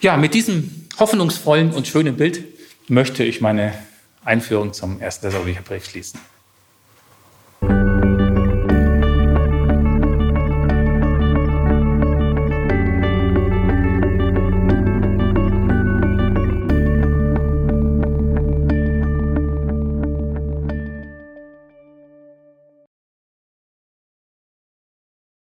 Ja, 0.00 0.16
mit 0.16 0.34
diesem 0.34 0.88
hoffnungsvollen 0.98 1.72
und 1.72 1.86
schönen 1.86 2.16
Bild 2.16 2.44
möchte 2.88 3.24
ich 3.24 3.40
meine 3.40 3.74
Einführung 4.24 4.72
zum 4.72 5.00
ersten 5.00 5.26
Thessalonicher 5.26 5.62
Brief 5.62 5.84
schließen. 5.86 6.20